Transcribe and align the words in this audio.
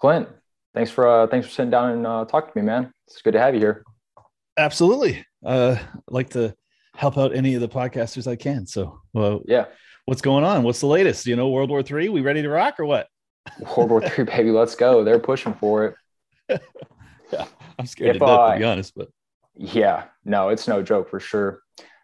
Clint, 0.00 0.28
thanks 0.74 0.90
for 0.90 1.08
uh, 1.08 1.26
thanks 1.26 1.46
for 1.46 1.52
sitting 1.52 1.70
down 1.70 1.90
and 1.90 2.06
uh, 2.06 2.24
talking 2.24 2.52
to 2.52 2.58
me, 2.58 2.64
man. 2.64 2.92
It's 3.06 3.20
good 3.20 3.32
to 3.32 3.40
have 3.40 3.54
you 3.54 3.60
here. 3.60 3.84
Absolutely. 4.56 5.24
Uh, 5.44 5.76
I'd 5.78 6.02
like 6.08 6.30
to 6.30 6.54
help 6.94 7.18
out 7.18 7.34
any 7.34 7.54
of 7.54 7.60
the 7.60 7.68
podcasters 7.68 8.30
I 8.30 8.36
can. 8.36 8.66
So, 8.66 9.00
well, 9.12 9.42
yeah. 9.46 9.66
What's 10.04 10.22
going 10.22 10.44
on? 10.44 10.62
What's 10.62 10.80
the 10.80 10.86
latest? 10.86 11.26
You 11.26 11.36
know, 11.36 11.50
World 11.50 11.70
War 11.70 11.82
Three. 11.82 12.08
We 12.08 12.20
ready 12.20 12.42
to 12.42 12.48
rock 12.48 12.78
or 12.78 12.86
what? 12.86 13.08
World 13.76 13.90
War 13.90 14.00
Three, 14.08 14.24
baby. 14.24 14.50
Let's 14.50 14.74
go. 14.74 15.04
They're 15.04 15.18
pushing 15.18 15.54
for 15.54 15.96
it. 16.48 16.60
yeah, 17.32 17.46
I'm 17.78 17.86
scared 17.86 18.16
if, 18.16 18.20
to 18.20 18.26
death, 18.26 18.38
uh, 18.38 18.52
to 18.52 18.58
be 18.58 18.64
honest. 18.64 18.94
But 18.94 19.08
yeah, 19.56 20.04
no, 20.24 20.48
it's 20.48 20.68
no 20.68 20.82
joke 20.82 21.10
for 21.10 21.20
sure. 21.20 21.62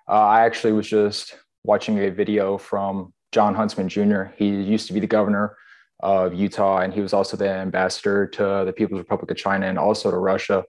Uh, 0.08 0.12
I 0.12 0.44
actually 0.44 0.72
was 0.72 0.88
just 0.88 1.36
watching 1.62 1.98
a 1.98 2.10
video 2.10 2.58
from 2.58 3.14
Jon 3.32 3.54
Huntsman 3.54 3.88
Jr. 3.88 4.24
He 4.36 4.48
used 4.48 4.88
to 4.88 4.92
be 4.92 5.00
the 5.00 5.06
governor 5.06 5.56
of 6.04 6.34
Utah, 6.34 6.80
and 6.80 6.92
he 6.92 7.00
was 7.00 7.14
also 7.14 7.34
the 7.34 7.48
ambassador 7.48 8.26
to 8.26 8.62
the 8.66 8.74
People's 8.76 8.98
Republic 8.98 9.30
of 9.30 9.36
China 9.38 9.66
and 9.66 9.78
also 9.78 10.10
to 10.10 10.18
Russia. 10.18 10.64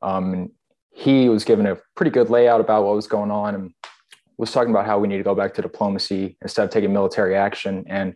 Um, 0.00 0.52
he 0.92 1.28
was 1.28 1.44
given 1.44 1.66
a 1.66 1.78
pretty 1.96 2.12
good 2.12 2.30
layout 2.30 2.60
about 2.60 2.84
what 2.84 2.94
was 2.94 3.08
going 3.08 3.32
on 3.32 3.56
and 3.56 3.74
was 4.38 4.52
talking 4.52 4.70
about 4.70 4.86
how 4.86 5.00
we 5.00 5.08
need 5.08 5.16
to 5.16 5.24
go 5.24 5.34
back 5.34 5.52
to 5.54 5.62
diplomacy 5.62 6.36
instead 6.42 6.64
of 6.64 6.70
taking 6.70 6.92
military 6.92 7.34
action. 7.34 7.84
And 7.88 8.14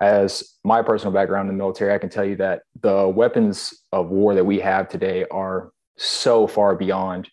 as 0.00 0.56
my 0.64 0.82
personal 0.82 1.12
background 1.12 1.48
in 1.48 1.54
the 1.54 1.58
military, 1.62 1.94
I 1.94 1.98
can 1.98 2.10
tell 2.10 2.24
you 2.24 2.36
that 2.36 2.62
the 2.80 3.06
weapons 3.08 3.72
of 3.92 4.08
war 4.08 4.34
that 4.34 4.44
we 4.44 4.58
have 4.60 4.88
today 4.88 5.24
are 5.30 5.70
so 5.96 6.48
far 6.48 6.74
beyond 6.74 7.30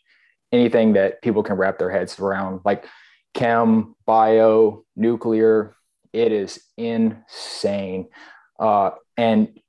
anything 0.52 0.94
that 0.94 1.22
people 1.24 1.42
can 1.42 1.58
wrap 1.58 1.80
their 1.80 1.90
heads 1.90 2.20
around. 2.20 2.62
Like 2.64 2.86
chem, 3.34 3.96
bio, 4.06 4.86
nuclear, 4.96 5.76
it 6.14 6.32
is 6.32 6.64
insane. 6.78 8.08
Uh, 8.62 8.92
and 9.18 9.60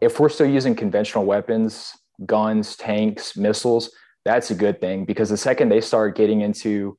if 0.00 0.20
we're 0.20 0.28
still 0.28 0.48
using 0.48 0.74
conventional 0.74 1.24
weapons, 1.24 1.92
guns, 2.24 2.76
tanks, 2.76 3.36
missiles, 3.36 3.90
that's 4.24 4.50
a 4.50 4.54
good 4.54 4.80
thing 4.80 5.04
because 5.04 5.28
the 5.28 5.36
second 5.36 5.68
they 5.68 5.80
start 5.80 6.16
getting 6.16 6.40
into 6.40 6.96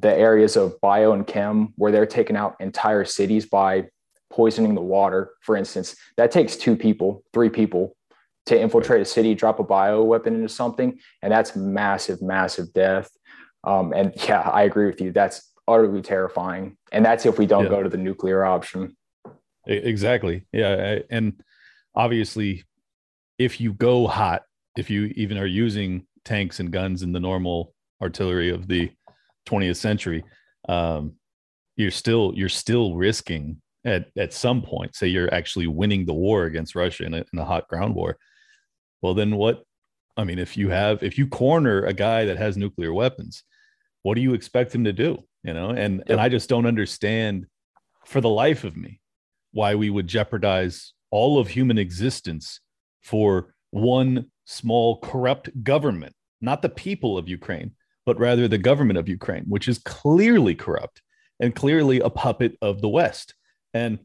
the 0.00 0.14
areas 0.14 0.56
of 0.56 0.80
bio 0.80 1.12
and 1.12 1.26
chem 1.26 1.72
where 1.76 1.90
they're 1.90 2.06
taking 2.06 2.36
out 2.36 2.56
entire 2.60 3.04
cities 3.04 3.46
by 3.46 3.88
poisoning 4.30 4.74
the 4.74 4.80
water, 4.80 5.32
for 5.40 5.56
instance, 5.56 5.96
that 6.16 6.30
takes 6.30 6.56
two 6.56 6.76
people, 6.76 7.24
three 7.32 7.48
people 7.48 7.96
to 8.46 8.58
infiltrate 8.58 9.02
a 9.02 9.04
city, 9.04 9.34
drop 9.34 9.58
a 9.58 9.64
bio 9.64 10.02
weapon 10.02 10.34
into 10.34 10.48
something, 10.48 10.98
and 11.22 11.32
that's 11.32 11.56
massive, 11.56 12.22
massive 12.22 12.72
death. 12.72 13.10
Um, 13.64 13.92
and 13.92 14.12
yeah, 14.28 14.40
I 14.40 14.62
agree 14.62 14.86
with 14.86 15.00
you. 15.00 15.12
That's 15.12 15.52
utterly 15.66 16.02
terrifying. 16.02 16.76
And 16.92 17.04
that's 17.04 17.26
if 17.26 17.38
we 17.38 17.46
don't 17.46 17.64
yeah. 17.64 17.70
go 17.70 17.82
to 17.82 17.88
the 17.88 17.96
nuclear 17.96 18.44
option. 18.44 18.96
Exactly. 19.68 20.44
Yeah. 20.52 21.00
And 21.10 21.42
obviously, 21.94 22.64
if 23.38 23.60
you 23.60 23.72
go 23.74 24.06
hot, 24.06 24.42
if 24.76 24.90
you 24.90 25.12
even 25.16 25.38
are 25.38 25.46
using 25.46 26.06
tanks 26.24 26.60
and 26.60 26.70
guns 26.70 27.02
in 27.02 27.12
the 27.12 27.20
normal 27.20 27.74
artillery 28.00 28.50
of 28.50 28.66
the 28.66 28.90
20th 29.46 29.76
century, 29.76 30.24
um, 30.68 31.14
you're 31.76 31.90
still 31.90 32.32
you're 32.34 32.48
still 32.48 32.96
risking 32.96 33.60
at 33.84 34.08
at 34.16 34.32
some 34.32 34.62
point. 34.62 34.96
Say 34.96 35.08
you're 35.08 35.32
actually 35.32 35.66
winning 35.66 36.06
the 36.06 36.14
war 36.14 36.44
against 36.44 36.74
Russia 36.74 37.04
in 37.04 37.14
a, 37.14 37.24
in 37.32 37.38
a 37.38 37.44
hot 37.44 37.68
ground 37.68 37.94
war. 37.94 38.16
Well, 39.02 39.14
then 39.14 39.36
what? 39.36 39.62
I 40.16 40.24
mean, 40.24 40.38
if 40.38 40.56
you 40.56 40.70
have 40.70 41.02
if 41.02 41.18
you 41.18 41.28
corner 41.28 41.84
a 41.84 41.92
guy 41.92 42.24
that 42.24 42.38
has 42.38 42.56
nuclear 42.56 42.92
weapons, 42.92 43.44
what 44.02 44.14
do 44.14 44.20
you 44.20 44.34
expect 44.34 44.74
him 44.74 44.84
to 44.84 44.92
do? 44.92 45.18
You 45.44 45.54
know, 45.54 45.70
and 45.70 45.98
yep. 45.98 46.06
and 46.10 46.20
I 46.20 46.28
just 46.28 46.48
don't 46.48 46.66
understand 46.66 47.46
for 48.04 48.20
the 48.20 48.28
life 48.28 48.64
of 48.64 48.76
me 48.76 49.00
why 49.58 49.74
we 49.74 49.90
would 49.90 50.06
jeopardize 50.06 50.92
all 51.10 51.40
of 51.40 51.48
human 51.48 51.78
existence 51.78 52.60
for 53.02 53.52
one 53.70 54.30
small 54.44 55.00
corrupt 55.00 55.46
government, 55.64 56.14
not 56.40 56.62
the 56.62 56.68
people 56.68 57.18
of 57.18 57.28
Ukraine, 57.28 57.72
but 58.06 58.20
rather 58.20 58.46
the 58.46 58.64
government 58.70 59.00
of 59.00 59.08
Ukraine, 59.08 59.44
which 59.48 59.66
is 59.66 59.78
clearly 59.80 60.54
corrupt 60.54 61.02
and 61.40 61.56
clearly 61.62 61.98
a 61.98 62.08
puppet 62.08 62.56
of 62.62 62.80
the 62.80 62.88
West. 62.88 63.34
And 63.74 63.98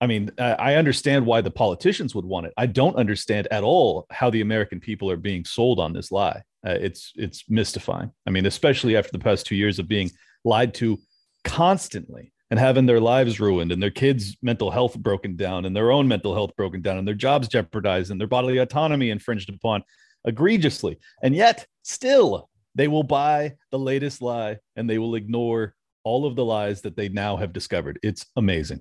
I 0.00 0.06
mean, 0.06 0.30
I 0.38 0.74
understand 0.74 1.24
why 1.24 1.40
the 1.40 1.58
politicians 1.64 2.12
would 2.16 2.24
want 2.24 2.46
it. 2.46 2.52
I 2.56 2.66
don't 2.66 2.96
understand 2.96 3.46
at 3.52 3.62
all 3.62 4.06
how 4.10 4.28
the 4.30 4.40
American 4.40 4.80
people 4.80 5.08
are 5.10 5.16
being 5.30 5.44
sold 5.44 5.78
on 5.78 5.92
this 5.92 6.10
lie. 6.10 6.42
Uh, 6.66 6.78
it's 6.86 7.12
it's 7.14 7.44
mystifying. 7.48 8.10
I 8.26 8.30
mean, 8.30 8.46
especially 8.46 8.96
after 8.96 9.12
the 9.12 9.24
past 9.28 9.46
two 9.46 9.56
years 9.62 9.78
of 9.78 9.86
being 9.86 10.10
lied 10.44 10.74
to 10.74 10.98
constantly 11.44 12.32
and 12.50 12.58
having 12.58 12.86
their 12.86 13.00
lives 13.00 13.40
ruined 13.40 13.72
and 13.72 13.82
their 13.82 13.90
kids' 13.90 14.36
mental 14.42 14.70
health 14.70 14.98
broken 14.98 15.36
down 15.36 15.64
and 15.64 15.76
their 15.76 15.90
own 15.90 16.08
mental 16.08 16.34
health 16.34 16.56
broken 16.56 16.80
down 16.80 16.98
and 16.98 17.06
their 17.06 17.14
jobs 17.14 17.48
jeopardized 17.48 18.10
and 18.10 18.20
their 18.20 18.28
bodily 18.28 18.58
autonomy 18.58 19.10
infringed 19.10 19.50
upon 19.50 19.82
egregiously. 20.24 20.98
And 21.22 21.34
yet, 21.34 21.66
still, 21.82 22.48
they 22.74 22.88
will 22.88 23.02
buy 23.02 23.54
the 23.70 23.78
latest 23.78 24.22
lie 24.22 24.58
and 24.76 24.88
they 24.88 24.98
will 24.98 25.14
ignore 25.14 25.74
all 26.04 26.24
of 26.24 26.36
the 26.36 26.44
lies 26.44 26.80
that 26.82 26.96
they 26.96 27.08
now 27.08 27.36
have 27.36 27.52
discovered. 27.52 27.98
It's 28.02 28.24
amazing. 28.36 28.80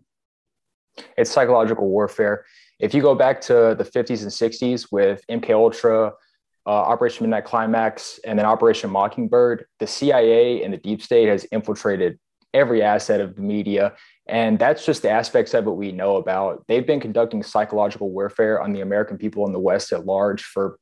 It's 1.18 1.30
psychological 1.30 1.88
warfare. 1.90 2.46
If 2.80 2.94
you 2.94 3.02
go 3.02 3.16
back 3.16 3.42
to 3.42 3.76
the 3.78 3.84
50s 3.84 4.22
and 4.22 4.32
60s 4.32 4.88
with 4.92 5.22
MK 5.30 5.50
Ultra, 5.52 6.14
uh, 6.66 6.70
Operation 6.70 7.24
Midnight 7.24 7.46
Climax, 7.46 8.20
and 8.26 8.38
then 8.38 8.46
Operation 8.46 8.90
Mockingbird, 8.90 9.66
the 9.80 9.88
CIA 9.88 10.64
and 10.64 10.74
the 10.74 10.78
deep 10.78 11.02
state 11.02 11.28
has 11.28 11.46
infiltrated 11.46 12.20
every 12.58 12.82
asset 12.82 13.22
of 13.22 13.36
the 13.36 13.42
media. 13.42 13.94
And 14.28 14.60
that's 14.60 14.86
just 14.86 15.04
the 15.04 15.10
aspects 15.10 15.54
of 15.54 15.68
it 15.68 15.72
we 15.72 15.92
know 15.92 16.18
about. 16.18 16.66
They've 16.68 16.86
been 16.86 17.00
conducting 17.00 17.44
psychological 17.44 18.10
warfare 18.12 18.62
on 18.62 18.74
the 18.74 18.82
American 18.82 19.18
people 19.18 19.46
in 19.46 19.54
the 19.54 19.60
West 19.60 19.94
at 19.94 20.06
large 20.06 20.44
for 20.44 20.80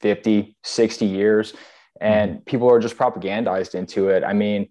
50, 0.00 0.56
60 0.62 1.04
years. 1.04 1.52
And 2.00 2.30
mm-hmm. 2.30 2.44
people 2.44 2.70
are 2.70 2.78
just 2.78 2.96
propagandized 2.96 3.74
into 3.74 4.08
it. 4.08 4.24
I 4.24 4.32
mean, 4.32 4.68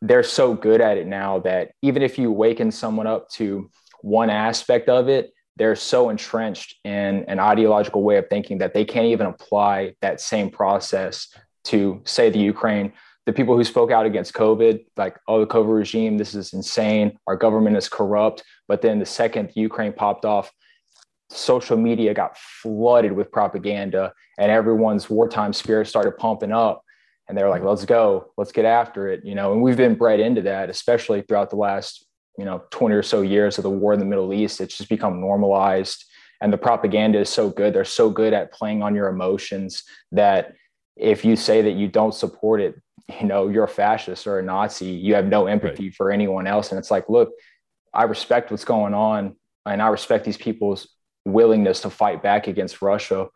they're 0.00 0.22
so 0.22 0.54
good 0.54 0.80
at 0.80 0.98
it 0.98 1.06
now 1.06 1.40
that 1.40 1.72
even 1.82 2.02
if 2.02 2.18
you 2.18 2.30
waken 2.30 2.70
someone 2.70 3.06
up 3.06 3.28
to 3.30 3.70
one 4.02 4.30
aspect 4.30 4.88
of 4.88 5.08
it, 5.08 5.32
they're 5.56 5.76
so 5.76 6.10
entrenched 6.10 6.76
in 6.84 7.24
an 7.28 7.38
ideological 7.38 8.02
way 8.02 8.16
of 8.16 8.28
thinking 8.28 8.58
that 8.58 8.74
they 8.74 8.84
can't 8.84 9.06
even 9.06 9.26
apply 9.26 9.94
that 10.00 10.20
same 10.20 10.50
process 10.50 11.28
to, 11.64 12.00
say, 12.04 12.30
the 12.30 12.38
Ukraine. 12.38 12.92
The 13.26 13.32
people 13.32 13.56
who 13.56 13.64
spoke 13.64 13.92
out 13.92 14.04
against 14.04 14.34
COVID, 14.34 14.84
like, 14.96 15.16
oh, 15.28 15.40
the 15.40 15.46
COVID 15.46 15.76
regime, 15.76 16.18
this 16.18 16.34
is 16.34 16.52
insane. 16.52 17.18
Our 17.26 17.36
government 17.36 17.76
is 17.76 17.88
corrupt. 17.88 18.42
But 18.66 18.82
then 18.82 18.98
the 18.98 19.06
second 19.06 19.52
Ukraine 19.54 19.92
popped 19.92 20.24
off, 20.24 20.50
social 21.30 21.76
media 21.76 22.14
got 22.14 22.36
flooded 22.36 23.12
with 23.12 23.32
propaganda 23.32 24.12
and 24.38 24.50
everyone's 24.50 25.08
wartime 25.08 25.52
spirit 25.52 25.86
started 25.86 26.16
pumping 26.16 26.52
up. 26.52 26.82
And 27.28 27.38
they're 27.38 27.48
like 27.48 27.62
let's 27.62 27.84
go 27.84 28.32
let's 28.36 28.52
get 28.52 28.64
after 28.64 29.08
it 29.08 29.24
you 29.24 29.34
know? 29.34 29.52
And 29.52 29.62
we've 29.62 29.76
been 29.76 29.94
bred 29.94 30.20
into 30.20 30.42
that 30.42 30.68
especially 30.68 31.22
throughout 31.22 31.50
the 31.50 31.56
last 31.56 32.06
you 32.38 32.44
know 32.44 32.62
20 32.70 32.94
or 32.94 33.02
so 33.02 33.22
years 33.22 33.58
of 33.58 33.62
the 33.62 33.70
war 33.70 33.92
in 33.92 34.00
the 34.00 34.04
middle 34.04 34.32
east. 34.32 34.60
It's 34.60 34.76
just 34.76 34.88
become 34.88 35.20
normalized. 35.20 36.04
And 36.40 36.52
the 36.52 36.58
propaganda 36.58 37.20
is 37.20 37.28
so 37.28 37.50
good. 37.50 37.72
They're 37.72 37.84
so 37.84 38.10
good 38.10 38.32
at 38.32 38.52
playing 38.52 38.82
on 38.82 38.96
your 38.96 39.08
emotions 39.08 39.84
that 40.10 40.54
if 40.96 41.24
you 41.24 41.36
say 41.36 41.62
that 41.62 41.72
you 41.72 41.88
don't 41.88 42.14
support 42.14 42.60
it 42.60 42.74
you 43.20 43.26
know 43.26 43.48
you're 43.48 43.64
a 43.64 43.68
fascist 43.68 44.26
or 44.26 44.38
a 44.38 44.42
nazi 44.42 44.86
you 44.86 45.14
have 45.14 45.26
no 45.26 45.46
empathy 45.46 45.84
right. 45.84 45.94
for 45.94 46.10
anyone 46.10 46.46
else 46.46 46.70
and 46.70 46.78
it's 46.78 46.90
like 46.90 47.08
look 47.08 47.32
i 47.94 48.04
respect 48.04 48.50
what's 48.50 48.64
going 48.64 48.94
on 48.94 49.36
and 49.66 49.82
i 49.82 49.88
respect 49.88 50.24
these 50.24 50.36
people's 50.36 50.88
willingness 51.24 51.80
to 51.80 51.90
fight 51.90 52.22
back 52.22 52.46
against 52.48 52.82
russia 52.82 53.28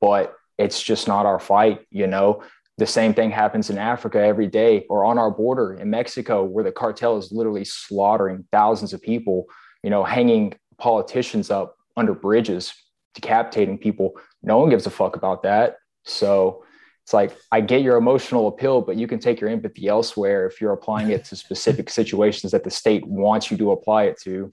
but 0.00 0.34
it's 0.58 0.82
just 0.82 1.08
not 1.08 1.26
our 1.26 1.40
fight 1.40 1.86
you 1.90 2.06
know 2.06 2.42
the 2.76 2.86
same 2.86 3.14
thing 3.14 3.30
happens 3.30 3.70
in 3.70 3.78
Africa 3.78 4.20
every 4.20 4.48
day 4.48 4.84
or 4.90 5.04
on 5.04 5.16
our 5.16 5.30
border 5.30 5.74
in 5.74 5.90
Mexico, 5.90 6.42
where 6.42 6.64
the 6.64 6.72
cartel 6.72 7.16
is 7.16 7.30
literally 7.30 7.64
slaughtering 7.64 8.44
thousands 8.50 8.92
of 8.92 9.00
people, 9.00 9.46
you 9.82 9.90
know, 9.90 10.02
hanging 10.02 10.54
politicians 10.76 11.50
up 11.50 11.76
under 11.96 12.14
bridges, 12.14 12.74
decapitating 13.14 13.78
people. 13.78 14.14
No 14.42 14.58
one 14.58 14.70
gives 14.70 14.86
a 14.86 14.90
fuck 14.90 15.14
about 15.14 15.44
that. 15.44 15.76
So 16.04 16.64
it's 17.04 17.12
like, 17.12 17.36
I 17.52 17.60
get 17.60 17.82
your 17.82 17.98
emotional 17.98 18.48
appeal, 18.48 18.80
but 18.80 18.96
you 18.96 19.06
can 19.06 19.18
take 19.18 19.38
your 19.38 19.50
empathy 19.50 19.88
elsewhere 19.88 20.46
if 20.46 20.58
you're 20.58 20.72
applying 20.72 21.10
it 21.10 21.26
to 21.26 21.36
specific 21.36 21.90
situations 22.00 22.52
that 22.52 22.64
the 22.64 22.70
state 22.70 23.06
wants 23.06 23.50
you 23.50 23.58
to 23.58 23.72
apply 23.72 24.04
it 24.04 24.18
to. 24.22 24.52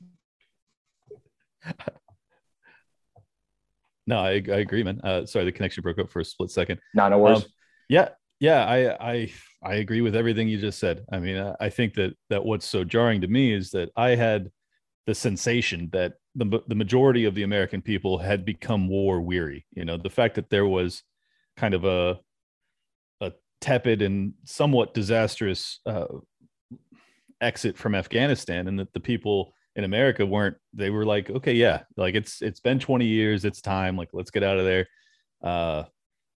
No, 4.07 4.17
I, 4.17 4.31
I 4.31 4.57
agree, 4.57 4.83
man. 4.83 4.99
Uh, 5.03 5.25
sorry, 5.27 5.45
the 5.45 5.51
connection 5.51 5.83
broke 5.83 5.99
up 5.99 6.09
for 6.09 6.19
a 6.19 6.25
split 6.25 6.49
second. 6.49 6.81
No, 6.95 7.07
no 7.07 7.19
worries. 7.19 7.43
Um, 7.43 7.49
yeah, 7.87 8.09
yeah, 8.39 8.65
I 8.65 9.11
I 9.11 9.31
I 9.63 9.73
agree 9.75 10.01
with 10.01 10.15
everything 10.15 10.49
you 10.49 10.59
just 10.59 10.79
said. 10.79 11.05
I 11.11 11.19
mean, 11.19 11.53
I 11.59 11.69
think 11.69 11.93
that 11.93 12.15
that 12.29 12.43
what's 12.43 12.65
so 12.65 12.83
jarring 12.83 13.21
to 13.21 13.27
me 13.27 13.53
is 13.53 13.69
that 13.71 13.89
I 13.95 14.15
had 14.15 14.49
the 15.05 15.13
sensation 15.13 15.89
that 15.93 16.15
the 16.35 16.61
the 16.67 16.75
majority 16.75 17.25
of 17.25 17.35
the 17.35 17.43
American 17.43 17.81
people 17.81 18.17
had 18.17 18.43
become 18.43 18.89
war 18.89 19.21
weary. 19.21 19.65
You 19.71 19.85
know, 19.85 19.97
the 19.97 20.09
fact 20.09 20.35
that 20.35 20.49
there 20.49 20.65
was 20.65 21.03
kind 21.55 21.75
of 21.75 21.85
a 21.85 22.09
a 22.11 22.19
tepid 23.61 24.01
and 24.01 24.33
somewhat 24.43 24.93
disastrous 24.93 25.79
uh, 25.85 26.05
exit 27.39 27.77
from 27.77 27.95
Afghanistan, 27.95 28.67
and 28.67 28.79
that 28.79 28.91
the 28.93 28.99
people 28.99 29.53
in 29.75 29.83
America 29.85 30.25
weren't 30.25 30.57
they 30.73 30.89
were 30.89 31.05
like, 31.05 31.29
okay, 31.29 31.53
yeah, 31.53 31.83
like 31.95 32.15
it's 32.15 32.41
it's 32.41 32.59
been 32.59 32.79
20 32.79 33.05
years, 33.05 33.45
it's 33.45 33.61
time, 33.61 33.95
like 33.95 34.09
let's 34.13 34.31
get 34.31 34.43
out 34.43 34.59
of 34.59 34.65
there. 34.65 34.87
Uh 35.41 35.83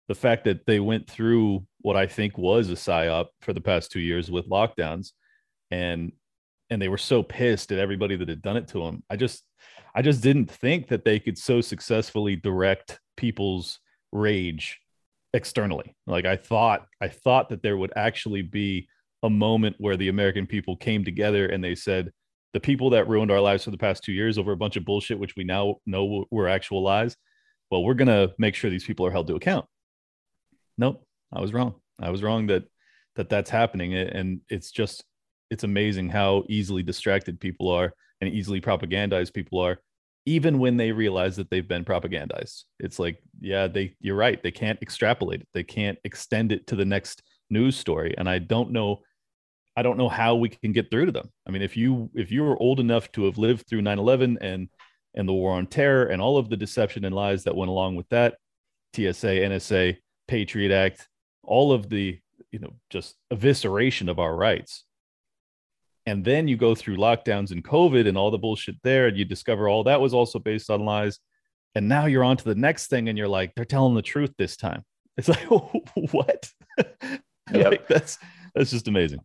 the 0.08 0.16
fact 0.16 0.44
that 0.44 0.66
they 0.66 0.82
went 0.82 1.10
through 1.10 1.66
what 1.80 1.96
I 1.96 2.06
think 2.06 2.38
was 2.38 2.70
a 2.70 2.74
psyop 2.74 3.28
for 3.40 3.54
the 3.54 3.62
past 3.62 3.92
two 3.92 4.02
years 4.02 4.30
with 4.30 4.50
lockdowns 4.50 5.12
and 5.70 6.12
and 6.70 6.82
they 6.82 6.90
were 6.90 6.98
so 6.98 7.24
pissed 7.24 7.72
at 7.72 7.80
everybody 7.80 8.18
that 8.18 8.28
had 8.28 8.42
done 8.42 8.58
it 8.58 8.68
to 8.70 8.84
them. 8.84 9.04
I 9.10 9.16
just 9.16 9.46
I 9.96 10.02
just 10.02 10.22
didn't 10.22 10.52
think 10.52 10.90
that 10.90 11.06
they 11.06 11.18
could 11.18 11.38
so 11.38 11.62
successfully 11.62 12.36
direct 12.36 13.00
people's 13.16 13.80
rage 14.12 14.81
externally. 15.34 15.96
Like 16.08 16.26
I 16.26 16.36
thought 16.36 16.88
I 17.02 17.08
thought 17.08 17.50
that 17.50 17.64
there 17.64 17.78
would 17.78 17.94
actually 17.96 18.42
be 18.42 18.88
a 19.24 19.30
moment 19.30 19.76
where 19.80 19.98
the 19.98 20.10
American 20.10 20.48
people 20.48 20.76
came 20.76 21.06
together 21.06 21.46
and 21.48 21.64
they 21.64 21.76
said, 21.76 22.12
the 22.54 22.60
people 22.60 22.90
that 22.90 23.08
ruined 23.08 23.32
our 23.32 23.40
lives 23.40 23.64
for 23.64 23.72
the 23.72 23.78
past 23.78 24.04
two 24.04 24.12
years 24.12 24.38
over 24.38 24.52
a 24.52 24.58
bunch 24.58 24.76
of 24.76 24.84
bullshit, 24.86 25.20
which 25.20 25.36
we 25.36 25.44
now 25.44 25.76
know 25.86 26.26
were 26.32 26.50
actual 26.50 26.84
lies, 26.84 27.16
well, 27.70 27.84
we're 27.84 27.94
going 27.94 28.08
to 28.08 28.34
make 28.38 28.56
sure 28.56 28.70
these 28.70 28.84
people 28.84 29.06
are 29.06 29.12
held 29.12 29.28
to 29.28 29.36
account. 29.36 29.66
Nope, 30.78 31.06
I 31.32 31.40
was 31.40 31.54
wrong. 31.54 31.76
I 32.00 32.10
was 32.10 32.24
wrong 32.24 32.48
that 32.48 32.64
that 33.16 33.30
that's 33.30 33.50
happening, 33.50 33.94
and 33.94 34.42
it's 34.50 34.72
just 34.72 35.04
it's 35.50 35.64
amazing 35.64 36.10
how 36.10 36.44
easily 36.50 36.82
distracted 36.82 37.40
people 37.40 37.70
are 37.70 37.94
and 38.22 38.34
easily 38.34 38.62
propagandized 38.62 39.34
people 39.34 39.60
are, 39.60 39.80
even 40.26 40.60
when 40.60 40.78
they 40.78 40.92
realize 40.92 41.36
that 41.36 41.50
they've 41.50 41.68
been 41.68 41.86
propagandized. 41.86 42.64
It's 42.80 43.00
like, 43.00 43.22
yeah, 43.40 43.68
they 43.68 43.96
you're 44.00 44.16
right. 44.16 44.42
They 44.42 44.52
can't 44.52 44.82
extrapolate 44.82 45.42
it. 45.42 45.48
They 45.54 45.64
can't 45.64 45.98
extend 46.04 46.52
it 46.52 46.68
to 46.68 46.76
the 46.76 46.86
next 46.86 47.24
news 47.50 47.76
story, 47.76 48.16
and 48.18 48.30
I 48.30 48.40
don't 48.40 48.72
know 48.72 49.02
I 49.76 49.84
don't 49.84 49.98
know 49.98 50.10
how 50.10 50.36
we 50.36 50.50
can 50.50 50.74
get 50.74 50.92
through 50.92 51.06
to 51.06 51.12
them. 51.12 51.30
I 51.48 51.52
mean, 51.52 51.62
if 51.62 51.78
you 51.78 52.10
if 52.14 52.32
you 52.32 52.44
were 52.44 52.62
old 52.62 52.80
enough 52.80 53.12
to 53.14 53.26
have 53.26 53.38
lived 53.38 53.68
through 53.68 53.82
9/11 53.82 54.38
and 54.42 54.70
and 55.14 55.28
the 55.28 55.34
war 55.34 55.54
on 55.54 55.68
terror 55.68 56.06
and 56.06 56.22
all 56.22 56.38
of 56.38 56.50
the 56.50 56.58
deception 56.58 57.06
and 57.06 57.16
lies 57.16 57.44
that 57.44 57.56
went 57.56 57.70
along 57.70 57.96
with 57.96 58.08
that, 58.10 58.36
TSA, 58.96 59.28
NSA, 59.28 59.98
Patriot 60.28 60.72
Act, 60.72 61.08
all 61.44 61.74
of 61.74 61.90
the, 61.90 62.20
you 62.52 62.60
know, 62.60 62.74
just 62.90 63.16
evisceration 63.32 64.10
of 64.10 64.20
our 64.20 64.36
rights. 64.36 64.86
And 66.06 66.26
then 66.26 66.48
you 66.48 66.58
go 66.58 66.74
through 66.74 66.98
lockdowns 66.98 67.52
and 67.52 67.64
COVID 67.64 68.08
and 68.08 68.18
all 68.18 68.32
the 68.32 68.38
bullshit 68.38 68.76
there, 68.84 69.08
and 69.08 69.18
you 69.18 69.26
discover 69.26 69.70
all 69.70 69.84
that 69.84 70.02
was 70.02 70.14
also 70.14 70.40
based 70.40 70.70
on 70.70 70.84
lies. 70.84 71.20
And 71.76 71.88
now 71.88 72.06
you're 72.06 72.24
on 72.24 72.38
to 72.38 72.44
the 72.44 72.56
next 72.56 72.88
thing, 72.88 73.08
and 73.08 73.18
you're 73.18 73.28
like, 73.28 73.54
they're 73.56 73.66
telling 73.66 73.96
the 73.96 74.02
truth 74.02 74.34
this 74.38 74.58
time. 74.58 74.84
It's 75.18 75.28
like, 75.28 75.44
what? 76.12 76.50
Yep. 77.54 77.66
like, 77.66 77.88
that's 77.90 78.18
that's 78.56 78.72
just 78.72 78.88
amazing 78.88 79.20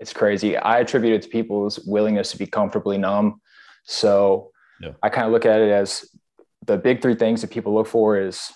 it's 0.00 0.12
crazy. 0.12 0.56
I 0.56 0.80
attribute 0.80 1.14
it 1.14 1.22
to 1.22 1.28
people's 1.28 1.78
willingness 1.80 2.30
to 2.32 2.38
be 2.38 2.46
comfortably 2.46 2.98
numb. 2.98 3.40
So 3.84 4.50
yeah. 4.80 4.92
I 5.02 5.08
kind 5.08 5.26
of 5.26 5.32
look 5.32 5.46
at 5.46 5.60
it 5.60 5.70
as 5.70 6.04
the 6.66 6.76
big 6.76 7.00
three 7.00 7.14
things 7.14 7.40
that 7.40 7.50
people 7.50 7.74
look 7.74 7.86
for 7.86 8.18
is 8.18 8.50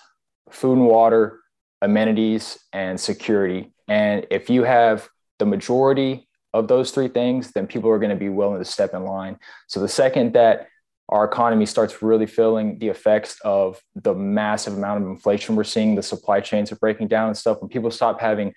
food 0.50 0.79
and 0.79 0.87
water, 0.87 1.41
amenities, 1.81 2.58
and 2.73 3.00
security. 3.00 3.73
And 3.88 4.26
if 4.31 4.50
you 4.50 4.64
have 4.64 5.08
the 5.38 5.47
majority 5.47 6.29
of 6.52 6.69
those 6.69 6.91
three 6.91 7.08
things, 7.08 7.52
then 7.52 7.67
people 7.67 7.91
are 7.91 7.99
going 7.99 8.11
to 8.11 8.17
be 8.17 8.29
willing 8.29 8.58
to 8.58 8.64
step 8.64 8.94
in 8.94 9.05
line. 9.05 9.38
So 9.69 9.81
the 9.81 9.88
second 9.88 10.32
that 10.35 10.69
our 11.08 11.25
economy 11.25 11.67
starts 11.67 12.02
really 12.02 12.26
feeling 12.26 12.79
the 12.79 12.88
effects 12.88 13.38
of 13.44 13.81
the 13.97 14.14
massive 14.14 14.76
amount 14.76 15.02
of 15.02 15.08
inflation 15.08 15.56
we're 15.56 15.64
seeing, 15.64 15.94
the 15.94 16.02
supply 16.02 16.41
chains 16.41 16.70
are 16.70 16.76
breaking 16.76 17.08
down 17.08 17.29
and 17.29 17.37
stuff, 17.37 17.61
when 17.61 17.69
people 17.69 17.91
stop 17.91 18.20
having 18.20 18.52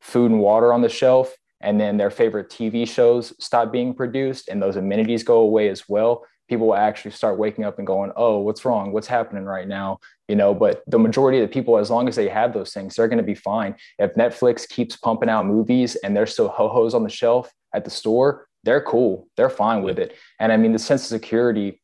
food 0.00 0.30
and 0.30 0.40
water 0.40 0.72
on 0.72 0.80
the 0.80 0.88
shelf, 0.88 1.34
and 1.60 1.80
then 1.80 1.96
their 1.96 2.10
favorite 2.10 2.48
TV 2.48 2.88
shows 2.88 3.34
stop 3.40 3.72
being 3.72 3.92
produced 3.92 4.48
and 4.48 4.62
those 4.62 4.76
amenities 4.76 5.22
go 5.22 5.40
away 5.40 5.68
as 5.68 5.88
well, 5.88 6.24
people 6.48 6.68
will 6.68 6.74
actually 6.74 7.10
start 7.10 7.38
waking 7.38 7.64
up 7.64 7.78
and 7.78 7.86
going, 7.86 8.10
oh, 8.16 8.38
what's 8.38 8.64
wrong? 8.64 8.92
What's 8.92 9.06
happening 9.06 9.44
right 9.44 9.68
now? 9.68 9.98
You 10.28 10.36
know, 10.36 10.54
but 10.54 10.82
the 10.86 10.98
majority 10.98 11.38
of 11.38 11.48
the 11.48 11.52
people, 11.52 11.78
as 11.78 11.90
long 11.90 12.08
as 12.08 12.16
they 12.16 12.28
have 12.28 12.52
those 12.52 12.72
things, 12.72 12.96
they're 12.96 13.08
going 13.08 13.18
to 13.18 13.22
be 13.24 13.34
fine. 13.34 13.76
If 13.98 14.14
Netflix 14.14 14.68
keeps 14.68 14.96
pumping 14.96 15.28
out 15.28 15.46
movies 15.46 15.96
and 15.96 16.16
there's 16.16 16.32
still 16.32 16.48
ho 16.48 16.68
hos 16.68 16.94
on 16.94 17.02
the 17.04 17.10
shelf 17.10 17.52
at 17.74 17.84
the 17.84 17.90
store, 17.90 18.46
they're 18.64 18.82
cool. 18.82 19.28
They're 19.36 19.50
fine 19.50 19.82
with 19.82 19.98
it. 19.98 20.14
And 20.40 20.52
I 20.52 20.56
mean, 20.56 20.72
the 20.72 20.78
sense 20.78 21.02
of 21.02 21.08
security, 21.08 21.80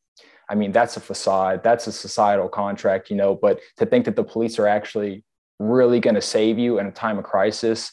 I 0.49 0.55
mean, 0.55 0.71
that's 0.71 0.97
a 0.97 0.99
facade, 0.99 1.63
that's 1.63 1.87
a 1.87 1.91
societal 1.91 2.49
contract, 2.49 3.09
you 3.09 3.15
know, 3.15 3.35
but 3.35 3.59
to 3.77 3.85
think 3.85 4.05
that 4.05 4.15
the 4.15 4.23
police 4.23 4.59
are 4.59 4.67
actually 4.67 5.23
really 5.59 5.99
going 5.99 6.15
to 6.15 6.21
save 6.21 6.59
you 6.59 6.79
in 6.79 6.87
a 6.87 6.91
time 6.91 7.17
of 7.17 7.23
crisis 7.23 7.91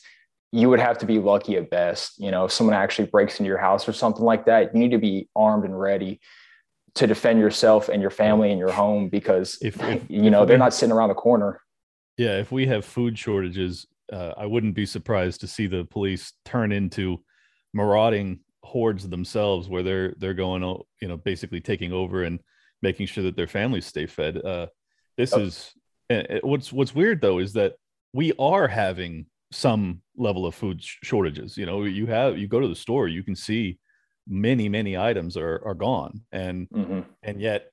you 0.53 0.69
would 0.69 0.79
have 0.79 0.99
to 0.99 1.07
be 1.07 1.19
lucky 1.19 1.57
at 1.57 1.71
best. 1.71 2.21
You 2.21 2.31
know, 2.31 2.45
if 2.45 2.53
someone 2.53 2.77
actually 2.77 3.09
breaks 3.09 3.41
into 3.41 3.49
your 3.49 3.59
house 3.59 3.89
or 3.89 3.93
something 3.95 4.23
like 4.23 4.45
that, 4.45 4.75
you 4.75 4.81
need 4.81 4.91
to 4.91 4.99
be 4.99 5.29
armed 5.35 5.65
and 5.65 5.79
ready 5.79 6.21
to 6.95 7.07
defend 7.07 7.39
yourself 7.39 7.89
and 7.89 8.03
your 8.03 8.11
family 8.11 8.51
and 8.51 8.59
your 8.59 8.71
home 8.71 9.09
because 9.09 9.59
if, 9.63 9.81
if 9.83 10.03
you 10.09 10.31
know 10.31 10.43
if 10.43 10.49
they're 10.49 10.57
we, 10.57 10.61
not 10.61 10.75
sitting 10.75 10.95
around 10.95 11.09
the 11.09 11.15
corner. 11.15 11.61
Yeah, 12.19 12.39
if 12.39 12.53
we 12.53 12.67
have 12.67 12.85
food 12.85 13.19
shortages, 13.19 13.87
uh, 14.13 14.33
I 14.37 14.47
wouldn't 14.47 14.75
be 14.75 14.87
surprised 14.87 15.41
to 15.41 15.47
see 15.47 15.67
the 15.67 15.85
police 15.85 16.33
turn 16.45 16.73
into 16.73 17.23
marauding 17.73 18.41
hordes 18.63 19.09
themselves, 19.09 19.69
where 19.69 19.83
they're 19.83 20.15
they're 20.19 20.35
going, 20.35 20.63
you 21.01 21.09
know, 21.09 21.17
basically 21.17 21.61
taking 21.61 21.93
over 21.93 22.25
and 22.25 22.41
making 22.83 23.07
sure 23.07 23.25
that 23.25 23.37
their 23.37 23.47
families 23.47 23.87
stay 23.87 24.07
fed. 24.07 24.45
Uh, 24.45 24.67
this 25.17 25.33
is 25.33 25.73
what's 26.43 26.73
what's 26.73 26.95
weird 26.95 27.21
though 27.21 27.39
is 27.39 27.55
that 27.55 27.75
we 28.13 28.33
are 28.39 28.69
having 28.69 29.27
some 29.51 30.03
level 30.17 30.47
of 30.47 30.55
food 30.55 30.83
shortages. 30.83 31.57
You 31.57 31.67
know, 31.67 31.85
you 31.85 32.07
have 32.07 32.39
you 32.39 32.49
go 32.49 32.61
to 32.61 32.69
the 32.69 32.75
store, 32.75 33.09
you 33.09 33.23
can 33.23 33.37
see 33.37 33.79
many 34.27 34.69
many 34.69 34.97
items 34.97 35.37
are 35.37 35.63
are 35.65 35.75
gone, 35.75 36.23
and 36.33 36.69
mm-hmm. 36.71 37.01
and 37.23 37.41
yet 37.41 37.71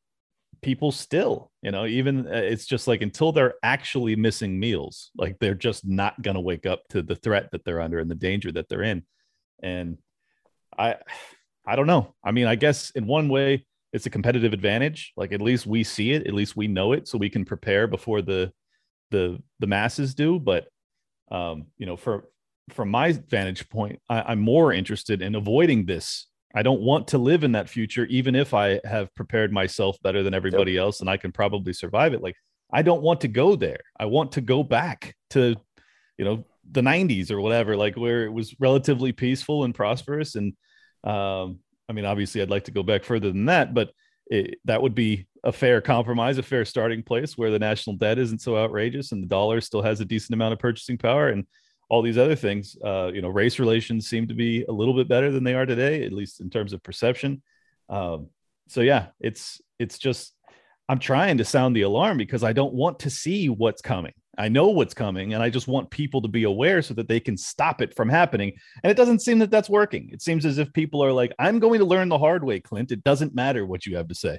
people 0.61 0.91
still, 0.91 1.51
you 1.61 1.71
know, 1.71 1.85
even 1.85 2.27
uh, 2.27 2.31
it's 2.31 2.65
just 2.65 2.87
like 2.87 3.01
until 3.01 3.31
they're 3.31 3.55
actually 3.63 4.15
missing 4.15 4.59
meals, 4.59 5.11
like 5.17 5.37
they're 5.39 5.53
just 5.55 5.87
not 5.87 6.21
going 6.21 6.35
to 6.35 6.41
wake 6.41 6.65
up 6.65 6.81
to 6.89 7.01
the 7.01 7.15
threat 7.15 7.49
that 7.51 7.63
they're 7.63 7.81
under 7.81 7.99
and 7.99 8.11
the 8.11 8.15
danger 8.15 8.51
that 8.51 8.67
they're 8.67 8.83
in, 8.83 9.03
and 9.61 9.97
I 10.77 10.95
I 11.65 11.75
don't 11.75 11.87
know. 11.87 12.15
I 12.23 12.31
mean, 12.31 12.47
I 12.47 12.55
guess 12.55 12.89
in 12.91 13.05
one 13.05 13.29
way 13.29 13.65
it's 13.93 14.05
a 14.05 14.09
competitive 14.09 14.53
advantage. 14.53 15.13
Like 15.15 15.31
at 15.31 15.41
least 15.41 15.65
we 15.65 15.83
see 15.83 16.11
it, 16.11 16.27
at 16.27 16.33
least 16.33 16.55
we 16.55 16.67
know 16.67 16.93
it, 16.93 17.07
so 17.07 17.17
we 17.17 17.29
can 17.29 17.45
prepare 17.45 17.87
before 17.87 18.21
the 18.21 18.51
the 19.11 19.41
the 19.59 19.67
masses 19.67 20.13
do. 20.13 20.39
But 20.39 20.67
um, 21.31 21.67
you 21.77 21.85
know, 21.85 21.95
for 21.95 22.25
from 22.73 22.89
my 22.89 23.11
vantage 23.11 23.69
point, 23.69 23.99
I, 24.09 24.31
am 24.31 24.39
more 24.39 24.73
interested 24.73 25.21
in 25.21 25.35
avoiding 25.35 25.85
this. 25.85 26.27
I 26.55 26.63
don't 26.63 26.81
want 26.81 27.09
to 27.09 27.17
live 27.17 27.43
in 27.43 27.51
that 27.51 27.69
future, 27.69 28.05
even 28.05 28.35
if 28.35 28.53
I 28.53 28.81
have 28.83 29.13
prepared 29.15 29.51
myself 29.51 29.97
better 30.01 30.23
than 30.23 30.33
everybody 30.33 30.73
yep. 30.73 30.81
else 30.81 30.99
and 30.99 31.09
I 31.09 31.17
can 31.17 31.31
probably 31.31 31.73
survive 31.73 32.13
it. 32.13 32.23
Like 32.23 32.35
I 32.71 32.81
don't 32.81 33.01
want 33.01 33.21
to 33.21 33.27
go 33.27 33.55
there. 33.55 33.79
I 33.99 34.05
want 34.05 34.33
to 34.33 34.41
go 34.41 34.63
back 34.63 35.15
to, 35.31 35.55
you 36.17 36.25
know, 36.25 36.45
the 36.71 36.81
90s 36.81 37.31
or 37.31 37.41
whatever, 37.41 37.75
like 37.75 37.95
where 37.95 38.25
it 38.25 38.33
was 38.33 38.55
relatively 38.59 39.11
peaceful 39.11 39.63
and 39.63 39.73
prosperous. 39.73 40.35
And 40.35 40.53
um, 41.03 41.59
I 41.87 41.93
mean, 41.93 42.05
obviously, 42.05 42.41
I'd 42.41 42.49
like 42.49 42.65
to 42.65 42.71
go 42.71 42.83
back 42.83 43.03
further 43.03 43.31
than 43.31 43.45
that, 43.45 43.73
but 43.73 43.91
it, 44.27 44.59
that 44.65 44.81
would 44.81 44.93
be 44.93 45.27
a 45.43 45.51
fair 45.51 45.81
compromise, 45.81 46.37
a 46.37 46.43
fair 46.43 46.65
starting 46.65 47.01
place 47.01 47.37
where 47.37 47.49
the 47.49 47.59
national 47.59 47.95
debt 47.95 48.19
isn't 48.19 48.41
so 48.41 48.57
outrageous 48.57 49.11
and 49.11 49.23
the 49.23 49.27
dollar 49.27 49.61
still 49.61 49.81
has 49.81 49.99
a 49.99 50.05
decent 50.05 50.33
amount 50.33 50.53
of 50.53 50.59
purchasing 50.59 50.97
power 50.97 51.29
and 51.29 51.45
all 51.89 52.01
these 52.01 52.17
other 52.17 52.35
things. 52.35 52.77
Uh, 52.83 53.11
you 53.13 53.21
know, 53.21 53.29
race 53.29 53.59
relations 53.59 54.07
seem 54.07 54.27
to 54.27 54.33
be 54.33 54.63
a 54.63 54.71
little 54.71 54.95
bit 54.95 55.09
better 55.09 55.31
than 55.31 55.43
they 55.43 55.55
are 55.55 55.65
today, 55.65 56.03
at 56.05 56.13
least 56.13 56.39
in 56.39 56.49
terms 56.49 56.71
of 56.71 56.83
perception. 56.83 57.41
Um, 57.89 58.29
so 58.67 58.81
yeah, 58.81 59.07
it's 59.19 59.59
it's 59.79 59.97
just 59.97 60.33
I'm 60.87 60.99
trying 60.99 61.39
to 61.39 61.45
sound 61.45 61.75
the 61.75 61.81
alarm 61.81 62.17
because 62.17 62.43
I 62.43 62.53
don't 62.53 62.73
want 62.73 62.99
to 62.99 63.09
see 63.09 63.49
what's 63.49 63.81
coming. 63.81 64.13
I 64.37 64.47
know 64.47 64.67
what's 64.69 64.93
coming, 64.93 65.33
and 65.33 65.43
I 65.43 65.49
just 65.49 65.67
want 65.67 65.89
people 65.89 66.21
to 66.21 66.29
be 66.29 66.43
aware 66.43 66.81
so 66.81 66.93
that 66.93 67.09
they 67.09 67.19
can 67.19 67.35
stop 67.35 67.81
it 67.81 67.95
from 67.95 68.07
happening. 68.07 68.53
And 68.83 68.91
it 68.91 68.95
doesn't 68.95 69.21
seem 69.21 69.39
that 69.39 69.51
that's 69.51 69.69
working. 69.69 70.09
It 70.13 70.21
seems 70.21 70.45
as 70.45 70.59
if 70.59 70.71
people 70.71 71.03
are 71.03 71.11
like, 71.11 71.33
"I'm 71.39 71.59
going 71.59 71.79
to 71.79 71.85
learn 71.85 72.09
the 72.09 72.17
hard 72.17 72.43
way, 72.43 72.59
Clint. 72.59 72.91
It 72.91 73.03
doesn't 73.03 73.35
matter 73.35 73.65
what 73.65 73.85
you 73.85 73.97
have 73.97 74.07
to 74.07 74.15
say." 74.15 74.37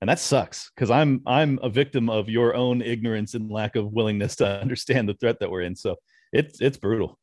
and 0.00 0.08
that 0.08 0.18
sucks 0.18 0.70
because 0.74 0.90
i'm 0.90 1.22
i'm 1.26 1.60
a 1.62 1.70
victim 1.70 2.10
of 2.10 2.28
your 2.28 2.56
own 2.56 2.82
ignorance 2.82 3.34
and 3.34 3.50
lack 3.50 3.76
of 3.76 3.92
willingness 3.92 4.34
to 4.34 4.46
understand 4.60 5.08
the 5.08 5.14
threat 5.14 5.38
that 5.38 5.50
we're 5.50 5.62
in 5.62 5.76
so 5.76 5.96
it's 6.32 6.60
it's 6.60 6.76
brutal 6.76 7.18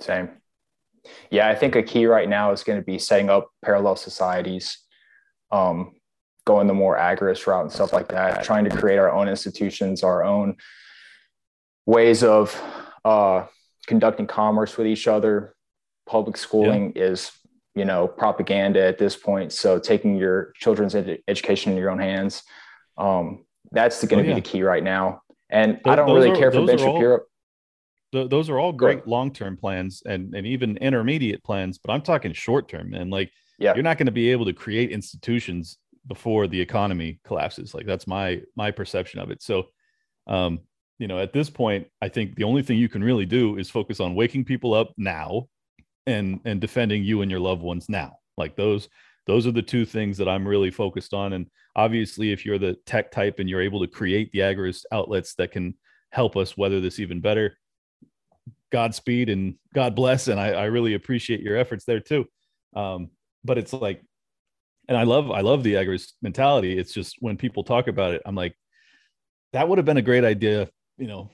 same 0.00 0.28
yeah 1.30 1.48
i 1.48 1.54
think 1.54 1.76
a 1.76 1.82
key 1.82 2.06
right 2.06 2.28
now 2.28 2.52
is 2.52 2.62
going 2.62 2.78
to 2.78 2.84
be 2.84 2.98
setting 2.98 3.30
up 3.30 3.50
parallel 3.64 3.96
societies 3.96 4.78
um, 5.52 5.92
going 6.44 6.66
the 6.66 6.74
more 6.74 6.96
agorist 6.96 7.46
route 7.46 7.62
and 7.62 7.72
stuff 7.72 7.92
like 7.92 8.08
that 8.08 8.42
trying 8.44 8.64
to 8.64 8.76
create 8.76 8.98
our 8.98 9.10
own 9.10 9.28
institutions 9.28 10.02
our 10.02 10.24
own 10.24 10.56
ways 11.86 12.24
of 12.24 12.60
uh, 13.04 13.46
conducting 13.86 14.26
commerce 14.26 14.76
with 14.76 14.86
each 14.86 15.06
other 15.06 15.54
public 16.06 16.36
schooling 16.36 16.92
yeah. 16.94 17.04
is 17.04 17.30
you 17.74 17.84
know 17.84 18.08
propaganda 18.08 18.80
at 18.80 18.98
this 18.98 19.16
point 19.16 19.52
so 19.52 19.78
taking 19.78 20.16
your 20.16 20.52
children's 20.56 20.94
ed- 20.94 21.18
education 21.28 21.72
in 21.72 21.78
your 21.78 21.90
own 21.90 21.98
hands 21.98 22.42
um, 22.98 23.44
that's 23.72 24.04
going 24.04 24.24
to 24.24 24.28
oh, 24.28 24.34
yeah. 24.34 24.34
be 24.34 24.40
the 24.40 24.48
key 24.48 24.62
right 24.62 24.82
now 24.82 25.20
and 25.50 25.80
i 25.84 25.94
don't 25.94 26.12
really 26.12 26.30
are, 26.30 26.36
care 26.36 26.50
for 26.50 26.64
ben 26.66 26.78
shapiro 26.78 27.18
all, 27.18 27.26
those 28.12 28.48
are 28.48 28.58
all 28.58 28.72
great 28.72 29.06
long-term 29.06 29.56
plans 29.56 30.02
and, 30.06 30.34
and 30.34 30.46
even 30.46 30.76
intermediate 30.78 31.42
plans 31.42 31.78
but 31.78 31.92
i'm 31.92 32.00
talking 32.00 32.32
short-term 32.32 32.94
and 32.94 33.10
like 33.10 33.30
yeah. 33.58 33.74
you're 33.74 33.82
not 33.82 33.98
going 33.98 34.06
to 34.06 34.12
be 34.12 34.30
able 34.30 34.44
to 34.44 34.52
create 34.52 34.90
institutions 34.90 35.78
before 36.06 36.46
the 36.46 36.60
economy 36.60 37.20
collapses. 37.24 37.74
Like 37.74 37.86
that's 37.86 38.06
my 38.06 38.42
my 38.54 38.70
perception 38.70 39.20
of 39.20 39.30
it. 39.30 39.42
So, 39.42 39.66
um, 40.26 40.60
you 40.98 41.08
know, 41.08 41.18
at 41.18 41.32
this 41.32 41.50
point, 41.50 41.88
I 42.00 42.08
think 42.08 42.36
the 42.36 42.44
only 42.44 42.62
thing 42.62 42.78
you 42.78 42.88
can 42.88 43.04
really 43.04 43.26
do 43.26 43.58
is 43.58 43.70
focus 43.70 44.00
on 44.00 44.14
waking 44.14 44.44
people 44.44 44.74
up 44.74 44.92
now, 44.96 45.48
and 46.06 46.40
and 46.44 46.60
defending 46.60 47.04
you 47.04 47.22
and 47.22 47.30
your 47.30 47.40
loved 47.40 47.62
ones 47.62 47.88
now. 47.88 48.18
Like 48.36 48.56
those 48.56 48.88
those 49.26 49.46
are 49.46 49.52
the 49.52 49.62
two 49.62 49.84
things 49.84 50.18
that 50.18 50.28
I'm 50.28 50.46
really 50.46 50.70
focused 50.70 51.12
on. 51.12 51.32
And 51.32 51.46
obviously, 51.74 52.32
if 52.32 52.46
you're 52.46 52.58
the 52.58 52.74
tech 52.86 53.10
type 53.10 53.38
and 53.38 53.48
you're 53.48 53.62
able 53.62 53.80
to 53.80 53.88
create 53.88 54.30
the 54.32 54.40
agorist 54.40 54.84
outlets 54.92 55.34
that 55.34 55.50
can 55.50 55.74
help 56.10 56.36
us 56.36 56.56
weather 56.56 56.80
this 56.80 57.00
even 57.00 57.20
better, 57.20 57.58
Godspeed 58.72 59.28
and 59.28 59.56
God 59.74 59.94
bless. 59.94 60.28
And 60.28 60.40
I, 60.40 60.50
I 60.50 60.64
really 60.64 60.94
appreciate 60.94 61.40
your 61.40 61.56
efforts 61.56 61.84
there 61.84 62.00
too. 62.00 62.26
Um, 62.74 63.10
but 63.44 63.58
it's 63.58 63.72
like, 63.72 64.02
and 64.88 64.96
I 64.96 65.02
love 65.02 65.30
I 65.30 65.40
love 65.40 65.62
the 65.62 65.74
agorist 65.74 66.12
mentality. 66.22 66.78
It's 66.78 66.92
just 66.92 67.16
when 67.20 67.36
people 67.36 67.64
talk 67.64 67.88
about 67.88 68.14
it, 68.14 68.22
I'm 68.24 68.34
like, 68.34 68.56
that 69.52 69.68
would 69.68 69.78
have 69.78 69.84
been 69.84 69.96
a 69.96 70.02
great 70.02 70.24
idea, 70.24 70.68
you 70.96 71.06
know, 71.06 71.30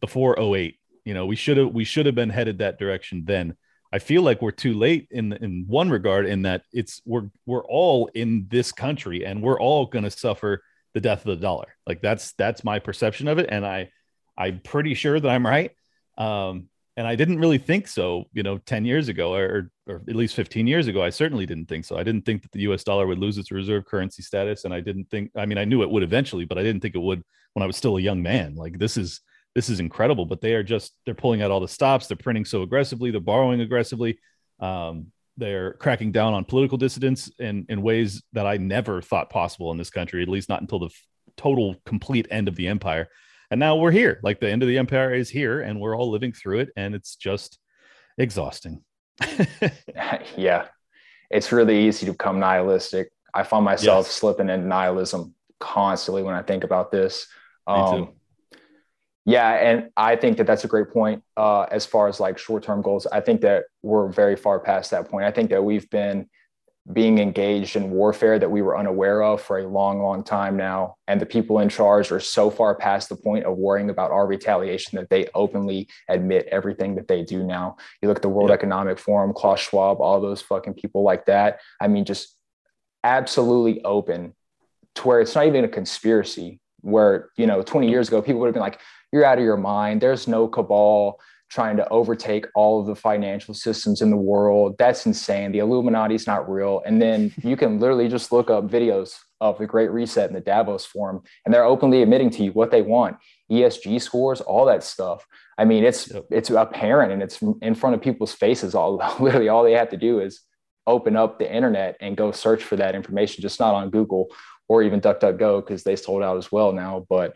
before 0.00 0.38
08. 0.40 0.76
You 1.04 1.14
know, 1.14 1.26
we 1.26 1.36
should 1.36 1.56
have 1.56 1.72
we 1.72 1.84
should 1.84 2.06
have 2.06 2.14
been 2.14 2.30
headed 2.30 2.58
that 2.58 2.78
direction 2.78 3.24
then. 3.26 3.56
I 3.92 4.00
feel 4.00 4.22
like 4.22 4.42
we're 4.42 4.50
too 4.50 4.74
late 4.74 5.06
in 5.10 5.32
in 5.34 5.66
one 5.68 5.88
regard 5.88 6.26
in 6.26 6.42
that 6.42 6.62
it's 6.72 7.00
we're 7.04 7.30
we're 7.46 7.64
all 7.64 8.10
in 8.14 8.48
this 8.50 8.72
country 8.72 9.24
and 9.24 9.40
we're 9.40 9.60
all 9.60 9.86
going 9.86 10.04
to 10.04 10.10
suffer 10.10 10.62
the 10.94 11.00
death 11.00 11.20
of 11.20 11.36
the 11.36 11.42
dollar. 11.42 11.76
Like 11.86 12.00
that's 12.00 12.32
that's 12.32 12.64
my 12.64 12.80
perception 12.80 13.28
of 13.28 13.38
it, 13.38 13.50
and 13.50 13.64
I 13.64 13.90
I'm 14.36 14.60
pretty 14.60 14.94
sure 14.94 15.20
that 15.20 15.28
I'm 15.28 15.46
right. 15.46 15.70
Um, 16.16 16.68
and 16.96 17.06
I 17.06 17.16
didn't 17.16 17.40
really 17.40 17.58
think 17.58 17.88
so, 17.88 18.26
you 18.32 18.42
know, 18.42 18.58
10 18.58 18.84
years 18.84 19.08
ago 19.08 19.34
or, 19.34 19.70
or 19.88 20.02
at 20.08 20.14
least 20.14 20.36
15 20.36 20.66
years 20.66 20.86
ago. 20.86 21.02
I 21.02 21.10
certainly 21.10 21.44
didn't 21.44 21.66
think 21.66 21.84
so. 21.84 21.98
I 21.98 22.04
didn't 22.04 22.24
think 22.24 22.42
that 22.42 22.52
the 22.52 22.60
US 22.60 22.84
dollar 22.84 23.06
would 23.06 23.18
lose 23.18 23.36
its 23.36 23.50
reserve 23.50 23.84
currency 23.84 24.22
status. 24.22 24.64
And 24.64 24.72
I 24.72 24.80
didn't 24.80 25.10
think, 25.10 25.32
I 25.36 25.44
mean, 25.44 25.58
I 25.58 25.64
knew 25.64 25.82
it 25.82 25.90
would 25.90 26.04
eventually, 26.04 26.44
but 26.44 26.56
I 26.56 26.62
didn't 26.62 26.82
think 26.82 26.94
it 26.94 27.00
would 27.02 27.22
when 27.54 27.64
I 27.64 27.66
was 27.66 27.76
still 27.76 27.96
a 27.96 28.00
young 28.00 28.22
man. 28.22 28.54
Like 28.54 28.78
this 28.78 28.96
is, 28.96 29.20
this 29.56 29.68
is 29.68 29.80
incredible, 29.80 30.24
but 30.24 30.40
they 30.40 30.54
are 30.54 30.62
just, 30.62 30.92
they're 31.04 31.14
pulling 31.14 31.42
out 31.42 31.50
all 31.50 31.60
the 31.60 31.68
stops. 31.68 32.06
They're 32.06 32.16
printing 32.16 32.44
so 32.44 32.62
aggressively. 32.62 33.10
They're 33.10 33.20
borrowing 33.20 33.60
aggressively. 33.60 34.18
Um, 34.60 35.08
they're 35.36 35.72
cracking 35.74 36.12
down 36.12 36.32
on 36.32 36.44
political 36.44 36.78
dissidents 36.78 37.28
in, 37.40 37.66
in 37.68 37.82
ways 37.82 38.22
that 38.34 38.46
I 38.46 38.56
never 38.56 39.02
thought 39.02 39.30
possible 39.30 39.72
in 39.72 39.78
this 39.78 39.90
country, 39.90 40.22
at 40.22 40.28
least 40.28 40.48
not 40.48 40.60
until 40.60 40.78
the 40.78 40.90
total 41.36 41.74
complete 41.84 42.28
end 42.30 42.46
of 42.46 42.54
the 42.54 42.68
empire 42.68 43.08
and 43.54 43.60
now 43.60 43.76
we're 43.76 43.92
here. 43.92 44.18
Like 44.24 44.40
the 44.40 44.50
end 44.50 44.64
of 44.64 44.68
the 44.68 44.78
empire 44.78 45.14
is 45.14 45.30
here 45.30 45.60
and 45.60 45.78
we're 45.78 45.96
all 45.96 46.10
living 46.10 46.32
through 46.32 46.58
it 46.58 46.70
and 46.76 46.92
it's 46.92 47.14
just 47.14 47.60
exhausting. 48.18 48.82
Yeah. 50.36 50.66
It's 51.30 51.52
really 51.52 51.86
easy 51.86 52.06
to 52.06 52.12
become 52.12 52.40
nihilistic. 52.40 53.10
I 53.32 53.44
find 53.44 53.64
myself 53.64 54.06
yes. 54.06 54.14
slipping 54.16 54.48
into 54.48 54.66
nihilism 54.66 55.36
constantly 55.60 56.24
when 56.24 56.34
i 56.34 56.42
think 56.42 56.64
about 56.64 56.90
this. 56.90 57.28
Um, 57.68 58.14
yeah 59.24 59.50
and 59.52 59.90
i 59.96 60.16
think 60.16 60.36
that 60.38 60.48
that's 60.48 60.64
a 60.64 60.68
great 60.68 60.90
point 60.90 61.22
uh, 61.36 61.62
as 61.70 61.86
far 61.86 62.08
as 62.08 62.18
like 62.18 62.38
short-term 62.38 62.82
goals. 62.82 63.06
I 63.06 63.20
think 63.20 63.40
that 63.42 63.66
we're 63.82 64.08
very 64.08 64.34
far 64.34 64.58
past 64.58 64.90
that 64.90 65.08
point. 65.08 65.26
I 65.26 65.30
think 65.30 65.50
that 65.50 65.62
we've 65.62 65.88
been 65.90 66.28
being 66.92 67.18
engaged 67.18 67.76
in 67.76 67.90
warfare 67.90 68.38
that 68.38 68.50
we 68.50 68.60
were 68.60 68.76
unaware 68.76 69.22
of 69.22 69.40
for 69.40 69.58
a 69.58 69.66
long, 69.66 70.02
long 70.02 70.22
time 70.22 70.54
now. 70.56 70.96
And 71.08 71.18
the 71.18 71.26
people 71.26 71.60
in 71.60 71.70
charge 71.70 72.12
are 72.12 72.20
so 72.20 72.50
far 72.50 72.74
past 72.74 73.08
the 73.08 73.16
point 73.16 73.46
of 73.46 73.56
worrying 73.56 73.88
about 73.88 74.10
our 74.10 74.26
retaliation 74.26 74.98
that 74.98 75.08
they 75.08 75.28
openly 75.34 75.88
admit 76.08 76.46
everything 76.50 76.94
that 76.96 77.08
they 77.08 77.22
do 77.22 77.42
now. 77.42 77.76
You 78.02 78.08
look 78.08 78.18
at 78.18 78.22
the 78.22 78.28
World. 78.28 78.50
Economic 78.50 78.98
Forum, 78.98 79.32
Klaus 79.32 79.60
Schwab, 79.60 80.00
all 80.00 80.20
those 80.20 80.42
fucking 80.42 80.74
people 80.74 81.02
like 81.02 81.24
that. 81.24 81.60
I 81.80 81.88
mean, 81.88 82.04
just 82.04 82.36
absolutely 83.02 83.82
open 83.82 84.34
to 84.96 85.08
where 85.08 85.20
it's 85.20 85.34
not 85.34 85.46
even 85.46 85.64
a 85.64 85.68
conspiracy. 85.68 86.60
Where, 86.82 87.30
you 87.38 87.46
know, 87.46 87.62
20 87.62 87.88
years 87.88 88.08
ago, 88.08 88.20
people 88.20 88.40
would 88.40 88.48
have 88.48 88.54
been 88.54 88.60
like, 88.60 88.80
you're 89.10 89.24
out 89.24 89.38
of 89.38 89.44
your 89.44 89.56
mind. 89.56 90.02
There's 90.02 90.28
no 90.28 90.46
cabal 90.46 91.18
trying 91.54 91.76
to 91.76 91.88
overtake 91.88 92.46
all 92.56 92.80
of 92.80 92.86
the 92.86 92.96
financial 92.96 93.54
systems 93.54 94.02
in 94.02 94.10
the 94.10 94.16
world. 94.16 94.74
That's 94.76 95.06
insane. 95.06 95.52
The 95.52 95.60
Illuminati 95.60 96.16
is 96.16 96.26
not 96.26 96.50
real. 96.50 96.82
And 96.84 97.00
then 97.00 97.32
you 97.42 97.56
can 97.56 97.78
literally 97.78 98.08
just 98.08 98.32
look 98.32 98.50
up 98.50 98.68
videos 98.68 99.16
of 99.40 99.58
the 99.58 99.66
Great 99.66 99.92
Reset 99.92 100.26
and 100.26 100.34
the 100.34 100.40
Davos 100.40 100.84
Forum, 100.84 101.22
and 101.44 101.54
they're 101.54 101.64
openly 101.64 102.02
admitting 102.02 102.30
to 102.30 102.44
you 102.44 102.52
what 102.52 102.70
they 102.70 102.82
want, 102.82 103.16
ESG 103.50 104.00
scores, 104.00 104.40
all 104.40 104.64
that 104.66 104.82
stuff. 104.82 105.26
I 105.56 105.64
mean, 105.64 105.84
it's 105.84 106.10
yep. 106.12 106.24
it's 106.30 106.50
apparent 106.50 107.12
and 107.12 107.22
it's 107.22 107.40
in 107.62 107.74
front 107.74 107.94
of 107.94 108.02
people's 108.02 108.32
faces. 108.32 108.74
All 108.74 108.96
literally 109.20 109.48
all 109.48 109.62
they 109.62 109.72
have 109.72 109.90
to 109.90 109.96
do 109.96 110.20
is 110.20 110.40
open 110.86 111.14
up 111.16 111.38
the 111.38 111.50
internet 111.50 111.96
and 112.00 112.16
go 112.16 112.32
search 112.32 112.62
for 112.62 112.76
that 112.76 112.94
information, 112.94 113.42
just 113.42 113.60
not 113.60 113.74
on 113.74 113.90
Google 113.90 114.28
or 114.66 114.82
even 114.82 115.00
DuckDuckGo 115.00 115.64
because 115.64 115.84
they 115.84 115.96
sold 115.96 116.22
out 116.22 116.36
as 116.36 116.50
well 116.50 116.72
now. 116.72 117.06
But 117.08 117.34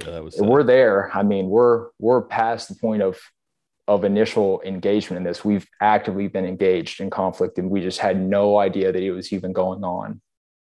yeah, 0.00 0.10
that 0.12 0.24
was 0.24 0.36
we're 0.40 0.62
there. 0.62 1.10
I 1.14 1.22
mean, 1.22 1.48
we're 1.48 1.88
we're 1.98 2.22
past 2.22 2.68
the 2.68 2.74
point 2.74 3.02
of 3.02 3.18
of 3.88 4.04
initial 4.04 4.60
engagement 4.64 5.18
in 5.18 5.24
this. 5.24 5.44
We've 5.44 5.66
actively 5.80 6.28
been 6.28 6.44
engaged 6.44 7.00
in 7.00 7.10
conflict 7.10 7.58
and 7.58 7.70
we 7.70 7.80
just 7.80 7.98
had 7.98 8.20
no 8.20 8.58
idea 8.58 8.92
that 8.92 9.02
it 9.02 9.12
was 9.12 9.32
even 9.32 9.52
going 9.52 9.84
on. 9.84 10.20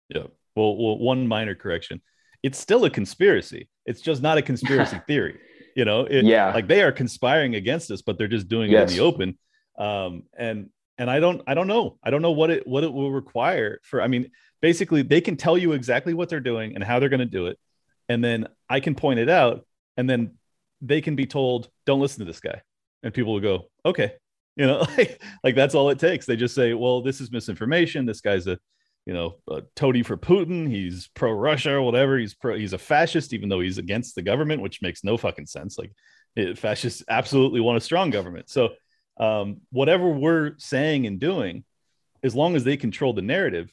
Yeah. 0.08 0.24
Well, 0.56 0.76
well 0.76 0.98
one 0.98 1.26
minor 1.28 1.54
correction. 1.54 2.00
It's 2.42 2.58
still 2.58 2.84
a 2.86 2.90
conspiracy. 2.90 3.68
It's 3.84 4.00
just 4.00 4.22
not 4.22 4.38
a 4.38 4.42
conspiracy 4.42 5.00
theory. 5.06 5.38
You 5.76 5.84
know, 5.84 6.04
it, 6.04 6.24
yeah, 6.24 6.52
like 6.52 6.66
they 6.66 6.82
are 6.82 6.90
conspiring 6.90 7.54
against 7.54 7.90
us, 7.90 8.02
but 8.02 8.18
they're 8.18 8.26
just 8.26 8.48
doing 8.48 8.70
yes. 8.70 8.90
it 8.90 8.92
in 8.92 8.98
the 8.98 9.04
open. 9.04 9.38
Um, 9.78 10.24
and 10.36 10.70
and 10.98 11.08
I 11.10 11.20
don't 11.20 11.42
I 11.46 11.54
don't 11.54 11.68
know. 11.68 11.98
I 12.02 12.10
don't 12.10 12.22
know 12.22 12.32
what 12.32 12.50
it 12.50 12.66
what 12.66 12.82
it 12.82 12.92
will 12.92 13.12
require 13.12 13.78
for 13.84 14.02
I 14.02 14.08
mean, 14.08 14.30
basically 14.60 15.02
they 15.02 15.20
can 15.20 15.36
tell 15.36 15.56
you 15.56 15.72
exactly 15.72 16.12
what 16.12 16.28
they're 16.28 16.40
doing 16.40 16.74
and 16.74 16.82
how 16.82 16.98
they're 16.98 17.08
going 17.08 17.20
to 17.20 17.26
do 17.26 17.46
it. 17.46 17.58
And 18.08 18.24
then 18.24 18.48
I 18.68 18.80
can 18.80 18.94
point 18.94 19.20
it 19.20 19.28
out 19.28 19.64
and 19.96 20.10
then 20.10 20.32
they 20.80 21.00
can 21.00 21.14
be 21.14 21.26
told, 21.26 21.68
don't 21.86 22.00
listen 22.00 22.20
to 22.20 22.24
this 22.24 22.40
guy 22.40 22.62
and 23.02 23.14
people 23.14 23.32
will 23.32 23.40
go, 23.40 23.64
okay, 23.84 24.14
you 24.56 24.66
know, 24.66 24.80
like, 24.96 25.22
like 25.42 25.54
that's 25.54 25.74
all 25.74 25.90
it 25.90 25.98
takes. 25.98 26.26
They 26.26 26.36
just 26.36 26.54
say, 26.54 26.74
well, 26.74 27.02
this 27.02 27.20
is 27.20 27.30
misinformation. 27.30 28.06
This 28.06 28.20
guy's 28.20 28.46
a, 28.46 28.58
you 29.06 29.14
know, 29.14 29.36
a 29.48 29.62
toady 29.76 30.02
for 30.02 30.16
Putin. 30.16 30.68
He's 30.68 31.08
pro 31.14 31.32
Russia 31.32 31.72
or 31.72 31.82
whatever. 31.82 32.18
He's 32.18 32.34
pro, 32.34 32.56
he's 32.56 32.72
a 32.72 32.78
fascist, 32.78 33.32
even 33.32 33.48
though 33.48 33.60
he's 33.60 33.78
against 33.78 34.14
the 34.14 34.22
government, 34.22 34.62
which 34.62 34.82
makes 34.82 35.02
no 35.02 35.16
fucking 35.16 35.46
sense. 35.46 35.78
Like 35.78 35.92
it, 36.36 36.58
fascists 36.58 37.02
absolutely 37.08 37.60
want 37.60 37.78
a 37.78 37.80
strong 37.80 38.10
government. 38.10 38.50
So 38.50 38.70
um, 39.18 39.62
whatever 39.70 40.08
we're 40.08 40.52
saying 40.58 41.06
and 41.06 41.18
doing, 41.18 41.64
as 42.22 42.34
long 42.34 42.56
as 42.56 42.64
they 42.64 42.76
control 42.76 43.12
the 43.12 43.22
narrative, 43.22 43.72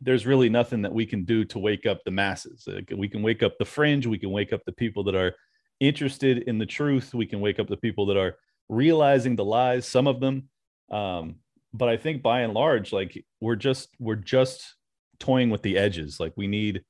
there's 0.00 0.26
really 0.26 0.48
nothing 0.48 0.82
that 0.82 0.92
we 0.92 1.06
can 1.06 1.24
do 1.24 1.44
to 1.44 1.58
wake 1.58 1.86
up 1.86 2.00
the 2.04 2.10
masses. 2.10 2.68
we 2.96 3.08
can 3.08 3.22
wake 3.22 3.42
up 3.42 3.56
the 3.58 3.64
fringe. 3.64 4.06
We 4.06 4.18
can 4.18 4.30
wake 4.30 4.52
up 4.52 4.62
the 4.66 4.72
people 4.72 5.04
that 5.04 5.14
are 5.14 5.34
interested 5.82 6.38
in 6.38 6.58
the 6.58 6.66
truth. 6.66 7.12
We 7.12 7.26
can 7.26 7.40
wake 7.40 7.58
up 7.58 7.68
the 7.68 7.76
people 7.76 8.06
that 8.06 8.16
are 8.16 8.36
realizing 8.68 9.36
the 9.36 9.44
lies, 9.44 9.86
some 9.86 10.06
of 10.06 10.20
them. 10.20 10.48
Um, 10.90 11.36
but 11.74 11.88
I 11.88 11.96
think 11.96 12.22
by 12.22 12.40
and 12.40 12.54
large, 12.54 12.92
like 12.92 13.24
we're 13.40 13.56
just 13.56 13.88
we're 13.98 14.16
just 14.16 14.76
toying 15.18 15.50
with 15.50 15.62
the 15.62 15.76
edges. 15.76 16.20
Like 16.20 16.34
we 16.36 16.46
need 16.46 16.82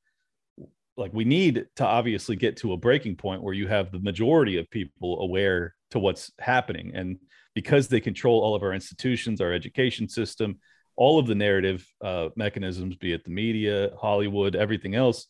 like 0.96 1.12
we 1.14 1.24
need 1.24 1.66
to 1.76 1.86
obviously 1.86 2.36
get 2.36 2.58
to 2.58 2.72
a 2.72 2.76
breaking 2.76 3.16
point 3.16 3.42
where 3.42 3.54
you 3.54 3.66
have 3.66 3.90
the 3.90 4.00
majority 4.00 4.58
of 4.58 4.70
people 4.70 5.20
aware 5.20 5.74
to 5.90 5.98
what's 5.98 6.30
happening 6.38 6.92
and 6.94 7.18
because 7.54 7.88
they 7.88 8.00
control 8.00 8.40
all 8.40 8.54
of 8.54 8.62
our 8.62 8.74
institutions 8.74 9.40
our 9.40 9.52
education 9.52 10.08
system 10.08 10.58
all 10.96 11.18
of 11.18 11.26
the 11.26 11.34
narrative 11.34 11.86
uh, 12.04 12.28
mechanisms 12.36 12.94
be 12.96 13.12
it 13.12 13.24
the 13.24 13.30
media 13.30 13.90
hollywood 13.98 14.54
everything 14.54 14.94
else 14.94 15.28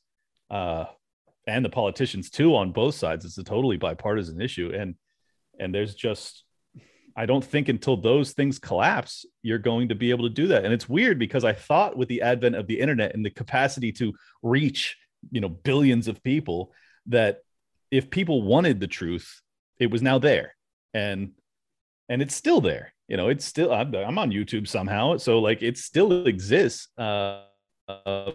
uh, 0.51 0.85
and 1.47 1.65
the 1.65 1.71
politicians 1.71 2.31
too 2.31 2.55
on 2.57 2.73
both 2.73 2.95
sides. 2.95 3.25
It's 3.25 3.39
a 3.39 3.45
totally 3.45 3.77
bipartisan 3.77 4.41
issue, 4.41 4.73
and 4.75 4.95
and 5.59 5.75
there's 5.75 5.95
just 5.95 6.45
I 7.17 7.27
don't 7.27 7.45
think 7.45 7.69
until 7.69 7.97
those 7.97 8.33
things 8.33 8.59
collapse, 8.59 9.27
you're 9.43 9.59
going 9.59 9.89
to 9.89 9.95
be 9.95 10.11
able 10.11 10.25
to 10.25 10.35
do 10.35 10.49
that. 10.49 10.65
And 10.65 10.73
it's 10.73 10.89
weird 10.89 11.19
because 11.19 11.45
I 11.45 11.53
thought 11.53 11.97
with 11.97 12.09
the 12.09 12.23
advent 12.23 12.57
of 12.57 12.67
the 12.67 12.81
internet 12.81 13.15
and 13.15 13.25
the 13.25 13.31
capacity 13.31 13.93
to 13.93 14.15
reach, 14.43 14.97
you 15.31 15.41
know, 15.41 15.49
billions 15.49 16.09
of 16.09 16.23
people, 16.23 16.73
that 17.07 17.41
if 17.91 18.11
people 18.11 18.43
wanted 18.43 18.81
the 18.81 18.87
truth, 18.87 19.43
it 19.79 19.91
was 19.91 20.03
now 20.03 20.19
there. 20.19 20.55
And 20.95 21.33
and 22.09 22.23
it's 22.23 22.35
still 22.35 22.61
there. 22.61 22.93
You 23.09 23.17
know, 23.17 23.29
it's 23.29 23.45
still 23.45 23.73
I'm, 23.73 23.95
I'm 23.95 24.19
on 24.19 24.31
YouTube 24.31 24.67
somehow, 24.67 25.19
so 25.19 25.39
like 25.39 25.63
it 25.63 25.77
still 25.77 26.27
exists. 26.27 26.89
Uh, 26.97 27.43
uh, 27.89 28.33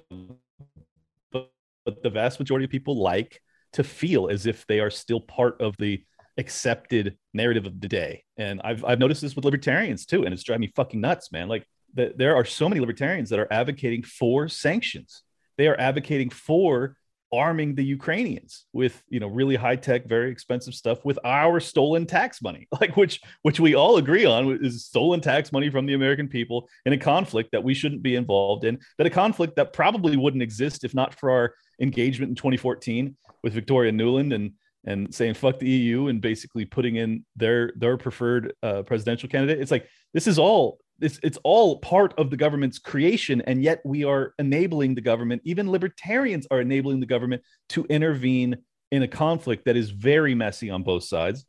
but 1.88 2.04
the 2.04 2.10
vast 2.10 2.38
majority 2.38 2.66
of 2.66 2.70
people 2.70 2.98
like 2.98 3.42
to 3.72 3.82
feel 3.82 4.28
as 4.28 4.46
if 4.46 4.68
they 4.68 4.82
are 4.82 4.90
still 4.90 5.22
part 5.22 5.62
of 5.62 5.74
the 5.78 6.04
accepted 6.38 7.18
narrative 7.34 7.66
of 7.66 7.80
the 7.80 7.88
day. 7.88 8.26
And 8.36 8.60
I've, 8.62 8.84
I've 8.84 9.00
noticed 9.00 9.22
this 9.22 9.38
with 9.38 9.46
libertarians 9.46 10.06
too. 10.06 10.26
And 10.26 10.34
it's 10.34 10.44
driving 10.44 10.62
me 10.62 10.74
fucking 10.76 11.00
nuts, 11.00 11.32
man. 11.32 11.48
Like 11.48 11.66
that 11.94 12.18
there 12.18 12.36
are 12.36 12.44
so 12.44 12.68
many 12.68 12.82
libertarians 12.82 13.30
that 13.30 13.40
are 13.40 13.48
advocating 13.50 14.04
for 14.04 14.50
sanctions. 14.50 15.24
They 15.58 15.70
are 15.70 15.80
advocating 15.80 16.30
for 16.30 16.98
arming 17.34 17.76
the 17.76 17.84
Ukrainians 17.84 18.66
with 18.72 19.02
you 19.10 19.20
know 19.20 19.28
really 19.28 19.56
high 19.56 19.76
tech, 19.76 20.08
very 20.08 20.32
expensive 20.32 20.74
stuff 20.74 21.04
with 21.04 21.20
our 21.26 21.60
stolen 21.60 22.06
tax 22.06 22.42
money, 22.42 22.68
like 22.82 22.98
which 22.98 23.22
which 23.42 23.60
we 23.60 23.76
all 23.76 23.98
agree 23.98 24.26
on 24.26 24.60
is 24.64 24.86
stolen 24.86 25.22
tax 25.22 25.52
money 25.52 25.70
from 25.70 25.86
the 25.86 25.94
American 25.94 26.28
people 26.28 26.70
in 26.86 26.94
a 26.94 26.98
conflict 26.98 27.52
that 27.52 27.64
we 27.64 27.74
shouldn't 27.74 28.04
be 28.04 28.16
involved 28.16 28.66
in, 28.66 28.80
that 28.98 29.08
a 29.08 29.10
conflict 29.10 29.56
that 29.56 29.74
probably 29.74 30.18
wouldn't 30.18 30.44
exist 30.44 30.84
if 30.84 30.94
not 30.94 31.14
for 31.20 31.32
our 31.32 31.54
engagement 31.80 32.30
in 32.30 32.36
2014 32.36 33.16
with 33.44 33.54
Victoria 33.54 33.92
Nuland 33.92 34.34
and 34.34 34.54
and 34.86 35.14
saying 35.14 35.34
fuck 35.34 35.60
the 35.60 35.70
EU 35.70 36.08
and 36.08 36.22
basically 36.22 36.66
putting 36.66 36.96
in 36.96 37.26
their 37.36 37.74
their 37.76 37.98
preferred 37.98 38.54
uh, 38.64 38.84
presidential 38.84 39.28
candidate. 39.30 39.60
It's 39.60 39.72
like 39.72 39.88
this 40.14 40.28
is 40.28 40.40
all 40.40 40.80
it's 41.00 41.20
it's 41.24 41.38
all 41.44 41.80
part 41.80 42.14
of 42.18 42.30
the 42.30 42.38
government's 42.38 42.80
creation 42.80 43.42
and 43.42 43.62
yet 43.62 43.82
we 43.86 44.04
are 44.04 44.34
enabling 44.40 44.96
the 44.96 45.02
government 45.02 45.42
even 45.46 45.70
libertarians 45.70 46.48
are 46.50 46.62
enabling 46.62 47.00
the 47.00 47.06
government 47.06 47.42
to 47.70 47.86
intervene 47.86 48.58
in 48.92 49.04
a 49.04 49.08
conflict 49.08 49.66
that 49.66 49.78
is 49.78 49.90
very 49.92 50.34
messy 50.34 50.70
on 50.70 50.84
both 50.84 51.04
sides 51.04 51.46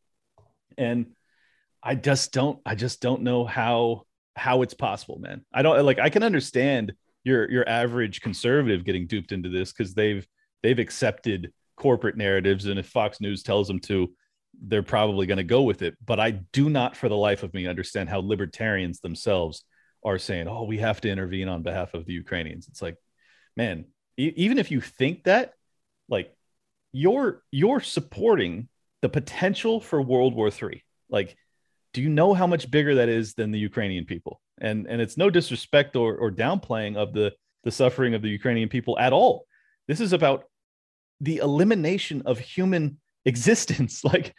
and 0.77 1.07
i 1.83 1.95
just 1.95 2.33
don't 2.33 2.59
i 2.67 2.75
just 2.75 3.01
don't 3.01 3.23
know 3.23 3.45
how 3.45 4.03
how 4.37 4.63
it's 4.63 4.75
possible 4.75 5.19
man 5.19 5.45
i 5.53 5.63
don't 5.63 5.85
like 5.85 5.99
i 5.99 6.11
can 6.11 6.23
understand 6.23 6.93
your 7.29 7.51
your 7.51 7.69
average 7.69 8.21
conservative 8.21 8.85
getting 8.85 9.07
duped 9.07 9.33
into 9.33 9.49
this 9.49 9.73
because 9.73 9.95
they've 9.95 10.27
they've 10.63 10.79
accepted 10.79 11.53
corporate 11.77 12.17
narratives 12.17 12.67
and 12.67 12.79
if 12.79 12.87
fox 12.87 13.21
news 13.21 13.43
tells 13.43 13.69
them 13.69 13.79
to 13.79 14.13
they're 14.67 14.83
probably 14.83 15.27
going 15.27 15.39
to 15.39 15.45
go 15.45 15.63
with 15.63 15.83
it. 15.83 15.97
But 16.05 16.19
I 16.19 16.33
do 16.53 16.69
not, 16.69 16.97
for 16.97 17.09
the 17.09 17.17
life 17.17 17.43
of 17.43 17.55
me, 17.55 17.67
understand 17.67 18.09
how 18.09 18.21
libertarians 18.21 19.01
themselves 19.01 19.65
are 20.05 20.19
saying, 20.19 20.49
"Oh, 20.49 20.65
we 20.65 20.79
have 20.79 21.01
to 21.03 21.11
intervene 21.11 21.49
on 21.49 21.63
behalf 21.63 21.95
of 21.95 22.07
the 22.07 22.13
Ukrainians." 22.13 22.69
It's 22.69 22.83
like, 22.83 22.97
man, 23.57 23.87
e- 24.17 24.33
even 24.37 24.59
if 24.59 24.71
you 24.71 24.81
think 24.81 25.25
that, 25.25 25.53
like, 26.09 26.35
you're 26.93 27.43
you're 27.51 27.81
supporting 27.81 28.69
the 29.03 29.09
potential 29.09 29.81
for 29.81 30.03
World 30.03 30.35
War 30.35 30.51
three 30.51 30.83
Like, 31.09 31.37
do 31.93 32.03
you 32.03 32.09
know 32.09 32.35
how 32.35 32.47
much 32.47 32.71
bigger 32.71 32.97
that 32.97 33.09
is 33.09 33.35
than 33.35 33.51
the 33.51 33.59
Ukrainian 33.59 34.05
people? 34.05 34.41
And 34.61 34.87
and 34.87 35.01
it's 35.01 35.17
no 35.17 35.31
disrespect 35.31 35.97
or 35.97 36.17
or 36.17 36.31
downplaying 36.31 36.97
of 36.97 37.13
the 37.13 37.33
the 37.65 37.71
suffering 37.71 38.15
of 38.15 38.23
the 38.23 38.29
Ukrainian 38.29 38.69
people 38.69 38.99
at 38.99 39.13
all. 39.13 39.47
This 39.87 40.01
is 40.01 40.13
about 40.13 40.45
the 41.21 41.39
elimination 41.39 42.23
of 42.27 42.39
human 42.39 42.99
existence. 43.25 44.03
Like 44.13 44.35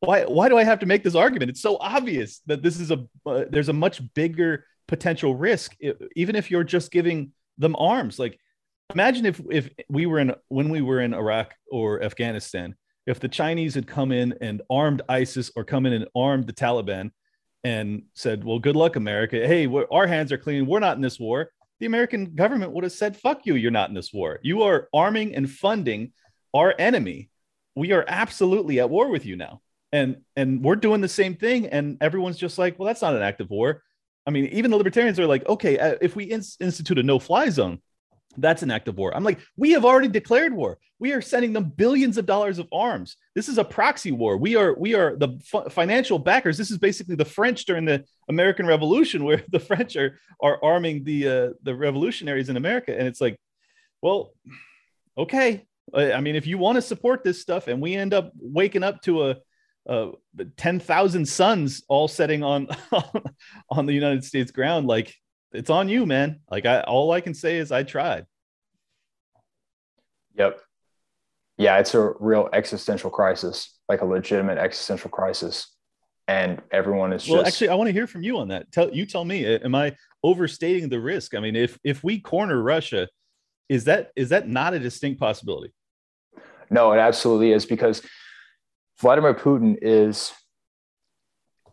why 0.00 0.24
why 0.24 0.48
do 0.48 0.58
i 0.58 0.64
have 0.64 0.80
to 0.80 0.86
make 0.86 1.04
this 1.04 1.14
argument? 1.14 1.50
It's 1.50 1.62
so 1.62 1.76
obvious 1.78 2.40
that 2.46 2.62
this 2.62 2.80
is 2.80 2.90
a 2.90 3.06
uh, 3.24 3.44
there's 3.50 3.68
a 3.68 3.72
much 3.72 4.02
bigger 4.14 4.64
potential 4.88 5.34
risk 5.34 5.76
even 6.14 6.36
if 6.36 6.50
you're 6.50 6.64
just 6.64 6.90
giving 6.90 7.32
them 7.58 7.76
arms. 7.76 8.18
Like 8.18 8.38
imagine 8.92 9.26
if 9.26 9.40
if 9.50 9.70
we 9.88 10.06
were 10.06 10.18
in 10.18 10.34
when 10.48 10.68
we 10.68 10.80
were 10.80 11.00
in 11.00 11.12
iraq 11.14 11.54
or 11.70 12.02
afghanistan 12.02 12.74
if 13.06 13.20
the 13.20 13.28
chinese 13.28 13.74
had 13.74 13.86
come 13.86 14.12
in 14.12 14.34
and 14.40 14.62
armed 14.70 15.02
isis 15.08 15.50
or 15.56 15.64
come 15.64 15.86
in 15.86 15.92
and 15.92 16.06
armed 16.14 16.46
the 16.46 16.52
taliban 16.52 17.10
and 17.64 18.02
said 18.14 18.44
well 18.44 18.58
good 18.58 18.76
luck 18.76 18.96
america. 18.96 19.46
Hey 19.46 19.66
our 19.90 20.06
hands 20.06 20.32
are 20.32 20.38
clean. 20.38 20.66
We're 20.66 20.80
not 20.80 20.96
in 20.96 21.02
this 21.02 21.18
war. 21.18 21.50
The 21.80 21.86
american 21.86 22.34
government 22.34 22.72
would 22.72 22.84
have 22.84 22.92
said 22.92 23.16
fuck 23.16 23.44
you 23.44 23.54
you're 23.54 23.70
not 23.70 23.88
in 23.88 23.94
this 23.94 24.12
war. 24.12 24.40
You 24.42 24.62
are 24.62 24.88
arming 24.94 25.34
and 25.34 25.50
funding 25.50 26.12
our 26.54 26.74
enemy. 26.78 27.30
We 27.74 27.92
are 27.92 28.04
absolutely 28.08 28.80
at 28.80 28.90
war 28.90 29.08
with 29.08 29.26
you 29.26 29.36
now. 29.36 29.60
And 29.92 30.18
and 30.36 30.62
we're 30.62 30.76
doing 30.76 31.00
the 31.00 31.08
same 31.08 31.34
thing. 31.34 31.66
And 31.66 31.98
everyone's 32.00 32.38
just 32.38 32.58
like 32.58 32.78
well 32.78 32.86
that's 32.86 33.02
not 33.02 33.14
an 33.14 33.22
act 33.22 33.40
of 33.40 33.50
war. 33.50 33.82
I 34.26 34.30
mean 34.30 34.46
even 34.46 34.70
the 34.70 34.76
libertarians 34.76 35.18
are 35.20 35.26
like 35.26 35.46
okay 35.46 35.78
uh, 35.78 35.96
if 36.00 36.16
we 36.16 36.24
in- 36.24 36.42
institute 36.60 36.98
a 36.98 37.02
no 37.02 37.18
fly 37.18 37.48
zone 37.50 37.80
that's 38.38 38.62
an 38.62 38.70
act 38.70 38.88
of 38.88 38.96
war. 38.96 39.14
I'm 39.14 39.24
like 39.24 39.40
we 39.56 39.72
have 39.72 39.84
already 39.84 40.08
declared 40.08 40.52
war. 40.52 40.78
We 40.98 41.12
are 41.12 41.20
sending 41.20 41.52
them 41.52 41.64
billions 41.64 42.16
of 42.18 42.26
dollars 42.26 42.58
of 42.58 42.68
arms. 42.72 43.16
This 43.34 43.48
is 43.48 43.58
a 43.58 43.64
proxy 43.64 44.12
war. 44.12 44.36
We 44.36 44.56
are 44.56 44.74
we 44.74 44.94
are 44.94 45.16
the 45.16 45.38
f- 45.52 45.72
financial 45.72 46.18
backers. 46.18 46.56
This 46.56 46.70
is 46.70 46.78
basically 46.78 47.16
the 47.16 47.24
french 47.24 47.64
during 47.64 47.84
the 47.84 48.04
american 48.28 48.66
revolution 48.66 49.24
where 49.28 49.42
the 49.50 49.60
french 49.60 49.96
are 49.96 50.18
are 50.40 50.62
arming 50.62 51.04
the 51.04 51.28
uh, 51.28 51.48
the 51.62 51.74
revolutionaries 51.74 52.48
in 52.48 52.56
america. 52.56 52.96
And 52.96 53.06
it's 53.06 53.20
like 53.20 53.38
well 54.02 54.32
okay. 55.18 55.66
I 55.94 56.20
mean, 56.20 56.34
if 56.34 56.46
you 56.46 56.58
want 56.58 56.76
to 56.76 56.82
support 56.82 57.22
this 57.22 57.40
stuff 57.40 57.68
and 57.68 57.80
we 57.80 57.94
end 57.94 58.12
up 58.12 58.32
waking 58.40 58.82
up 58.82 59.02
to 59.02 59.30
a, 59.30 59.36
a 59.86 60.10
10,000 60.56 61.26
suns 61.26 61.84
all 61.88 62.08
setting 62.08 62.42
on, 62.42 62.68
on 63.70 63.86
the 63.86 63.92
United 63.92 64.24
States 64.24 64.50
ground, 64.50 64.86
like 64.86 65.14
it's 65.56 65.70
on 65.70 65.88
you, 65.88 66.06
man. 66.06 66.40
Like 66.50 66.66
I, 66.66 66.80
all 66.80 67.12
I 67.12 67.20
can 67.20 67.34
say 67.34 67.56
is 67.56 67.72
I 67.72 67.82
tried. 67.82 68.26
Yep. 70.36 70.60
Yeah. 71.56 71.78
It's 71.78 71.94
a 71.94 72.12
real 72.20 72.48
existential 72.52 73.10
crisis, 73.10 73.78
like 73.88 74.02
a 74.02 74.04
legitimate 74.04 74.58
existential 74.58 75.10
crisis. 75.10 75.72
And 76.28 76.60
everyone 76.72 77.12
is 77.12 77.28
well, 77.28 77.38
just... 77.38 77.48
actually, 77.48 77.68
I 77.68 77.74
want 77.74 77.88
to 77.88 77.92
hear 77.92 78.06
from 78.06 78.22
you 78.22 78.38
on 78.38 78.48
that. 78.48 78.70
Tell 78.72 78.92
you 78.92 79.06
tell 79.06 79.24
me, 79.24 79.46
am 79.46 79.74
I 79.74 79.96
overstating 80.22 80.88
the 80.88 81.00
risk? 81.00 81.34
I 81.34 81.40
mean, 81.40 81.54
if, 81.54 81.78
if 81.84 82.02
we 82.02 82.20
corner 82.20 82.60
Russia, 82.60 83.08
is 83.68 83.84
that 83.84 84.10
is 84.16 84.30
that 84.30 84.48
not 84.48 84.74
a 84.74 84.78
distinct 84.78 85.20
possibility? 85.20 85.72
No, 86.68 86.92
it 86.92 86.98
absolutely 86.98 87.52
is 87.52 87.64
because 87.64 88.02
Vladimir 89.00 89.34
Putin 89.34 89.76
is 89.80 90.32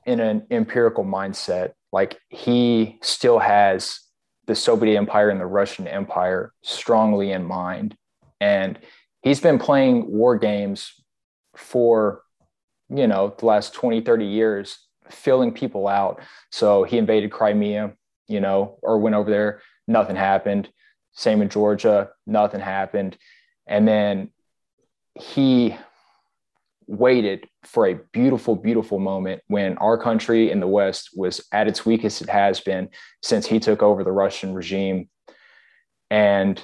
in 0.05 0.19
an 0.19 0.45
empirical 0.51 1.03
mindset. 1.03 1.71
Like 1.93 2.19
he 2.27 2.97
still 3.03 3.37
has 3.37 3.99
the 4.47 4.55
Soviet 4.55 4.97
Empire 4.97 5.29
and 5.29 5.39
the 5.39 5.45
Russian 5.45 5.87
Empire 5.87 6.51
strongly 6.63 7.31
in 7.31 7.45
mind. 7.45 7.95
And 8.41 8.79
he's 9.21 9.39
been 9.39 9.59
playing 9.59 10.11
war 10.11 10.37
games 10.37 10.91
for, 11.55 12.23
you 12.89 13.07
know, 13.07 13.35
the 13.37 13.45
last 13.45 13.75
20, 13.75 14.01
30 14.01 14.25
years, 14.25 14.79
filling 15.09 15.53
people 15.53 15.87
out. 15.87 16.19
So 16.51 16.83
he 16.83 16.97
invaded 16.97 17.31
Crimea, 17.31 17.93
you 18.27 18.41
know, 18.41 18.79
or 18.81 18.97
went 18.97 19.15
over 19.15 19.29
there, 19.29 19.61
nothing 19.87 20.15
happened. 20.15 20.69
Same 21.13 21.43
in 21.43 21.49
Georgia, 21.49 22.09
nothing 22.25 22.59
happened. 22.59 23.17
And 23.67 23.87
then 23.87 24.31
he 25.13 25.77
waited 26.87 27.47
for 27.63 27.87
a 27.87 27.99
beautiful, 28.11 28.55
beautiful 28.55 28.99
moment 28.99 29.41
when 29.47 29.77
our 29.77 29.97
country 29.97 30.51
in 30.51 30.59
the 30.59 30.67
West 30.67 31.09
was 31.15 31.45
at 31.51 31.67
its 31.67 31.85
weakest 31.85 32.21
it 32.21 32.29
has 32.29 32.59
been 32.59 32.89
since 33.21 33.45
he 33.45 33.59
took 33.59 33.81
over 33.81 34.03
the 34.03 34.11
Russian 34.11 34.53
regime. 34.53 35.09
And 36.09 36.63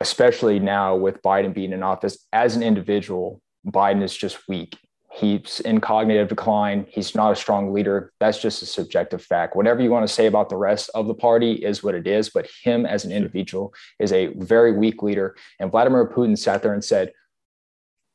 especially 0.00 0.58
now 0.58 0.96
with 0.96 1.22
Biden 1.22 1.54
being 1.54 1.72
in 1.72 1.82
office, 1.82 2.26
as 2.32 2.56
an 2.56 2.62
individual, 2.62 3.40
Biden 3.66 4.02
is 4.02 4.16
just 4.16 4.48
weak. 4.48 4.76
He's 5.14 5.60
in 5.60 5.80
cognitive 5.82 6.28
decline. 6.28 6.86
He's 6.88 7.14
not 7.14 7.32
a 7.32 7.36
strong 7.36 7.72
leader. 7.72 8.12
That's 8.18 8.40
just 8.40 8.62
a 8.62 8.66
subjective 8.66 9.22
fact. 9.22 9.54
Whatever 9.54 9.82
you 9.82 9.90
want 9.90 10.06
to 10.06 10.12
say 10.12 10.26
about 10.26 10.48
the 10.48 10.56
rest 10.56 10.90
of 10.94 11.06
the 11.06 11.14
party 11.14 11.52
is 11.52 11.82
what 11.82 11.94
it 11.94 12.06
is. 12.06 12.30
But 12.30 12.48
him 12.62 12.86
as 12.86 13.04
an 13.04 13.12
individual 13.12 13.74
is 13.98 14.10
a 14.10 14.28
very 14.36 14.72
weak 14.72 15.02
leader. 15.02 15.36
And 15.60 15.70
Vladimir 15.70 16.08
Putin 16.08 16.38
sat 16.38 16.62
there 16.62 16.72
and 16.72 16.82
said, 16.82 17.12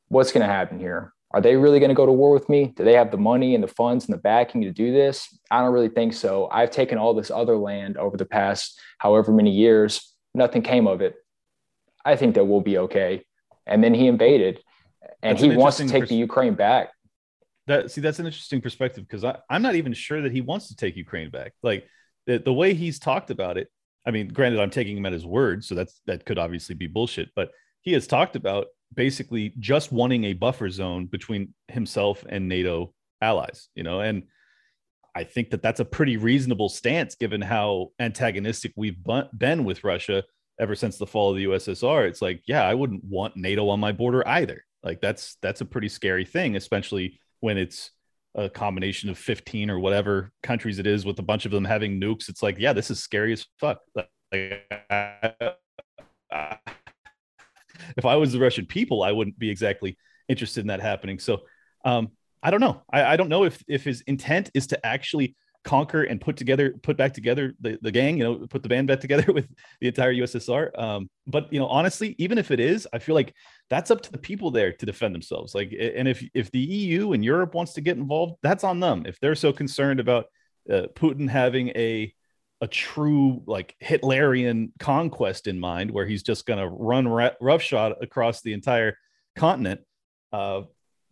what's 0.10 0.32
going 0.32 0.46
to 0.46 0.52
happen 0.52 0.80
here? 0.80 1.14
Are 1.32 1.42
they 1.42 1.56
really 1.58 1.80
going 1.80 1.90
to 1.90 1.96
go 1.96 2.06
to 2.06 2.12
war 2.12 2.32
with 2.32 2.48
me? 2.48 2.74
Do 2.76 2.86
they 2.86 2.94
have 2.94 3.12
the 3.12 3.18
money 3.18 3.54
and 3.54 3.64
the 3.64 3.68
funds 3.68 4.06
and 4.06 4.14
the 4.14 4.22
backing 4.22 4.62
to 4.62 4.72
do 4.72 4.94
this? 4.94 5.28
I 5.52 5.62
don't 5.62 5.74
really 5.74 5.90
think 5.90 6.14
so. 6.14 6.48
I've 6.52 6.72
taken 6.72 6.98
all 6.98 7.14
this 7.14 7.30
other 7.30 7.58
land 7.58 7.98
over 7.98 8.16
the 8.16 8.26
past 8.26 8.80
however 8.98 9.32
many 9.32 9.52
years. 9.52 10.14
Nothing 10.34 10.62
came 10.62 10.88
of 10.88 11.02
it. 11.02 11.16
I 12.06 12.16
think 12.16 12.36
that 12.36 12.46
we'll 12.46 12.62
be 12.62 12.78
okay. 12.78 13.26
And 13.66 13.84
then 13.84 13.94
he 13.94 14.08
invaded 14.08 14.62
and 15.22 15.38
that's 15.38 15.42
he 15.42 15.56
wants 15.56 15.78
to 15.78 15.88
take 15.88 16.04
pers- 16.04 16.10
the 16.10 16.16
Ukraine 16.16 16.56
back. 16.56 16.90
That 17.68 17.92
see, 17.92 18.00
that's 18.00 18.20
an 18.20 18.26
interesting 18.26 18.62
perspective 18.62 19.06
because 19.08 19.26
I'm 19.50 19.62
not 19.62 19.76
even 19.76 19.94
sure 19.94 20.22
that 20.22 20.32
he 20.32 20.40
wants 20.40 20.70
to 20.70 20.76
take 20.76 20.96
Ukraine 20.96 21.30
back. 21.30 21.54
Like 21.62 21.86
the, 22.26 22.38
the 22.40 22.54
way 22.54 22.74
he's 22.74 23.00
talked 23.00 23.30
about 23.30 23.58
it. 23.58 23.68
I 24.06 24.12
mean, 24.12 24.30
granted, 24.30 24.62
I'm 24.62 24.70
taking 24.70 24.96
him 24.96 25.06
at 25.06 25.12
his 25.12 25.26
word, 25.26 25.66
so 25.66 25.76
that's 25.76 26.00
that 26.06 26.26
could 26.26 26.38
obviously 26.38 26.76
be 26.76 26.88
bullshit, 26.88 27.30
but 27.36 27.52
he 27.82 27.92
has 27.92 28.08
talked 28.08 28.38
about 28.38 28.68
basically 28.94 29.54
just 29.60 29.92
wanting 29.92 30.26
a 30.26 30.34
buffer 30.34 30.70
zone 30.70 31.06
between 31.06 31.54
himself 31.68 32.26
and 32.28 32.48
NATO 32.48 32.94
allies, 33.22 33.70
you 33.76 33.84
know, 33.84 34.02
and 34.02 34.24
I 35.16 35.24
think 35.24 35.50
that 35.50 35.62
that's 35.64 35.80
a 35.80 35.86
pretty 35.86 36.18
reasonable 36.18 36.70
stance 36.70 37.16
given 37.16 37.42
how 37.42 37.92
antagonistic 38.00 38.74
we've 38.76 38.98
been 39.36 39.64
with 39.64 39.84
Russia 39.84 40.24
ever 40.60 40.76
since 40.76 40.98
the 40.98 41.08
fall 41.08 41.32
of 41.32 41.38
the 41.38 41.46
USSR. 41.46 42.08
It's 42.08 42.22
like, 42.22 42.44
yeah, 42.48 42.64
I 42.64 42.76
wouldn't 42.76 43.04
want 43.04 43.36
NATO 43.36 43.70
on 43.70 43.80
my 43.80 43.92
border 43.92 44.28
either. 44.28 44.64
Like 44.84 45.02
that's 45.02 45.38
that's 45.42 45.62
a 45.62 45.66
pretty 45.66 45.90
scary 45.90 46.24
thing, 46.24 46.56
especially 46.56 47.20
when 47.40 47.58
it's 47.58 47.92
a 48.36 48.50
combination 48.50 49.10
of 49.10 49.18
15 49.18 49.72
or 49.72 49.80
whatever 49.80 50.32
countries 50.44 50.78
it 50.78 50.86
is 50.86 51.04
with 51.04 51.18
a 51.18 51.24
bunch 51.24 51.46
of 51.46 51.52
them 51.52 51.66
having 51.66 52.00
nukes. 52.00 52.30
It's 52.30 52.44
like, 52.44 52.58
yeah, 52.60 52.74
this 52.74 52.92
is 52.92 53.02
scary 53.02 53.34
as 53.34 53.46
fuck. 53.60 53.80
Like, 53.96 54.10
I, 54.32 55.56
if 57.98 58.06
I 58.06 58.16
was 58.16 58.32
the 58.32 58.40
Russian 58.40 58.66
people, 58.66 59.04
I 59.04 59.12
wouldn't 59.12 59.38
be 59.38 59.50
exactly 59.50 59.98
interested 60.30 60.62
in 60.62 60.68
that 60.68 60.80
happening. 60.80 61.20
So 61.20 61.42
um, 61.84 62.12
I 62.42 62.52
don't 62.52 62.62
know. 62.62 62.82
I, 62.92 63.04
I 63.04 63.18
don't 63.18 63.30
know 63.30 63.44
if 63.44 63.64
if 63.68 63.84
his 63.84 64.02
intent 64.02 64.52
is 64.54 64.68
to 64.68 64.86
actually 64.86 65.36
conquer 65.64 66.04
and 66.04 66.22
put 66.22 66.38
together, 66.38 66.74
put 66.82 66.96
back 66.96 67.14
together 67.14 67.54
the, 67.60 67.78
the 67.82 67.92
gang, 67.92 68.18
you 68.18 68.24
know, 68.24 68.48
put 68.48 68.64
the 68.64 68.70
band 68.70 68.88
back 68.88 69.02
together 69.02 69.34
with 69.34 69.48
the 69.82 69.88
entire 69.88 70.14
USSR. 70.14 70.78
Um, 70.80 71.10
but 71.28 71.52
you 71.52 71.60
know, 71.60 71.68
honestly, 71.68 72.16
even 72.18 72.38
if 72.38 72.52
it 72.52 72.60
is, 72.60 72.88
I 72.94 73.00
feel 73.00 73.16
like 73.16 73.34
that's 73.70 73.92
up 73.92 74.02
to 74.04 74.12
the 74.12 74.18
people 74.18 74.50
there 74.50 74.72
to 74.72 74.86
defend 74.86 75.14
themselves. 75.14 75.54
Like, 75.54 75.74
and 75.78 76.08
if 76.08 76.24
if 76.34 76.52
the 76.52 76.60
EU 76.60 77.12
and 77.12 77.24
Europe 77.24 77.54
wants 77.54 77.74
to 77.74 77.82
get 77.82 77.98
involved, 77.98 78.36
that's 78.42 78.64
on 78.64 78.80
them. 78.80 79.04
If 79.06 79.20
they're 79.20 79.36
so 79.36 79.52
concerned 79.52 80.00
about 80.00 80.26
uh, 80.72 80.88
Putin 80.96 81.30
having 81.30 81.70
a 81.70 82.14
a 82.62 82.68
true 82.68 83.44
like 83.46 83.76
Hitlerian 83.84 84.72
conquest 84.80 85.48
in 85.48 85.60
mind, 85.60 85.92
where 85.92 86.06
he's 86.06 86.24
just 86.24 86.46
going 86.46 86.60
to 86.60 86.68
run 86.68 87.08
roughshod 87.40 87.94
across 88.02 88.42
the 88.42 88.54
entire 88.54 88.98
continent, 89.36 89.82
uh, 90.34 90.62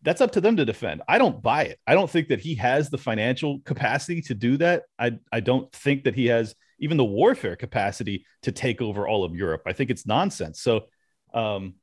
that's 0.02 0.22
up 0.22 0.32
to 0.34 0.42
them 0.42 0.58
to 0.58 0.66
defend. 0.66 1.02
I 1.08 1.18
don't 1.18 1.42
buy 1.42 1.64
it. 1.64 1.80
I 1.88 1.94
don't 1.94 2.10
think 2.10 2.28
that 2.30 2.40
he 2.40 2.56
has 2.56 2.90
the 2.90 2.98
financial 2.98 3.60
capacity 3.62 4.22
to 4.24 4.36
do 4.36 4.58
that. 4.58 4.84
I, 5.00 5.18
I 5.32 5.40
don't 5.40 5.72
think 5.72 6.04
that 6.04 6.16
he 6.16 6.28
has 6.28 6.56
even 6.80 6.98
the 6.98 7.06
warfare 7.06 7.56
capacity 7.56 8.26
to 8.44 8.52
take 8.52 8.82
over 8.82 9.08
all 9.08 9.24
of 9.24 9.36
Europe. 9.36 9.64
I 9.66 9.74
think 9.74 9.90
it's 9.90 10.06
nonsense. 10.06 10.62
So, 10.62 10.86
um, 11.34 11.76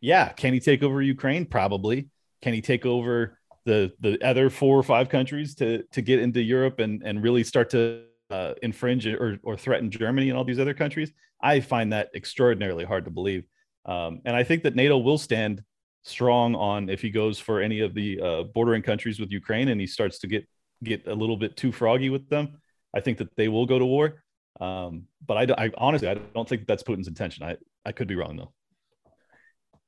yeah, 0.00 0.30
can 0.30 0.52
he 0.52 0.60
take 0.60 0.82
over 0.82 1.02
Ukraine? 1.02 1.44
Probably. 1.44 2.08
Can 2.42 2.54
he 2.54 2.60
take 2.60 2.86
over 2.86 3.38
the 3.64 3.92
the 4.00 4.24
other 4.26 4.48
four 4.48 4.78
or 4.78 4.82
five 4.82 5.08
countries 5.08 5.54
to 5.56 5.82
to 5.92 6.00
get 6.02 6.20
into 6.20 6.40
Europe 6.40 6.78
and 6.78 7.02
and 7.02 7.22
really 7.22 7.44
start 7.44 7.70
to 7.70 8.04
uh, 8.30 8.54
infringe 8.62 9.06
or 9.06 9.38
or 9.42 9.56
threaten 9.56 9.90
Germany 9.90 10.28
and 10.28 10.38
all 10.38 10.44
these 10.44 10.58
other 10.58 10.74
countries? 10.74 11.12
I 11.40 11.60
find 11.60 11.92
that 11.92 12.10
extraordinarily 12.14 12.84
hard 12.84 13.04
to 13.04 13.10
believe. 13.10 13.44
Um, 13.84 14.20
and 14.24 14.36
I 14.36 14.44
think 14.44 14.64
that 14.64 14.74
NATO 14.74 14.98
will 14.98 15.18
stand 15.18 15.62
strong 16.02 16.54
on 16.54 16.88
if 16.88 17.00
he 17.02 17.10
goes 17.10 17.38
for 17.38 17.60
any 17.60 17.80
of 17.80 17.94
the 17.94 18.20
uh, 18.20 18.42
bordering 18.54 18.82
countries 18.82 19.20
with 19.20 19.30
Ukraine 19.30 19.68
and 19.68 19.80
he 19.80 19.86
starts 19.86 20.18
to 20.20 20.26
get 20.26 20.48
get 20.84 21.06
a 21.06 21.14
little 21.14 21.36
bit 21.36 21.56
too 21.56 21.72
froggy 21.72 22.08
with 22.08 22.28
them, 22.28 22.60
I 22.94 23.00
think 23.00 23.18
that 23.18 23.34
they 23.36 23.48
will 23.48 23.66
go 23.66 23.78
to 23.78 23.84
war. 23.84 24.22
Um, 24.60 25.06
but 25.26 25.50
I, 25.50 25.66
I 25.66 25.70
honestly 25.76 26.08
I 26.08 26.14
don't 26.14 26.48
think 26.48 26.66
that's 26.66 26.82
Putin's 26.82 27.08
intention. 27.08 27.44
I 27.44 27.56
I 27.84 27.92
could 27.92 28.08
be 28.08 28.16
wrong 28.16 28.36
though. 28.36 28.52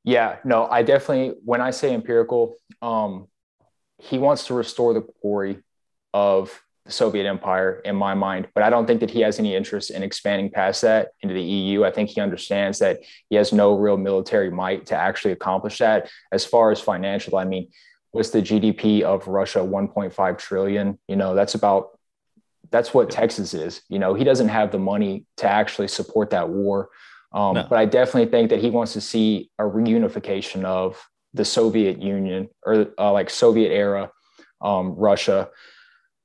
Yeah, 0.05 0.37
no, 0.45 0.67
I 0.67 0.83
definitely 0.83 1.35
when 1.45 1.61
I 1.61 1.73
say 1.73 1.93
empirical, 1.93 2.57
um, 2.81 3.27
he 3.99 4.19
wants 4.19 4.47
to 4.47 4.55
restore 4.55 4.95
the 4.95 5.07
glory 5.21 5.59
of 6.15 6.63
the 6.87 6.93
Soviet 6.93 7.27
Empire 7.27 7.81
in 7.85 7.95
my 7.95 8.15
mind, 8.15 8.49
but 8.55 8.63
I 8.63 8.71
don't 8.71 8.87
think 8.87 9.01
that 9.01 9.11
he 9.11 9.21
has 9.21 9.39
any 9.39 9.55
interest 9.55 9.91
in 9.91 10.03
expanding 10.03 10.51
past 10.51 10.83
that 10.83 11.09
into 11.21 11.35
the 11.35 11.43
EU. 11.43 11.85
I 11.85 11.91
think 11.91 12.11
he 12.11 12.21
understands 12.21 12.79
that 12.79 13.01
he 13.29 13.37
has 13.37 13.53
no 13.53 13.77
real 13.77 13.97
military 13.97 14.51
might 14.51 14.87
to 14.87 14.97
actually 14.97 15.33
accomplish 15.33 15.79
that. 15.79 16.11
As 16.33 16.45
far 16.45 16.71
as 16.71 16.81
financial, 16.81 17.37
I 17.37 17.45
mean, 17.45 17.69
what's 18.13 18.31
the 18.31 18.43
GDP 18.43 19.03
of 19.03 19.29
Russia? 19.29 19.59
1.5 19.59 20.39
trillion. 20.39 20.99
You 21.07 21.17
know, 21.17 21.35
that's 21.35 21.55
about 21.55 21.99
that's 22.71 22.95
what 22.95 23.11
Texas 23.11 23.53
is. 23.53 23.83
You 23.89 23.99
know, 23.99 24.15
he 24.15 24.25
doesn't 24.25 24.49
have 24.49 24.71
the 24.71 24.79
money 24.79 25.27
to 25.39 25.49
actually 25.49 25.89
support 25.89 26.31
that 26.31 26.49
war. 26.49 26.89
Um, 27.33 27.55
no. 27.55 27.67
But 27.69 27.79
I 27.79 27.85
definitely 27.85 28.31
think 28.31 28.51
that 28.51 28.61
he 28.61 28.71
wants 28.71 28.93
to 28.95 29.01
see 29.01 29.51
a 29.59 29.65
reunification 29.65 30.65
of 30.65 31.01
the 31.35 31.45
Soviet 31.45 32.01
Union 32.01 32.49
or 32.65 32.87
uh, 32.99 33.13
like 33.13 33.31
Soviet 33.31 33.71
era 33.71 34.11
um, 34.61 34.95
Russia 34.97 35.49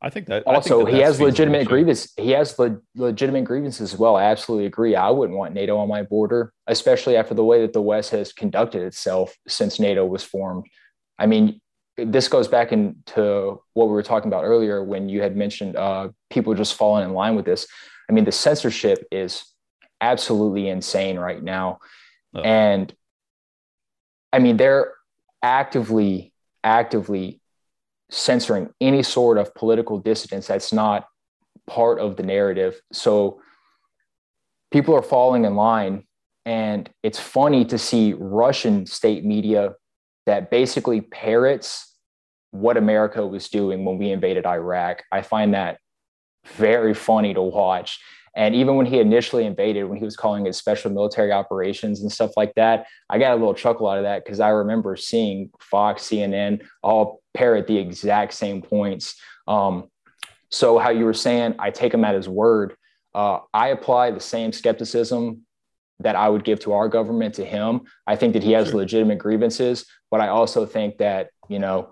I 0.01 0.09
think 0.09 0.27
that 0.27 0.43
also 0.45 0.79
think 0.79 0.89
that 0.89 0.95
he 0.95 1.01
has 1.01 1.19
legitimate 1.21 1.67
grievances. 1.67 2.13
He 2.17 2.31
has 2.31 2.57
le- 2.59 2.79
legitimate 2.95 3.45
grievances 3.45 3.93
as 3.93 3.99
well. 3.99 4.15
I 4.15 4.25
absolutely 4.25 4.65
agree. 4.65 4.95
I 4.95 5.09
wouldn't 5.09 5.37
want 5.37 5.53
NATO 5.53 5.77
on 5.77 5.87
my 5.87 6.03
border, 6.03 6.53
especially 6.67 7.15
after 7.15 7.33
the 7.33 7.43
way 7.43 7.61
that 7.61 7.73
the 7.73 7.81
West 7.81 8.11
has 8.11 8.33
conducted 8.33 8.83
itself 8.83 9.35
since 9.47 9.79
NATO 9.79 10.05
was 10.05 10.23
formed. 10.23 10.65
I 11.17 11.25
mean, 11.25 11.61
this 11.97 12.27
goes 12.27 12.47
back 12.47 12.71
into 12.71 13.61
what 13.73 13.85
we 13.85 13.93
were 13.93 14.03
talking 14.03 14.27
about 14.27 14.43
earlier 14.43 14.83
when 14.83 15.07
you 15.07 15.21
had 15.21 15.35
mentioned 15.35 15.75
uh, 15.75 16.09
people 16.29 16.53
just 16.53 16.75
falling 16.75 17.05
in 17.05 17.13
line 17.13 17.35
with 17.35 17.45
this. 17.45 17.67
I 18.09 18.13
mean, 18.13 18.25
the 18.25 18.31
censorship 18.31 19.07
is 19.11 19.45
absolutely 20.01 20.67
insane 20.67 21.17
right 21.17 21.41
now, 21.41 21.79
oh. 22.35 22.41
and 22.41 22.93
I 24.33 24.39
mean 24.39 24.57
they're 24.57 24.93
actively 25.41 26.33
actively 26.63 27.39
censoring 28.09 28.69
any 28.81 29.03
sort 29.03 29.37
of 29.37 29.53
political 29.55 29.99
dissidence 29.99 30.47
that's 30.47 30.71
not 30.71 31.07
part 31.67 31.99
of 31.99 32.15
the 32.15 32.23
narrative. 32.23 32.79
So 32.91 33.41
people 34.71 34.95
are 34.95 35.01
falling 35.01 35.45
in 35.45 35.55
line. 35.55 36.03
And 36.45 36.89
it's 37.01 37.19
funny 37.19 37.65
to 37.65 37.77
see 37.77 38.13
Russian 38.13 38.85
state 38.85 39.25
media 39.25 39.73
that 40.27 40.51
basically 40.51 41.01
parrots 41.01 41.95
what 42.51 42.77
America 42.77 43.25
was 43.25 43.49
doing 43.49 43.83
when 43.83 43.97
we 43.97 44.11
invaded 44.11 44.45
Iraq. 44.45 45.03
I 45.11 45.21
find 45.21 45.53
that 45.53 45.79
very 46.45 46.93
funny 46.93 47.33
to 47.33 47.41
watch. 47.41 47.99
And 48.35 48.53
even 48.53 48.75
when 48.75 48.85
he 48.85 48.99
initially 48.99 49.45
invaded, 49.45 49.85
when 49.85 49.97
he 49.97 50.03
was 50.03 50.17
calling 50.17 50.45
it 50.45 50.55
special 50.55 50.91
military 50.91 51.31
operations 51.31 52.01
and 52.01 52.11
stuff 52.11 52.31
like 52.35 52.53
that, 52.55 52.85
I 53.09 53.17
got 53.17 53.31
a 53.31 53.35
little 53.35 53.53
chuckle 53.53 53.87
out 53.87 53.97
of 53.97 54.03
that 54.03 54.25
because 54.25 54.39
I 54.39 54.49
remember 54.49 54.95
seeing 54.97 55.49
Fox, 55.59 56.03
CNN 56.03 56.65
all 56.83 57.21
parrot 57.35 57.67
the 57.67 57.77
exact 57.77 58.33
same 58.33 58.61
points. 58.61 59.15
Um, 59.47 59.89
so, 60.49 60.77
how 60.77 60.89
you 60.89 61.05
were 61.05 61.13
saying, 61.13 61.55
I 61.59 61.69
take 61.69 61.93
him 61.93 62.03
at 62.05 62.15
his 62.15 62.29
word. 62.29 62.75
Uh, 63.13 63.39
I 63.53 63.69
apply 63.69 64.11
the 64.11 64.19
same 64.19 64.51
skepticism 64.51 65.41
that 65.99 66.15
I 66.15 66.27
would 66.27 66.43
give 66.43 66.59
to 66.61 66.73
our 66.73 66.89
government 66.89 67.35
to 67.35 67.45
him. 67.45 67.81
I 68.05 68.15
think 68.15 68.33
that 68.33 68.43
he 68.43 68.51
has 68.51 68.67
sure. 68.67 68.77
legitimate 68.77 69.19
grievances, 69.19 69.85
but 70.11 70.19
I 70.19 70.27
also 70.27 70.65
think 70.65 70.97
that, 70.97 71.29
you 71.47 71.59
know, 71.59 71.89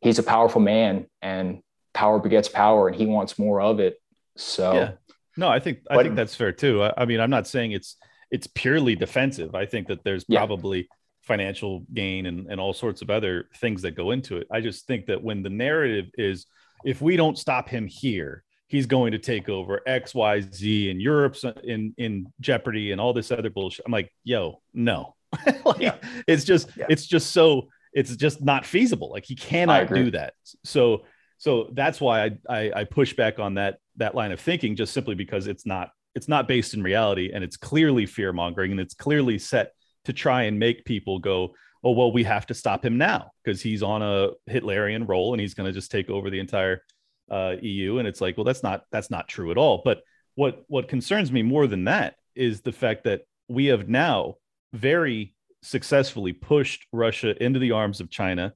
he's 0.00 0.18
a 0.18 0.22
powerful 0.22 0.60
man 0.60 1.06
and 1.20 1.60
power 1.92 2.18
begets 2.18 2.48
power 2.48 2.88
and 2.88 2.96
he 2.96 3.06
wants 3.06 3.38
more 3.38 3.60
of 3.60 3.80
it. 3.80 4.00
So, 4.36 4.72
yeah. 4.74 4.92
No, 5.36 5.48
I 5.48 5.58
think 5.58 5.80
I 5.90 6.02
think 6.02 6.16
that's 6.16 6.34
fair 6.34 6.52
too. 6.52 6.82
I, 6.82 6.92
I, 6.98 7.04
mean, 7.06 7.20
I'm 7.20 7.30
not 7.30 7.46
saying 7.46 7.72
it's 7.72 7.96
it's 8.30 8.46
purely 8.46 8.94
defensive. 8.94 9.54
I 9.54 9.64
think 9.64 9.88
that 9.88 10.04
there's 10.04 10.24
probably 10.24 10.80
yeah. 10.80 10.84
Financial 11.30 11.86
gain 11.94 12.26
and, 12.26 12.48
and 12.50 12.60
all 12.60 12.72
sorts 12.72 13.02
of 13.02 13.08
other 13.08 13.48
things 13.58 13.82
that 13.82 13.92
go 13.92 14.10
into 14.10 14.36
it. 14.36 14.48
I 14.50 14.60
just 14.60 14.84
think 14.88 15.06
that 15.06 15.22
when 15.22 15.44
the 15.44 15.48
narrative 15.48 16.06
is 16.18 16.46
if 16.84 17.00
we 17.00 17.16
don't 17.16 17.38
stop 17.38 17.68
him 17.68 17.86
here, 17.86 18.42
he's 18.66 18.86
going 18.86 19.12
to 19.12 19.18
take 19.18 19.48
over 19.48 19.80
X, 19.86 20.12
Y, 20.12 20.40
Z, 20.40 20.90
and 20.90 21.00
Europe's 21.00 21.44
in 21.62 21.94
in 21.98 22.26
jeopardy 22.40 22.90
and 22.90 23.00
all 23.00 23.12
this 23.12 23.30
other 23.30 23.48
bullshit. 23.48 23.84
I'm 23.86 23.92
like, 23.92 24.12
yo, 24.24 24.60
no. 24.74 25.14
like, 25.64 25.78
yeah. 25.78 25.98
It's 26.26 26.42
just 26.42 26.68
yeah. 26.76 26.86
it's 26.88 27.06
just 27.06 27.30
so 27.30 27.68
it's 27.92 28.16
just 28.16 28.42
not 28.42 28.66
feasible. 28.66 29.12
Like 29.12 29.24
he 29.24 29.36
cannot 29.36 29.88
do 29.88 30.10
that. 30.10 30.34
So 30.64 31.04
so 31.38 31.70
that's 31.74 32.00
why 32.00 32.24
I, 32.24 32.30
I 32.48 32.72
I 32.80 32.84
push 32.84 33.14
back 33.14 33.38
on 33.38 33.54
that 33.54 33.78
that 33.98 34.16
line 34.16 34.32
of 34.32 34.40
thinking 34.40 34.74
just 34.74 34.92
simply 34.92 35.14
because 35.14 35.46
it's 35.46 35.64
not 35.64 35.90
it's 36.16 36.26
not 36.26 36.48
based 36.48 36.74
in 36.74 36.82
reality 36.82 37.30
and 37.32 37.44
it's 37.44 37.56
clearly 37.56 38.04
fear 38.04 38.32
mongering 38.32 38.72
and 38.72 38.80
it's 38.80 38.94
clearly 38.94 39.38
set 39.38 39.74
to 40.04 40.12
try 40.12 40.44
and 40.44 40.58
make 40.58 40.84
people 40.84 41.18
go 41.18 41.54
oh 41.82 41.92
well 41.92 42.12
we 42.12 42.24
have 42.24 42.46
to 42.46 42.54
stop 42.54 42.84
him 42.84 42.98
now 42.98 43.30
because 43.42 43.60
he's 43.60 43.82
on 43.82 44.02
a 44.02 44.30
hitlerian 44.48 45.08
roll 45.08 45.32
and 45.32 45.40
he's 45.40 45.54
going 45.54 45.66
to 45.66 45.72
just 45.72 45.90
take 45.90 46.10
over 46.10 46.30
the 46.30 46.40
entire 46.40 46.82
uh, 47.30 47.54
eu 47.62 47.98
and 47.98 48.08
it's 48.08 48.20
like 48.20 48.36
well 48.36 48.44
that's 48.44 48.62
not 48.62 48.84
that's 48.90 49.10
not 49.10 49.28
true 49.28 49.50
at 49.50 49.58
all 49.58 49.82
but 49.84 50.02
what 50.34 50.64
what 50.68 50.88
concerns 50.88 51.30
me 51.30 51.42
more 51.42 51.66
than 51.66 51.84
that 51.84 52.16
is 52.34 52.60
the 52.60 52.72
fact 52.72 53.04
that 53.04 53.22
we 53.48 53.66
have 53.66 53.88
now 53.88 54.34
very 54.72 55.34
successfully 55.62 56.32
pushed 56.32 56.86
russia 56.92 57.40
into 57.42 57.58
the 57.58 57.72
arms 57.72 58.00
of 58.00 58.10
china 58.10 58.52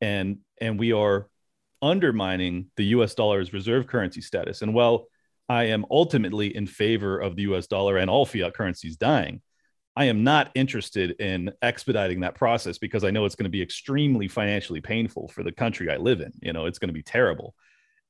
and 0.00 0.38
and 0.60 0.78
we 0.78 0.92
are 0.92 1.28
undermining 1.82 2.70
the 2.76 2.86
US 2.86 3.14
dollar's 3.14 3.52
reserve 3.52 3.86
currency 3.86 4.20
status. 4.20 4.62
And 4.62 4.74
while 4.74 5.06
I 5.48 5.64
am 5.64 5.84
ultimately 5.90 6.54
in 6.54 6.66
favor 6.66 7.18
of 7.18 7.36
the 7.36 7.42
US 7.42 7.66
dollar 7.66 7.96
and 7.96 8.10
all 8.10 8.26
fiat 8.26 8.54
currencies 8.54 8.96
dying, 8.96 9.40
I 9.96 10.04
am 10.04 10.22
not 10.24 10.50
interested 10.54 11.20
in 11.20 11.52
expediting 11.62 12.20
that 12.20 12.34
process 12.34 12.78
because 12.78 13.04
I 13.04 13.10
know 13.10 13.24
it's 13.24 13.34
going 13.34 13.44
to 13.44 13.50
be 13.50 13.62
extremely 13.62 14.28
financially 14.28 14.80
painful 14.80 15.28
for 15.28 15.42
the 15.42 15.52
country 15.52 15.90
I 15.90 15.96
live 15.96 16.20
in. 16.20 16.32
You 16.40 16.52
know, 16.52 16.66
it's 16.66 16.78
going 16.78 16.88
to 16.88 16.94
be 16.94 17.02
terrible. 17.02 17.54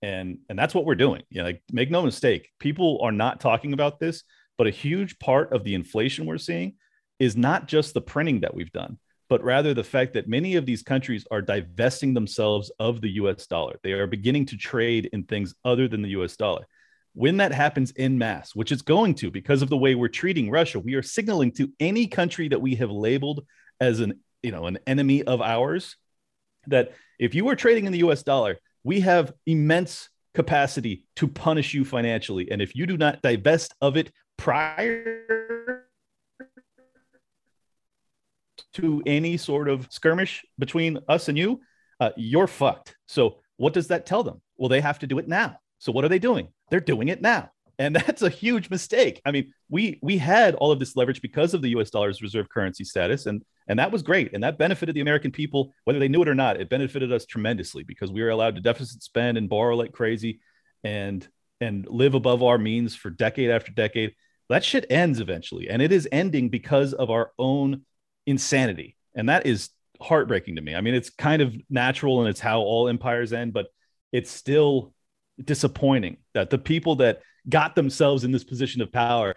And 0.02 0.38
and 0.48 0.58
that's 0.58 0.74
what 0.74 0.84
we're 0.84 0.94
doing. 0.94 1.22
You 1.30 1.38
know, 1.38 1.44
like 1.44 1.62
make 1.72 1.90
no 1.90 2.02
mistake, 2.02 2.50
people 2.58 3.00
are 3.02 3.12
not 3.12 3.40
talking 3.40 3.72
about 3.72 3.98
this, 3.98 4.22
but 4.58 4.66
a 4.66 4.70
huge 4.70 5.18
part 5.18 5.52
of 5.52 5.64
the 5.64 5.74
inflation 5.74 6.26
we're 6.26 6.38
seeing 6.38 6.74
is 7.18 7.36
not 7.36 7.68
just 7.68 7.94
the 7.94 8.00
printing 8.00 8.40
that 8.40 8.54
we've 8.54 8.72
done 8.72 8.98
but 9.30 9.44
rather 9.44 9.72
the 9.72 9.84
fact 9.84 10.12
that 10.12 10.28
many 10.28 10.56
of 10.56 10.66
these 10.66 10.82
countries 10.82 11.24
are 11.30 11.40
divesting 11.40 12.12
themselves 12.12 12.70
of 12.80 13.00
the 13.00 13.10
US 13.10 13.46
dollar. 13.46 13.78
They 13.82 13.92
are 13.92 14.08
beginning 14.08 14.44
to 14.46 14.56
trade 14.56 15.08
in 15.12 15.22
things 15.22 15.54
other 15.64 15.86
than 15.86 16.02
the 16.02 16.10
US 16.20 16.36
dollar. 16.36 16.66
When 17.14 17.38
that 17.38 17.52
happens 17.52 17.90
in 17.92 18.18
mass, 18.18 18.54
which 18.54 18.70
it's 18.72 18.82
going 18.82 19.14
to 19.16 19.30
because 19.30 19.62
of 19.62 19.68
the 19.68 19.76
way 19.76 19.94
we're 19.94 20.08
treating 20.08 20.50
Russia, 20.50 20.78
we 20.78 20.94
are 20.94 21.02
signaling 21.02 21.52
to 21.52 21.72
any 21.80 22.06
country 22.06 22.48
that 22.48 22.60
we 22.60 22.76
have 22.76 22.90
labeled 22.90 23.44
as 23.80 24.00
an, 24.00 24.20
you 24.42 24.52
know, 24.52 24.66
an 24.66 24.78
enemy 24.86 25.22
of 25.22 25.40
ours 25.40 25.96
that 26.68 26.92
if 27.18 27.34
you 27.34 27.48
are 27.48 27.56
trading 27.56 27.86
in 27.86 27.92
the 27.92 27.98
US 27.98 28.22
dollar, 28.22 28.58
we 28.84 29.00
have 29.00 29.32
immense 29.46 30.08
capacity 30.34 31.04
to 31.16 31.26
punish 31.26 31.74
you 31.74 31.84
financially. 31.84 32.50
And 32.50 32.62
if 32.62 32.74
you 32.74 32.86
do 32.86 32.96
not 32.96 33.22
divest 33.22 33.74
of 33.80 33.96
it 33.96 34.12
prior 34.36 35.84
to 38.74 39.02
any 39.04 39.36
sort 39.36 39.68
of 39.68 39.88
skirmish 39.90 40.44
between 40.58 40.98
us 41.08 41.28
and 41.28 41.36
you, 41.36 41.60
uh, 41.98 42.10
you're 42.16 42.46
fucked. 42.46 42.96
So 43.06 43.40
what 43.56 43.72
does 43.72 43.88
that 43.88 44.06
tell 44.06 44.22
them? 44.22 44.40
Well, 44.56 44.68
they 44.68 44.80
have 44.80 45.00
to 45.00 45.06
do 45.06 45.18
it 45.18 45.28
now. 45.28 45.58
So 45.80 45.90
what 45.90 46.04
are 46.04 46.08
they 46.08 46.18
doing? 46.20 46.48
They're 46.70 46.78
doing 46.78 47.08
it 47.08 47.20
now. 47.20 47.50
And 47.78 47.96
that's 47.96 48.22
a 48.22 48.28
huge 48.28 48.70
mistake. 48.70 49.20
I 49.24 49.32
mean, 49.32 49.52
we 49.68 49.98
we 50.02 50.18
had 50.18 50.54
all 50.54 50.70
of 50.70 50.78
this 50.78 50.94
leverage 50.94 51.20
because 51.20 51.54
of 51.54 51.62
the 51.62 51.70
US 51.70 51.90
dollar's 51.90 52.22
reserve 52.22 52.48
currency 52.48 52.84
status 52.84 53.26
and 53.26 53.42
and 53.66 53.78
that 53.78 53.90
was 53.90 54.02
great 54.02 54.32
and 54.32 54.42
that 54.42 54.58
benefited 54.58 54.94
the 54.94 55.00
American 55.00 55.30
people 55.32 55.72
whether 55.84 55.98
they 55.98 56.08
knew 56.08 56.22
it 56.22 56.28
or 56.28 56.34
not. 56.34 56.60
It 56.60 56.70
benefited 56.70 57.12
us 57.12 57.26
tremendously 57.26 57.82
because 57.82 58.12
we 58.12 58.22
were 58.22 58.30
allowed 58.30 58.54
to 58.54 58.60
deficit 58.60 59.02
spend 59.02 59.36
and 59.36 59.48
borrow 59.48 59.74
like 59.74 59.92
crazy 59.92 60.40
and 60.84 61.26
and 61.60 61.86
live 61.88 62.14
above 62.14 62.42
our 62.42 62.58
means 62.58 62.94
for 62.94 63.10
decade 63.10 63.50
after 63.50 63.72
decade. 63.72 64.14
That 64.48 64.64
shit 64.64 64.86
ends 64.90 65.18
eventually 65.20 65.68
and 65.68 65.80
it 65.80 65.92
is 65.92 66.08
ending 66.12 66.50
because 66.50 66.92
of 66.92 67.10
our 67.10 67.32
own 67.38 67.82
insanity. 68.26 68.96
And 69.14 69.28
that 69.28 69.46
is 69.46 69.70
heartbreaking 70.00 70.56
to 70.56 70.62
me. 70.62 70.74
I 70.74 70.80
mean, 70.80 70.94
it's 70.94 71.10
kind 71.10 71.40
of 71.42 71.54
natural 71.68 72.20
and 72.20 72.28
it's 72.28 72.40
how 72.40 72.60
all 72.60 72.88
empires 72.88 73.32
end, 73.32 73.52
but 73.52 73.66
it's 74.12 74.30
still 74.30 74.92
disappointing 75.44 76.18
that 76.34 76.50
the 76.50 76.58
people 76.58 76.96
that 76.96 77.20
got 77.48 77.74
themselves 77.74 78.24
in 78.24 78.32
this 78.32 78.44
position 78.44 78.82
of 78.82 78.92
power 78.92 79.34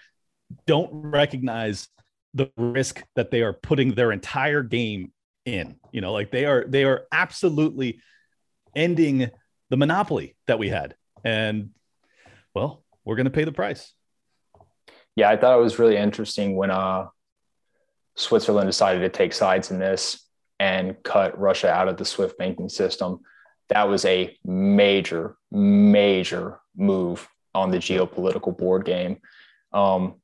don't 0.67 0.89
recognize 0.93 1.87
the 2.33 2.51
risk 2.57 3.03
that 3.15 3.31
they 3.31 3.41
are 3.41 3.53
putting 3.53 3.93
their 3.93 4.11
entire 4.11 4.63
game 4.63 5.11
in. 5.45 5.75
You 5.91 6.01
know 6.01 6.13
like 6.13 6.31
they 6.31 6.45
are 6.45 6.65
they 6.67 6.83
are 6.83 7.03
absolutely 7.11 7.99
ending 8.75 9.29
the 9.69 9.77
monopoly 9.77 10.35
that 10.47 10.59
we 10.59 10.69
had. 10.69 10.95
And 11.23 11.69
well 12.53 12.83
we're 13.05 13.15
going 13.15 13.25
to 13.25 13.31
pay 13.31 13.43
the 13.43 13.51
price. 13.51 13.93
Yeah 15.15 15.29
i 15.29 15.37
thought 15.37 15.57
it 15.57 15.61
was 15.61 15.79
really 15.79 15.97
interesting 15.97 16.55
when 16.55 16.71
uh 16.71 17.07
switzerland 18.15 18.67
decided 18.67 18.99
to 18.99 19.09
take 19.09 19.33
sides 19.33 19.71
in 19.71 19.79
this 19.79 20.23
and 20.59 20.95
cut 21.03 21.37
russia 21.39 21.69
out 21.69 21.87
of 21.87 21.97
the 21.97 22.05
swift 22.05 22.37
banking 22.37 22.69
system 22.69 23.19
that 23.69 23.87
was 23.87 24.05
a 24.05 24.37
major 24.43 25.37
major 25.51 26.59
move 26.75 27.27
on 27.53 27.71
the 27.71 27.77
geopolitical 27.77 28.57
board 28.57 28.85
game. 28.85 29.19
Um, 29.71 30.15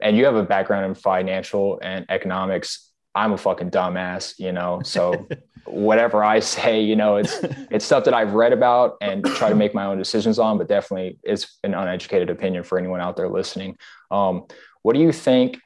and 0.00 0.16
you 0.16 0.24
have 0.24 0.36
a 0.36 0.44
background 0.44 0.86
in 0.86 0.94
financial 0.94 1.78
and 1.82 2.06
economics. 2.08 2.90
I'm 3.14 3.32
a 3.32 3.38
fucking 3.38 3.70
dumbass, 3.70 4.38
you 4.38 4.52
know. 4.52 4.80
So 4.84 5.28
whatever 5.66 6.24
I 6.24 6.40
say, 6.40 6.80
you 6.80 6.96
know, 6.96 7.16
it's 7.16 7.38
it's 7.70 7.84
stuff 7.84 8.04
that 8.04 8.14
I've 8.14 8.34
read 8.34 8.52
about 8.52 8.96
and 9.00 9.24
try 9.24 9.48
to 9.48 9.54
make 9.54 9.74
my 9.74 9.86
own 9.86 9.98
decisions 9.98 10.38
on. 10.38 10.58
But 10.58 10.68
definitely, 10.68 11.18
it's 11.22 11.58
an 11.64 11.74
uneducated 11.74 12.30
opinion 12.30 12.62
for 12.62 12.78
anyone 12.78 13.00
out 13.00 13.16
there 13.16 13.28
listening. 13.28 13.76
Um, 14.10 14.46
what 14.82 14.94
do 14.94 15.00
you 15.00 15.12
think 15.12 15.58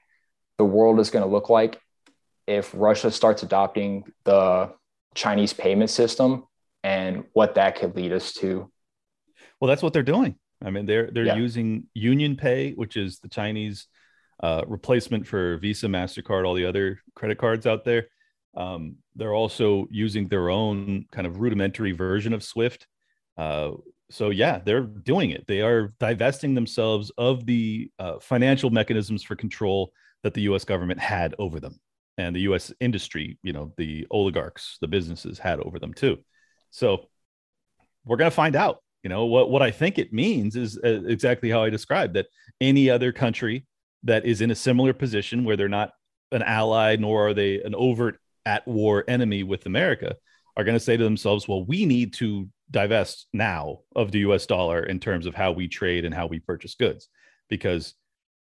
the 0.59 0.65
world 0.65 1.01
is 1.01 1.11
going 1.11 1.25
to 1.25 1.31
look 1.31 1.49
like 1.49 1.81
if 2.47 2.73
Russia 2.75 3.11
starts 3.11 3.43
adopting 3.43 4.05
the 4.25 4.73
Chinese 5.15 5.53
payment 5.53 5.91
system, 5.91 6.45
and 6.85 7.25
what 7.33 7.55
that 7.55 7.77
could 7.77 7.97
lead 7.97 8.13
us 8.13 8.35
to? 8.35 8.71
Well, 9.59 9.69
that's 9.69 9.83
what 9.83 9.93
they're 9.95 10.03
doing. 10.05 10.37
I 10.63 10.71
mean, 10.71 10.87
they're 10.87 11.11
they're 11.11 11.25
yeah. 11.25 11.35
using 11.35 11.85
UnionPay, 11.99 12.77
which 12.77 12.97
is 12.97 13.19
the 13.19 13.29
Chinese 13.29 13.89
uh, 14.41 14.63
replacement 14.69 15.27
for 15.27 15.57
Visa, 15.59 15.87
Mastercard, 15.87 16.47
all 16.47 16.55
the 16.55 16.67
other 16.67 17.01
credit 17.17 17.39
cards 17.39 17.67
out 17.67 17.85
there. 17.85 18.07
Um, 18.57 18.97
they're 19.17 19.35
also 19.35 19.89
using 19.91 20.29
their 20.29 20.51
own 20.51 21.07
kind 21.11 21.27
of 21.27 21.41
rudimentary 21.41 21.93
version 21.93 22.33
of 22.33 22.45
Swift. 22.45 22.87
Uh, 23.37 23.73
so 24.11 24.31
yeah, 24.31 24.61
they're 24.65 24.83
doing 24.83 25.31
it. 25.31 25.47
They 25.47 25.63
are 25.63 25.93
divesting 25.99 26.55
themselves 26.55 27.11
of 27.17 27.47
the 27.47 27.91
uh, 27.99 28.19
financial 28.21 28.71
mechanisms 28.71 29.23
for 29.23 29.35
control 29.35 29.93
that 30.23 30.35
the 30.35 30.43
U.S. 30.43 30.65
government 30.65 31.01
had 31.01 31.35
over 31.39 31.59
them, 31.59 31.81
and 32.17 32.37
the 32.37 32.43
U.S. 32.43 32.73
industry, 32.81 33.39
you 33.43 33.53
know, 33.53 33.73
the 33.77 34.07
oligarchs, 34.11 34.79
the 34.81 34.89
businesses 34.89 35.39
had 35.39 35.59
over 35.61 35.79
them 35.79 35.95
too. 35.95 36.19
So 36.75 37.09
we're 38.05 38.17
going 38.17 38.31
to 38.31 38.35
find 38.35 38.57
out 38.57 38.83
you 39.05 39.11
know 39.11 39.27
what 39.27 39.51
what 39.51 39.63
I 39.63 39.71
think 39.71 39.99
it 39.99 40.13
means 40.13 40.57
is 40.57 40.79
uh, 40.83 41.03
exactly 41.07 41.51
how 41.51 41.63
I 41.63 41.71
described 41.71 42.15
that 42.15 42.27
any 42.61 42.91
other 42.91 43.13
country 43.13 43.67
that 44.03 44.25
is 44.25 44.41
in 44.41 44.51
a 44.51 44.55
similar 44.55 44.93
position 44.93 45.45
where 45.45 45.57
they're 45.57 45.69
not 45.69 45.93
an 46.33 46.43
ally 46.43 46.97
nor 46.97 47.29
are 47.29 47.35
they 47.35 47.63
an 47.63 47.75
overt 47.75 48.19
at 48.45 48.67
war 48.67 49.05
enemy 49.07 49.43
with 49.43 49.67
America 49.67 50.17
are 50.57 50.65
going 50.65 50.77
to 50.77 50.85
say 50.85 50.97
to 50.97 51.05
themselves, 51.05 51.47
well, 51.47 51.65
we 51.65 51.85
need 51.85 52.15
to 52.15 52.49
divest 52.71 53.27
now 53.33 53.81
of 53.95 54.11
the 54.11 54.21
US 54.21 54.47
dollar 54.47 54.83
in 54.83 54.99
terms 54.99 55.27
of 55.27 55.35
how 55.35 55.53
we 55.53 55.69
trade 55.69 56.05
and 56.05 56.15
how 56.15 56.27
we 56.27 56.39
purchase 56.39 56.75
goods. 56.75 57.09
Because 57.49 57.95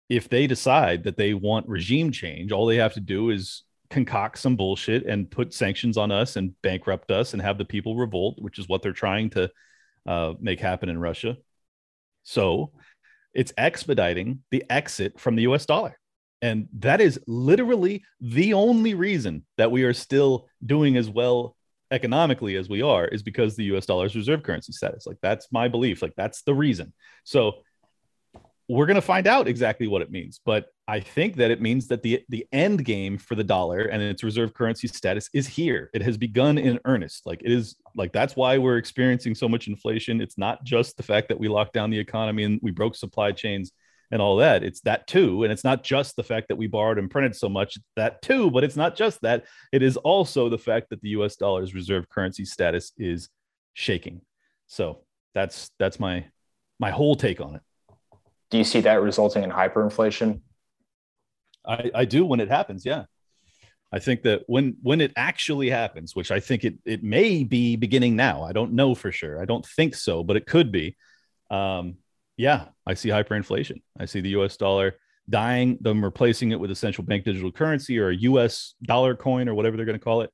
if 0.09 0.27
they 0.27 0.45
decide 0.45 1.03
that 1.03 1.17
they 1.17 1.33
want 1.33 1.67
regime 1.67 2.11
change, 2.11 2.51
all 2.51 2.65
they 2.65 2.77
have 2.77 2.93
to 2.93 2.99
do 2.99 3.29
is 3.29 3.63
concoct 3.89 4.37
some 4.37 4.55
bullshit 4.55 5.05
and 5.05 5.29
put 5.29 5.53
sanctions 5.53 5.97
on 5.97 6.11
us 6.11 6.35
and 6.35 6.59
bankrupt 6.61 7.11
us 7.11 7.33
and 7.33 7.41
have 7.41 7.57
the 7.57 7.65
people 7.65 7.95
revolt, 7.95 8.35
which 8.39 8.59
is 8.59 8.67
what 8.67 8.81
they're 8.81 8.93
trying 8.93 9.29
to 9.31 9.49
uh, 10.05 10.33
make 10.39 10.59
happen 10.59 10.89
in 10.89 10.99
Russia. 10.99 11.37
So 12.23 12.71
it's 13.33 13.53
expediting 13.57 14.43
the 14.51 14.63
exit 14.69 15.19
from 15.19 15.35
the 15.35 15.43
US 15.43 15.65
dollar. 15.65 15.97
And 16.41 16.67
that 16.79 17.01
is 17.01 17.19
literally 17.27 18.03
the 18.21 18.53
only 18.53 18.93
reason 18.93 19.45
that 19.57 19.71
we 19.71 19.83
are 19.83 19.93
still 19.93 20.47
doing 20.65 20.95
as 20.95 21.09
well 21.09 21.55
economically 21.91 22.55
as 22.55 22.69
we 22.69 22.81
are 22.81 23.07
is 23.07 23.23
because 23.23 23.55
the 23.55 23.65
US 23.75 23.85
dollar's 23.85 24.15
reserve 24.15 24.43
currency 24.43 24.71
status. 24.71 25.05
Like 25.05 25.17
that's 25.21 25.51
my 25.51 25.67
belief. 25.67 26.01
Like 26.01 26.13
that's 26.15 26.43
the 26.43 26.53
reason. 26.53 26.93
So 27.23 27.63
we're 28.69 28.85
going 28.85 28.95
to 28.95 29.01
find 29.01 29.27
out 29.27 29.47
exactly 29.47 29.87
what 29.87 30.03
it 30.03 30.11
means 30.11 30.39
but 30.45 30.67
i 30.89 30.99
think 30.99 31.35
that 31.35 31.51
it 31.51 31.61
means 31.61 31.87
that 31.87 32.01
the 32.01 32.23
the 32.29 32.47
end 32.51 32.83
game 32.83 33.17
for 33.17 33.35
the 33.35 33.43
dollar 33.43 33.81
and 33.81 34.01
its 34.01 34.23
reserve 34.23 34.53
currency 34.55 34.87
status 34.87 35.29
is 35.33 35.47
here. 35.47 35.89
It 35.93 36.01
has 36.01 36.17
begun 36.17 36.57
in 36.57 36.79
earnest. 36.85 37.25
Like 37.25 37.41
it 37.43 37.51
is 37.51 37.75
like 37.95 38.11
that's 38.11 38.35
why 38.35 38.57
we're 38.57 38.77
experiencing 38.77 39.35
so 39.35 39.47
much 39.47 39.67
inflation. 39.67 40.19
It's 40.19 40.37
not 40.37 40.63
just 40.63 40.97
the 40.97 41.03
fact 41.03 41.29
that 41.29 41.39
we 41.39 41.47
locked 41.47 41.73
down 41.73 41.91
the 41.91 41.99
economy 41.99 42.43
and 42.43 42.59
we 42.63 42.71
broke 42.71 42.95
supply 42.95 43.31
chains 43.31 43.71
and 44.11 44.19
all 44.19 44.37
that. 44.37 44.63
It's 44.63 44.81
that 44.81 45.05
too. 45.05 45.43
And 45.43 45.53
it's 45.53 45.63
not 45.63 45.83
just 45.83 46.15
the 46.15 46.23
fact 46.23 46.47
that 46.47 46.55
we 46.55 46.65
borrowed 46.65 46.97
and 46.97 47.11
printed 47.11 47.35
so 47.35 47.49
much. 47.49 47.77
That 47.95 48.21
too 48.23 48.49
but 48.49 48.63
it's 48.63 48.75
not 48.75 48.95
just 48.95 49.21
that. 49.21 49.45
It 49.71 49.83
is 49.83 49.95
also 49.97 50.49
the 50.49 50.57
fact 50.57 50.89
that 50.89 51.01
the 51.01 51.09
us 51.09 51.35
dollar's 51.35 51.75
reserve 51.75 52.09
currency 52.09 52.45
status 52.45 52.91
is 52.97 53.29
shaking. 53.73 54.21
So 54.65 55.03
that's 55.35 55.69
that's 55.77 55.99
my 55.99 56.25
my 56.79 56.89
whole 56.89 57.15
take 57.15 57.41
on 57.41 57.55
it. 57.55 57.61
Do 58.49 58.57
you 58.57 58.63
see 58.63 58.81
that 58.81 59.01
resulting 59.03 59.43
in 59.43 59.51
hyperinflation? 59.51 60.41
I, 61.65 61.91
I 61.93 62.05
do 62.05 62.25
when 62.25 62.39
it 62.39 62.49
happens. 62.49 62.85
Yeah. 62.85 63.05
I 63.91 63.99
think 63.99 64.21
that 64.23 64.43
when 64.47 64.77
when 64.83 65.01
it 65.01 65.11
actually 65.15 65.69
happens, 65.69 66.15
which 66.15 66.31
I 66.31 66.39
think 66.39 66.63
it 66.63 66.75
it 66.85 67.03
may 67.03 67.43
be 67.43 67.75
beginning 67.75 68.15
now. 68.15 68.43
I 68.43 68.51
don't 68.51 68.73
know 68.73 68.93
for 68.93 69.11
sure. 69.11 69.41
I 69.41 69.45
don't 69.45 69.65
think 69.65 69.95
so, 69.95 70.23
but 70.23 70.37
it 70.37 70.45
could 70.45 70.71
be. 70.71 70.95
Um, 71.49 71.95
yeah, 72.37 72.67
I 72.85 72.93
see 72.93 73.09
hyperinflation. 73.09 73.81
I 73.99 74.05
see 74.05 74.21
the 74.21 74.29
U.S. 74.29 74.57
dollar 74.57 74.95
dying, 75.27 75.77
them 75.81 76.03
replacing 76.03 76.51
it 76.51 76.59
with 76.59 76.71
a 76.71 76.75
central 76.75 77.05
bank 77.05 77.25
digital 77.25 77.51
currency 77.51 77.97
or 77.99 78.09
a 78.09 78.15
U.S. 78.15 78.75
dollar 78.83 79.15
coin 79.15 79.49
or 79.49 79.55
whatever 79.55 79.75
they're 79.75 79.85
going 79.87 79.97
to 79.97 80.03
call 80.03 80.21
it, 80.21 80.31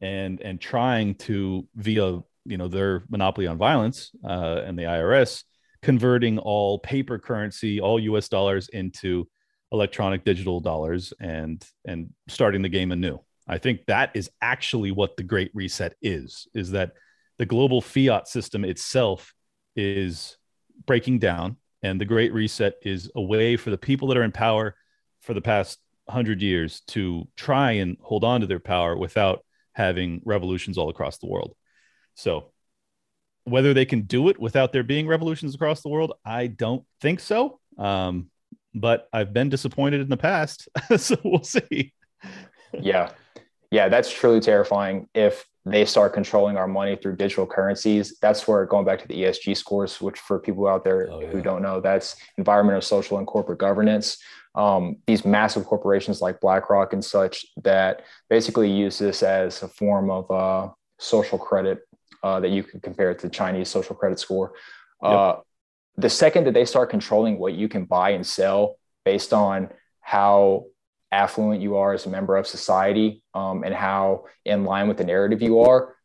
and 0.00 0.40
and 0.40 0.60
trying 0.60 1.14
to 1.16 1.68
via 1.76 2.20
you 2.44 2.56
know 2.56 2.66
their 2.66 3.04
monopoly 3.08 3.46
on 3.46 3.58
violence 3.58 4.10
uh, 4.24 4.62
and 4.64 4.76
the 4.76 4.84
IRS 4.84 5.44
converting 5.82 6.38
all 6.38 6.78
paper 6.80 7.18
currency, 7.18 7.80
all 7.80 8.00
US 8.00 8.28
dollars 8.28 8.68
into 8.68 9.28
electronic 9.72 10.24
digital 10.24 10.60
dollars 10.60 11.12
and 11.20 11.64
and 11.84 12.12
starting 12.28 12.62
the 12.62 12.68
game 12.68 12.92
anew. 12.92 13.18
I 13.46 13.58
think 13.58 13.86
that 13.86 14.10
is 14.14 14.30
actually 14.42 14.90
what 14.90 15.16
the 15.16 15.22
great 15.22 15.50
reset 15.54 15.94
is 16.02 16.48
is 16.54 16.70
that 16.72 16.92
the 17.38 17.46
global 17.46 17.80
fiat 17.80 18.28
system 18.28 18.64
itself 18.64 19.34
is 19.76 20.36
breaking 20.86 21.18
down 21.18 21.56
and 21.82 22.00
the 22.00 22.04
great 22.04 22.32
reset 22.32 22.74
is 22.82 23.10
a 23.14 23.22
way 23.22 23.56
for 23.56 23.70
the 23.70 23.78
people 23.78 24.08
that 24.08 24.16
are 24.16 24.24
in 24.24 24.32
power 24.32 24.74
for 25.20 25.34
the 25.34 25.40
past 25.40 25.78
100 26.06 26.42
years 26.42 26.80
to 26.88 27.28
try 27.36 27.72
and 27.72 27.96
hold 28.00 28.24
on 28.24 28.40
to 28.40 28.46
their 28.46 28.58
power 28.58 28.96
without 28.96 29.44
having 29.72 30.20
revolutions 30.24 30.76
all 30.76 30.88
across 30.88 31.18
the 31.18 31.26
world. 31.26 31.54
So 32.14 32.50
whether 33.44 33.72
they 33.72 33.84
can 33.84 34.02
do 34.02 34.28
it 34.28 34.38
without 34.38 34.72
there 34.72 34.82
being 34.82 35.06
revolutions 35.06 35.54
across 35.54 35.82
the 35.82 35.88
world, 35.88 36.14
I 36.24 36.48
don't 36.48 36.84
think 37.00 37.20
so. 37.20 37.60
Um, 37.78 38.30
but 38.74 39.08
I've 39.12 39.32
been 39.32 39.48
disappointed 39.48 40.00
in 40.00 40.08
the 40.08 40.16
past, 40.16 40.68
so 40.96 41.16
we'll 41.24 41.42
see. 41.42 41.92
yeah, 42.80 43.10
yeah, 43.70 43.88
that's 43.88 44.12
truly 44.12 44.40
terrifying. 44.40 45.08
If 45.14 45.44
they 45.64 45.84
start 45.84 46.12
controlling 46.12 46.56
our 46.56 46.68
money 46.68 46.96
through 46.96 47.16
digital 47.16 47.46
currencies, 47.46 48.18
that's 48.20 48.46
where 48.48 48.64
going 48.66 48.84
back 48.84 49.00
to 49.02 49.08
the 49.08 49.22
ESG 49.22 49.56
scores, 49.56 50.00
which 50.00 50.18
for 50.18 50.38
people 50.38 50.66
out 50.66 50.84
there 50.84 51.08
oh, 51.10 51.20
yeah. 51.20 51.28
who 51.28 51.42
don't 51.42 51.62
know, 51.62 51.80
that's 51.80 52.16
environmental, 52.36 52.80
social, 52.80 53.18
and 53.18 53.26
corporate 53.26 53.58
governance. 53.58 54.18
Um, 54.54 54.96
these 55.06 55.24
massive 55.24 55.66
corporations 55.66 56.20
like 56.20 56.40
BlackRock 56.40 56.92
and 56.92 57.04
such 57.04 57.46
that 57.62 58.02
basically 58.28 58.70
use 58.70 58.98
this 58.98 59.22
as 59.22 59.62
a 59.62 59.68
form 59.68 60.10
of 60.10 60.30
uh, 60.30 60.68
social 60.98 61.38
credit 61.38 61.80
uh, 62.22 62.40
that 62.40 62.50
you 62.50 62.62
can 62.62 62.80
compare 62.80 63.10
it 63.10 63.18
to 63.20 63.28
Chinese 63.28 63.68
social 63.68 63.94
credit 63.94 64.18
score. 64.18 64.54
Uh, 65.02 65.34
yep. 65.36 65.44
The 65.98 66.08
second 66.08 66.44
that 66.44 66.54
they 66.54 66.64
start 66.64 66.90
controlling 66.90 67.38
what 67.38 67.54
you 67.54 67.68
can 67.68 67.84
buy 67.84 68.10
and 68.10 68.26
sell 68.26 68.78
based 69.04 69.32
on 69.32 69.68
how 70.00 70.66
affluent 71.10 71.60
you 71.60 71.76
are 71.76 71.92
as 71.92 72.06
a 72.06 72.08
member 72.08 72.36
of 72.36 72.46
society 72.46 73.22
um, 73.34 73.64
and 73.64 73.74
how 73.74 74.24
in 74.44 74.64
line 74.64 74.88
with 74.88 74.96
the 74.96 75.04
narrative 75.04 75.42
you 75.42 75.60
are, 75.60 75.96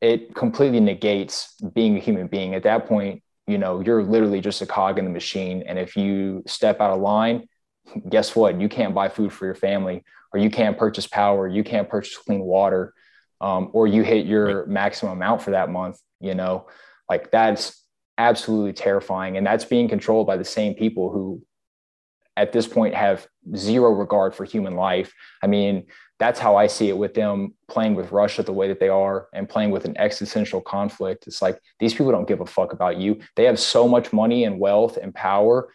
it 0.00 0.34
completely 0.34 0.80
negates 0.80 1.54
being 1.74 1.96
a 1.96 2.00
human 2.00 2.26
being. 2.26 2.54
At 2.54 2.64
that 2.64 2.86
point, 2.86 3.22
you 3.46 3.58
know, 3.58 3.80
you're 3.80 4.02
literally 4.02 4.40
just 4.40 4.62
a 4.62 4.66
cog 4.66 4.98
in 4.98 5.04
the 5.04 5.10
machine. 5.10 5.62
And 5.66 5.78
if 5.78 5.96
you 5.96 6.42
step 6.46 6.80
out 6.80 6.90
of 6.90 7.00
line, 7.00 7.48
guess 8.08 8.34
what? 8.34 8.60
You 8.60 8.68
can't 8.68 8.94
buy 8.94 9.08
food 9.08 9.32
for 9.32 9.44
your 9.44 9.54
family, 9.54 10.04
or 10.32 10.40
you 10.40 10.50
can't 10.50 10.78
purchase 10.78 11.06
power, 11.06 11.46
you 11.48 11.64
can't 11.64 11.88
purchase 11.88 12.16
clean 12.16 12.40
water, 12.40 12.94
um, 13.40 13.70
or 13.72 13.86
you 13.86 14.02
hit 14.02 14.26
your 14.26 14.66
maximum 14.66 15.12
amount 15.12 15.42
for 15.42 15.52
that 15.52 15.70
month. 15.70 15.98
You 16.20 16.34
know, 16.34 16.68
like 17.08 17.30
that's 17.30 17.84
absolutely 18.20 18.74
terrifying. 18.74 19.36
And 19.36 19.46
that's 19.46 19.64
being 19.64 19.88
controlled 19.88 20.26
by 20.26 20.36
the 20.36 20.44
same 20.44 20.74
people 20.74 21.10
who, 21.10 21.42
at 22.36 22.52
this 22.52 22.68
point, 22.68 22.94
have 22.94 23.26
zero 23.56 23.90
regard 23.90 24.34
for 24.34 24.44
human 24.44 24.76
life. 24.76 25.12
I 25.42 25.46
mean, 25.46 25.86
that's 26.18 26.38
how 26.38 26.54
I 26.54 26.66
see 26.66 26.90
it 26.90 26.98
with 26.98 27.14
them 27.14 27.54
playing 27.66 27.94
with 27.94 28.12
Russia 28.12 28.42
the 28.42 28.52
way 28.52 28.68
that 28.68 28.78
they 28.78 28.90
are 28.90 29.28
and 29.32 29.48
playing 29.48 29.70
with 29.70 29.86
an 29.86 29.96
existential 29.96 30.60
conflict. 30.60 31.26
It's 31.26 31.40
like 31.40 31.58
these 31.78 31.94
people 31.94 32.12
don't 32.12 32.28
give 32.28 32.42
a 32.42 32.46
fuck 32.46 32.74
about 32.74 32.98
you. 32.98 33.20
They 33.36 33.44
have 33.44 33.58
so 33.58 33.88
much 33.88 34.12
money 34.12 34.44
and 34.44 34.60
wealth 34.60 34.98
and 34.98 35.14
power 35.14 35.72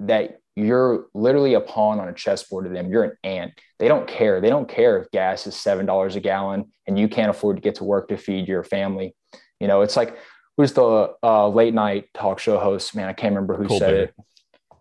that 0.00 0.40
you're 0.56 1.06
literally 1.14 1.54
a 1.54 1.60
pawn 1.60 2.00
on 2.00 2.08
a 2.08 2.12
chessboard 2.14 2.64
to 2.64 2.70
them. 2.72 2.90
You're 2.90 3.04
an 3.04 3.16
ant. 3.22 3.52
They 3.78 3.86
don't 3.86 4.08
care. 4.08 4.40
They 4.40 4.48
don't 4.48 4.68
care 4.68 4.98
if 4.98 5.10
gas 5.12 5.46
is 5.46 5.54
$7 5.54 6.16
a 6.16 6.20
gallon 6.20 6.64
and 6.88 6.98
you 6.98 7.08
can't 7.08 7.30
afford 7.30 7.56
to 7.56 7.62
get 7.62 7.76
to 7.76 7.84
work 7.84 8.08
to 8.08 8.16
feed 8.16 8.48
your 8.48 8.64
family. 8.64 9.14
You 9.60 9.68
know, 9.68 9.82
it's 9.82 9.96
like 9.96 10.16
who's 10.56 10.72
the 10.72 11.14
uh, 11.22 11.48
late 11.48 11.74
night 11.74 12.08
talk 12.14 12.38
show 12.38 12.58
host? 12.58 12.94
Man, 12.94 13.08
I 13.08 13.12
can't 13.12 13.34
remember 13.34 13.56
who 13.56 13.66
Colbert. 13.66 13.84
said 13.84 13.94
it. 13.94 14.14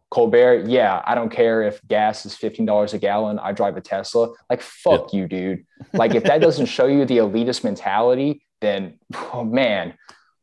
Colbert, 0.10 0.68
yeah, 0.68 1.02
I 1.06 1.16
don't 1.16 1.30
care 1.30 1.64
if 1.64 1.86
gas 1.88 2.26
is 2.26 2.36
$15 2.36 2.94
a 2.94 2.98
gallon. 2.98 3.40
I 3.40 3.52
drive 3.52 3.76
a 3.76 3.82
Tesla. 3.82 4.30
Like, 4.50 4.62
fuck 4.62 5.12
yeah. 5.12 5.20
you, 5.20 5.28
dude. 5.28 5.66
Like, 5.94 6.16
if 6.16 6.24
that 6.24 6.40
doesn't 6.40 6.68
show 6.68 6.86
you 6.86 7.06
the 7.06 7.18
elitist 7.18 7.64
mentality, 7.64 8.46
then, 8.62 9.00
oh, 9.34 9.44
man, 9.44 9.94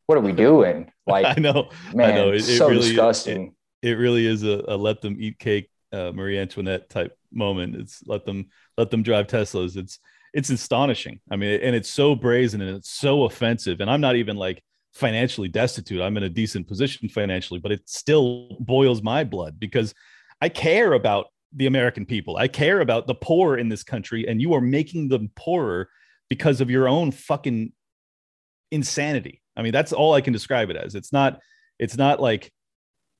what 0.05 0.17
are 0.17 0.21
we 0.21 0.31
doing? 0.31 0.89
Like, 1.05 1.25
I 1.25 1.41
know, 1.41 1.67
man, 1.93 2.11
I 2.11 2.15
know. 2.15 2.31
It, 2.31 2.43
so 2.43 2.69
really, 2.69 2.79
disgusting. 2.79 3.53
It, 3.81 3.89
it, 3.89 3.95
really 3.95 4.25
is 4.25 4.43
a, 4.43 4.63
a, 4.69 4.77
let 4.77 5.01
them 5.01 5.17
eat 5.19 5.37
cake, 5.37 5.69
uh, 5.91 6.13
Marie 6.13 6.39
Antoinette 6.39 6.89
type 6.89 7.17
moment. 7.29 7.75
It's 7.75 8.01
let 8.07 8.23
them 8.23 8.47
let 8.77 8.89
them 8.89 9.03
drive 9.03 9.27
Teslas. 9.27 9.75
It's 9.75 9.99
it's 10.33 10.49
astonishing. 10.49 11.19
I 11.29 11.35
mean, 11.35 11.59
and 11.59 11.75
it's 11.75 11.89
so 11.89 12.15
brazen 12.15 12.61
and 12.61 12.77
it's 12.77 12.89
so 12.89 13.25
offensive. 13.25 13.81
And 13.81 13.89
I'm 13.89 13.99
not 13.99 14.15
even 14.15 14.37
like 14.37 14.63
financially 14.93 15.47
destitute. 15.47 16.01
I'm 16.01 16.17
in 16.17 16.23
a 16.23 16.29
decent 16.29 16.67
position 16.67 17.09
financially, 17.09 17.59
but 17.59 17.71
it 17.71 17.81
still 17.89 18.57
boils 18.59 19.01
my 19.01 19.23
blood 19.23 19.59
because 19.59 19.93
I 20.41 20.49
care 20.49 20.93
about 20.93 21.27
the 21.55 21.65
American 21.67 22.05
people. 22.05 22.37
I 22.37 22.47
care 22.47 22.81
about 22.81 23.07
the 23.07 23.15
poor 23.15 23.57
in 23.57 23.69
this 23.69 23.83
country, 23.83 24.27
and 24.27 24.41
you 24.41 24.53
are 24.53 24.61
making 24.61 25.09
them 25.09 25.31
poorer 25.35 25.89
because 26.29 26.61
of 26.61 26.69
your 26.69 26.87
own 26.87 27.11
fucking 27.11 27.73
insanity. 28.71 29.41
I 29.55 29.61
mean, 29.61 29.71
that's 29.71 29.93
all 29.93 30.13
I 30.13 30.21
can 30.21 30.33
describe 30.33 30.69
it 30.69 30.75
as. 30.75 30.95
It's 30.95 31.13
not, 31.13 31.39
it's 31.79 31.97
not 31.97 32.19
like 32.19 32.51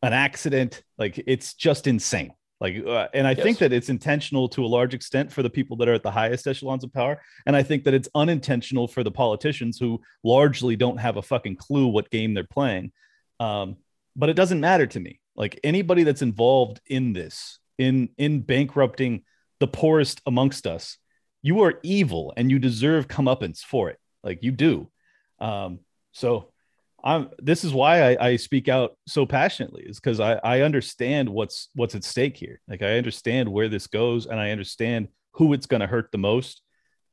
an 0.02 0.14
accident. 0.14 0.84
Like 0.98 1.24
it's 1.28 1.54
just 1.54 1.88
insane. 1.88 2.34
Like, 2.64 2.82
uh, 2.88 3.10
and 3.14 3.28
I 3.28 3.32
yes. 3.32 3.44
think 3.44 3.58
that 3.58 3.74
it's 3.74 3.90
intentional 3.90 4.48
to 4.48 4.64
a 4.64 4.68
large 4.68 4.94
extent 4.94 5.34
for 5.34 5.44
the 5.44 5.50
people 5.50 5.76
that 5.78 5.90
are 5.90 5.94
at 5.96 6.02
the 6.02 6.10
highest 6.10 6.48
echelons 6.48 6.86
of 6.86 6.94
power. 6.94 7.22
And 7.46 7.58
I 7.58 7.62
think 7.62 7.84
that 7.84 7.94
it's 7.94 8.08
unintentional 8.16 8.88
for 8.88 9.04
the 9.04 9.12
politicians 9.12 9.78
who 9.78 10.02
largely 10.24 10.78
don't 10.78 10.96
have 10.96 11.18
a 11.18 11.22
fucking 11.22 11.58
clue 11.58 11.88
what 11.88 12.10
game 12.10 12.34
they're 12.34 12.46
playing. 12.46 12.94
Um, 13.42 13.76
but 14.16 14.30
it 14.30 14.36
doesn't 14.36 14.62
matter 14.62 14.88
to 14.88 15.00
me. 15.02 15.20
Like 15.36 15.60
anybody 15.62 16.04
that's 16.04 16.22
involved 16.22 16.80
in 16.88 17.12
this, 17.12 17.60
in 17.78 18.10
in 18.18 18.40
bankrupting 18.40 19.24
the 19.60 19.68
poorest 19.68 20.22
amongst 20.26 20.66
us, 20.66 20.98
you 21.42 21.64
are 21.64 21.82
evil 21.84 22.32
and 22.38 22.50
you 22.50 22.60
deserve 22.60 23.10
comeuppance 23.10 23.60
for 23.60 23.90
it. 23.90 24.00
Like 24.24 24.42
you 24.42 24.52
do. 24.52 24.90
Um, 25.40 25.80
so 26.14 26.53
I'm 27.04 27.30
this 27.40 27.64
is 27.64 27.74
why 27.74 28.14
I, 28.14 28.28
I 28.30 28.36
speak 28.38 28.70
out 28.70 28.98
so 29.08 29.26
passionately 29.26 29.84
is 29.84 30.00
because 30.00 30.20
I, 30.20 30.36
I 30.44 30.62
understand 30.62 31.28
what's 31.28 31.70
what's 31.76 31.96
at 31.96 32.04
stake 32.04 32.38
here. 32.38 32.62
Like 32.68 32.82
I 32.82 32.98
understand 32.98 33.50
where 33.50 33.68
this 33.68 33.88
goes 33.88 34.26
and 34.26 34.40
I 34.40 34.52
understand 34.52 35.10
who 35.34 35.54
it's 35.54 35.66
gonna 35.66 35.88
hurt 35.88 36.12
the 36.12 36.18
most. 36.18 36.62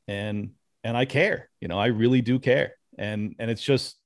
And 0.07 0.51
and 0.85 0.97
I 0.97 1.05
care, 1.05 1.51
you 1.61 1.69
know, 1.69 1.79
I 1.79 1.87
really 1.87 2.21
do 2.21 2.39
care. 2.39 2.75
And 2.99 3.35
and 3.39 3.51
it's 3.51 3.63
just 3.63 3.97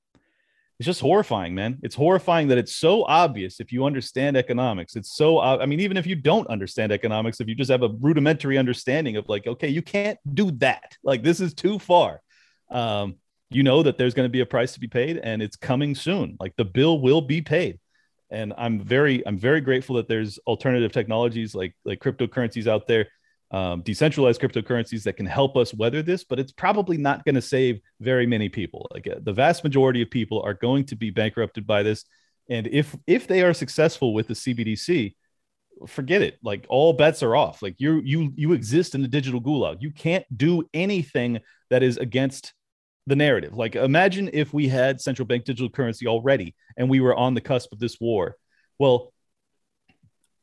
it's 0.79 0.87
just 0.87 1.01
horrifying, 1.01 1.55
man. 1.55 1.77
It's 1.83 1.95
horrifying 1.95 2.49
that 2.49 2.57
it's 2.57 2.75
so 2.75 3.05
obvious 3.05 3.59
if 3.59 3.71
you 3.71 3.85
understand 3.85 4.35
economics. 4.35 4.95
It's 4.95 5.15
so 5.15 5.39
I 5.39 5.65
mean, 5.67 5.79
even 5.79 5.97
if 5.97 6.07
you 6.07 6.15
don't 6.15 6.47
understand 6.47 6.91
economics, 6.91 7.39
if 7.39 7.47
you 7.47 7.55
just 7.55 7.71
have 7.71 7.83
a 7.83 7.89
rudimentary 7.99 8.57
understanding 8.57 9.17
of 9.17 9.29
like, 9.29 9.45
okay, 9.45 9.69
you 9.69 9.81
can't 9.81 10.17
do 10.33 10.51
that. 10.51 10.97
Like 11.03 11.23
this 11.23 11.39
is 11.39 11.53
too 11.53 11.79
far. 11.79 12.21
Um, 12.71 13.15
you 13.55 13.63
know 13.63 13.81
that 13.81 13.97
there's 13.97 14.13
going 14.13 14.25
to 14.25 14.31
be 14.31 14.41
a 14.41 14.45
price 14.45 14.73
to 14.73 14.79
be 14.79 14.87
paid 14.87 15.17
and 15.17 15.41
it's 15.41 15.55
coming 15.55 15.95
soon. 15.95 16.35
Like 16.39 16.55
the 16.57 16.65
bill 16.65 16.99
will 16.99 17.21
be 17.21 17.41
paid. 17.41 17.79
And 18.31 18.53
i'm 18.57 18.79
very 18.81 19.25
i'm 19.27 19.37
very 19.37 19.61
grateful 19.61 19.95
that 19.97 20.07
there's 20.07 20.39
alternative 20.47 20.91
technologies 20.91 21.53
like 21.53 21.75
like 21.85 21.99
cryptocurrencies 21.99 22.65
out 22.67 22.87
there 22.87 23.07
um, 23.51 23.83
decentralized 23.83 24.41
cryptocurrencies 24.41 25.03
that 25.03 25.15
can 25.15 25.27
help 25.27 25.55
us 25.55 25.75
weather 25.75 26.01
this 26.01 26.23
but 26.23 26.39
it's 26.39 26.51
probably 26.51 26.97
not 26.97 27.23
going 27.23 27.35
to 27.35 27.41
save 27.41 27.79
very 28.01 28.25
many 28.25 28.49
people. 28.49 28.87
Like 28.91 29.07
uh, 29.07 29.19
the 29.21 29.31
vast 29.31 29.63
majority 29.63 30.01
of 30.01 30.09
people 30.09 30.41
are 30.41 30.55
going 30.55 30.85
to 30.85 30.95
be 30.95 31.11
bankrupted 31.11 31.67
by 31.67 31.83
this. 31.83 32.03
And 32.49 32.65
if 32.67 32.95
if 33.05 33.27
they 33.27 33.43
are 33.43 33.53
successful 33.53 34.13
with 34.15 34.27
the 34.27 34.33
cbdc 34.33 35.13
forget 35.87 36.21
it. 36.21 36.37
Like 36.43 36.65
all 36.69 36.93
bets 36.93 37.21
are 37.23 37.35
off. 37.35 37.61
Like 37.61 37.75
you 37.77 38.01
you 38.03 38.31
you 38.35 38.53
exist 38.53 38.95
in 38.95 39.01
the 39.01 39.07
digital 39.07 39.41
gulag. 39.41 39.77
You 39.81 39.91
can't 39.91 40.25
do 40.35 40.67
anything 40.73 41.39
that 41.69 41.83
is 41.83 41.97
against 41.97 42.53
the 43.07 43.15
narrative. 43.15 43.55
Like, 43.55 43.75
imagine 43.75 44.29
if 44.33 44.53
we 44.53 44.67
had 44.67 44.99
central 44.99 45.25
bank 45.25 45.45
digital 45.45 45.69
currency 45.69 46.07
already 46.07 46.55
and 46.77 46.89
we 46.89 46.99
were 46.99 47.15
on 47.15 47.33
the 47.33 47.41
cusp 47.41 47.71
of 47.71 47.79
this 47.79 47.99
war. 47.99 48.35
Well, 48.79 49.13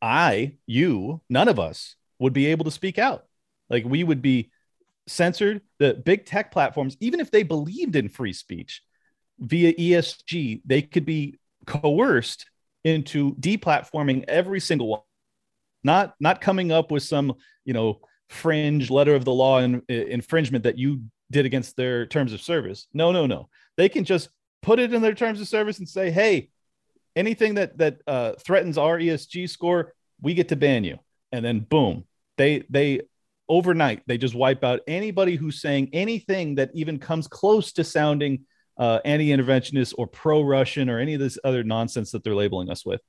I, 0.00 0.54
you, 0.66 1.20
none 1.28 1.48
of 1.48 1.58
us 1.58 1.96
would 2.18 2.32
be 2.32 2.46
able 2.46 2.64
to 2.64 2.70
speak 2.70 2.98
out. 2.98 3.24
Like, 3.68 3.84
we 3.84 4.04
would 4.04 4.22
be 4.22 4.50
censored. 5.06 5.60
The 5.78 5.94
big 5.94 6.24
tech 6.24 6.52
platforms, 6.52 6.96
even 7.00 7.20
if 7.20 7.30
they 7.30 7.42
believed 7.42 7.96
in 7.96 8.08
free 8.08 8.32
speech 8.32 8.82
via 9.38 9.72
ESG, 9.74 10.62
they 10.64 10.82
could 10.82 11.04
be 11.04 11.38
coerced 11.66 12.46
into 12.84 13.34
deplatforming 13.36 14.24
every 14.28 14.60
single 14.60 14.88
one. 14.88 15.00
Not, 15.84 16.14
not 16.20 16.40
coming 16.40 16.70
up 16.70 16.92
with 16.92 17.02
some, 17.02 17.34
you 17.64 17.72
know, 17.72 18.00
fringe 18.28 18.90
letter 18.90 19.14
of 19.14 19.24
the 19.24 19.32
law 19.32 19.58
in, 19.58 19.82
infringement 19.88 20.64
that 20.64 20.78
you 20.78 21.02
did 21.32 21.46
against 21.46 21.76
their 21.76 22.06
terms 22.06 22.32
of 22.32 22.40
service. 22.40 22.86
No, 22.94 23.10
no, 23.10 23.26
no. 23.26 23.48
They 23.76 23.88
can 23.88 24.04
just 24.04 24.28
put 24.62 24.78
it 24.78 24.94
in 24.94 25.02
their 25.02 25.14
terms 25.14 25.40
of 25.40 25.48
service 25.48 25.78
and 25.78 25.88
say, 25.88 26.10
hey, 26.10 26.50
anything 27.16 27.54
that 27.54 27.78
that 27.78 27.98
uh, 28.06 28.32
threatens 28.38 28.78
our 28.78 28.98
ESG 28.98 29.48
score, 29.48 29.94
we 30.20 30.34
get 30.34 30.48
to 30.48 30.56
ban 30.56 30.84
you. 30.84 30.98
And 31.32 31.44
then 31.44 31.60
boom, 31.60 32.04
they 32.38 32.64
they 32.70 33.02
overnight 33.48 34.02
they 34.06 34.18
just 34.18 34.34
wipe 34.34 34.64
out 34.64 34.80
anybody 34.86 35.36
who's 35.36 35.60
saying 35.60 35.90
anything 35.92 36.54
that 36.54 36.70
even 36.74 36.98
comes 36.98 37.26
close 37.26 37.72
to 37.72 37.84
sounding 37.84 38.44
uh, 38.78 39.00
anti-interventionist 39.04 39.94
or 39.98 40.06
pro-Russian 40.06 40.88
or 40.88 40.98
any 40.98 41.14
of 41.14 41.20
this 41.20 41.38
other 41.44 41.62
nonsense 41.62 42.12
that 42.12 42.24
they're 42.24 42.34
labeling 42.34 42.70
us 42.70 42.86
with. 42.86 43.00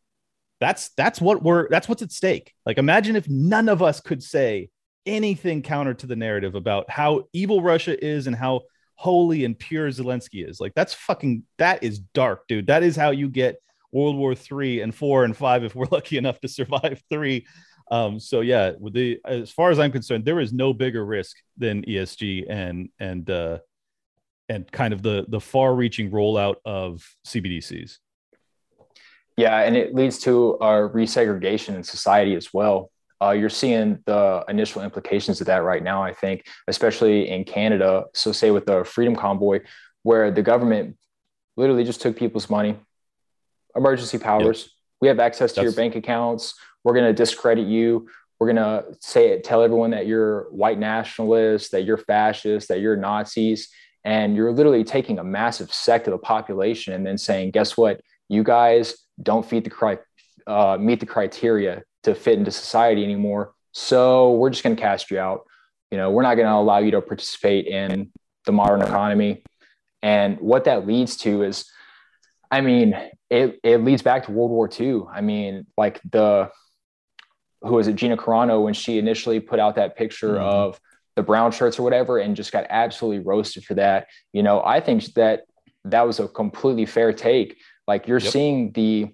That's 0.59 0.89
that's 0.95 1.21
what 1.21 1.43
we're 1.43 1.67
that's 1.69 1.89
what's 1.89 2.01
at 2.01 2.11
stake. 2.11 2.53
Like 2.65 2.77
imagine 2.77 3.15
if 3.15 3.27
none 3.29 3.69
of 3.69 3.81
us 3.81 3.99
could 3.99 4.23
say 4.23 4.69
anything 5.05 5.61
counter 5.61 5.93
to 5.93 6.07
the 6.07 6.15
narrative 6.15 6.55
about 6.55 6.89
how 6.89 7.25
evil 7.33 7.61
Russia 7.61 8.01
is 8.03 8.27
and 8.27 8.35
how 8.35 8.61
holy 8.95 9.43
and 9.43 9.57
pure 9.57 9.89
Zelensky 9.89 10.47
is. 10.47 10.59
Like 10.59 10.73
that's 10.75 10.93
fucking 10.93 11.43
that 11.57 11.83
is 11.83 11.99
dark, 11.99 12.47
dude. 12.47 12.67
That 12.67 12.83
is 12.83 12.95
how 12.95 13.11
you 13.11 13.29
get 13.29 13.57
World 13.91 14.15
War 14.15 14.35
three 14.35 14.81
and 14.81 14.93
four 14.93 15.23
and 15.23 15.35
five 15.35 15.63
if 15.63 15.75
we're 15.75 15.87
lucky 15.91 16.17
enough 16.17 16.39
to 16.41 16.47
survive 16.47 17.01
three. 17.09 17.45
Um, 17.91 18.19
so 18.19 18.41
yeah, 18.41 18.71
with 18.79 18.93
the 18.93 19.19
as 19.25 19.51
far 19.51 19.71
as 19.71 19.79
I'm 19.79 19.91
concerned, 19.91 20.25
there 20.25 20.39
is 20.39 20.53
no 20.53 20.73
bigger 20.73 21.05
risk 21.05 21.35
than 21.57 21.83
ESG 21.83 22.45
and 22.49 22.89
and 22.99 23.29
uh, 23.29 23.59
and 24.49 24.71
kind 24.71 24.93
of 24.93 25.01
the 25.01 25.25
the 25.27 25.41
far-reaching 25.41 26.11
rollout 26.11 26.55
of 26.65 27.05
CBDCs. 27.27 27.97
Yeah, 29.35 29.59
and 29.59 29.75
it 29.75 29.95
leads 29.95 30.19
to 30.19 30.59
our 30.59 30.89
resegregation 30.89 31.75
in 31.75 31.83
society 31.83 32.35
as 32.35 32.53
well 32.53 32.91
uh, 33.23 33.31
you're 33.31 33.49
seeing 33.49 33.99
the 34.05 34.43
initial 34.49 34.81
implications 34.81 35.39
of 35.39 35.47
that 35.47 35.63
right 35.63 35.83
now, 35.83 36.03
I 36.03 36.13
think, 36.13 36.45
especially 36.67 37.29
in 37.29 37.43
Canada. 37.43 38.05
So, 38.13 38.31
say 38.31 38.51
with 38.51 38.65
the 38.65 38.83
Freedom 38.83 39.15
Convoy, 39.15 39.61
where 40.03 40.31
the 40.31 40.41
government 40.41 40.97
literally 41.55 41.83
just 41.83 42.01
took 42.01 42.17
people's 42.17 42.49
money, 42.49 42.77
emergency 43.75 44.17
powers. 44.17 44.61
Yep. 44.63 44.69
We 45.01 45.07
have 45.07 45.19
access 45.19 45.51
to 45.53 45.61
That's... 45.61 45.63
your 45.63 45.73
bank 45.73 45.95
accounts. 45.95 46.55
We're 46.83 46.93
going 46.93 47.05
to 47.05 47.13
discredit 47.13 47.67
you. 47.67 48.09
We're 48.39 48.53
going 48.53 48.57
to 48.57 48.97
say 48.99 49.29
it, 49.29 49.43
tell 49.43 49.61
everyone 49.61 49.91
that 49.91 50.05
you're 50.05 50.51
white 50.51 50.79
nationalists, 50.79 51.69
that 51.69 51.83
you're 51.83 51.97
fascists, 51.97 52.67
that 52.67 52.81
you're 52.81 52.97
Nazis. 52.97 53.69
And 54.03 54.35
you're 54.35 54.51
literally 54.51 54.83
taking 54.83 55.19
a 55.19 55.23
massive 55.23 55.71
sect 55.71 56.07
of 56.07 56.11
the 56.11 56.17
population 56.17 56.93
and 56.93 57.05
then 57.05 57.17
saying, 57.17 57.51
guess 57.51 57.77
what? 57.77 58.01
You 58.27 58.43
guys 58.43 58.97
don't 59.21 59.45
feed 59.45 59.63
the 59.63 59.69
cri- 59.69 59.97
uh, 60.45 60.77
meet 60.77 60.99
the 60.99 61.05
criteria 61.05 61.83
to 62.03 62.15
fit 62.15 62.37
into 62.37 62.51
society 62.51 63.03
anymore. 63.03 63.53
So 63.71 64.33
we're 64.33 64.49
just 64.49 64.63
going 64.63 64.75
to 64.75 64.81
cast 64.81 65.11
you 65.11 65.19
out. 65.19 65.45
You 65.91 65.97
know, 65.97 66.11
we're 66.11 66.23
not 66.23 66.35
going 66.35 66.47
to 66.47 66.53
allow 66.53 66.79
you 66.79 66.91
to 66.91 67.01
participate 67.01 67.67
in 67.67 68.11
the 68.45 68.51
modern 68.51 68.81
economy. 68.81 69.43
And 70.01 70.39
what 70.39 70.65
that 70.65 70.85
leads 70.85 71.17
to 71.17 71.43
is, 71.43 71.65
I 72.51 72.61
mean, 72.61 72.95
it, 73.29 73.59
it 73.63 73.83
leads 73.83 74.01
back 74.01 74.25
to 74.25 74.31
World 74.31 74.51
War 74.51 74.69
II. 74.79 75.03
I 75.11 75.21
mean, 75.21 75.65
like 75.77 76.01
the 76.11 76.51
who 77.61 77.75
was 77.75 77.87
it, 77.87 77.95
Gina 77.95 78.17
Carano, 78.17 78.63
when 78.63 78.73
she 78.73 78.99
initially 78.99 79.39
put 79.39 79.59
out 79.59 79.75
that 79.75 79.95
picture 79.95 80.33
mm-hmm. 80.33 80.43
of 80.43 80.79
the 81.15 81.23
brown 81.23 81.51
shirts 81.51 81.79
or 81.79 81.83
whatever, 81.83 82.17
and 82.17 82.35
just 82.35 82.51
got 82.51 82.65
absolutely 82.69 83.23
roasted 83.23 83.63
for 83.63 83.75
that. 83.75 84.07
You 84.33 84.43
know, 84.43 84.61
I 84.63 84.81
think 84.81 85.05
that 85.13 85.43
that 85.85 86.05
was 86.05 86.19
a 86.19 86.27
completely 86.27 86.85
fair 86.85 87.13
take. 87.13 87.57
Like 87.87 88.07
you're 88.07 88.19
yep. 88.19 88.31
seeing 88.31 88.71
the 88.71 89.13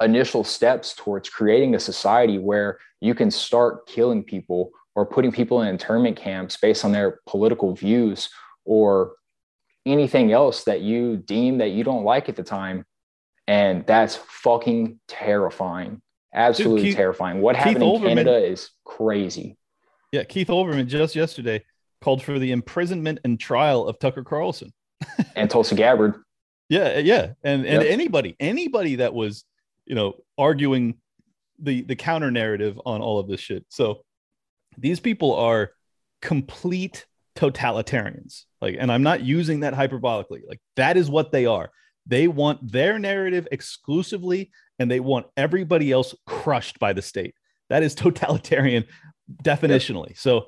initial 0.00 0.44
steps 0.44 0.94
towards 0.94 1.28
creating 1.28 1.74
a 1.74 1.80
society 1.80 2.38
where 2.38 2.78
you 3.00 3.14
can 3.14 3.30
start 3.30 3.86
killing 3.86 4.22
people 4.22 4.70
or 4.94 5.04
putting 5.04 5.32
people 5.32 5.62
in 5.62 5.68
internment 5.68 6.16
camps 6.16 6.56
based 6.56 6.84
on 6.84 6.92
their 6.92 7.20
political 7.26 7.74
views 7.74 8.28
or 8.64 9.12
anything 9.86 10.32
else 10.32 10.64
that 10.64 10.80
you 10.80 11.16
deem 11.16 11.58
that 11.58 11.70
you 11.70 11.84
don't 11.84 12.04
like 12.04 12.28
at 12.28 12.36
the 12.36 12.42
time. 12.42 12.84
And 13.46 13.86
that's 13.86 14.16
fucking 14.16 15.00
terrifying. 15.06 16.00
Absolutely 16.34 16.82
Dude, 16.82 16.88
Keith, 16.88 16.96
Terrifying. 16.96 17.40
What 17.40 17.54
Keith 17.54 17.64
happened 17.64 17.84
in 17.84 17.88
Olbermann, 17.90 18.08
Canada 18.08 18.36
is 18.44 18.70
crazy. 18.84 19.56
Yeah, 20.10 20.24
Keith 20.24 20.48
Olbermann 20.48 20.88
just 20.88 21.14
yesterday 21.14 21.64
called 22.02 22.22
for 22.22 22.38
the 22.38 22.52
imprisonment 22.52 23.20
and 23.24 23.38
trial 23.38 23.86
of 23.86 23.98
Tucker 23.98 24.24
Carlson 24.24 24.72
and 25.36 25.48
Tulsi 25.48 25.76
Gabbard. 25.76 26.16
Yeah, 26.70 26.98
yeah, 26.98 27.34
and 27.42 27.66
and 27.66 27.82
yep. 27.82 27.92
anybody, 27.92 28.36
anybody 28.40 28.96
that 28.96 29.12
was, 29.12 29.44
you 29.86 29.94
know, 29.94 30.14
arguing 30.38 30.96
the 31.58 31.82
the 31.82 31.96
counter 31.96 32.30
narrative 32.30 32.78
on 32.84 33.00
all 33.00 33.18
of 33.18 33.28
this 33.28 33.40
shit. 33.40 33.64
So 33.68 34.04
these 34.76 35.00
people 35.00 35.34
are 35.34 35.70
complete 36.20 37.06
totalitarians. 37.36 38.44
Like, 38.60 38.76
and 38.78 38.90
I'm 38.90 39.02
not 39.02 39.22
using 39.22 39.60
that 39.60 39.74
hyperbolically. 39.74 40.40
Like 40.48 40.60
that 40.76 40.96
is 40.96 41.10
what 41.10 41.32
they 41.32 41.46
are. 41.46 41.70
They 42.06 42.28
want 42.28 42.70
their 42.70 42.98
narrative 42.98 43.48
exclusively 43.50 44.50
and 44.78 44.90
they 44.90 45.00
want 45.00 45.26
everybody 45.36 45.90
else 45.92 46.14
crushed 46.26 46.78
by 46.78 46.92
the 46.92 47.02
state. 47.02 47.34
That 47.70 47.82
is 47.82 47.94
totalitarian 47.94 48.84
definitionally. 49.42 50.10
Yep. 50.10 50.18
So 50.18 50.46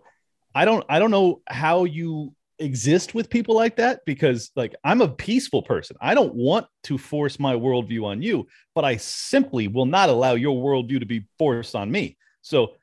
I 0.54 0.64
don't 0.64 0.84
I 0.88 0.98
don't 0.98 1.10
know 1.10 1.42
how 1.46 1.84
you 1.84 2.34
exist 2.58 3.14
with 3.14 3.30
people 3.30 3.54
like 3.54 3.76
that 3.76 4.00
because 4.06 4.50
like 4.56 4.74
I'm 4.84 5.00
a 5.00 5.08
peaceful 5.08 5.62
person. 5.62 5.96
I 6.00 6.14
don't 6.14 6.34
want 6.34 6.66
to 6.84 6.98
force 6.98 7.38
my 7.38 7.54
worldview 7.54 8.04
on 8.04 8.22
you, 8.22 8.46
but 8.74 8.84
I 8.84 8.96
simply 8.96 9.68
will 9.68 9.86
not 9.86 10.08
allow 10.08 10.34
your 10.34 10.56
worldview 10.56 11.00
to 11.00 11.06
be 11.06 11.26
forced 11.38 11.74
on 11.74 11.90
me. 11.90 12.16
So 12.42 12.74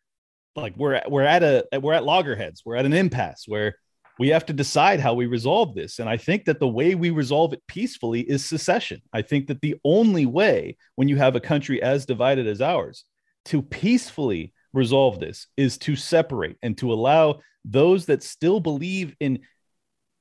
like 0.55 0.75
we're 0.77 1.01
we're 1.07 1.23
at 1.23 1.43
a 1.43 1.79
we're 1.79 1.93
at 1.93 2.03
loggerheads. 2.03 2.63
We're 2.65 2.75
at 2.75 2.85
an 2.85 2.93
impasse 2.93 3.45
where 3.47 3.75
we 4.19 4.29
have 4.29 4.45
to 4.45 4.53
decide 4.53 4.99
how 4.99 5.15
we 5.15 5.25
resolve 5.25 5.73
this. 5.73 5.99
And 5.99 6.07
I 6.07 6.17
think 6.17 6.45
that 6.45 6.59
the 6.59 6.67
way 6.67 6.93
we 6.93 7.09
resolve 7.09 7.53
it 7.53 7.63
peacefully 7.67 8.21
is 8.21 8.45
secession. 8.45 9.01
I 9.11 9.23
think 9.23 9.47
that 9.47 9.61
the 9.61 9.75
only 9.83 10.27
way, 10.27 10.77
when 10.95 11.07
you 11.07 11.17
have 11.17 11.35
a 11.35 11.39
country 11.39 11.81
as 11.81 12.05
divided 12.05 12.45
as 12.45 12.61
ours, 12.61 13.05
to 13.45 13.61
peacefully 13.61 14.53
resolve 14.71 15.19
this 15.19 15.47
is 15.57 15.77
to 15.79 15.95
separate 15.95 16.57
and 16.61 16.77
to 16.77 16.93
allow 16.93 17.39
those 17.65 18.05
that 18.05 18.23
still 18.23 18.59
believe 18.59 19.15
in 19.19 19.39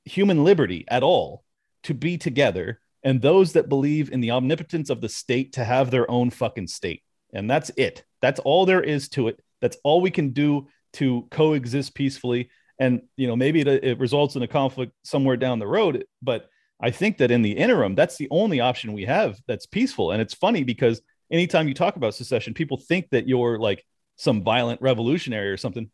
human 0.05 0.43
liberty 0.43 0.85
at 0.87 1.03
all 1.03 1.43
to 1.83 1.93
be 1.93 2.17
together 2.17 2.79
and 3.03 3.21
those 3.21 3.53
that 3.53 3.69
believe 3.69 4.11
in 4.11 4.21
the 4.21 4.31
omnipotence 4.31 4.89
of 4.89 5.01
the 5.01 5.09
state 5.09 5.53
to 5.53 5.63
have 5.63 5.91
their 5.91 6.09
own 6.09 6.29
fucking 6.29 6.67
state. 6.67 7.03
And 7.33 7.49
that's 7.49 7.71
it. 7.75 8.05
That's 8.21 8.39
all 8.39 8.65
there 8.65 8.81
is 8.81 9.09
to 9.09 9.27
it. 9.27 9.41
That's 9.59 9.77
all 9.83 10.01
we 10.01 10.11
can 10.11 10.29
do 10.29 10.67
to 10.93 11.27
coexist 11.31 11.95
peacefully 11.95 12.49
and 12.79 13.01
you 13.17 13.27
know 13.27 13.35
maybe 13.35 13.61
it, 13.61 13.67
it 13.67 13.99
results 13.99 14.35
in 14.35 14.43
a 14.43 14.47
conflict 14.47 14.93
somewhere 15.03 15.37
down 15.37 15.59
the 15.59 15.67
road 15.67 16.05
but 16.21 16.49
i 16.79 16.89
think 16.89 17.17
that 17.17 17.31
in 17.31 17.41
the 17.41 17.51
interim 17.51 17.95
that's 17.95 18.17
the 18.17 18.27
only 18.31 18.59
option 18.59 18.93
we 18.93 19.05
have 19.05 19.39
that's 19.47 19.65
peaceful 19.65 20.11
and 20.11 20.21
it's 20.21 20.33
funny 20.33 20.63
because 20.63 21.01
anytime 21.31 21.67
you 21.67 21.73
talk 21.73 21.95
about 21.95 22.15
secession 22.15 22.53
people 22.53 22.77
think 22.77 23.09
that 23.09 23.27
you're 23.27 23.59
like 23.59 23.85
some 24.17 24.43
violent 24.43 24.81
revolutionary 24.81 25.49
or 25.49 25.57
something 25.57 25.89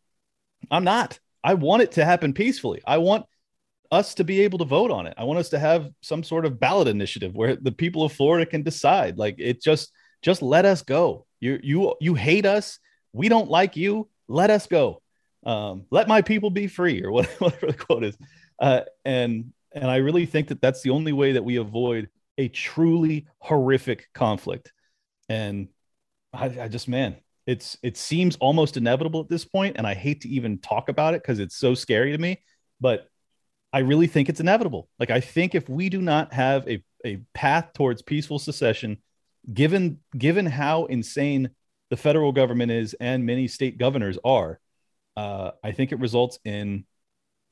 i'm 0.70 0.84
not 0.84 1.18
i 1.44 1.54
want 1.54 1.82
it 1.82 1.92
to 1.92 2.04
happen 2.04 2.32
peacefully 2.32 2.80
i 2.86 2.98
want 2.98 3.24
us 3.90 4.14
to 4.14 4.24
be 4.24 4.40
able 4.42 4.58
to 4.58 4.64
vote 4.64 4.90
on 4.90 5.06
it. 5.06 5.14
I 5.16 5.24
want 5.24 5.40
us 5.40 5.48
to 5.50 5.58
have 5.58 5.90
some 6.00 6.22
sort 6.22 6.46
of 6.46 6.60
ballot 6.60 6.88
initiative 6.88 7.34
where 7.34 7.56
the 7.56 7.72
people 7.72 8.04
of 8.04 8.12
florida 8.12 8.46
can 8.46 8.62
decide. 8.62 9.18
Like 9.18 9.36
it 9.38 9.62
just 9.62 9.92
just 10.22 10.42
let 10.42 10.64
us 10.64 10.82
go. 10.82 11.26
You 11.40 11.58
you 11.62 11.94
you 12.00 12.14
hate 12.14 12.46
us. 12.46 12.78
We 13.12 13.28
don't 13.28 13.50
like 13.50 13.76
you. 13.76 14.08
Let 14.28 14.50
us 14.50 14.66
go. 14.66 15.02
Um, 15.44 15.86
let 15.90 16.06
my 16.06 16.22
people 16.22 16.50
be 16.50 16.66
free 16.66 17.02
or 17.02 17.10
whatever 17.12 17.66
the 17.66 17.74
quote 17.74 18.04
is. 18.04 18.16
Uh, 18.58 18.82
and 19.04 19.52
and 19.72 19.90
i 19.90 19.96
really 19.96 20.26
think 20.26 20.48
that 20.48 20.60
that's 20.60 20.82
the 20.82 20.90
only 20.90 21.12
way 21.12 21.32
that 21.32 21.44
we 21.44 21.56
avoid 21.56 22.08
a 22.38 22.48
truly 22.48 23.26
horrific 23.38 24.08
conflict. 24.14 24.72
And 25.28 25.68
I, 26.32 26.46
I 26.62 26.68
just 26.68 26.88
man 26.88 27.16
it's 27.46 27.76
it 27.82 27.96
seems 27.96 28.36
almost 28.36 28.76
inevitable 28.76 29.20
at 29.20 29.28
this 29.28 29.44
point 29.44 29.76
and 29.76 29.86
i 29.86 29.94
hate 29.94 30.20
to 30.20 30.28
even 30.28 30.58
talk 30.58 30.88
about 30.88 31.14
it 31.14 31.22
because 31.22 31.38
it's 31.38 31.56
so 31.56 31.74
scary 31.74 32.12
to 32.12 32.18
me 32.18 32.40
but 32.80 33.08
i 33.72 33.78
really 33.78 34.06
think 34.06 34.28
it's 34.28 34.40
inevitable 34.40 34.88
like 34.98 35.10
i 35.10 35.20
think 35.20 35.54
if 35.54 35.68
we 35.68 35.88
do 35.88 36.00
not 36.00 36.32
have 36.32 36.66
a, 36.68 36.82
a 37.04 37.18
path 37.34 37.72
towards 37.74 38.02
peaceful 38.02 38.38
secession 38.38 38.96
given 39.52 39.98
given 40.16 40.46
how 40.46 40.84
insane 40.86 41.50
the 41.90 41.96
federal 41.96 42.32
government 42.32 42.70
is 42.70 42.94
and 43.00 43.24
many 43.24 43.48
state 43.48 43.78
governors 43.78 44.18
are 44.24 44.60
uh, 45.16 45.50
I 45.62 45.72
think 45.72 45.92
it 45.92 46.00
results 46.00 46.38
in 46.44 46.84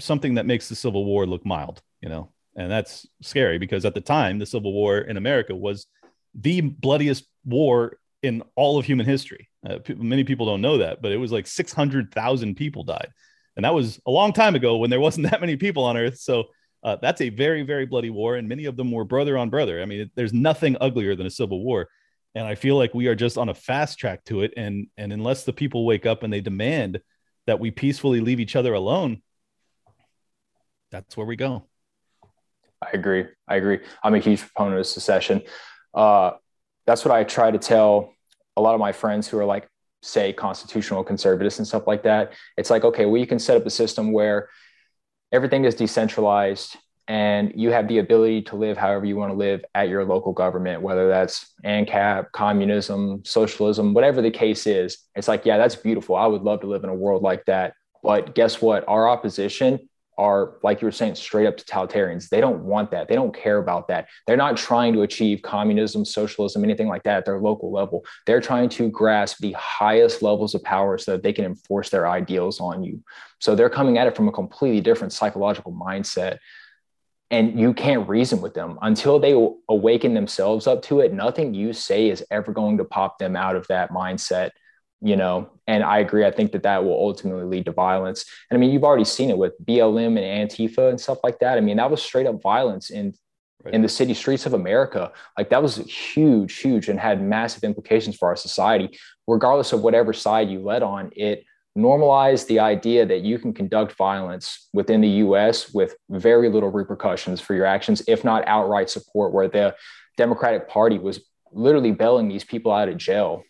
something 0.00 0.34
that 0.34 0.46
makes 0.46 0.68
the 0.68 0.74
Civil 0.74 1.04
War 1.04 1.26
look 1.26 1.44
mild, 1.44 1.82
you 2.00 2.08
know, 2.08 2.30
and 2.56 2.70
that's 2.70 3.06
scary 3.20 3.58
because 3.58 3.84
at 3.84 3.94
the 3.94 4.00
time, 4.00 4.38
the 4.38 4.46
Civil 4.46 4.72
War 4.72 4.98
in 4.98 5.16
America 5.16 5.54
was 5.54 5.86
the 6.34 6.60
bloodiest 6.60 7.26
war 7.44 7.98
in 8.22 8.42
all 8.56 8.78
of 8.78 8.84
human 8.84 9.06
history. 9.06 9.48
Uh, 9.68 9.78
p- 9.78 9.94
many 9.94 10.24
people 10.24 10.46
don't 10.46 10.60
know 10.60 10.78
that, 10.78 11.02
but 11.02 11.12
it 11.12 11.16
was 11.16 11.32
like 11.32 11.46
600,000 11.46 12.54
people 12.54 12.84
died. 12.84 13.08
And 13.58 13.64
that 13.64 13.74
was 13.74 14.00
a 14.06 14.10
long 14.10 14.32
time 14.32 14.54
ago 14.54 14.76
when 14.76 14.88
there 14.88 15.00
wasn't 15.00 15.26
that 15.30 15.42
many 15.42 15.56
people 15.56 15.84
on 15.84 15.96
earth. 15.98 16.18
So 16.18 16.44
uh, 16.82 16.96
that's 17.02 17.20
a 17.20 17.28
very, 17.28 17.62
very 17.62 17.84
bloody 17.84 18.08
war. 18.08 18.36
And 18.36 18.48
many 18.48 18.64
of 18.64 18.76
them 18.76 18.90
were 18.90 19.04
brother 19.04 19.36
on 19.36 19.50
brother. 19.50 19.82
I 19.82 19.84
mean, 19.84 20.10
there's 20.14 20.32
nothing 20.32 20.76
uglier 20.80 21.16
than 21.16 21.26
a 21.26 21.30
civil 21.30 21.62
war. 21.62 21.88
And 22.36 22.46
I 22.46 22.54
feel 22.54 22.76
like 22.76 22.94
we 22.94 23.08
are 23.08 23.16
just 23.16 23.36
on 23.36 23.48
a 23.48 23.54
fast 23.54 23.98
track 23.98 24.24
to 24.26 24.42
it. 24.42 24.54
And, 24.56 24.86
and 24.96 25.12
unless 25.12 25.44
the 25.44 25.52
people 25.52 25.84
wake 25.84 26.06
up 26.06 26.22
and 26.22 26.32
they 26.32 26.40
demand 26.40 27.00
that 27.46 27.58
we 27.58 27.72
peacefully 27.72 28.20
leave 28.20 28.38
each 28.38 28.54
other 28.54 28.74
alone, 28.74 29.22
that's 30.92 31.16
where 31.16 31.26
we 31.26 31.34
go. 31.34 31.64
I 32.80 32.90
agree. 32.92 33.26
I 33.48 33.56
agree. 33.56 33.80
I'm 34.04 34.14
a 34.14 34.20
huge 34.20 34.40
proponent 34.40 34.78
of 34.78 34.86
secession. 34.86 35.42
Uh, 35.92 36.32
that's 36.86 37.04
what 37.04 37.12
I 37.12 37.24
try 37.24 37.50
to 37.50 37.58
tell 37.58 38.12
a 38.56 38.60
lot 38.60 38.74
of 38.74 38.80
my 38.80 38.92
friends 38.92 39.26
who 39.26 39.36
are 39.38 39.44
like, 39.44 39.68
say, 40.02 40.32
constitutional 40.32 41.04
conservatives 41.04 41.58
and 41.58 41.66
stuff 41.66 41.86
like 41.86 42.02
that. 42.04 42.32
It's 42.56 42.70
like, 42.70 42.84
okay, 42.84 43.06
well, 43.06 43.20
you 43.20 43.26
can 43.26 43.38
set 43.38 43.56
up 43.56 43.66
a 43.66 43.70
system 43.70 44.12
where 44.12 44.48
everything 45.32 45.64
is 45.64 45.74
decentralized 45.74 46.76
and 47.08 47.52
you 47.56 47.70
have 47.70 47.88
the 47.88 47.98
ability 47.98 48.42
to 48.42 48.56
live 48.56 48.76
however 48.76 49.06
you 49.06 49.16
want 49.16 49.32
to 49.32 49.36
live 49.36 49.64
at 49.74 49.88
your 49.88 50.04
local 50.04 50.32
government, 50.32 50.82
whether 50.82 51.08
that's 51.08 51.54
ANCAP, 51.64 52.32
communism, 52.32 53.22
socialism, 53.24 53.94
whatever 53.94 54.20
the 54.20 54.30
case 54.30 54.66
is. 54.66 54.98
It's 55.14 55.26
like, 55.26 55.46
yeah, 55.46 55.56
that's 55.56 55.74
beautiful. 55.74 56.16
I 56.16 56.26
would 56.26 56.42
love 56.42 56.60
to 56.60 56.66
live 56.66 56.84
in 56.84 56.90
a 56.90 56.94
world 56.94 57.22
like 57.22 57.46
that. 57.46 57.72
But 58.02 58.34
guess 58.34 58.60
what? 58.60 58.84
Our 58.86 59.08
opposition 59.08 59.88
are, 60.18 60.56
like 60.62 60.82
you 60.82 60.86
were 60.86 60.92
saying, 60.92 61.14
straight 61.14 61.46
up 61.46 61.56
totalitarians. 61.56 62.28
They 62.28 62.40
don't 62.40 62.64
want 62.64 62.90
that. 62.90 63.08
They 63.08 63.14
don't 63.14 63.34
care 63.34 63.58
about 63.58 63.88
that. 63.88 64.08
They're 64.26 64.36
not 64.36 64.56
trying 64.56 64.92
to 64.94 65.02
achieve 65.02 65.40
communism, 65.42 66.04
socialism, 66.04 66.64
anything 66.64 66.88
like 66.88 67.04
that 67.04 67.18
at 67.18 67.24
their 67.24 67.38
local 67.38 67.72
level. 67.72 68.04
They're 68.26 68.40
trying 68.40 68.68
to 68.70 68.90
grasp 68.90 69.38
the 69.38 69.52
highest 69.52 70.20
levels 70.20 70.54
of 70.54 70.62
power 70.64 70.98
so 70.98 71.12
that 71.12 71.22
they 71.22 71.32
can 71.32 71.44
enforce 71.44 71.88
their 71.88 72.08
ideals 72.08 72.60
on 72.60 72.82
you. 72.82 73.02
So 73.38 73.54
they're 73.54 73.70
coming 73.70 73.96
at 73.96 74.08
it 74.08 74.16
from 74.16 74.28
a 74.28 74.32
completely 74.32 74.80
different 74.80 75.12
psychological 75.12 75.72
mindset 75.72 76.38
and 77.30 77.60
you 77.60 77.74
can't 77.74 78.08
reason 78.08 78.40
with 78.40 78.54
them 78.54 78.78
until 78.82 79.18
they 79.18 79.32
awaken 79.68 80.14
themselves 80.14 80.66
up 80.66 80.82
to 80.82 81.00
it 81.00 81.12
nothing 81.12 81.52
you 81.52 81.72
say 81.72 82.08
is 82.08 82.24
ever 82.30 82.52
going 82.52 82.78
to 82.78 82.84
pop 82.84 83.18
them 83.18 83.36
out 83.36 83.54
of 83.54 83.66
that 83.68 83.90
mindset 83.90 84.50
you 85.00 85.16
know 85.16 85.48
and 85.66 85.84
i 85.84 85.98
agree 85.98 86.24
i 86.24 86.30
think 86.30 86.52
that 86.52 86.62
that 86.62 86.82
will 86.84 86.92
ultimately 86.92 87.44
lead 87.44 87.64
to 87.64 87.72
violence 87.72 88.24
and 88.50 88.56
i 88.56 88.60
mean 88.60 88.70
you've 88.70 88.84
already 88.84 89.04
seen 89.04 89.30
it 89.30 89.38
with 89.38 89.52
blm 89.64 90.18
and 90.18 90.50
antifa 90.50 90.90
and 90.90 91.00
stuff 91.00 91.18
like 91.22 91.38
that 91.38 91.56
i 91.56 91.60
mean 91.60 91.76
that 91.76 91.90
was 91.90 92.02
straight 92.02 92.26
up 92.26 92.40
violence 92.42 92.90
in 92.90 93.14
right. 93.64 93.74
in 93.74 93.82
the 93.82 93.88
city 93.88 94.14
streets 94.14 94.46
of 94.46 94.54
america 94.54 95.12
like 95.36 95.50
that 95.50 95.62
was 95.62 95.76
huge 95.76 96.58
huge 96.58 96.88
and 96.88 96.98
had 96.98 97.22
massive 97.22 97.62
implications 97.62 98.16
for 98.16 98.28
our 98.28 98.36
society 98.36 98.98
regardless 99.26 99.72
of 99.72 99.82
whatever 99.82 100.12
side 100.12 100.50
you 100.50 100.60
led 100.60 100.82
on 100.82 101.10
it 101.14 101.44
normalize 101.78 102.44
the 102.46 102.58
idea 102.58 103.06
that 103.06 103.20
you 103.20 103.38
can 103.38 103.54
conduct 103.54 103.92
violence 103.92 104.68
within 104.72 105.00
the 105.00 105.08
US 105.08 105.72
with 105.72 105.94
very 106.10 106.48
little 106.48 106.70
repercussions 106.70 107.40
for 107.40 107.54
your 107.54 107.66
actions, 107.66 108.02
if 108.08 108.24
not 108.24 108.46
outright 108.48 108.90
support, 108.90 109.32
where 109.32 109.48
the 109.48 109.76
Democratic 110.16 110.68
Party 110.68 110.98
was 110.98 111.20
literally 111.52 111.92
bailing 111.92 112.28
these 112.28 112.44
people 112.44 112.72
out 112.72 112.88
of 112.88 112.96
jail. 112.96 113.44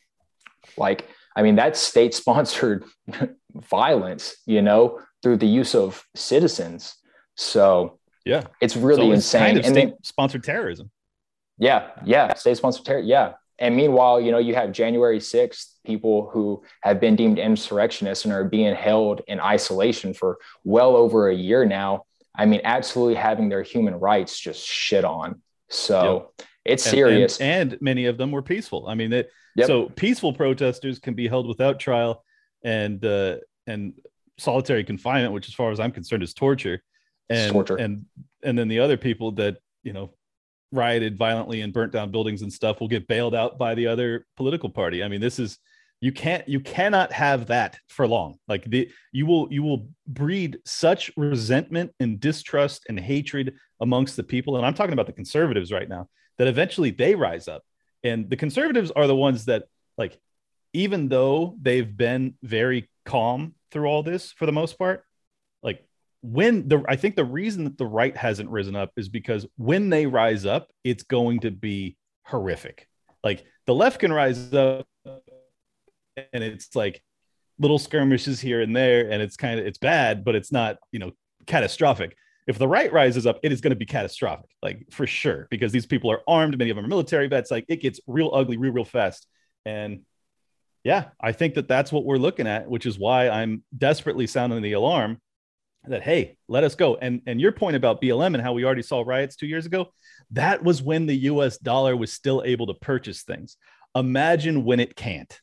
Like, 0.76 1.08
I 1.38 1.42
mean, 1.42 1.54
that's 1.54 1.78
state 1.78 2.14
sponsored 2.14 2.84
violence, 3.54 4.36
you 4.44 4.60
know, 4.60 5.00
through 5.22 5.36
the 5.36 5.46
use 5.46 5.74
of 5.74 6.04
citizens. 6.14 6.96
So, 7.36 7.98
yeah, 8.24 8.42
it's 8.60 8.76
really 8.76 9.06
so 9.06 9.12
it's 9.12 9.24
insane. 9.24 9.40
Kind 9.40 9.58
of 9.58 9.64
and 9.64 9.74
state 9.74 9.94
sponsored 10.02 10.42
terrorism. 10.42 10.90
Yeah, 11.58 11.90
yeah, 12.04 12.34
state-sponsored 12.34 12.84
terror. 12.84 13.00
Yeah, 13.00 13.32
and 13.58 13.76
meanwhile, 13.76 14.20
you 14.20 14.30
know, 14.30 14.38
you 14.38 14.54
have 14.54 14.72
January 14.72 15.18
6th 15.18 15.74
people 15.84 16.30
who 16.32 16.62
have 16.82 17.00
been 17.00 17.16
deemed 17.16 17.38
insurrectionists 17.38 18.24
and 18.24 18.32
are 18.32 18.44
being 18.44 18.74
held 18.74 19.22
in 19.26 19.40
isolation 19.40 20.14
for 20.14 20.38
well 20.64 20.94
over 20.94 21.28
a 21.28 21.34
year 21.34 21.64
now. 21.64 22.04
I 22.36 22.46
mean, 22.46 22.60
absolutely 22.62 23.16
having 23.16 23.48
their 23.48 23.62
human 23.62 23.94
rights 23.94 24.38
just 24.38 24.64
shit 24.64 25.04
on. 25.04 25.42
So 25.68 26.28
yep. 26.38 26.48
it's 26.64 26.86
and, 26.86 26.90
serious. 26.90 27.40
And, 27.40 27.72
and, 27.72 27.82
many 27.82 28.06
of 28.06 28.16
them 28.16 28.30
were 28.30 28.42
peaceful. 28.42 28.86
I 28.86 28.94
mean, 28.94 29.10
that 29.10 29.28
yep. 29.58 29.66
so 29.66 29.88
peaceful 29.90 30.32
protesters 30.32 30.98
can 30.98 31.14
be 31.14 31.28
held 31.28 31.46
without 31.46 31.78
trial 31.80 32.24
and 32.64 33.04
uh, 33.04 33.36
and 33.66 33.94
solitary 34.38 34.84
confinement, 34.84 35.32
which, 35.32 35.48
as 35.48 35.54
far 35.54 35.70
as 35.70 35.80
I'm 35.80 35.92
concerned, 35.92 36.22
is 36.22 36.34
torture. 36.34 36.82
And 37.28 37.52
torture. 37.52 37.76
and 37.76 38.06
and 38.42 38.58
then 38.58 38.68
the 38.68 38.80
other 38.80 38.96
people 38.96 39.32
that 39.32 39.58
you 39.82 39.92
know 39.92 40.14
rioted 40.72 41.16
violently 41.16 41.62
and 41.62 41.72
burnt 41.72 41.92
down 41.92 42.10
buildings 42.10 42.42
and 42.42 42.52
stuff 42.52 42.80
will 42.80 42.88
get 42.88 43.06
bailed 43.06 43.34
out 43.34 43.58
by 43.58 43.74
the 43.74 43.86
other 43.86 44.26
political 44.36 44.68
party. 44.68 45.02
I 45.02 45.08
mean, 45.08 45.20
this 45.20 45.38
is 45.38 45.58
you 46.00 46.12
can't 46.12 46.48
you 46.48 46.60
cannot 46.60 47.12
have 47.12 47.46
that 47.46 47.78
for 47.88 48.06
long. 48.06 48.38
Like 48.46 48.64
the 48.64 48.90
you 49.12 49.26
will 49.26 49.48
you 49.50 49.62
will 49.62 49.88
breed 50.06 50.58
such 50.64 51.10
resentment 51.16 51.92
and 52.00 52.20
distrust 52.20 52.84
and 52.88 52.98
hatred 52.98 53.54
amongst 53.80 54.16
the 54.16 54.22
people. 54.22 54.56
And 54.56 54.64
I'm 54.64 54.74
talking 54.74 54.92
about 54.92 55.06
the 55.06 55.12
conservatives 55.12 55.72
right 55.72 55.88
now, 55.88 56.08
that 56.38 56.46
eventually 56.48 56.90
they 56.90 57.14
rise 57.14 57.48
up. 57.48 57.62
And 58.04 58.30
the 58.30 58.36
conservatives 58.36 58.90
are 58.90 59.06
the 59.06 59.16
ones 59.16 59.46
that 59.46 59.64
like 59.96 60.18
even 60.72 61.08
though 61.08 61.56
they've 61.60 61.96
been 61.96 62.34
very 62.42 62.88
calm 63.04 63.54
through 63.70 63.86
all 63.86 64.02
this 64.02 64.32
for 64.32 64.46
the 64.46 64.52
most 64.52 64.78
part, 64.78 65.04
like 65.62 65.84
when 66.22 66.68
the 66.68 66.84
I 66.88 66.96
think 66.96 67.16
the 67.16 67.24
reason 67.24 67.64
that 67.64 67.78
the 67.78 67.86
right 67.86 68.16
hasn't 68.16 68.50
risen 68.50 68.76
up 68.76 68.92
is 68.96 69.08
because 69.08 69.46
when 69.56 69.90
they 69.90 70.06
rise 70.06 70.46
up, 70.46 70.70
it's 70.84 71.02
going 71.02 71.40
to 71.40 71.50
be 71.50 71.96
horrific. 72.24 72.86
Like 73.24 73.44
the 73.66 73.74
left 73.74 74.00
can 74.00 74.12
rise 74.12 74.52
up 74.54 74.86
and 76.32 76.44
it's 76.44 76.74
like 76.76 77.02
little 77.58 77.78
skirmishes 77.78 78.40
here 78.40 78.60
and 78.60 78.74
there 78.74 79.10
and 79.10 79.20
it's 79.22 79.36
kind 79.36 79.58
of 79.58 79.66
it's 79.66 79.78
bad, 79.78 80.24
but 80.24 80.34
it's 80.34 80.52
not, 80.52 80.76
you 80.92 80.98
know, 80.98 81.12
catastrophic. 81.46 82.16
If 82.48 82.58
the 82.58 82.66
right 82.66 82.92
rises 82.92 83.26
up, 83.26 83.38
it 83.44 83.52
is 83.52 83.60
going 83.60 83.70
to 83.70 83.76
be 83.76 83.86
catastrophic, 83.86 84.50
like 84.62 84.86
for 84.90 85.06
sure, 85.06 85.46
because 85.50 85.70
these 85.70 85.86
people 85.86 86.10
are 86.10 86.22
armed. 86.26 86.58
Many 86.58 86.70
of 86.70 86.76
them 86.76 86.84
are 86.84 86.88
military 86.88 87.28
vets. 87.28 87.50
Like 87.50 87.66
it 87.68 87.76
gets 87.82 88.00
real 88.06 88.30
ugly, 88.32 88.56
real, 88.56 88.72
real 88.72 88.84
fast. 88.84 89.26
And 89.64 90.00
yeah, 90.82 91.08
I 91.20 91.32
think 91.32 91.54
that 91.54 91.68
that's 91.68 91.92
what 91.92 92.04
we're 92.04 92.16
looking 92.16 92.46
at, 92.46 92.68
which 92.68 92.86
is 92.86 92.98
why 92.98 93.28
I'm 93.28 93.62
desperately 93.76 94.26
sounding 94.26 94.62
the 94.62 94.72
alarm 94.72 95.20
that 95.86 96.02
hey 96.02 96.36
let 96.48 96.64
us 96.64 96.74
go 96.74 96.96
and 96.96 97.22
and 97.26 97.40
your 97.40 97.52
point 97.52 97.76
about 97.76 98.02
blm 98.02 98.34
and 98.34 98.42
how 98.42 98.52
we 98.52 98.64
already 98.64 98.82
saw 98.82 99.02
riots 99.06 99.36
two 99.36 99.46
years 99.46 99.64
ago 99.64 99.86
that 100.32 100.62
was 100.62 100.82
when 100.82 101.06
the 101.06 101.16
us 101.16 101.56
dollar 101.58 101.96
was 101.96 102.12
still 102.12 102.42
able 102.44 102.66
to 102.66 102.74
purchase 102.74 103.22
things 103.22 103.56
imagine 103.94 104.64
when 104.64 104.80
it 104.80 104.94
can't 104.96 105.40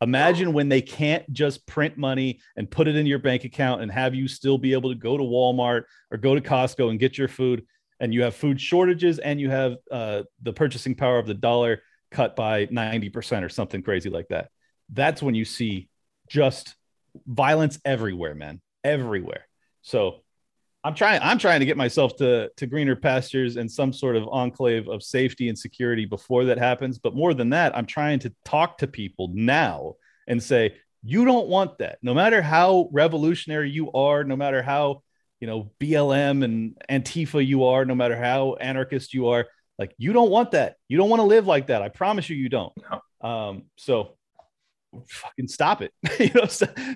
imagine 0.00 0.52
when 0.52 0.68
they 0.68 0.80
can't 0.80 1.30
just 1.32 1.66
print 1.66 1.96
money 1.96 2.40
and 2.56 2.70
put 2.70 2.88
it 2.88 2.96
in 2.96 3.06
your 3.06 3.18
bank 3.18 3.44
account 3.44 3.82
and 3.82 3.92
have 3.92 4.14
you 4.14 4.28
still 4.28 4.58
be 4.58 4.72
able 4.72 4.90
to 4.90 4.98
go 4.98 5.16
to 5.16 5.22
walmart 5.22 5.82
or 6.10 6.18
go 6.18 6.34
to 6.34 6.40
costco 6.40 6.90
and 6.90 6.98
get 6.98 7.18
your 7.18 7.28
food 7.28 7.66
and 8.00 8.14
you 8.14 8.22
have 8.22 8.34
food 8.34 8.60
shortages 8.60 9.18
and 9.18 9.40
you 9.40 9.50
have 9.50 9.76
uh, 9.90 10.22
the 10.42 10.52
purchasing 10.52 10.94
power 10.94 11.18
of 11.18 11.26
the 11.26 11.34
dollar 11.34 11.82
cut 12.10 12.34
by 12.34 12.66
90% 12.66 13.44
or 13.44 13.48
something 13.48 13.82
crazy 13.82 14.10
like 14.10 14.28
that. 14.28 14.48
That's 14.90 15.22
when 15.22 15.34
you 15.34 15.44
see 15.44 15.88
just 16.28 16.74
violence 17.26 17.78
everywhere 17.84 18.34
man. 18.34 18.60
Everywhere. 18.82 19.46
So 19.82 20.22
I'm 20.82 20.94
trying 20.94 21.20
I'm 21.22 21.38
trying 21.38 21.60
to 21.60 21.66
get 21.66 21.76
myself 21.76 22.16
to 22.16 22.50
to 22.56 22.66
greener 22.66 22.96
pastures 22.96 23.56
and 23.56 23.70
some 23.70 23.92
sort 23.92 24.16
of 24.16 24.26
enclave 24.28 24.88
of 24.88 25.02
safety 25.02 25.48
and 25.48 25.58
security 25.58 26.06
before 26.06 26.46
that 26.46 26.58
happens. 26.58 26.98
But 26.98 27.14
more 27.14 27.34
than 27.34 27.50
that, 27.50 27.76
I'm 27.76 27.86
trying 27.86 28.18
to 28.20 28.32
talk 28.44 28.78
to 28.78 28.86
people 28.86 29.30
now 29.34 29.96
and 30.26 30.42
say, 30.42 30.76
you 31.02 31.24
don't 31.24 31.48
want 31.48 31.78
that. 31.78 31.98
No 32.02 32.14
matter 32.14 32.40
how 32.40 32.88
revolutionary 32.92 33.70
you 33.70 33.92
are, 33.92 34.24
no 34.24 34.36
matter 34.36 34.62
how 34.62 35.02
you 35.38 35.46
know 35.46 35.70
BLM 35.80 36.44
and 36.44 36.76
Antifa 36.88 37.46
you 37.46 37.64
are, 37.64 37.84
no 37.84 37.94
matter 37.94 38.16
how 38.16 38.54
anarchist 38.54 39.12
you 39.12 39.28
are, 39.28 39.46
like 39.78 39.94
you 39.98 40.12
don't 40.12 40.30
want 40.30 40.52
that. 40.52 40.76
You 40.88 40.96
don't 40.96 41.10
want 41.10 41.20
to 41.20 41.24
live 41.24 41.46
like 41.46 41.66
that. 41.66 41.82
I 41.82 41.88
promise 41.88 42.28
you, 42.30 42.36
you 42.36 42.48
don't. 42.48 42.72
No. 42.90 43.28
Um, 43.28 43.64
so 43.76 44.16
fucking 45.08 45.48
stop 45.48 45.82
it. 45.82 45.92
You 46.18 46.30
know 46.34 46.46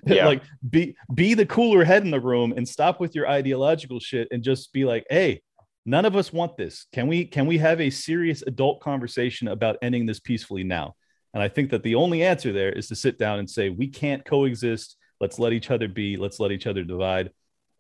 yeah. 0.06 0.26
like 0.26 0.42
be 0.68 0.96
be 1.14 1.34
the 1.34 1.46
cooler 1.46 1.84
head 1.84 2.04
in 2.04 2.10
the 2.10 2.20
room 2.20 2.52
and 2.56 2.68
stop 2.68 3.00
with 3.00 3.14
your 3.14 3.28
ideological 3.28 4.00
shit 4.00 4.28
and 4.30 4.42
just 4.42 4.72
be 4.72 4.84
like 4.84 5.06
hey 5.08 5.40
none 5.86 6.04
of 6.04 6.16
us 6.16 6.32
want 6.32 6.56
this. 6.56 6.86
Can 6.92 7.06
we 7.06 7.24
can 7.24 7.46
we 7.46 7.58
have 7.58 7.80
a 7.80 7.90
serious 7.90 8.42
adult 8.42 8.80
conversation 8.80 9.48
about 9.48 9.76
ending 9.82 10.06
this 10.06 10.20
peacefully 10.20 10.64
now? 10.64 10.94
And 11.32 11.42
i 11.42 11.48
think 11.48 11.70
that 11.70 11.82
the 11.82 11.96
only 11.96 12.22
answer 12.22 12.52
there 12.52 12.72
is 12.72 12.88
to 12.88 12.96
sit 12.96 13.18
down 13.18 13.38
and 13.38 13.48
say 13.48 13.68
we 13.70 13.88
can't 13.88 14.24
coexist. 14.24 14.96
Let's 15.20 15.38
let 15.38 15.52
each 15.52 15.70
other 15.70 15.88
be. 15.88 16.16
Let's 16.16 16.40
let 16.40 16.52
each 16.52 16.66
other 16.66 16.84
divide. 16.84 17.30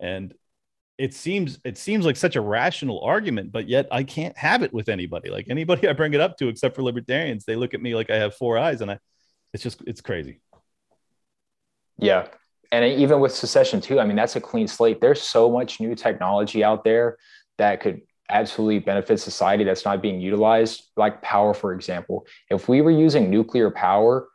And 0.00 0.34
it 0.96 1.12
seems 1.12 1.58
it 1.64 1.76
seems 1.76 2.06
like 2.06 2.16
such 2.16 2.36
a 2.36 2.40
rational 2.40 3.00
argument 3.00 3.50
but 3.50 3.68
yet 3.68 3.88
i 3.90 4.04
can't 4.04 4.36
have 4.38 4.62
it 4.62 4.72
with 4.72 4.88
anybody. 4.88 5.30
Like 5.30 5.46
anybody 5.50 5.88
i 5.88 5.92
bring 5.92 6.14
it 6.14 6.20
up 6.20 6.36
to 6.38 6.48
except 6.48 6.76
for 6.76 6.82
libertarians 6.82 7.44
they 7.44 7.56
look 7.56 7.74
at 7.74 7.82
me 7.82 7.94
like 7.94 8.10
i 8.10 8.16
have 8.16 8.34
four 8.34 8.58
eyes 8.58 8.80
and 8.80 8.90
i 8.90 8.98
it's 9.54 9.62
just 9.62 9.82
it's 9.86 10.02
crazy. 10.02 10.40
Yeah. 11.98 12.26
And 12.72 12.84
even 12.84 13.20
with 13.20 13.32
secession 13.32 13.80
too, 13.80 14.00
I 14.00 14.04
mean, 14.04 14.16
that's 14.16 14.34
a 14.34 14.40
clean 14.40 14.66
slate. 14.66 15.00
There's 15.00 15.22
so 15.22 15.48
much 15.48 15.80
new 15.80 15.94
technology 15.94 16.64
out 16.64 16.82
there 16.82 17.16
that 17.56 17.80
could 17.80 18.02
absolutely 18.30 18.80
benefit 18.80 19.20
society 19.20 19.62
that's 19.62 19.84
not 19.84 20.02
being 20.02 20.20
utilized, 20.20 20.90
like 20.96 21.22
power, 21.22 21.54
for 21.54 21.72
example. 21.72 22.26
If 22.50 22.68
we 22.68 22.80
were 22.80 22.90
using 22.90 23.30
nuclear 23.30 23.70
power, 23.70 24.26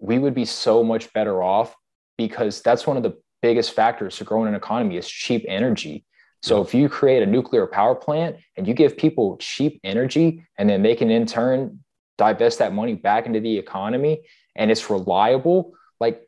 we 0.00 0.18
would 0.18 0.34
be 0.34 0.44
so 0.44 0.82
much 0.82 1.12
better 1.12 1.42
off 1.42 1.76
because 2.18 2.60
that's 2.60 2.86
one 2.86 2.96
of 2.96 3.04
the 3.04 3.16
biggest 3.42 3.72
factors 3.72 4.16
to 4.16 4.24
growing 4.24 4.48
an 4.48 4.54
economy 4.56 4.96
is 4.96 5.08
cheap 5.08 5.44
energy. 5.46 6.04
So 6.42 6.60
if 6.60 6.74
you 6.74 6.88
create 6.88 7.22
a 7.22 7.26
nuclear 7.26 7.66
power 7.66 7.94
plant 7.94 8.36
and 8.56 8.66
you 8.66 8.74
give 8.74 8.96
people 8.96 9.36
cheap 9.38 9.80
energy 9.84 10.44
and 10.58 10.68
then 10.68 10.82
they 10.82 10.94
can 10.96 11.10
in 11.10 11.26
turn 11.26 11.80
divest 12.18 12.58
that 12.58 12.72
money 12.72 12.94
back 12.94 13.26
into 13.26 13.40
the 13.40 13.58
economy 13.58 14.22
and 14.56 14.70
it's 14.70 14.90
reliable, 14.90 15.74
like 16.00 16.26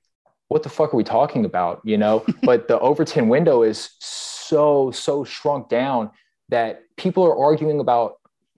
what 0.49 0.63
the 0.63 0.69
fuck 0.69 0.93
are 0.93 0.97
we 0.97 1.05
talking 1.05 1.45
about? 1.45 1.81
You 1.85 1.99
know, 1.99 2.25
but 2.43 2.69
the 2.69 2.79
Overton 2.79 3.29
window 3.29 3.63
is 3.63 3.91
so, 4.01 4.91
so 4.91 5.25
shrunk 5.25 5.69
down 5.69 6.11
that 6.49 6.83
people 6.97 7.25
are 7.25 7.37
arguing 7.37 7.81
about 7.81 8.17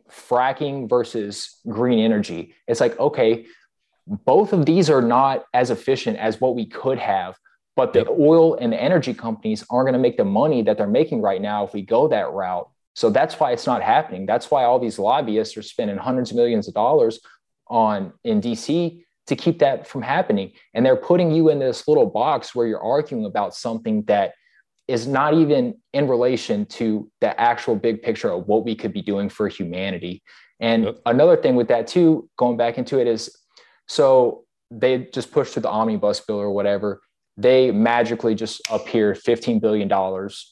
fracking 0.09 0.89
versus 0.89 1.61
green 1.69 1.99
energy. 1.99 2.55
It's 2.67 2.81
like, 2.81 2.99
okay, 2.99 3.47
both 4.07 4.53
of 4.53 4.67
these 4.67 4.91
are 4.91 5.03
not 5.03 5.45
as 5.55 5.71
efficient 5.71 6.19
as 6.19 6.41
what 6.41 6.55
we 6.55 6.67
could 6.67 6.99
have, 6.99 7.37
but 7.77 7.93
the 7.93 8.09
oil 8.09 8.57
and 8.57 8.73
the 8.73 8.81
energy 8.81 9.15
companies 9.15 9.65
aren't 9.71 9.87
going 9.87 9.93
to 9.95 10.01
make 10.01 10.17
the 10.17 10.25
money 10.25 10.63
that 10.63 10.77
they're 10.77 10.87
making 10.87 11.23
right 11.23 11.41
now 11.41 11.65
if 11.65 11.73
we 11.73 11.83
go 11.83 12.09
that 12.09 12.33
route. 12.33 12.69
So 12.95 13.11
that's 13.11 13.39
why 13.39 13.53
it's 13.53 13.67
not 13.67 13.83
happening. 13.83 14.27
That's 14.27 14.51
why 14.51 14.65
all 14.65 14.79
these 14.79 14.99
lobbyists 14.99 15.57
are 15.57 15.63
spending 15.63 15.97
hundreds 15.97 16.31
of 16.31 16.37
millions 16.37 16.67
of 16.67 16.75
dollars 16.75 17.21
on 17.69 18.13
in 18.25 18.41
DC 18.41 19.05
to 19.27 19.37
keep 19.37 19.59
that 19.61 19.87
from 19.87 20.03
happening. 20.03 20.53
And 20.75 20.85
they're 20.85 20.97
putting 20.97 21.31
you 21.31 21.51
in 21.51 21.59
this 21.59 21.87
little 21.87 22.07
box 22.07 22.55
where 22.55 22.67
you're 22.67 22.83
arguing 22.83 23.25
about 23.25 23.55
something 23.55 24.03
that 24.05 24.35
is 24.89 25.07
not 25.07 25.35
even 25.35 25.77
in 25.93 26.09
relation 26.09 26.67
to 26.67 27.09
the 27.21 27.41
actual 27.41 27.77
big 27.77 28.03
picture 28.03 28.31
of 28.31 28.49
what 28.49 28.65
we 28.65 28.75
could 28.75 28.93
be 28.93 29.03
doing 29.03 29.29
for 29.29 29.47
humanity. 29.47 30.23
And 30.59 30.85
yep. 30.85 30.99
another 31.07 31.37
thing 31.37 31.55
with 31.55 31.69
that 31.69 31.87
too, 31.87 32.29
going 32.37 32.57
back 32.57 32.77
into 32.77 32.99
it 32.99 33.07
is 33.07 33.35
so 33.87 34.45
they 34.71 35.09
just 35.13 35.33
pushed 35.33 35.55
through 35.55 35.63
the 35.63 35.71
omnibus 35.71 36.21
bill 36.21 36.37
or 36.37 36.51
whatever. 36.51 37.01
They 37.37 37.71
magically 37.71 38.35
just 38.35 38.61
appeared 38.71 39.19
$15 39.19 39.61
billion 39.61 39.89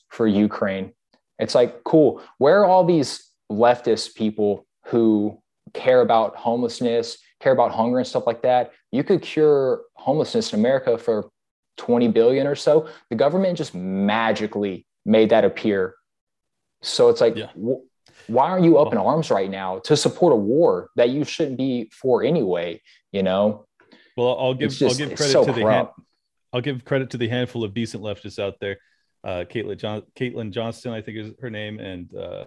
for 0.09 0.27
Ukraine. 0.27 0.93
It's 1.39 1.55
like, 1.55 1.85
cool. 1.85 2.23
Where 2.39 2.61
are 2.61 2.67
all 2.67 2.85
these 2.85 3.31
leftist 3.51 4.15
people 4.15 4.67
who 4.87 5.41
care 5.75 6.01
about 6.01 6.37
homelessness, 6.37 7.19
care 7.41 7.53
about 7.53 7.73
hunger 7.73 7.99
and 7.99 8.07
stuff 8.07 8.27
like 8.27 8.43
that, 8.43 8.73
you 8.93 9.05
could 9.05 9.23
cure 9.23 9.83
homelessness 9.95 10.53
in 10.53 10.59
America 10.59 10.99
for 10.99 11.31
20 11.77 12.09
billion 12.09 12.47
or 12.47 12.55
so. 12.55 12.89
The 13.11 13.17
government 13.17 13.57
just 13.57 13.75
magically 13.75 14.87
made 15.05 15.31
that 15.31 15.45
appear. 15.45 15.95
So 16.83 17.09
it's 17.09 17.21
like, 17.21 17.37
yeah. 17.37 17.49
wh- 17.57 17.83
why 18.29 18.51
aren't 18.51 18.65
you 18.65 18.79
up 18.79 18.93
in 18.93 18.99
arms 18.99 19.31
right 19.31 19.51
now 19.51 19.79
to 19.81 19.97
support 19.97 20.33
a 20.33 20.37
war 20.37 20.91
that 20.97 21.11
you 21.11 21.25
shouldn't 21.25 21.57
be 21.57 21.91
for 21.93 22.23
anyway? 22.23 22.81
You 23.13 23.23
know. 23.23 23.67
Well, 24.17 24.37
I'll 24.39 24.55
give 24.55 24.71
just, 24.71 25.01
I'll 25.01 25.09
give 25.09 25.17
credit 25.17 25.33
so 25.33 25.45
to 25.45 25.53
the 25.53 25.61
hand, 25.61 25.89
I'll 26.53 26.61
give 26.61 26.85
credit 26.85 27.11
to 27.11 27.17
the 27.19 27.29
handful 27.29 27.65
of 27.65 27.73
decent 27.73 28.03
leftists 28.03 28.39
out 28.39 28.55
there. 28.61 28.79
Uh, 29.25 29.45
Caitlin 29.49 29.79
John 29.79 30.03
Caitlin 30.17 30.51
Johnston, 30.51 30.93
I 30.93 31.01
think 31.01 31.19
is 31.19 31.33
her 31.41 31.51
name, 31.51 31.79
and 31.79 32.15
uh, 32.15 32.47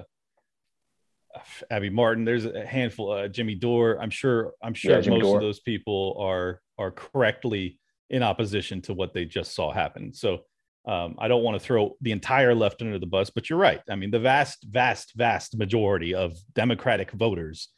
Abby 1.70 1.90
Martin. 1.90 2.26
There's 2.26 2.46
a 2.46 2.66
handful. 2.66 3.12
Uh, 3.12 3.28
Jimmy 3.28 3.56
Dore. 3.56 3.98
I'm 4.02 4.10
sure. 4.10 4.54
I'm 4.62 4.74
sure 4.74 5.00
yeah, 5.00 5.10
most 5.10 5.22
Dore. 5.22 5.38
of 5.38 5.42
those 5.42 5.60
people 5.60 6.18
are 6.20 6.62
are 6.78 6.92
correctly 6.92 7.80
in 8.10 8.24
opposition 8.24 8.82
to 8.82 8.94
what 8.94 9.14
they 9.14 9.26
just 9.26 9.54
saw 9.54 9.72
happen. 9.72 10.14
So 10.14 10.42
um, 10.86 11.16
I 11.20 11.28
don't 11.28 11.44
want 11.44 11.60
to 11.60 11.66
throw 11.66 11.96
the 12.02 12.12
entire 12.12 12.56
left 12.56 12.82
under 12.82 12.98
the 12.98 13.06
bus, 13.06 13.30
but 13.30 13.50
you're 13.50 13.60
right. 13.60 13.82
I 13.90 13.96
mean, 13.96 14.12
the 14.12 14.20
vast, 14.20 14.66
vast, 14.70 15.14
vast 15.16 15.58
majority 15.58 16.16
of 16.16 16.34
Democratic 16.54 17.12
voters 17.12 17.70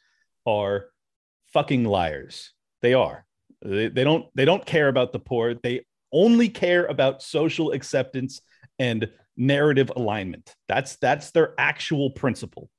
are 0.46 0.86
fucking 1.52 1.84
liars. 1.84 2.52
They 2.82 2.94
are. 2.94 3.26
They, 3.62 3.88
they 3.88 4.04
don't 4.04 4.26
they 4.34 4.44
don't 4.44 4.64
care 4.64 4.88
about 4.88 5.12
the 5.12 5.18
poor. 5.18 5.54
They 5.54 5.86
only 6.12 6.48
care 6.48 6.86
about 6.86 7.22
social 7.22 7.72
acceptance 7.72 8.40
and 8.78 9.08
narrative 9.36 9.90
alignment. 9.96 10.54
That's 10.68 10.96
that's 10.96 11.30
their 11.30 11.54
actual 11.58 12.10
principle. 12.10 12.70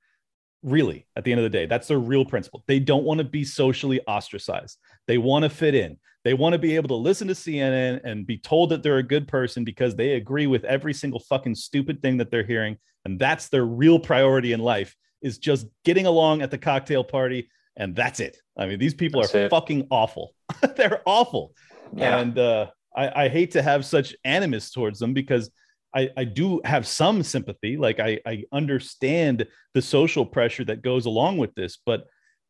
Really, 0.65 1.05
at 1.15 1.23
the 1.23 1.31
end 1.31 1.39
of 1.39 1.43
the 1.43 1.55
day, 1.55 1.67
that's 1.67 1.87
their 1.87 1.99
real 1.99 2.25
principle. 2.25 2.63
They 2.65 2.79
don't 2.79 3.03
want 3.03 3.19
to 3.19 3.23
be 3.23 3.43
socially 3.43 4.01
ostracized. 4.07 4.79
They 5.07 5.19
want 5.19 5.43
to 5.43 5.49
fit 5.49 5.75
in. 5.75 5.97
They 6.23 6.33
want 6.33 6.53
to 6.53 6.59
be 6.59 6.75
able 6.75 6.87
to 6.87 6.95
listen 6.95 7.27
to 7.27 7.35
CNN 7.35 8.01
and 8.03 8.25
be 8.25 8.39
told 8.39 8.71
that 8.71 8.81
they're 8.81 8.97
a 8.97 9.03
good 9.03 9.27
person 9.27 9.63
because 9.63 9.95
they 9.95 10.13
agree 10.13 10.47
with 10.47 10.63
every 10.63 10.91
single 10.91 11.19
fucking 11.19 11.53
stupid 11.53 12.01
thing 12.01 12.17
that 12.17 12.31
they're 12.31 12.43
hearing. 12.43 12.77
And 13.05 13.19
that's 13.19 13.47
their 13.49 13.63
real 13.63 13.99
priority 13.99 14.53
in 14.53 14.59
life 14.59 14.95
is 15.21 15.37
just 15.37 15.67
getting 15.83 16.07
along 16.07 16.41
at 16.41 16.49
the 16.49 16.57
cocktail 16.57 17.03
party. 17.03 17.47
And 17.77 17.95
that's 17.95 18.19
it. 18.19 18.37
I 18.57 18.65
mean, 18.65 18.79
these 18.79 18.95
people 18.95 19.21
that's 19.21 19.35
are 19.35 19.45
it. 19.45 19.49
fucking 19.51 19.85
awful. 19.91 20.33
they're 20.75 21.03
awful. 21.05 21.53
Yeah. 21.93 22.17
And 22.17 22.39
uh, 22.39 22.71
I, 22.95 23.25
I 23.25 23.29
hate 23.29 23.51
to 23.51 23.61
have 23.61 23.85
such 23.85 24.15
animus 24.23 24.71
towards 24.71 24.97
them 24.97 25.13
because 25.13 25.51
I, 25.95 26.09
I 26.17 26.23
do 26.25 26.61
have 26.65 26.85
some 26.85 27.23
sympathy. 27.23 27.77
Like 27.77 27.99
I, 27.99 28.19
I 28.25 28.43
understand 28.51 29.47
the 29.73 29.81
social 29.81 30.25
pressure 30.25 30.65
that 30.65 30.81
goes 30.81 31.05
along 31.05 31.37
with 31.37 31.55
this, 31.55 31.77
but 31.85 32.05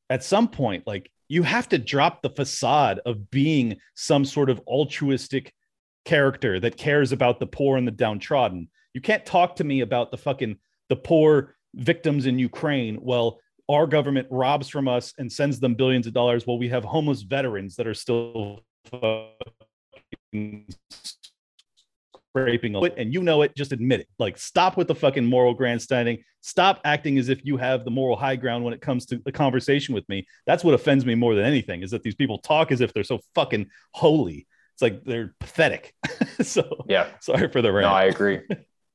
at 0.09 0.23
some 0.23 0.47
point, 0.47 0.85
like 0.87 1.11
you 1.27 1.43
have 1.43 1.69
to 1.69 1.77
drop 1.77 2.21
the 2.21 2.29
facade 2.29 2.99
of 3.05 3.29
being 3.29 3.77
some 3.95 4.25
sort 4.25 4.49
of 4.49 4.61
altruistic 4.67 5.53
character 6.05 6.59
that 6.59 6.77
cares 6.77 7.11
about 7.11 7.39
the 7.39 7.47
poor 7.47 7.77
and 7.77 7.87
the 7.87 7.91
downtrodden. 7.91 8.69
You 8.93 9.01
can't 9.01 9.25
talk 9.25 9.55
to 9.57 9.63
me 9.63 9.81
about 9.81 10.11
the 10.11 10.17
fucking 10.17 10.57
the 10.89 10.95
poor 10.95 11.55
victims 11.73 12.25
in 12.25 12.39
Ukraine. 12.39 12.99
Well, 13.01 13.39
our 13.67 13.87
government 13.87 14.27
robs 14.29 14.69
from 14.69 14.87
us 14.87 15.13
and 15.17 15.31
sends 15.31 15.59
them 15.59 15.73
billions 15.73 16.07
of 16.07 16.13
dollars 16.13 16.45
while 16.45 16.59
we 16.59 16.69
have 16.69 16.83
homeless 16.83 17.23
veterans 17.23 17.75
that 17.75 17.87
are 17.87 17.95
still 17.95 18.61
scraping 22.35 22.75
it 22.75 22.93
and 22.97 23.13
you 23.13 23.21
know 23.21 23.41
it 23.41 23.55
just 23.55 23.71
admit 23.71 24.01
it. 24.01 24.07
Like 24.19 24.37
stop 24.37 24.77
with 24.77 24.87
the 24.87 24.95
fucking 24.95 25.25
moral 25.25 25.53
grandstanding. 25.53 26.23
Stop 26.41 26.81
acting 26.83 27.17
as 27.17 27.29
if 27.29 27.45
you 27.45 27.57
have 27.57 27.85
the 27.85 27.91
moral 27.91 28.15
high 28.15 28.35
ground 28.35 28.63
when 28.63 28.73
it 28.73 28.81
comes 28.81 29.05
to 29.07 29.21
the 29.23 29.31
conversation 29.31 29.95
with 29.95 30.07
me. 30.09 30.27
That's 30.45 30.63
what 30.63 30.73
offends 30.73 31.05
me 31.05 31.15
more 31.15 31.35
than 31.35 31.45
anything 31.45 31.81
is 31.81 31.91
that 31.91 32.03
these 32.03 32.15
people 32.15 32.39
talk 32.39 32.71
as 32.71 32.81
if 32.81 32.93
they're 32.93 33.03
so 33.03 33.19
fucking 33.33 33.67
holy. 33.91 34.47
It's 34.73 34.81
like 34.81 35.03
they're 35.03 35.33
pathetic. 35.39 35.93
So 36.41 36.83
yeah. 36.89 37.07
sorry 37.21 37.47
for 37.47 37.61
the 37.61 37.71
rant. 37.71 37.87
No 37.87 37.93
i 37.93 38.03
agree. 38.03 38.41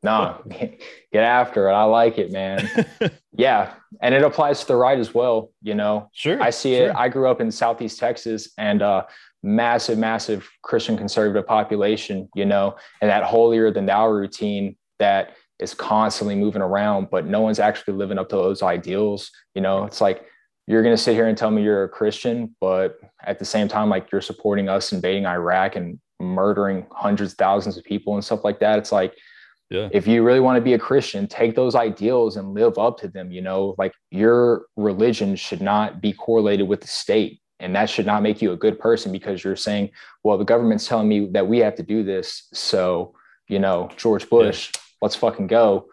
No 0.02 0.42
get 0.50 1.22
after 1.22 1.70
it. 1.70 1.72
I 1.72 1.84
like 1.84 2.18
it 2.18 2.30
man. 2.30 2.68
Yeah 3.32 3.72
and 4.00 4.14
it 4.14 4.22
applies 4.22 4.60
to 4.60 4.66
the 4.66 4.76
right 4.76 4.98
as 4.98 5.14
well 5.14 5.50
you 5.62 5.74
know? 5.74 6.10
Sure 6.12 6.40
i 6.42 6.50
see 6.50 6.76
sure. 6.76 6.90
it 6.90 6.96
i 6.96 7.08
grew 7.08 7.30
up 7.30 7.40
in 7.40 7.50
southeast 7.50 7.98
texas 7.98 8.52
and 8.58 8.82
uh 8.82 9.04
massive, 9.42 9.98
massive 9.98 10.48
Christian 10.62 10.96
conservative 10.96 11.46
population, 11.46 12.28
you 12.34 12.44
know, 12.44 12.76
and 13.00 13.10
that 13.10 13.24
holier 13.24 13.70
than 13.70 13.86
thou 13.86 14.08
routine 14.08 14.76
that 14.98 15.36
is 15.58 15.74
constantly 15.74 16.34
moving 16.34 16.62
around, 16.62 17.08
but 17.10 17.26
no 17.26 17.40
one's 17.40 17.58
actually 17.58 17.94
living 17.94 18.18
up 18.18 18.28
to 18.30 18.36
those 18.36 18.62
ideals. 18.62 19.30
You 19.54 19.62
know, 19.62 19.84
it's 19.84 20.00
like 20.00 20.24
you're 20.66 20.82
going 20.82 20.96
to 20.96 21.02
sit 21.02 21.14
here 21.14 21.26
and 21.26 21.36
tell 21.36 21.50
me 21.50 21.62
you're 21.62 21.84
a 21.84 21.88
Christian, 21.88 22.54
but 22.60 22.98
at 23.24 23.38
the 23.38 23.44
same 23.44 23.68
time, 23.68 23.88
like 23.88 24.10
you're 24.10 24.20
supporting 24.20 24.68
us 24.68 24.92
invading 24.92 25.26
Iraq 25.26 25.76
and 25.76 25.98
murdering 26.20 26.86
hundreds, 26.92 27.34
thousands 27.34 27.76
of 27.76 27.84
people 27.84 28.14
and 28.14 28.24
stuff 28.24 28.44
like 28.44 28.60
that. 28.60 28.78
It's 28.78 28.92
like, 28.92 29.14
yeah. 29.70 29.88
if 29.92 30.06
you 30.06 30.22
really 30.22 30.40
want 30.40 30.56
to 30.56 30.62
be 30.62 30.74
a 30.74 30.78
Christian, 30.78 31.26
take 31.26 31.54
those 31.54 31.74
ideals 31.74 32.36
and 32.36 32.54
live 32.54 32.78
up 32.78 32.98
to 32.98 33.08
them. 33.08 33.30
You 33.32 33.42
know, 33.42 33.74
like 33.78 33.92
your 34.10 34.66
religion 34.76 35.36
should 35.36 35.60
not 35.60 36.00
be 36.00 36.12
correlated 36.12 36.68
with 36.68 36.80
the 36.80 36.88
state 36.88 37.40
and 37.60 37.74
that 37.76 37.88
should 37.88 38.06
not 38.06 38.22
make 38.22 38.42
you 38.42 38.52
a 38.52 38.56
good 38.56 38.78
person 38.78 39.12
because 39.12 39.44
you're 39.44 39.56
saying 39.56 39.90
well 40.22 40.38
the 40.38 40.44
government's 40.44 40.86
telling 40.86 41.08
me 41.08 41.26
that 41.32 41.46
we 41.46 41.58
have 41.58 41.74
to 41.76 41.82
do 41.82 42.02
this. 42.02 42.48
So 42.52 43.14
you 43.48 43.58
know 43.58 43.90
george 43.96 44.28
bush 44.28 44.70
yeah. 44.74 44.80
let's 45.02 45.16
fucking 45.16 45.46
go. 45.46 45.88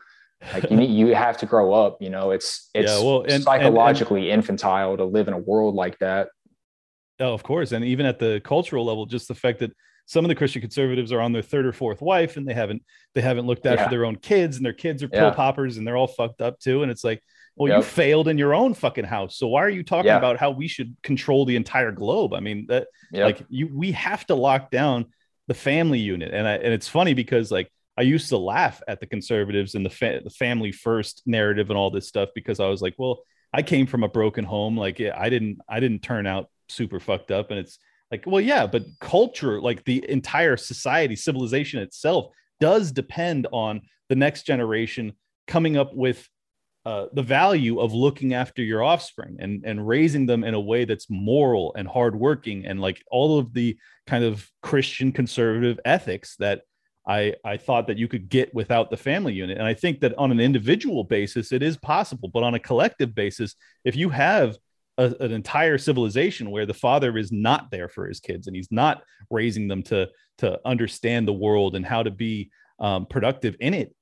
Like 0.54 0.70
you 0.70 0.78
need 0.78 0.92
you 0.92 1.16
have 1.16 1.38
to 1.40 1.46
grow 1.46 1.74
up 1.74 2.02
you 2.02 2.10
know 2.10 2.32
it's 2.32 2.70
it's 2.74 2.92
yeah, 2.92 3.04
well, 3.04 3.26
and, 3.28 3.44
psychologically 3.44 4.22
and, 4.22 4.32
and, 4.32 4.40
infantile 4.40 4.96
to 4.98 5.06
live 5.06 5.28
in 5.28 5.34
a 5.34 5.40
world 5.40 5.76
like 5.76 5.98
that. 6.00 6.30
Oh 7.20 7.34
of 7.34 7.44
course. 7.44 7.72
And 7.72 7.84
even 7.84 8.06
at 8.06 8.20
the 8.20 8.42
cultural 8.44 8.86
level 8.86 9.06
just 9.06 9.28
the 9.28 9.36
fact 9.36 9.60
that 9.60 9.72
some 10.06 10.24
of 10.24 10.30
the 10.30 10.36
christian 10.36 10.62
conservatives 10.62 11.12
are 11.12 11.20
on 11.20 11.34
their 11.34 11.42
third 11.42 11.66
or 11.66 11.74
fourth 11.74 12.02
wife 12.02 12.38
and 12.38 12.48
they 12.48 12.54
haven't 12.54 12.82
they 13.14 13.20
haven't 13.20 13.46
looked 13.46 13.66
after 13.66 13.84
yeah. 13.84 13.90
their 13.90 14.06
own 14.06 14.16
kids 14.16 14.56
and 14.56 14.66
their 14.66 14.72
kids 14.72 15.04
are 15.04 15.10
pill 15.10 15.32
poppers 15.32 15.76
and 15.76 15.86
they're 15.86 15.98
all 15.98 16.08
fucked 16.08 16.42
up 16.42 16.60
too. 16.60 16.82
And 16.84 16.92
it's 16.92 17.04
like 17.04 17.22
well, 17.58 17.70
yep. 17.70 17.78
you 17.78 17.84
failed 17.84 18.28
in 18.28 18.38
your 18.38 18.54
own 18.54 18.74
fucking 18.74 19.06
house. 19.06 19.38
So 19.38 19.48
why 19.48 19.64
are 19.64 19.70
you 19.70 19.84
talking 19.84 20.08
yeah. 20.08 20.18
about 20.18 20.38
how 20.38 20.52
we 20.52 20.68
should 20.68 20.96
control 21.02 21.46
the 21.46 21.56
entire 21.56 21.92
globe? 21.92 22.34
I 22.34 22.40
mean, 22.40 22.68
that 22.68 22.88
yep. 23.12 23.26
like 23.26 23.46
you 23.50 23.70
we 23.74 23.92
have 23.94 24.26
to 24.28 24.36
lock 24.36 24.70
down 24.72 25.08
the 25.48 25.54
family 25.54 26.00
unit. 26.00 26.34
And 26.34 26.48
I, 26.48 26.54
and 26.54 26.74
it's 26.74 26.88
funny 26.88 27.14
because 27.14 27.52
like 27.52 27.72
I 27.98 28.04
used 28.04 28.30
to 28.30 28.38
laugh 28.38 28.82
at 28.88 29.00
the 29.00 29.08
conservatives 29.08 29.74
and 29.76 29.86
the, 29.86 29.90
fa- 29.90 30.22
the 30.24 30.30
family 30.30 30.72
first 30.72 31.24
narrative 31.26 31.70
and 31.70 31.78
all 31.78 31.90
this 31.90 32.08
stuff 32.08 32.30
because 32.36 32.60
I 32.60 32.68
was 32.68 32.82
like, 32.82 32.94
well, 32.98 33.22
I 33.52 33.64
came 33.64 33.88
from 33.88 34.04
a 34.04 34.10
broken 34.10 34.46
home. 34.46 34.78
Like 34.78 35.00
yeah, 35.00 35.16
I 35.18 35.30
didn't 35.30 35.60
I 35.68 35.80
didn't 35.80 36.04
turn 36.04 36.28
out 36.28 36.50
super 36.70 37.00
fucked 37.00 37.32
up. 37.32 37.50
And 37.50 37.60
it's 37.60 37.80
like, 38.12 38.24
well, 38.28 38.42
yeah, 38.42 38.68
but 38.68 38.84
culture, 39.00 39.60
like 39.60 39.84
the 39.84 40.08
entire 40.10 40.58
society, 40.58 41.16
civilization 41.16 41.82
itself 41.82 42.28
does 42.60 42.92
depend 42.92 43.48
on 43.52 43.82
the 44.10 44.16
next 44.16 44.44
generation 44.44 45.14
coming 45.48 45.78
up 45.78 45.94
with 45.94 46.28
uh, 46.88 47.08
the 47.12 47.22
value 47.22 47.82
of 47.82 47.94
looking 47.94 48.34
after 48.34 48.64
your 48.64 48.82
offspring 48.82 49.36
and 49.42 49.62
and 49.66 49.86
raising 49.86 50.26
them 50.26 50.46
in 50.46 50.54
a 50.54 50.60
way 50.60 50.86
that's 50.86 51.10
moral 51.10 51.76
and 51.78 51.86
hardworking 51.86 52.66
and 52.66 52.80
like 52.80 53.04
all 53.12 53.38
of 53.38 53.54
the 53.54 53.78
kind 54.06 54.24
of 54.24 54.50
Christian 54.64 55.12
conservative 55.12 55.82
ethics 55.84 56.38
that 56.38 56.62
I 57.06 57.34
I 57.44 57.58
thought 57.58 57.88
that 57.88 57.98
you 57.98 58.08
could 58.08 58.30
get 58.30 58.56
without 58.56 58.90
the 58.90 58.96
family 58.96 59.34
unit. 59.34 59.58
And 59.58 59.68
I 59.68 59.74
think 59.74 60.00
that 60.00 60.18
on 60.18 60.32
an 60.32 60.40
individual 60.40 61.04
basis 61.04 61.52
it 61.52 61.62
is 61.62 61.76
possible, 61.76 62.30
but 62.30 62.44
on 62.44 62.54
a 62.54 62.60
collective 62.60 63.14
basis, 63.14 63.56
if 63.84 63.98
you 63.98 64.08
have 64.08 64.56
a, 64.98 65.14
an 65.20 65.34
entire 65.34 65.78
civilization 65.78 66.52
where 66.52 66.66
the 66.66 66.74
father 66.74 67.18
is 67.18 67.34
not 67.34 67.70
there 67.70 67.90
for 67.90 68.08
his 68.08 68.22
kids 68.22 68.48
and 68.48 68.56
he's 68.56 68.72
not 68.72 69.04
raising 69.30 69.68
them 69.68 69.84
to 69.84 70.08
to 70.38 70.58
understand 70.64 71.28
the 71.28 71.34
world 71.34 71.76
and 71.76 71.86
how 71.86 72.02
to 72.02 72.12
be 72.12 72.50
um, 72.80 73.06
productive 73.08 73.58
in 73.60 73.74
it, 73.74 73.94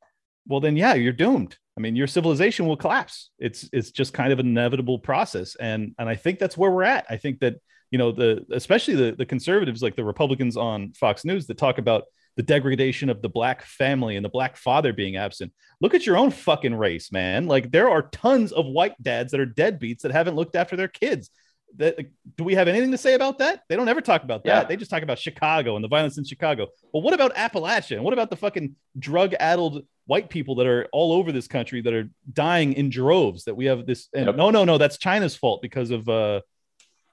well 0.47 0.59
then 0.59 0.77
yeah, 0.77 0.93
you're 0.93 1.11
doomed 1.11 1.57
I 1.78 1.82
mean, 1.82 1.95
your 1.95 2.07
civilization 2.07 2.67
will 2.67 2.78
collapse. 2.78 3.32
It's 3.38 3.69
it's 3.73 3.91
just 3.91 4.13
kind 4.13 4.32
of 4.32 4.39
an 4.39 4.47
inevitable 4.47 4.99
process, 4.99 5.55
and 5.55 5.93
and 5.99 6.07
I 6.07 6.15
think 6.15 6.39
that's 6.39 6.57
where 6.57 6.71
we're 6.71 6.84
at. 6.84 7.05
I 7.09 7.17
think 7.17 7.39
that 7.41 7.55
you 7.91 7.97
know 7.97 8.11
the 8.11 8.45
especially 8.51 8.95
the 8.95 9.11
the 9.11 9.26
conservatives 9.26 9.84
like 9.84 9.95
the 9.95 10.05
Republicans 10.05 10.55
on 10.55 10.93
Fox 10.93 11.26
News 11.26 11.47
that 11.47 11.57
talk 11.57 11.78
about 11.78 12.03
the 12.38 12.43
degradation 12.43 13.09
of 13.09 13.21
the 13.21 13.30
black 13.30 13.63
family 13.63 14.15
and 14.15 14.26
the 14.26 14.30
black 14.30 14.57
father 14.57 14.93
being 14.93 15.15
absent. 15.15 15.53
Look 15.82 15.93
at 15.93 16.05
your 16.05 16.17
own 16.17 16.32
fucking 16.32 16.76
race, 16.76 17.11
man. 17.11 17.47
Like 17.47 17.71
there 17.71 17.89
are 17.89 18.03
tons 18.03 18.51
of 18.51 18.65
white 18.65 19.01
dads 19.01 19.32
that 19.32 19.39
are 19.39 19.45
deadbeats 19.45 20.01
that 20.01 20.11
haven't 20.11 20.36
looked 20.36 20.55
after 20.55 20.76
their 20.76 20.88
kids. 20.88 21.30
That 21.78 21.97
do 22.38 22.43
we 22.43 22.55
have 22.55 22.69
anything 22.69 22.91
to 22.91 22.97
say 22.97 23.15
about 23.15 23.39
that? 23.39 23.63
They 23.67 23.76
don't 23.76 23.89
ever 23.89 24.01
talk 24.01 24.23
about 24.23 24.43
that. 24.45 24.63
Yeah. 24.63 24.63
They 24.63 24.78
just 24.78 24.91
talk 24.91 25.03
about 25.03 25.19
Chicago 25.19 25.76
and 25.76 25.84
the 25.84 25.89
violence 25.89 26.17
in 26.17 26.23
Chicago. 26.23 26.67
Well, 26.93 27.03
what 27.03 27.13
about 27.13 27.36
Appalachia? 27.36 27.95
And 27.95 28.03
what 28.03 28.13
about 28.13 28.30
the 28.30 28.38
fucking 28.38 28.76
drug-addled 28.97 29.86
white 30.07 30.29
people 30.29 30.55
that 30.55 30.67
are 30.67 30.87
all 30.91 31.13
over 31.13 31.31
this 31.31 31.47
country 31.47 31.81
that 31.81 31.93
are 31.93 32.09
dying 32.31 32.73
in 32.73 32.89
droves 32.89 33.45
that 33.45 33.55
we 33.55 33.65
have 33.65 33.85
this 33.85 34.07
and 34.13 34.27
yep. 34.27 34.35
no 34.35 34.51
no 34.51 34.63
no 34.63 34.77
that's 34.77 34.97
china's 34.97 35.35
fault 35.35 35.61
because 35.61 35.89
of 35.89 36.07
uh 36.07 36.39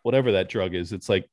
whatever 0.03 0.33
that 0.33 0.49
drug 0.49 0.75
is. 0.75 0.93
It's 0.93 1.09
like 1.09 1.29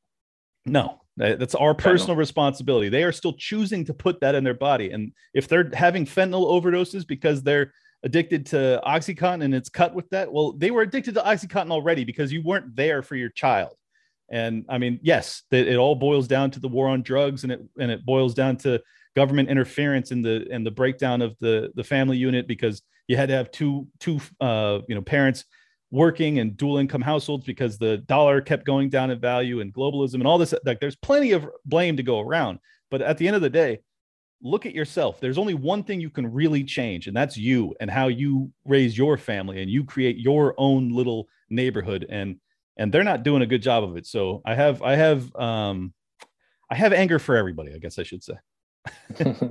no 0.65 1.01
that's 1.17 1.55
our 1.55 1.73
personal 1.73 2.15
responsibility. 2.15 2.87
They 2.87 3.03
are 3.03 3.11
still 3.11 3.33
choosing 3.33 3.83
to 3.85 3.93
put 3.93 4.21
that 4.21 4.35
in 4.35 4.45
their 4.45 4.53
body. 4.53 4.91
And 4.91 5.11
if 5.33 5.49
they're 5.49 5.69
having 5.73 6.05
fentanyl 6.05 6.45
overdoses 6.49 7.05
because 7.05 7.43
they're 7.43 7.73
addicted 8.03 8.45
to 8.47 8.81
oxycontin 8.85 9.43
and 9.43 9.53
it's 9.53 9.67
cut 9.67 9.93
with 9.93 10.09
that 10.09 10.31
well 10.31 10.53
they 10.53 10.71
were 10.71 10.83
addicted 10.83 11.15
to 11.15 11.21
oxycontin 11.21 11.71
already 11.71 12.05
because 12.05 12.31
you 12.31 12.41
weren't 12.41 12.73
there 12.75 13.01
for 13.01 13.15
your 13.15 13.29
child. 13.29 13.75
And 14.31 14.65
i 14.69 14.77
mean 14.77 14.99
yes 15.01 15.43
it, 15.51 15.67
it 15.67 15.75
all 15.77 15.95
boils 15.95 16.27
down 16.27 16.51
to 16.51 16.59
the 16.59 16.67
war 16.67 16.87
on 16.87 17.01
drugs 17.01 17.43
and 17.43 17.51
it 17.51 17.61
and 17.79 17.91
it 17.91 18.05
boils 18.05 18.33
down 18.33 18.57
to 18.57 18.81
government 19.19 19.49
interference 19.49 20.11
in 20.11 20.21
the 20.21 20.47
in 20.49 20.63
the 20.63 20.71
breakdown 20.71 21.21
of 21.21 21.35
the 21.39 21.69
the 21.75 21.83
family 21.83 22.15
unit 22.15 22.47
because 22.47 22.81
you 23.09 23.17
had 23.17 23.27
to 23.27 23.35
have 23.35 23.51
two 23.51 23.85
two 23.99 24.17
uh, 24.39 24.79
you 24.87 24.95
know 24.95 25.01
parents 25.01 25.43
working 25.91 26.39
and 26.39 26.55
dual 26.55 26.77
income 26.77 27.01
households 27.01 27.45
because 27.45 27.77
the 27.77 27.97
dollar 27.97 28.39
kept 28.39 28.65
going 28.65 28.87
down 28.89 29.11
in 29.11 29.19
value 29.19 29.59
and 29.59 29.73
globalism 29.73 30.15
and 30.15 30.27
all 30.27 30.37
this 30.37 30.53
like 30.63 30.79
there's 30.79 30.95
plenty 30.95 31.31
of 31.33 31.45
blame 31.65 31.97
to 31.97 32.03
go 32.03 32.21
around. 32.21 32.59
But 32.89 33.01
at 33.01 33.17
the 33.17 33.27
end 33.27 33.35
of 33.35 33.41
the 33.41 33.49
day 33.49 33.81
look 34.41 34.65
at 34.65 34.73
yourself. 34.73 35.19
There's 35.19 35.37
only 35.37 35.53
one 35.53 35.83
thing 35.83 35.99
you 35.99 36.09
can 36.09 36.31
really 36.31 36.63
change 36.63 37.07
and 37.07 37.17
that's 37.17 37.35
you 37.35 37.75
and 37.81 37.91
how 37.91 38.07
you 38.07 38.53
raise 38.63 38.97
your 38.97 39.17
family 39.17 39.61
and 39.61 39.69
you 39.69 39.83
create 39.83 40.17
your 40.17 40.55
own 40.57 40.91
little 40.99 41.27
neighborhood. 41.49 42.05
And 42.09 42.37
and 42.77 42.93
they're 42.93 43.03
not 43.03 43.23
doing 43.23 43.41
a 43.41 43.51
good 43.53 43.61
job 43.61 43.83
of 43.83 43.97
it. 43.97 44.05
So 44.05 44.41
i 44.45 44.55
have 44.55 44.81
i 44.81 44.95
have 44.95 45.35
um 45.35 45.93
i 46.71 46.75
have 46.75 46.93
anger 46.93 47.19
for 47.19 47.35
everybody 47.35 47.73
i 47.73 47.79
guess 47.79 47.99
i 47.99 48.03
should 48.03 48.23
say 48.23 48.37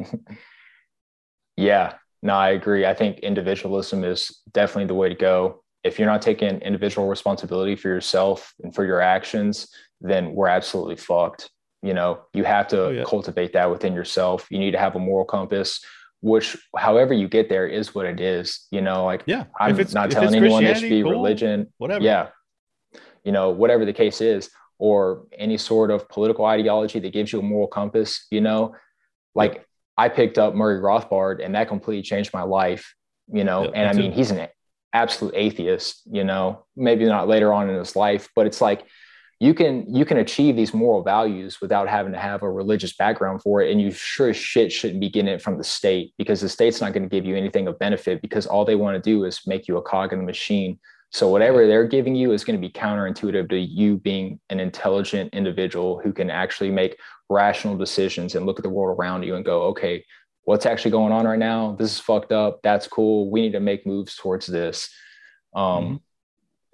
yeah, 1.57 1.95
no, 2.23 2.35
I 2.35 2.51
agree. 2.51 2.87
I 2.87 2.95
think 2.95 3.21
individualism 3.21 4.05
is 4.05 4.41
definitely 4.53 4.87
the 4.87 4.95
way 4.95 5.09
to 5.09 5.15
go. 5.15 5.63
if 5.85 5.99
you're 5.99 6.09
not 6.09 6.21
taking 6.21 6.61
individual 6.61 7.07
responsibility 7.09 7.77
for 7.77 7.89
yourself 7.89 8.53
and 8.63 8.75
for 8.75 8.85
your 8.85 9.01
actions, 9.01 9.69
then 10.01 10.35
we're 10.35 10.49
absolutely 10.49 10.97
fucked. 10.97 11.51
You 11.83 11.95
know, 11.95 12.23
you 12.35 12.45
have 12.45 12.67
to 12.69 12.85
oh, 12.87 12.91
yeah. 12.91 13.05
cultivate 13.05 13.53
that 13.53 13.71
within 13.71 13.95
yourself. 13.95 14.47
You 14.51 14.59
need 14.59 14.73
to 14.73 14.79
have 14.79 14.97
a 14.97 14.99
moral 14.99 15.25
compass, 15.25 15.81
which, 16.21 16.57
however 16.77 17.15
you 17.15 17.29
get 17.29 17.49
there, 17.49 17.67
is 17.67 17.95
what 17.95 18.07
it 18.07 18.21
is. 18.21 18.67
You 18.73 18.81
know, 18.81 19.05
like 19.05 19.23
yeah, 19.27 19.45
I'm 19.61 19.77
not 19.93 20.11
telling 20.11 20.35
anyone 20.35 20.65
it 20.65 20.79
should 20.79 20.91
be 20.91 21.03
cool, 21.03 21.13
religion, 21.13 21.73
whatever. 21.79 22.05
Yeah, 22.05 22.29
you 23.25 23.31
know, 23.31 23.51
whatever 23.51 23.85
the 23.85 23.93
case 23.93 24.21
is, 24.21 24.51
or 24.79 25.27
any 25.39 25.57
sort 25.57 25.93
of 25.93 26.09
political 26.09 26.45
ideology 26.45 26.99
that 26.99 27.13
gives 27.13 27.33
you 27.33 27.39
a 27.39 27.43
moral 27.43 27.69
compass. 27.69 28.27
You 28.33 28.41
know, 28.41 28.75
like. 29.39 29.65
I 30.01 30.09
picked 30.09 30.39
up 30.39 30.55
Murray 30.55 30.81
Rothbard, 30.81 31.45
and 31.45 31.57
that 31.57 31.67
completely 31.67 32.03
changed 32.03 32.33
my 32.33 32.43
life. 32.43 32.95
You 33.33 33.43
know, 33.43 33.65
and 33.65 33.89
I 33.89 33.93
mean, 33.95 34.13
he's 34.13 34.31
an 34.31 34.47
absolute 34.93 35.35
atheist. 35.37 36.03
You 36.07 36.23
know, 36.23 36.67
maybe 36.77 37.05
not 37.05 37.27
later 37.27 37.53
on 37.53 37.69
in 37.69 37.77
his 37.77 37.97
life, 37.97 38.29
but 38.37 38.47
it's 38.47 38.61
like 38.61 38.87
you 39.41 39.55
can 39.55 39.93
you 39.93 40.05
can 40.05 40.19
achieve 40.19 40.57
these 40.57 40.75
moral 40.75 41.03
values 41.03 41.61
without 41.61 41.89
having 41.89 42.13
to 42.13 42.19
have 42.19 42.43
a 42.43 42.51
religious 42.51 42.95
background 42.95 43.41
for 43.43 43.63
it 43.63 43.71
and 43.71 43.81
you 43.81 43.91
sure 43.91 44.31
as 44.31 44.37
shit 44.37 44.73
shouldn't 44.73 45.01
be 45.01 45.09
getting 45.09 45.33
it 45.33 45.43
from 45.43 45.59
the 45.59 45.65
state 45.65 46.13
because 46.19 46.41
the 46.41 46.49
state's 46.49 46.81
not 46.81 46.93
going 46.93 47.03
to 47.03 47.09
give 47.09 47.25
you 47.25 47.37
anything 47.37 47.69
of 47.69 47.79
benefit 47.79 48.21
because 48.21 48.47
all 48.47 48.65
they 48.65 48.75
want 48.75 48.97
to 48.97 49.11
do 49.11 49.25
is 49.25 49.47
make 49.47 49.69
you 49.69 49.77
a 49.77 49.83
cog 49.83 50.13
in 50.13 50.19
the 50.19 50.25
machine 50.25 50.79
so 51.11 51.29
whatever 51.29 51.67
they're 51.67 51.87
giving 51.87 52.15
you 52.15 52.33
is 52.33 52.45
going 52.45 52.61
to 52.61 52.67
be 52.67 52.73
counterintuitive 52.73 53.49
to 53.49 53.59
you 53.59 53.97
being 53.97 54.41
an 54.51 54.61
intelligent 54.61 55.33
individual 55.33 56.01
who 56.03 56.13
can 56.13 56.31
actually 56.31 56.71
make 56.71 56.99
rational 57.31 57.77
decisions 57.77 58.35
and 58.35 58.47
look 58.47 58.59
at 58.59 58.63
the 58.63 58.71
world 58.71 58.99
around 58.99 59.23
you 59.23 59.35
and 59.37 59.45
go 59.45 59.63
okay 59.65 60.03
what's 60.49 60.65
actually 60.65 60.91
going 60.91 61.13
on 61.13 61.27
right 61.27 61.39
now? 61.39 61.77
This 61.79 61.93
is 61.93 62.01
fucked 62.01 62.33
up. 62.33 62.61
That's 62.63 62.89
cool. 62.89 63.31
We 63.31 63.43
need 63.43 63.53
to 63.53 63.61
make 63.61 63.87
moves 63.87 64.17
towards 64.17 64.47
this. 64.47 64.89
Um, 65.55 65.63
mm-hmm. 65.85 65.97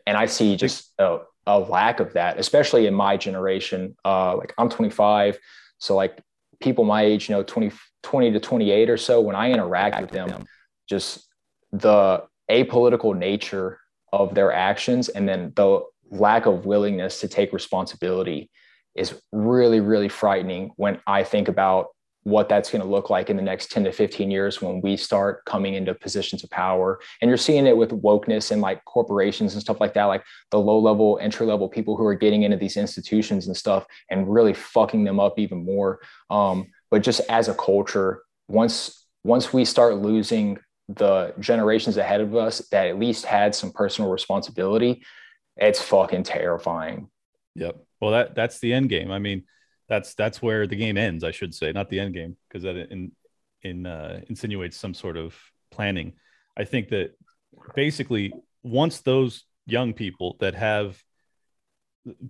and 0.07 0.17
i 0.17 0.27
see 0.27 0.55
just 0.57 0.93
uh, 1.01 1.19
a 1.49 1.59
lack 1.59 1.99
of 1.99 2.13
that, 2.13 2.39
especially 2.39 2.87
in 2.87 2.95
my 2.95 3.17
generation. 3.17 3.97
Uh, 4.05 4.37
like 4.37 4.55
I'm 4.59 4.69
25, 4.69 5.41
so 5.79 5.97
like 5.97 6.21
people 6.61 6.85
my 6.85 7.03
age, 7.03 7.29
you 7.29 7.35
know, 7.35 7.43
20, 7.43 7.73
20 8.05 8.31
to 8.31 8.39
28 8.39 8.91
or 8.91 8.97
so, 8.97 9.21
when 9.21 9.35
I 9.35 9.51
interact 9.51 10.01
with 10.01 10.11
them, 10.13 10.47
just 10.89 11.27
the 11.73 12.23
apolitical 12.49 13.17
nature 13.17 13.81
of 14.13 14.37
their 14.37 14.53
actions 14.53 15.09
and 15.09 15.29
then 15.29 15.53
the 15.57 15.81
lack 16.13 16.47
of 16.47 16.65
willingness 16.65 17.21
to 17.23 17.27
take 17.27 17.53
responsibility 17.53 18.51
is 18.95 19.21
really, 19.33 19.81
really 19.81 20.09
frightening 20.09 20.73
when 20.77 21.01
I 21.07 21.25
think 21.25 21.49
about 21.49 21.89
what 22.25 22.49
that's 22.49 22.71
going 22.71 22.83
to 22.83 22.89
look 22.89 23.11
like 23.11 23.29
in 23.29 23.37
the 23.37 23.43
next 23.43 23.71
10 23.71 23.85
to 23.85 23.93
15 23.93 24.31
years 24.31 24.61
when 24.61 24.81
we 24.81 24.97
start 24.97 25.45
coming 25.45 25.75
into 25.75 25.95
positions 25.95 26.43
of 26.43 26.49
power. 26.51 26.99
And 27.21 27.29
you're 27.29 27.37
seeing 27.37 27.67
it 27.67 27.77
with 27.77 27.91
wokeness 27.91 28.51
and 28.51 28.63
like 28.63 28.83
corporations 28.87 29.53
and 29.53 29.61
stuff 29.61 29.79
like 29.79 29.93
that, 29.95 30.07
like 30.07 30.25
the 30.51 30.59
low 30.59 30.79
level, 30.79 31.19
entry 31.21 31.47
level 31.47 31.69
people 31.69 31.97
who 31.97 32.07
are 32.07 32.15
getting 32.15 32.43
into 32.43 32.57
these 32.57 32.79
institutions 32.79 33.47
and 33.47 33.57
stuff 33.57 33.85
and 34.11 34.33
really 34.33 34.55
fucking 34.55 35.05
them 35.05 35.21
up 35.21 35.39
even 35.39 35.65
more. 35.65 36.01
Um, 36.31 36.69
but 36.91 37.03
just 37.03 37.21
as 37.29 37.49
a 37.49 37.55
culture, 37.55 38.23
once 38.49 39.07
once 39.23 39.53
we 39.53 39.65
start 39.65 39.97
losing 39.97 40.59
the 40.89 41.35
generations 41.41 41.97
ahead 41.97 42.21
of 42.21 42.35
us 42.37 42.59
that 42.71 42.89
at 42.89 42.99
least 42.99 43.25
had 43.25 43.55
some 43.55 43.73
personal 43.73 44.11
responsibility, 44.11 45.03
it's 45.57 45.81
fucking 45.81 46.25
terrifying. 46.25 47.09
Yep. 47.55 47.84
Well, 48.01 48.13
that 48.13 48.35
that's 48.35 48.59
the 48.59 48.73
end 48.73 48.89
game. 48.89 49.11
I 49.11 49.19
mean, 49.19 49.45
that's 49.89 50.15
that's 50.15 50.43
where 50.43 50.67
the 50.67 50.77
game 50.77 50.97
ends, 50.97 51.25
I 51.25 51.31
should 51.31 51.55
say, 51.55 51.73
not 51.73 51.89
the 51.89 52.01
end 52.01 52.15
game, 52.15 52.37
because 52.49 52.63
that 52.65 52.77
in, 52.77 53.13
in 53.63 53.87
uh, 53.87 54.21
insinuates 54.29 54.77
some 54.77 54.95
sort 54.95 55.17
of 55.17 55.35
planning. 55.71 56.15
I 56.57 56.65
think 56.65 56.89
that 56.91 57.17
basically 57.75 58.33
once 58.63 59.01
those 59.01 59.45
young 59.67 59.93
people 59.93 60.37
that 60.41 60.55
have 60.55 61.03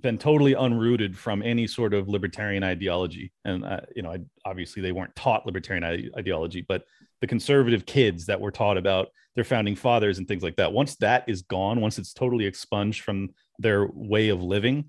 been 0.01 0.19
totally 0.19 0.55
unrooted 0.55 1.17
from 1.17 1.43
any 1.43 1.67
sort 1.67 1.95
of 1.95 2.09
libertarian 2.09 2.62
ideology 2.62 3.33
and 3.45 3.65
uh, 3.65 3.81
you 3.97 4.03
know 4.03 4.12
I, 4.12 4.19
obviously 4.45 4.83
they 4.83 4.93
weren't 4.93 5.17
taught 5.17 5.47
libertarian 5.47 6.11
ideology 6.17 6.65
but 6.67 6.85
the 7.21 7.27
conservative 7.27 7.85
kids 7.85 8.27
that 8.27 8.41
were 8.41 8.53
taught 8.53 8.79
about 8.79 9.09
their 9.35 9.43
founding 9.43 9.75
fathers 9.75 10.19
and 10.19 10.29
things 10.29 10.45
like 10.45 10.57
that 10.57 10.73
once 10.73 10.95
that 10.97 11.25
is 11.27 11.43
gone 11.43 11.81
once 11.81 11.99
it's 11.99 12.12
totally 12.12 12.47
expunged 12.47 13.03
from 13.03 13.31
their 13.59 13.89
way 13.93 14.29
of 14.29 14.41
living 14.43 14.85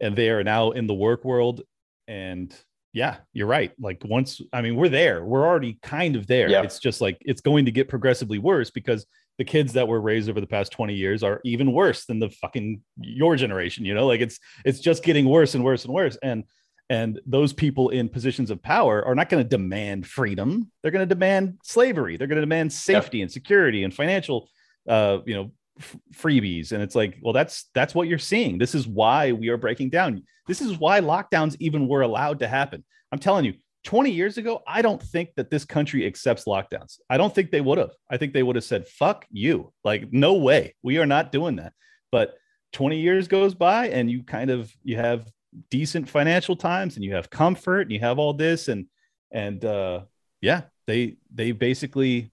and 0.00 0.16
they 0.16 0.30
are 0.30 0.44
now 0.44 0.70
in 0.70 0.86
the 0.86 0.94
work 0.94 1.24
world 1.24 1.62
and 2.08 2.54
yeah, 2.92 3.16
you're 3.32 3.48
right. 3.48 3.72
Like 3.78 4.02
once, 4.04 4.40
I 4.52 4.62
mean, 4.62 4.76
we're 4.76 4.88
there. 4.88 5.24
We're 5.24 5.44
already 5.44 5.78
kind 5.82 6.14
of 6.14 6.28
there. 6.28 6.48
Yeah. 6.48 6.62
It's 6.62 6.78
just 6.78 7.00
like 7.00 7.18
it's 7.22 7.40
going 7.40 7.64
to 7.64 7.72
get 7.72 7.88
progressively 7.88 8.38
worse 8.38 8.70
because 8.70 9.04
the 9.36 9.44
kids 9.44 9.72
that 9.72 9.88
were 9.88 10.00
raised 10.00 10.30
over 10.30 10.40
the 10.40 10.46
past 10.46 10.70
20 10.70 10.94
years 10.94 11.24
are 11.24 11.40
even 11.44 11.72
worse 11.72 12.04
than 12.04 12.20
the 12.20 12.30
fucking 12.30 12.82
your 13.00 13.34
generation, 13.34 13.84
you 13.84 13.94
know? 13.94 14.06
Like 14.06 14.20
it's 14.20 14.38
it's 14.64 14.78
just 14.78 15.02
getting 15.02 15.24
worse 15.28 15.56
and 15.56 15.64
worse 15.64 15.84
and 15.84 15.92
worse. 15.92 16.16
And 16.22 16.44
and 16.88 17.20
those 17.26 17.52
people 17.52 17.88
in 17.88 18.08
positions 18.08 18.52
of 18.52 18.62
power 18.62 19.04
are 19.04 19.16
not 19.16 19.28
going 19.28 19.42
to 19.42 19.48
demand 19.48 20.06
freedom. 20.06 20.70
They're 20.82 20.92
going 20.92 21.08
to 21.08 21.14
demand 21.14 21.58
slavery. 21.64 22.16
They're 22.16 22.28
going 22.28 22.36
to 22.36 22.42
demand 22.42 22.72
safety 22.72 23.22
and 23.22 23.32
security 23.32 23.82
and 23.82 23.92
financial 23.92 24.48
uh, 24.88 25.18
you 25.24 25.34
know, 25.34 25.52
f- 25.78 25.96
freebies. 26.14 26.72
And 26.72 26.82
it's 26.82 26.94
like 26.94 27.18
well 27.22 27.32
that's 27.32 27.68
that's 27.74 27.94
what 27.94 28.08
you're 28.08 28.18
seeing. 28.18 28.58
This 28.58 28.74
is 28.74 28.86
why 28.86 29.32
we 29.32 29.48
are 29.48 29.56
breaking 29.56 29.90
down. 29.90 30.22
This 30.46 30.60
is 30.60 30.78
why 30.78 31.00
lockdowns 31.00 31.56
even 31.60 31.88
were 31.88 32.02
allowed 32.02 32.40
to 32.40 32.48
happen. 32.48 32.84
I'm 33.12 33.18
telling 33.18 33.44
you 33.44 33.54
20 33.84 34.10
years 34.10 34.38
ago 34.38 34.62
i 34.66 34.80
don't 34.80 35.02
think 35.02 35.28
that 35.36 35.50
this 35.50 35.64
country 35.64 36.06
accepts 36.06 36.44
lockdowns. 36.44 36.98
I 37.08 37.18
don't 37.18 37.34
think 37.34 37.50
they 37.50 37.60
would 37.60 37.78
have. 37.78 37.92
I 38.10 38.16
think 38.16 38.32
they 38.32 38.42
would 38.42 38.56
have 38.56 38.64
said 38.64 38.88
fuck 38.88 39.26
you. 39.30 39.72
Like 39.84 40.12
no 40.12 40.34
way. 40.34 40.74
We 40.82 40.98
are 40.98 41.06
not 41.06 41.32
doing 41.32 41.56
that. 41.56 41.72
But 42.10 42.34
20 42.72 42.98
years 42.98 43.28
goes 43.28 43.54
by 43.54 43.88
and 43.88 44.10
you 44.10 44.22
kind 44.22 44.50
of 44.50 44.72
you 44.82 44.96
have 44.96 45.30
decent 45.70 46.08
financial 46.08 46.56
times 46.56 46.96
and 46.96 47.04
you 47.04 47.14
have 47.14 47.30
comfort 47.30 47.82
and 47.82 47.92
you 47.92 48.00
have 48.00 48.18
all 48.18 48.34
this 48.34 48.68
and 48.68 48.86
and 49.30 49.64
uh 49.64 50.00
yeah 50.40 50.62
they 50.86 51.16
they 51.32 51.52
basically 51.52 52.32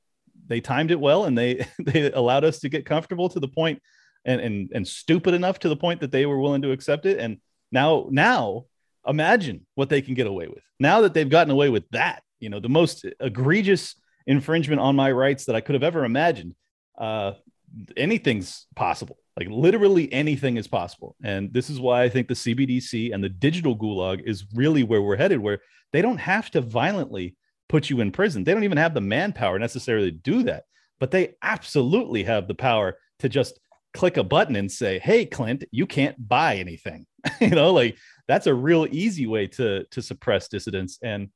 they 0.51 0.61
timed 0.61 0.91
it 0.91 0.99
well 0.99 1.25
and 1.25 1.37
they 1.37 1.65
they 1.79 2.11
allowed 2.11 2.43
us 2.43 2.59
to 2.59 2.69
get 2.69 2.85
comfortable 2.85 3.29
to 3.29 3.39
the 3.39 3.47
point 3.47 3.81
and 4.25 4.41
and 4.41 4.69
and 4.73 4.87
stupid 4.87 5.33
enough 5.33 5.59
to 5.59 5.69
the 5.69 5.75
point 5.75 6.01
that 6.01 6.11
they 6.11 6.25
were 6.25 6.39
willing 6.39 6.61
to 6.63 6.71
accept 6.71 7.05
it. 7.05 7.17
And 7.19 7.37
now 7.71 8.07
now 8.11 8.65
imagine 9.07 9.65
what 9.75 9.89
they 9.89 10.01
can 10.01 10.13
get 10.13 10.27
away 10.27 10.47
with. 10.47 10.63
Now 10.79 11.01
that 11.01 11.13
they've 11.13 11.29
gotten 11.29 11.51
away 11.51 11.69
with 11.69 11.89
that 11.91 12.21
you 12.39 12.49
know 12.49 12.59
the 12.59 12.69
most 12.69 13.05
egregious 13.19 13.95
infringement 14.27 14.81
on 14.81 14.95
my 14.95 15.11
rights 15.11 15.45
that 15.45 15.55
i 15.55 15.61
could 15.61 15.73
have 15.73 15.83
ever 15.83 16.05
imagined 16.05 16.53
uh 16.97 17.31
anything's 17.97 18.67
possible. 18.75 19.17
Like 19.37 19.47
literally 19.49 20.11
anything 20.11 20.57
is 20.57 20.67
possible. 20.67 21.15
And 21.23 21.53
this 21.53 21.69
is 21.69 21.79
why 21.79 22.03
i 22.03 22.09
think 22.09 22.27
the 22.27 22.33
cbdc 22.33 23.13
and 23.13 23.23
the 23.23 23.29
digital 23.29 23.77
gulag 23.77 24.21
is 24.25 24.45
really 24.53 24.83
where 24.83 25.01
we're 25.01 25.15
headed 25.15 25.39
where 25.39 25.59
they 25.93 26.01
don't 26.01 26.17
have 26.17 26.51
to 26.51 26.61
violently 26.61 27.35
put 27.71 27.89
you 27.89 28.01
in 28.01 28.11
prison. 28.11 28.43
They 28.43 28.53
don't 28.53 28.65
even 28.65 28.77
have 28.77 28.93
the 28.93 29.01
manpower 29.01 29.57
necessarily 29.57 30.11
to 30.11 30.17
do 30.17 30.43
that, 30.43 30.65
but 30.99 31.09
they 31.09 31.35
absolutely 31.41 32.23
have 32.25 32.49
the 32.49 32.53
power 32.53 32.97
to 33.19 33.29
just 33.29 33.59
click 33.93 34.17
a 34.17 34.23
button 34.25 34.57
and 34.57 34.69
say, 34.69 34.99
"Hey, 34.99 35.25
Clint, 35.25 35.63
you 35.71 35.87
can't 35.87 36.27
buy 36.27 36.57
anything." 36.57 37.05
you 37.39 37.49
know, 37.49 37.71
like 37.71 37.97
that's 38.27 38.47
a 38.47 38.53
real 38.53 38.85
easy 38.91 39.25
way 39.25 39.47
to 39.47 39.85
to 39.85 40.01
suppress 40.01 40.49
dissidents 40.49 40.99
and 41.01 41.29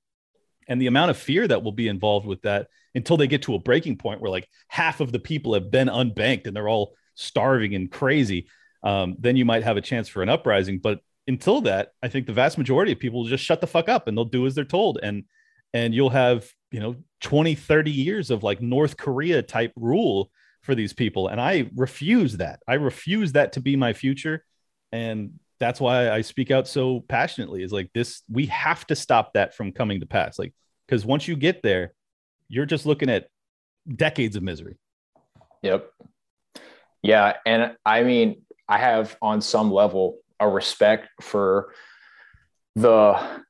and 0.67 0.81
the 0.81 0.87
amount 0.87 1.11
of 1.11 1.17
fear 1.17 1.47
that 1.47 1.63
will 1.63 1.71
be 1.71 1.87
involved 1.87 2.27
with 2.27 2.41
that 2.41 2.67
until 2.95 3.15
they 3.17 3.27
get 3.27 3.43
to 3.43 3.55
a 3.55 3.59
breaking 3.59 3.97
point 3.97 4.19
where 4.19 4.31
like 4.31 4.49
half 4.67 4.99
of 4.99 5.13
the 5.13 5.19
people 5.19 5.53
have 5.53 5.71
been 5.71 5.87
unbanked 5.87 6.47
and 6.47 6.55
they're 6.55 6.67
all 6.67 6.95
starving 7.15 7.75
and 7.75 7.89
crazy. 7.89 8.47
Um, 8.83 9.15
then 9.19 9.37
you 9.37 9.45
might 9.45 9.63
have 9.63 9.77
a 9.77 9.81
chance 9.81 10.09
for 10.09 10.21
an 10.21 10.29
uprising. 10.29 10.79
But 10.79 10.99
until 11.27 11.61
that, 11.61 11.91
I 12.01 12.07
think 12.07 12.25
the 12.25 12.33
vast 12.33 12.57
majority 12.57 12.91
of 12.91 12.99
people 12.99 13.21
will 13.21 13.29
just 13.29 13.43
shut 13.43 13.61
the 13.61 13.67
fuck 13.67 13.89
up 13.89 14.07
and 14.07 14.17
they'll 14.17 14.25
do 14.25 14.45
as 14.45 14.55
they're 14.55 14.65
told. 14.65 14.99
And 15.01 15.25
and 15.73 15.93
you'll 15.93 16.09
have 16.09 16.49
you 16.71 16.79
know 16.79 16.95
20 17.21 17.55
30 17.55 17.91
years 17.91 18.31
of 18.31 18.43
like 18.43 18.61
north 18.61 18.97
korea 18.97 19.41
type 19.41 19.71
rule 19.75 20.29
for 20.65 20.75
these 20.75 20.93
people. 20.93 21.27
And 21.27 21.39
i 21.39 21.69
refuse 21.75 22.37
that. 22.37 22.59
I 22.67 22.73
refuse 22.73 23.33
that 23.33 23.53
to 23.53 23.61
be 23.61 23.75
my 23.75 23.93
future. 23.93 24.43
And 24.91 25.39
that's 25.59 25.79
why 25.79 26.09
i 26.09 26.21
speak 26.21 26.51
out 26.51 26.67
so 26.67 26.99
passionately 27.07 27.63
is 27.63 27.71
like 27.71 27.89
this 27.93 28.23
we 28.29 28.47
have 28.47 28.85
to 28.87 28.95
stop 28.95 29.33
that 29.33 29.55
from 29.55 29.71
coming 29.71 30.01
to 30.01 30.05
pass. 30.05 30.37
Like 30.37 30.53
because 30.87 31.05
once 31.05 31.27
you 31.27 31.35
get 31.35 31.61
there 31.61 31.93
you're 32.49 32.65
just 32.65 32.85
looking 32.85 33.09
at 33.09 33.27
decades 33.95 34.35
of 34.35 34.43
misery. 34.43 34.77
Yep. 35.61 35.89
Yeah. 37.03 37.33
And 37.45 37.75
i 37.85 38.03
mean 38.03 38.41
i 38.67 38.77
have 38.77 39.15
on 39.21 39.41
some 39.41 39.71
level 39.71 40.17
a 40.39 40.49
respect 40.49 41.09
for 41.21 41.73
the 42.75 43.41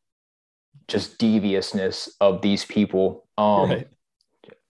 just 0.87 1.17
deviousness 1.17 2.15
of 2.21 2.41
these 2.41 2.65
people. 2.65 3.27
Um, 3.37 3.69
right. 3.69 3.87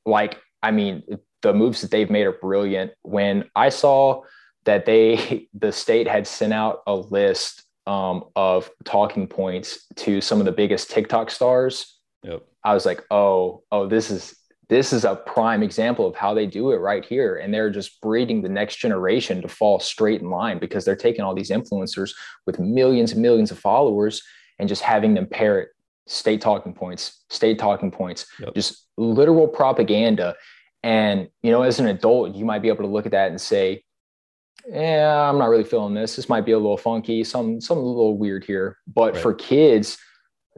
Like, 0.06 0.40
I 0.62 0.72
mean, 0.72 1.04
the 1.42 1.54
moves 1.54 1.82
that 1.82 1.92
they've 1.92 2.10
made 2.10 2.26
are 2.26 2.34
brilliant. 2.34 2.92
When 3.04 3.46
I 3.56 3.70
saw 3.70 4.22
that 4.66 4.86
they, 4.86 5.48
the 5.54 5.72
state 5.72 6.08
had 6.08 6.28
sent 6.28 6.54
out 6.54 6.82
a 6.88 6.96
list 6.96 7.64
um, 7.88 8.26
of 8.36 8.70
talking 8.84 9.28
points 9.28 9.86
to 9.98 10.22
some 10.22 10.40
of 10.40 10.46
the 10.46 10.52
biggest 10.52 10.90
TikTok 10.90 11.30
stars, 11.30 12.00
yep. 12.24 12.44
I 12.64 12.74
was 12.74 12.86
like, 12.86 13.04
oh, 13.12 13.64
oh, 13.72 13.88
this 13.88 14.10
is 14.10 14.36
this 14.68 14.94
is 14.94 15.06
a 15.06 15.16
prime 15.16 15.62
example 15.62 16.08
of 16.08 16.16
how 16.16 16.34
they 16.34 16.48
do 16.48 16.72
it 16.72 16.78
right 16.78 17.06
here. 17.06 17.38
And 17.38 17.54
they're 17.54 17.70
just 17.70 18.02
breeding 18.02 18.42
the 18.42 18.50
next 18.50 18.78
generation 18.78 19.42
to 19.44 19.48
fall 19.48 19.80
straight 19.80 20.22
in 20.22 20.30
line 20.30 20.58
because 20.58 20.84
they're 20.84 20.96
taking 20.96 21.22
all 21.22 21.36
these 21.36 21.52
influencers 21.52 22.12
with 22.48 22.60
millions 22.60 23.12
and 23.12 23.22
millions 23.22 23.52
of 23.52 23.60
followers 23.60 24.24
and 24.58 24.68
just 24.68 24.82
having 24.82 25.14
them 25.14 25.28
parrot 25.28 25.70
state 26.08 26.42
talking 26.42 26.74
points, 26.74 27.24
state 27.30 27.60
talking 27.60 27.92
points, 27.92 28.28
yep. 28.40 28.54
just 28.54 28.88
literal 28.98 29.48
propaganda. 29.48 30.36
And, 30.84 31.30
you 31.42 31.52
know, 31.52 31.64
as 31.64 31.80
an 31.80 31.88
adult, 31.88 32.36
you 32.36 32.46
might 32.46 32.62
be 32.62 32.68
able 32.68 32.84
to 32.84 32.90
look 32.90 33.06
at 33.06 33.12
that 33.14 33.30
and 33.32 33.42
say, 33.42 33.84
yeah, 34.68 35.30
I'm 35.30 35.38
not 35.38 35.50
really 35.50 35.64
feeling 35.64 35.94
this. 35.94 36.16
This 36.16 36.30
might 36.30 36.46
be 36.46 36.52
a 36.52 36.58
little 36.58 36.78
funky, 36.78 37.24
some, 37.24 37.60
some 37.60 37.78
a 37.78 37.82
little 37.82 38.18
weird 38.18 38.44
here. 38.44 38.78
But 38.88 39.14
right. 39.14 39.22
for 39.22 39.34
kids, 39.34 39.98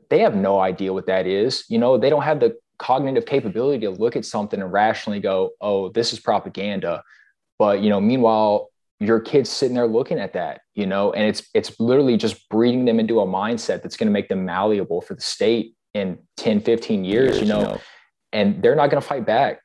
they 0.09 0.19
have 0.19 0.35
no 0.35 0.59
idea 0.59 0.93
what 0.93 1.07
that 1.07 1.27
is. 1.27 1.65
You 1.69 1.79
know, 1.79 1.97
they 1.97 2.09
don't 2.09 2.23
have 2.23 2.39
the 2.39 2.57
cognitive 2.77 3.25
capability 3.25 3.85
to 3.85 3.89
look 3.89 4.15
at 4.15 4.25
something 4.25 4.61
and 4.61 4.71
rationally 4.71 5.19
go, 5.19 5.51
oh, 5.61 5.89
this 5.89 6.13
is 6.13 6.19
propaganda. 6.19 7.03
But, 7.57 7.81
you 7.81 7.89
know, 7.89 7.99
meanwhile, 7.99 8.69
your 8.99 9.19
kids 9.19 9.49
sitting 9.49 9.75
there 9.75 9.87
looking 9.87 10.19
at 10.19 10.33
that, 10.33 10.61
you 10.73 10.85
know, 10.85 11.13
and 11.13 11.27
it's 11.27 11.43
it's 11.53 11.79
literally 11.79 12.17
just 12.17 12.49
breeding 12.49 12.85
them 12.85 12.99
into 12.99 13.19
a 13.19 13.25
mindset 13.25 13.83
that's 13.83 13.95
going 13.95 14.07
to 14.07 14.11
make 14.11 14.27
them 14.27 14.45
malleable 14.45 15.01
for 15.01 15.13
the 15.13 15.21
state 15.21 15.75
in 15.93 16.17
10, 16.37 16.61
15 16.61 17.03
years, 17.03 17.29
years 17.35 17.41
you, 17.41 17.47
know, 17.47 17.59
you 17.59 17.65
know, 17.65 17.81
and 18.33 18.61
they're 18.61 18.75
not 18.75 18.89
going 18.89 19.01
to 19.01 19.07
fight 19.07 19.25
back. 19.25 19.59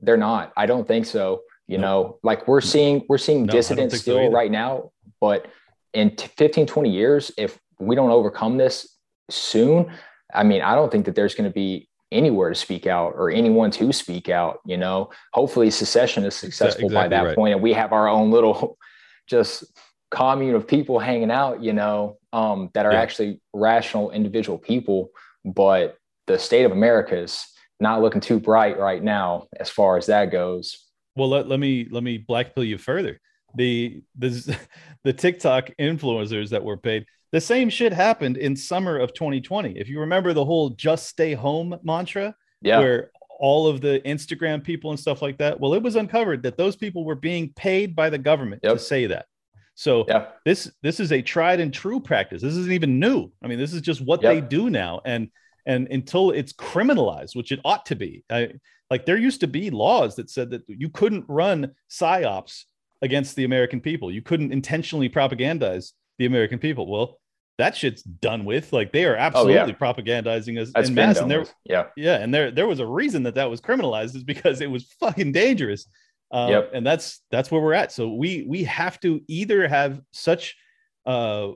They're 0.00 0.16
not. 0.16 0.52
I 0.56 0.66
don't 0.66 0.86
think 0.86 1.06
so. 1.06 1.42
You 1.66 1.78
no. 1.78 1.86
know, 1.86 2.18
like 2.22 2.46
we're 2.46 2.60
seeing 2.60 3.04
we're 3.08 3.18
seeing 3.18 3.46
no, 3.46 3.52
dissidents 3.52 3.98
still 3.98 4.28
so 4.28 4.30
right 4.30 4.50
now, 4.50 4.90
but 5.20 5.46
in 5.94 6.16
15, 6.16 6.66
20 6.66 6.90
years, 6.90 7.30
if 7.36 7.58
we 7.78 7.94
don't 7.94 8.10
overcome 8.10 8.56
this 8.56 8.96
soon, 9.30 9.92
I 10.32 10.42
mean, 10.42 10.62
I 10.62 10.74
don't 10.74 10.90
think 10.90 11.04
that 11.06 11.14
there's 11.14 11.34
going 11.34 11.48
to 11.48 11.54
be 11.54 11.88
anywhere 12.12 12.50
to 12.50 12.54
speak 12.54 12.86
out 12.86 13.14
or 13.16 13.30
anyone 13.30 13.70
to 13.70 13.92
speak 13.92 14.28
out 14.28 14.60
you 14.64 14.76
know 14.76 15.10
hopefully 15.32 15.70
secession 15.70 16.24
is 16.24 16.34
successful 16.34 16.86
exactly 16.86 16.94
by 16.94 17.08
that 17.08 17.26
right. 17.26 17.36
point 17.36 17.54
and 17.54 17.62
we 17.62 17.72
have 17.72 17.92
our 17.92 18.08
own 18.08 18.30
little 18.30 18.76
just 19.26 19.64
commune 20.10 20.54
of 20.54 20.66
people 20.66 20.98
hanging 20.98 21.30
out 21.30 21.62
you 21.62 21.72
know 21.72 22.18
um, 22.32 22.70
that 22.74 22.86
are 22.86 22.92
yeah. 22.92 23.00
actually 23.00 23.40
rational 23.52 24.10
individual 24.10 24.58
people 24.58 25.10
but 25.44 25.96
the 26.26 26.38
state 26.38 26.64
of 26.64 26.72
america 26.72 27.16
is 27.16 27.46
not 27.80 28.00
looking 28.00 28.20
too 28.20 28.38
bright 28.38 28.78
right 28.78 29.02
now 29.02 29.46
as 29.58 29.68
far 29.68 29.96
as 29.96 30.06
that 30.06 30.26
goes 30.30 30.86
well 31.16 31.28
let, 31.28 31.48
let 31.48 31.58
me 31.58 31.88
let 31.90 32.02
me 32.02 32.18
blackpill 32.18 32.66
you 32.66 32.78
further 32.78 33.20
the 33.56 34.02
the 34.16 34.58
the 35.04 35.12
tiktok 35.12 35.70
influencers 35.78 36.50
that 36.50 36.64
were 36.64 36.76
paid 36.76 37.06
the 37.32 37.40
same 37.40 37.70
shit 37.70 37.92
happened 37.92 38.36
in 38.36 38.54
summer 38.54 38.98
of 38.98 39.14
2020. 39.14 39.78
If 39.78 39.88
you 39.88 40.00
remember 40.00 40.32
the 40.32 40.44
whole 40.44 40.70
just 40.70 41.06
stay 41.06 41.32
home 41.32 41.78
mantra, 41.82 42.34
yeah. 42.60 42.78
where 42.78 43.10
all 43.40 43.66
of 43.66 43.80
the 43.80 44.00
Instagram 44.04 44.62
people 44.62 44.90
and 44.90 45.00
stuff 45.00 45.22
like 45.22 45.38
that, 45.38 45.58
well, 45.58 45.74
it 45.74 45.82
was 45.82 45.96
uncovered 45.96 46.42
that 46.44 46.56
those 46.56 46.76
people 46.76 47.04
were 47.04 47.14
being 47.14 47.52
paid 47.54 47.96
by 47.96 48.10
the 48.10 48.18
government 48.18 48.60
yep. 48.62 48.74
to 48.74 48.78
say 48.78 49.06
that. 49.06 49.26
So 49.74 50.04
yeah. 50.06 50.26
this 50.44 50.70
this 50.82 51.00
is 51.00 51.12
a 51.12 51.22
tried 51.22 51.58
and 51.58 51.72
true 51.72 51.98
practice. 51.98 52.42
This 52.42 52.54
isn't 52.54 52.72
even 52.72 53.00
new. 53.00 53.32
I 53.42 53.48
mean, 53.48 53.58
this 53.58 53.72
is 53.72 53.80
just 53.80 54.02
what 54.02 54.22
yep. 54.22 54.34
they 54.34 54.40
do 54.42 54.68
now. 54.68 55.00
And 55.04 55.28
and 55.64 55.88
until 55.88 56.32
it's 56.32 56.52
criminalized, 56.52 57.34
which 57.34 57.52
it 57.52 57.60
ought 57.64 57.86
to 57.86 57.96
be, 57.96 58.24
I, 58.30 58.52
like 58.90 59.06
there 59.06 59.16
used 59.16 59.40
to 59.40 59.46
be 59.46 59.70
laws 59.70 60.16
that 60.16 60.28
said 60.28 60.50
that 60.50 60.62
you 60.68 60.90
couldn't 60.90 61.24
run 61.26 61.72
psyops 61.90 62.64
against 63.00 63.36
the 63.36 63.44
American 63.44 63.80
people. 63.80 64.12
You 64.12 64.20
couldn't 64.20 64.52
intentionally 64.52 65.08
propagandize 65.08 65.92
the 66.18 66.26
American 66.26 66.58
people. 66.58 66.86
Well, 66.86 67.18
that 67.58 67.76
shit's 67.76 68.02
done 68.02 68.44
with. 68.44 68.72
Like 68.72 68.92
they 68.92 69.04
are 69.04 69.16
absolutely 69.16 69.58
oh, 69.58 69.66
yeah. 69.66 69.72
propagandizing 69.74 70.60
us 70.60 70.70
That's 70.74 70.88
in 70.88 70.94
mass. 70.94 71.18
And 71.18 71.30
there, 71.30 71.40
with. 71.40 71.54
yeah, 71.64 71.86
yeah, 71.96 72.16
and 72.16 72.32
there 72.32 72.50
there 72.50 72.66
was 72.66 72.80
a 72.80 72.86
reason 72.86 73.22
that 73.24 73.34
that 73.34 73.50
was 73.50 73.60
criminalized 73.60 74.16
is 74.16 74.24
because 74.24 74.60
it 74.60 74.70
was 74.70 74.84
fucking 75.00 75.32
dangerous. 75.32 75.86
Um, 76.30 76.50
yep. 76.50 76.70
and 76.72 76.86
that's 76.86 77.20
that's 77.30 77.50
where 77.50 77.60
we're 77.60 77.74
at. 77.74 77.92
So 77.92 78.14
we 78.14 78.44
we 78.48 78.64
have 78.64 78.98
to 79.00 79.20
either 79.28 79.68
have 79.68 80.00
such 80.12 80.56
uh, 81.04 81.48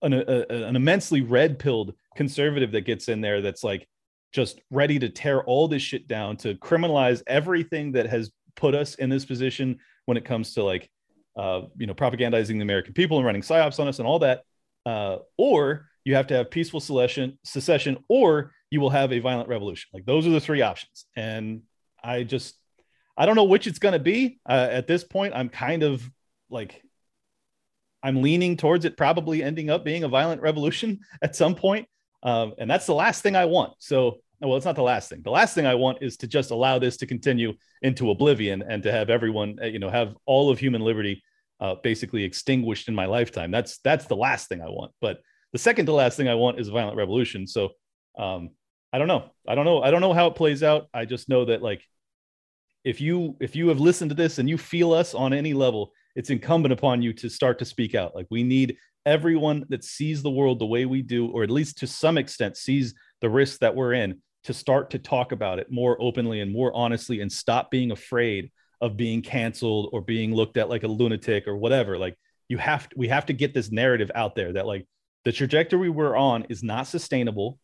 an 0.00 0.14
a, 0.14 0.46
an 0.48 0.76
immensely 0.76 1.20
red 1.20 1.58
pilled 1.58 1.94
conservative 2.16 2.72
that 2.72 2.82
gets 2.82 3.08
in 3.08 3.20
there 3.20 3.40
that's 3.42 3.62
like 3.62 3.86
just 4.32 4.60
ready 4.70 4.98
to 4.98 5.10
tear 5.10 5.42
all 5.44 5.68
this 5.68 5.82
shit 5.82 6.08
down 6.08 6.36
to 6.38 6.54
criminalize 6.54 7.22
everything 7.26 7.92
that 7.92 8.06
has 8.06 8.30
put 8.56 8.74
us 8.74 8.94
in 8.94 9.10
this 9.10 9.24
position 9.24 9.78
when 10.06 10.16
it 10.16 10.24
comes 10.24 10.54
to 10.54 10.64
like 10.64 10.90
uh, 11.36 11.62
you 11.76 11.86
know 11.86 11.94
propagandizing 11.94 12.56
the 12.56 12.62
American 12.62 12.94
people 12.94 13.18
and 13.18 13.26
running 13.26 13.42
psyops 13.42 13.78
on 13.78 13.88
us 13.88 13.98
and 13.98 14.08
all 14.08 14.18
that 14.18 14.42
uh, 14.86 15.18
or 15.36 15.86
you 16.04 16.14
have 16.14 16.26
to 16.28 16.34
have 16.34 16.50
peaceful 16.50 16.80
secession, 16.80 17.38
secession, 17.44 18.02
or 18.08 18.52
you 18.70 18.80
will 18.80 18.90
have 18.90 19.12
a 19.12 19.18
violent 19.18 19.48
revolution. 19.48 19.90
Like 19.92 20.04
those 20.04 20.26
are 20.26 20.30
the 20.30 20.40
three 20.40 20.62
options. 20.62 21.06
And 21.16 21.62
I 22.02 22.24
just, 22.24 22.56
I 23.16 23.26
don't 23.26 23.36
know 23.36 23.44
which 23.44 23.66
it's 23.66 23.78
going 23.78 23.92
to 23.92 23.98
be. 23.98 24.40
Uh, 24.48 24.68
at 24.70 24.86
this 24.86 25.04
point, 25.04 25.34
I'm 25.36 25.48
kind 25.48 25.82
of 25.82 26.08
like, 26.50 26.82
I'm 28.02 28.22
leaning 28.22 28.56
towards 28.56 28.84
it 28.84 28.96
probably 28.96 29.42
ending 29.42 29.70
up 29.70 29.84
being 29.84 30.04
a 30.04 30.08
violent 30.08 30.42
revolution 30.42 31.00
at 31.22 31.36
some 31.36 31.54
point. 31.54 31.86
Um, 32.22 32.54
and 32.58 32.70
that's 32.70 32.86
the 32.86 32.94
last 32.94 33.22
thing 33.22 33.36
I 33.36 33.44
want. 33.44 33.74
So, 33.78 34.18
well, 34.40 34.56
it's 34.56 34.66
not 34.66 34.74
the 34.74 34.82
last 34.82 35.08
thing. 35.08 35.22
The 35.22 35.30
last 35.30 35.54
thing 35.54 35.66
I 35.66 35.74
want 35.76 35.98
is 36.00 36.16
to 36.18 36.26
just 36.26 36.50
allow 36.50 36.78
this 36.78 36.96
to 36.98 37.06
continue 37.06 37.52
into 37.82 38.10
oblivion 38.10 38.62
and 38.66 38.82
to 38.82 38.90
have 38.90 39.08
everyone, 39.08 39.58
uh, 39.62 39.66
you 39.66 39.78
know, 39.78 39.90
have 39.90 40.16
all 40.26 40.50
of 40.50 40.58
human 40.58 40.82
liberty 40.82 41.22
uh, 41.62 41.76
basically 41.76 42.24
extinguished 42.24 42.88
in 42.88 42.94
my 42.94 43.06
lifetime. 43.06 43.52
That's 43.52 43.78
that's 43.78 44.06
the 44.06 44.16
last 44.16 44.48
thing 44.48 44.60
I 44.60 44.68
want. 44.68 44.90
But 45.00 45.20
the 45.52 45.58
second 45.58 45.86
to 45.86 45.92
last 45.92 46.16
thing 46.16 46.28
I 46.28 46.34
want 46.34 46.58
is 46.58 46.66
a 46.66 46.72
violent 46.72 46.96
revolution. 46.96 47.46
So 47.46 47.70
um, 48.18 48.50
I 48.92 48.98
don't 48.98 49.06
know. 49.06 49.30
I 49.46 49.54
don't 49.54 49.64
know. 49.64 49.80
I 49.80 49.92
don't 49.92 50.00
know 50.00 50.12
how 50.12 50.26
it 50.26 50.34
plays 50.34 50.64
out. 50.64 50.88
I 50.92 51.04
just 51.04 51.28
know 51.28 51.44
that 51.44 51.62
like 51.62 51.86
if 52.84 53.00
you 53.00 53.36
if 53.40 53.54
you 53.54 53.68
have 53.68 53.78
listened 53.78 54.10
to 54.10 54.16
this 54.16 54.40
and 54.40 54.48
you 54.48 54.58
feel 54.58 54.92
us 54.92 55.14
on 55.14 55.32
any 55.32 55.54
level, 55.54 55.92
it's 56.16 56.30
incumbent 56.30 56.72
upon 56.72 57.00
you 57.00 57.12
to 57.12 57.28
start 57.28 57.60
to 57.60 57.64
speak 57.64 57.94
out. 57.94 58.12
Like 58.12 58.26
we 58.28 58.42
need 58.42 58.76
everyone 59.06 59.64
that 59.68 59.84
sees 59.84 60.20
the 60.20 60.30
world 60.30 60.58
the 60.58 60.66
way 60.66 60.84
we 60.84 61.00
do, 61.00 61.28
or 61.28 61.44
at 61.44 61.50
least 61.50 61.78
to 61.78 61.86
some 61.86 62.18
extent 62.18 62.56
sees 62.56 62.92
the 63.20 63.30
risks 63.30 63.58
that 63.58 63.76
we're 63.76 63.92
in, 63.92 64.20
to 64.44 64.52
start 64.52 64.90
to 64.90 64.98
talk 64.98 65.30
about 65.30 65.60
it 65.60 65.70
more 65.70 65.96
openly 66.02 66.40
and 66.40 66.52
more 66.52 66.74
honestly, 66.74 67.20
and 67.20 67.30
stop 67.30 67.70
being 67.70 67.92
afraid 67.92 68.50
of 68.82 68.96
being 68.96 69.22
canceled 69.22 69.88
or 69.92 70.02
being 70.02 70.34
looked 70.34 70.56
at 70.56 70.68
like 70.68 70.82
a 70.82 70.88
lunatic 70.88 71.46
or 71.46 71.56
whatever. 71.56 71.96
Like 71.96 72.18
you 72.48 72.58
have 72.58 72.88
to, 72.88 72.98
we 72.98 73.08
have 73.08 73.26
to 73.26 73.32
get 73.32 73.54
this 73.54 73.70
narrative 73.70 74.10
out 74.14 74.34
there 74.34 74.52
that 74.54 74.66
like 74.66 74.86
the 75.24 75.32
trajectory 75.32 75.88
we're 75.88 76.16
on 76.16 76.46
is 76.50 76.64
not 76.64 76.88
sustainable 76.88 77.58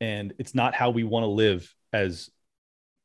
and 0.00 0.34
it's 0.36 0.54
not 0.54 0.74
how 0.74 0.90
we 0.90 1.04
want 1.04 1.22
to 1.22 1.28
live 1.28 1.72
as 1.92 2.28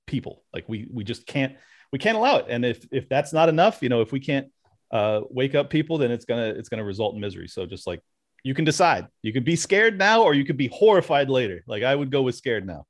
people. 0.07 0.43
Like 0.51 0.67
we 0.67 0.89
we 0.91 1.03
just 1.03 1.28
can't 1.28 1.55
we 1.93 1.99
can't 1.99 2.17
allow 2.17 2.38
it. 2.38 2.47
And 2.49 2.65
if 2.65 2.84
if 2.91 3.07
that's 3.07 3.32
not 3.32 3.49
enough, 3.49 3.84
you 3.84 3.89
know, 3.89 4.01
if 4.01 4.11
we 4.11 4.20
can't 4.20 4.47
uh, 4.91 5.22
wake 5.30 5.53
up 5.53 5.70
people, 5.70 5.99
then 5.99 6.09
it's 6.09 6.26
gonna 6.26 6.47
it's 6.47 6.70
gonna 6.70 6.84
result 6.84 7.13
in 7.13 7.22
misery. 7.22 7.47
So 7.47 7.67
just 7.67 7.86
like 7.86 8.01
you 8.43 8.55
can 8.55 8.65
decide, 8.65 9.07
you 9.22 9.32
can 9.32 9.43
be 9.43 9.55
scared 9.55 9.99
now 9.99 10.24
or 10.24 10.34
you 10.34 10.43
could 10.43 10.57
be 10.57 10.70
horrified 10.70 11.30
later. 11.30 11.63
Like 11.67 11.84
I 11.84 11.93
would 11.93 12.09
go 12.09 12.24
with 12.24 12.34
scared 12.34 12.65
now. 12.65 12.86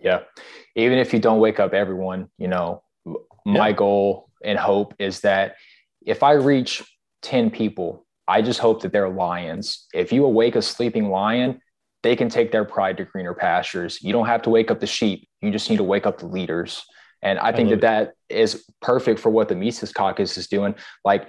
Yeah, 0.00 0.20
even 0.74 0.98
if 0.98 1.12
you 1.12 1.18
don't 1.18 1.40
wake 1.40 1.60
up 1.60 1.74
everyone, 1.74 2.28
you 2.38 2.48
know, 2.48 2.82
my 3.44 3.68
yeah. 3.68 3.72
goal 3.72 4.30
and 4.44 4.58
hope 4.58 4.94
is 4.98 5.20
that 5.20 5.56
if 6.04 6.22
I 6.22 6.32
reach 6.32 6.82
10 7.22 7.50
people, 7.50 8.06
I 8.26 8.42
just 8.42 8.60
hope 8.60 8.82
that 8.82 8.92
they're 8.92 9.08
lions. 9.08 9.86
If 9.92 10.12
you 10.12 10.24
awake 10.24 10.56
a 10.56 10.62
sleeping 10.62 11.10
lion, 11.10 11.60
they 12.02 12.16
can 12.16 12.28
take 12.28 12.50
their 12.50 12.64
pride 12.64 12.96
to 12.96 13.04
greener 13.04 13.34
pastures. 13.34 14.02
You 14.02 14.12
don't 14.12 14.26
have 14.26 14.42
to 14.42 14.50
wake 14.50 14.70
up 14.70 14.80
the 14.80 14.86
sheep. 14.86 15.28
You 15.40 15.50
just 15.50 15.70
need 15.70 15.76
to 15.76 15.84
wake 15.84 16.06
up 16.06 16.18
the 16.18 16.26
leaders. 16.26 16.84
And 17.22 17.38
I 17.38 17.52
think 17.52 17.68
I 17.68 17.76
that 17.76 17.76
it. 17.76 17.80
that 18.28 18.36
is 18.36 18.64
perfect 18.80 19.20
for 19.20 19.30
what 19.30 19.48
the 19.48 19.54
Mises 19.54 19.92
Caucus 19.92 20.36
is 20.36 20.48
doing. 20.48 20.74
Like 21.04 21.28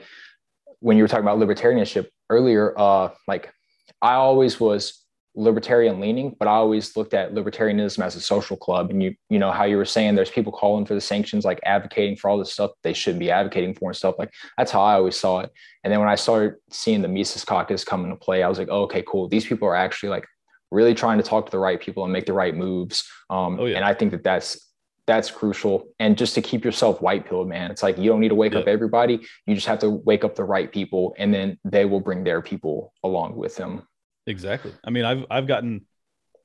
when 0.80 0.98
you 0.98 1.04
were 1.04 1.08
talking 1.08 1.24
about 1.24 1.38
libertarianship 1.38 2.08
earlier, 2.30 2.74
uh, 2.78 3.10
like 3.28 3.54
I 4.02 4.16
always 4.16 4.60
was 4.60 5.03
libertarian 5.36 6.00
leaning, 6.00 6.36
but 6.38 6.48
I 6.48 6.52
always 6.52 6.96
looked 6.96 7.14
at 7.14 7.34
libertarianism 7.34 8.04
as 8.04 8.16
a 8.16 8.22
social 8.22 8.56
club. 8.56 8.92
And 8.92 9.02
you, 9.02 9.16
you 9.30 9.40
know, 9.40 9.52
how 9.52 9.64
you 9.64 9.78
were 9.78 9.86
saying 9.86 10.16
there's 10.16 10.30
people 10.30 10.52
calling 10.52 10.86
for 10.86 10.94
the 10.94 11.02
sanctions, 11.02 11.44
like 11.46 11.60
advocating 11.66 12.16
for 12.16 12.30
all 12.30 12.38
this 12.38 12.54
stuff 12.54 12.72
they 12.84 12.94
should 12.94 13.18
be 13.18 13.32
advocating 13.32 13.74
for 13.74 13.90
and 13.90 13.98
stuff. 13.98 14.16
Like 14.20 14.32
that's 14.58 14.72
how 14.72 14.82
I 14.82 14.96
always 14.96 15.16
saw 15.16 15.40
it. 15.40 15.52
And 15.84 15.92
then 15.92 16.00
when 16.00 16.10
I 16.10 16.16
started 16.16 16.56
seeing 16.70 17.02
the 17.02 17.08
Mises 17.08 17.44
caucus 17.44 17.84
come 17.84 18.04
into 18.04 18.16
play, 18.16 18.44
I 18.44 18.50
was 18.50 18.60
like, 18.60 18.70
oh, 18.70 18.84
okay, 18.84 19.04
cool. 19.08 19.28
These 19.28 19.46
people 19.46 19.68
are 19.68 19.76
actually 19.76 20.10
like 20.10 20.26
really 20.72 20.94
trying 20.94 21.18
to 21.18 21.24
talk 21.24 21.46
to 21.46 21.52
the 21.52 21.60
right 21.60 21.80
people 21.80 22.04
and 22.04 22.14
make 22.14 22.26
the 22.26 22.34
right 22.34 22.56
moves. 22.56 23.08
Um, 23.30 23.60
oh, 23.60 23.66
yeah. 23.66 23.78
And 23.78 23.86
I 23.86 23.94
think 23.94 24.12
that 24.12 24.24
that's 24.24 24.70
that's 25.06 25.30
crucial. 25.30 25.86
And 26.00 26.18
just 26.18 26.36
to 26.36 26.42
keep 26.42 26.64
yourself 26.64 27.02
white 27.02 27.28
pilled, 27.28 27.50
man, 27.50 27.72
it's 27.72 27.84
like 27.84 27.98
you 27.98 28.10
don't 28.10 28.20
need 28.20 28.30
to 28.30 28.36
wake 28.36 28.54
yeah. 28.54 28.60
up 28.60 28.68
everybody. 28.68 29.20
You 29.46 29.56
just 29.56 29.68
have 29.68 29.80
to 29.80 29.90
wake 29.90 30.24
up 30.24 30.36
the 30.36 30.44
right 30.44 30.72
people, 30.72 31.16
and 31.18 31.34
then 31.34 31.58
they 31.66 31.86
will 31.86 32.00
bring 32.00 32.24
their 32.24 32.42
people 32.42 32.94
along 33.04 33.36
with 33.36 33.56
them. 33.56 33.88
Exactly. 34.28 34.74
I 34.84 34.90
mean, 34.90 35.06
I've 35.06 35.26
I've 35.30 35.48
gotten 35.48 35.86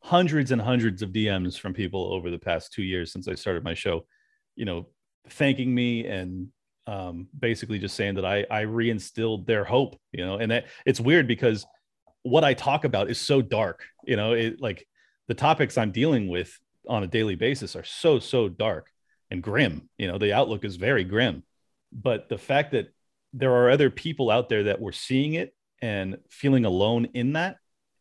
hundreds 0.03 0.51
and 0.53 0.61
hundreds 0.61 1.03
of 1.03 1.11
DMs 1.11 1.59
from 1.59 1.75
people 1.75 2.13
over 2.13 2.31
the 2.31 2.39
past 2.39 2.73
two 2.73 2.83
years 2.83 3.13
since 3.13 3.29
I 3.29 3.35
started 3.35 3.65
my 3.65 3.75
show, 3.75 4.07
you 4.57 4.65
know, 4.65 4.89
thanking 5.31 5.75
me 5.75 6.07
and 6.07 6.49
um, 6.87 7.29
basically 7.39 7.79
just 7.79 7.97
saying 7.97 8.15
that 8.17 8.25
I 8.25 8.47
I 8.51 8.65
reinstilled 8.65 9.47
their 9.47 9.65
hope, 9.65 9.97
you 10.13 10.25
know, 10.25 10.37
and 10.39 10.51
that 10.51 10.67
it's 10.87 11.01
weird 11.01 11.29
because 11.29 11.67
what 12.23 12.45
I 12.45 12.55
talk 12.55 12.85
about 12.85 13.11
is 13.11 13.21
so 13.21 13.41
dark, 13.43 13.85
you 14.05 14.17
know, 14.17 14.33
it 14.33 14.61
like 14.61 14.87
the 15.29 15.35
topics 15.35 15.79
I'm 15.79 15.93
dealing 15.93 16.29
with 16.29 16.59
on 16.89 17.03
a 17.03 17.07
daily 17.07 17.35
basis 17.37 17.77
are 17.77 17.85
so 17.85 18.19
so 18.19 18.49
dark. 18.49 18.91
and 19.31 19.43
grim. 19.43 19.89
You 19.99 20.09
know, 20.09 20.19
the 20.19 20.33
outlook 20.33 20.65
is 20.65 20.77
very 20.77 21.05
grim. 21.05 21.43
But 21.93 22.29
the 22.29 22.39
fact 22.39 22.73
that 22.73 22.89
there 23.33 23.53
are 23.53 23.71
other 23.71 23.91
people 23.91 24.31
out 24.31 24.49
there 24.49 24.65
that 24.65 24.81
were 24.81 24.93
seeing 24.93 25.35
it 25.35 25.55
and 25.83 26.17
feeling 26.31 26.65
alone 26.65 27.07
in 27.15 27.35
that, 27.35 27.57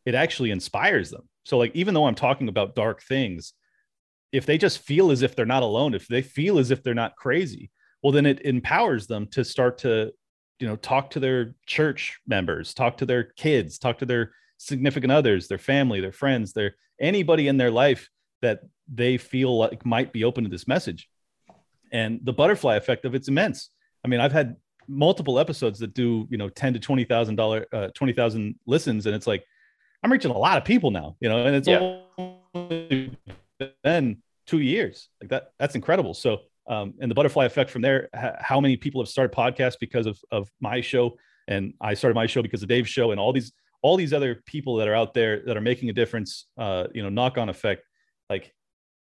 it 0.07 0.15
actually 0.15 0.51
inspires 0.51 1.09
them. 1.09 1.27
So, 1.43 1.57
like, 1.57 1.75
even 1.75 1.93
though 1.93 2.05
I'm 2.05 2.15
talking 2.15 2.47
about 2.47 2.75
dark 2.75 3.03
things, 3.03 3.51
if 4.31 4.45
they 4.45 4.57
just 4.57 4.79
feel 4.79 5.11
as 5.11 5.21
if 5.21 5.35
they're 5.35 5.45
not 5.45 5.63
alone, 5.63 5.93
if 5.93 6.07
they 6.07 6.21
feel 6.21 6.59
as 6.59 6.71
if 6.71 6.81
they're 6.81 6.93
not 6.93 7.17
crazy, 7.17 7.71
well, 8.01 8.13
then 8.13 8.25
it 8.25 8.39
empowers 8.45 9.07
them 9.07 9.27
to 9.31 9.43
start 9.43 9.79
to, 9.79 10.13
you 10.61 10.67
know, 10.67 10.77
talk 10.77 11.09
to 11.09 11.19
their 11.19 11.55
church 11.65 12.21
members, 12.25 12.73
talk 12.73 12.95
to 12.97 13.05
their 13.05 13.25
kids, 13.35 13.77
talk 13.77 13.97
to 13.97 14.05
their 14.05 14.31
significant 14.57 15.11
others, 15.11 15.49
their 15.49 15.57
family, 15.57 15.99
their 15.99 16.13
friends, 16.13 16.53
their 16.53 16.75
anybody 17.01 17.49
in 17.49 17.57
their 17.57 17.71
life 17.71 18.09
that 18.41 18.61
they 18.87 19.17
feel 19.17 19.57
like 19.57 19.85
might 19.85 20.13
be 20.13 20.23
open 20.23 20.45
to 20.45 20.49
this 20.49 20.69
message. 20.69 21.09
And 21.91 22.21
the 22.23 22.33
butterfly 22.33 22.77
effect 22.77 23.03
of 23.03 23.13
it's 23.13 23.27
immense. 23.27 23.71
I 24.05 24.07
mean, 24.07 24.21
I've 24.21 24.31
had 24.31 24.55
multiple 24.87 25.37
episodes 25.37 25.79
that 25.79 25.93
do, 25.93 26.27
you 26.29 26.37
know, 26.37 26.47
10 26.47 26.75
to 26.75 26.79
$20,000, 26.79 27.65
uh, 27.73 27.89
20,000 27.93 28.55
listens. 28.65 29.05
And 29.05 29.13
it's 29.13 29.27
like, 29.27 29.43
I'm 30.03 30.11
reaching 30.11 30.31
a 30.31 30.37
lot 30.37 30.57
of 30.57 30.65
people 30.65 30.91
now, 30.91 31.15
you 31.19 31.29
know, 31.29 31.45
and 31.45 31.55
it's 31.55 31.67
yeah. 31.67 31.99
only 32.53 33.17
been 33.83 34.21
two 34.45 34.59
years 34.59 35.09
like 35.21 35.29
that. 35.29 35.51
That's 35.59 35.75
incredible. 35.75 36.13
So, 36.13 36.39
um, 36.67 36.93
and 36.99 37.09
the 37.09 37.15
butterfly 37.15 37.45
effect 37.45 37.69
from 37.69 37.81
there, 37.81 38.09
how 38.13 38.59
many 38.59 38.77
people 38.77 39.01
have 39.01 39.09
started 39.09 39.35
podcasts 39.35 39.77
because 39.79 40.05
of, 40.05 40.19
of 40.31 40.49
my 40.59 40.81
show. 40.81 41.17
And 41.47 41.73
I 41.81 41.93
started 41.93 42.15
my 42.15 42.27
show 42.27 42.41
because 42.41 42.61
of 42.61 42.69
Dave's 42.69 42.89
show 42.89 43.11
and 43.11 43.19
all 43.19 43.33
these, 43.33 43.53
all 43.81 43.95
these 43.95 44.13
other 44.13 44.43
people 44.45 44.75
that 44.77 44.87
are 44.87 44.95
out 44.95 45.13
there 45.13 45.43
that 45.45 45.55
are 45.55 45.61
making 45.61 45.89
a 45.89 45.93
difference, 45.93 46.45
uh, 46.57 46.87
you 46.93 47.01
know, 47.01 47.09
knock 47.09 47.37
on 47.37 47.49
effect, 47.49 47.83
like 48.29 48.53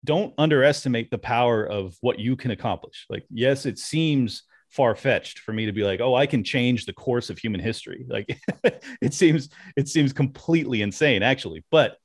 don't 0.05 0.33
underestimate 0.39 1.11
the 1.11 1.19
power 1.19 1.65
of 1.65 1.97
what 2.01 2.19
you 2.19 2.37
can 2.37 2.53
accomplish. 2.53 3.07
Like, 3.11 3.25
yes, 3.31 3.67
it 3.67 3.79
seems 3.79 4.45
far 4.69 4.95
fetched 4.95 5.41
for 5.41 5.53
me 5.53 5.67
to 5.67 5.73
be 5.73 5.83
like, 5.83 6.01
oh, 6.01 6.15
I 6.15 6.27
can 6.27 6.45
change 6.45 6.87
the 6.87 6.93
course 6.93 7.31
of 7.31 7.39
human 7.39 7.61
history. 7.61 8.05
Like, 8.09 8.39
it 9.01 9.15
seems 9.15 9.49
it 9.77 9.89
seems 9.89 10.13
completely 10.13 10.83
insane, 10.83 11.23
actually. 11.23 11.65
But 11.71 11.97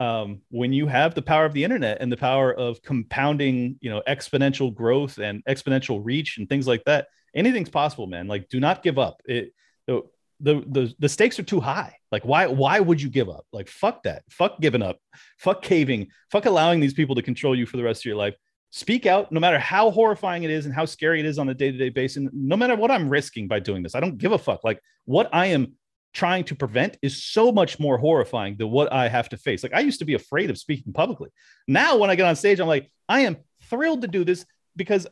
um, 0.00 0.42
when 0.50 0.72
you 0.72 0.86
have 0.86 1.14
the 1.14 1.22
power 1.22 1.44
of 1.44 1.52
the 1.52 1.64
internet 1.64 1.98
and 2.00 2.10
the 2.10 2.16
power 2.16 2.52
of 2.52 2.82
compounding, 2.82 3.78
you 3.80 3.90
know, 3.90 4.02
exponential 4.06 4.72
growth 4.72 5.18
and 5.18 5.44
exponential 5.46 6.00
reach 6.02 6.38
and 6.38 6.48
things 6.48 6.66
like 6.66 6.84
that, 6.84 7.08
anything's 7.34 7.70
possible, 7.70 8.06
man. 8.06 8.28
Like, 8.28 8.48
do 8.48 8.60
not 8.60 8.82
give 8.82 8.98
up. 8.98 9.22
It 9.24 9.52
the 9.86 10.02
the 10.40 10.54
the, 10.66 10.94
the 10.98 11.08
stakes 11.08 11.38
are 11.38 11.44
too 11.44 11.60
high. 11.60 11.96
Like, 12.12 12.24
why 12.24 12.46
why 12.46 12.80
would 12.80 13.02
you 13.02 13.10
give 13.10 13.28
up? 13.28 13.46
Like, 13.52 13.68
fuck 13.68 14.04
that. 14.04 14.22
Fuck 14.30 14.60
giving 14.60 14.82
up. 14.82 14.98
Fuck 15.38 15.62
caving. 15.62 16.08
Fuck 16.30 16.46
allowing 16.46 16.80
these 16.80 16.94
people 16.94 17.14
to 17.16 17.22
control 17.22 17.56
you 17.56 17.66
for 17.66 17.76
the 17.76 17.84
rest 17.84 18.02
of 18.02 18.06
your 18.06 18.16
life. 18.16 18.34
Speak 18.70 19.06
out, 19.06 19.32
no 19.32 19.40
matter 19.40 19.58
how 19.58 19.90
horrifying 19.90 20.42
it 20.42 20.50
is 20.50 20.66
and 20.66 20.74
how 20.74 20.84
scary 20.84 21.20
it 21.20 21.26
is 21.26 21.38
on 21.38 21.48
a 21.48 21.54
day 21.54 21.70
to 21.70 21.78
day 21.78 21.88
basis. 21.88 22.28
No 22.32 22.56
matter 22.56 22.76
what 22.76 22.90
I'm 22.90 23.08
risking 23.08 23.48
by 23.48 23.60
doing 23.60 23.82
this, 23.82 23.94
I 23.94 24.00
don't 24.00 24.18
give 24.18 24.32
a 24.32 24.38
fuck. 24.38 24.62
Like, 24.62 24.80
what 25.04 25.28
I 25.32 25.46
am 25.46 25.74
trying 26.12 26.44
to 26.44 26.54
prevent 26.54 26.98
is 27.00 27.24
so 27.24 27.50
much 27.50 27.78
more 27.78 27.96
horrifying 27.96 28.56
than 28.56 28.70
what 28.70 28.92
I 28.92 29.08
have 29.08 29.28
to 29.30 29.36
face. 29.36 29.62
Like, 29.62 29.74
I 29.74 29.80
used 29.80 30.00
to 30.00 30.04
be 30.04 30.14
afraid 30.14 30.50
of 30.50 30.58
speaking 30.58 30.92
publicly. 30.92 31.30
Now, 31.66 31.96
when 31.96 32.10
I 32.10 32.14
get 32.14 32.26
on 32.26 32.36
stage, 32.36 32.60
I'm 32.60 32.66
like, 32.66 32.90
I 33.08 33.20
am 33.20 33.38
thrilled 33.64 34.02
to 34.02 34.08
do 34.08 34.24
this 34.24 34.44
because 34.76 35.06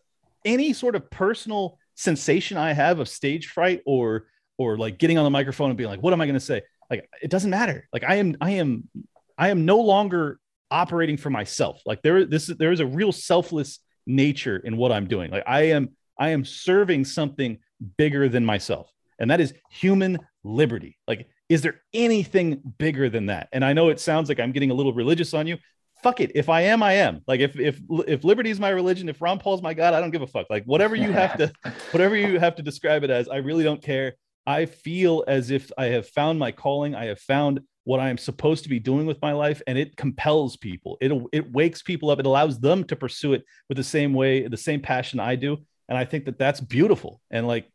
any 0.45 0.73
sort 0.73 0.95
of 0.95 1.11
personal 1.11 1.79
sensation 1.95 2.59
I 2.59 2.73
have 2.73 3.01
of 3.01 3.09
stage 3.09 3.47
fright 3.49 3.83
or 3.87 4.27
or 4.59 4.77
like 4.77 4.99
getting 4.99 5.19
on 5.19 5.25
the 5.25 5.31
microphone 5.31 5.71
and 5.71 5.77
being 5.77 5.91
like, 5.91 6.03
what 6.03 6.13
am 6.13 6.21
I 6.21 6.27
going 6.27 6.35
to 6.35 6.41
say? 6.41 6.63
Like, 6.91 7.09
it 7.21 7.31
doesn't 7.31 7.51
matter. 7.51 7.89
Like, 7.93 8.05
I 8.05 8.17
am, 8.17 8.37
I 8.41 8.53
am, 8.53 8.89
I 9.37 9.51
am 9.51 9.65
no 9.65 9.79
longer 9.79 10.39
operating 10.71 11.17
for 11.17 11.31
myself. 11.31 11.81
Like, 11.87 12.03
there, 12.03 12.25
this, 12.25 12.47
there 12.47 12.73
is 12.73 12.81
a 12.81 12.87
real 12.87 13.12
selfless 13.12 13.81
nature 14.07 14.57
in 14.57 14.77
what 14.77 14.93
I'm 14.93 15.07
doing. 15.07 15.31
Like, 15.31 15.45
I 15.47 15.62
am, 15.62 15.91
I 16.19 16.31
am 16.31 16.45
serving 16.45 17.05
something 17.05 17.59
bigger 17.99 18.29
than 18.29 18.45
myself, 18.45 18.91
and 19.19 19.31
that 19.31 19.41
is 19.41 19.55
human 19.71 20.19
liberty. 20.45 20.99
Like, 21.07 21.29
is 21.49 21.62
there 21.62 21.81
anything 21.93 22.61
bigger 22.79 23.09
than 23.09 23.27
that? 23.27 23.49
And 23.53 23.64
I 23.64 23.73
know 23.73 23.89
it 23.89 24.01
sounds 24.01 24.29
like 24.29 24.41
I'm 24.41 24.53
getting 24.53 24.71
a 24.71 24.75
little 24.75 24.93
religious 24.93 25.35
on 25.35 25.47
you. 25.47 25.59
Fuck 26.03 26.21
it. 26.21 26.33
If 26.35 26.49
I 26.49 26.62
am, 26.62 26.83
I 26.83 26.95
am. 26.95 27.23
Like 27.27 27.41
if 27.41 27.59
if 27.59 27.81
if 28.07 28.25
liberty 28.25 28.51
is 28.51 28.61
my 28.61 28.69
religion, 28.69 29.09
if 29.09 29.23
Ron 29.23 29.39
Paul's 29.39 29.62
my 29.62 29.75
God, 29.75 29.95
I 29.95 30.01
don't 30.01 30.11
give 30.11 30.23
a 30.23 30.27
fuck. 30.27 30.47
Like 30.51 30.64
whatever 30.64 30.95
you 30.95 31.11
have 31.12 31.39
to, 31.39 31.53
whatever 31.91 32.17
you 32.17 32.39
have 32.39 32.57
to 32.57 32.62
describe 32.62 33.03
it 33.03 33.11
as, 33.11 33.29
I 33.29 33.37
really 33.37 33.64
don't 33.64 33.83
care. 33.83 34.14
I 34.47 34.67
feel 34.67 35.25
as 35.27 35.51
if 35.51 35.73
I 35.79 35.87
have 35.87 36.09
found 36.09 36.39
my 36.39 36.53
calling. 36.53 36.95
I 36.95 37.07
have 37.07 37.21
found 37.21 37.61
what 37.87 38.01
I 38.01 38.11
am 38.11 38.18
supposed 38.18 38.64
to 38.64 38.68
be 38.68 38.80
doing 38.80 39.07
with 39.07 39.22
my 39.22 39.30
life, 39.30 39.62
and 39.68 39.78
it 39.78 39.97
compels 39.97 40.57
people. 40.57 40.99
It 41.01 41.12
it 41.32 41.53
wakes 41.53 41.82
people 41.82 42.11
up. 42.11 42.18
It 42.18 42.26
allows 42.26 42.59
them 42.59 42.82
to 42.84 42.97
pursue 42.97 43.32
it 43.32 43.45
with 43.68 43.76
the 43.76 43.84
same 43.84 44.12
way, 44.12 44.49
the 44.49 44.57
same 44.57 44.82
passion 44.82 45.20
I 45.20 45.37
do. 45.37 45.59
And 45.89 45.97
I 45.97 46.05
think 46.05 46.24
that 46.24 46.37
that's 46.37 46.61
beautiful. 46.61 47.20
And 47.30 47.47
like, 47.47 47.70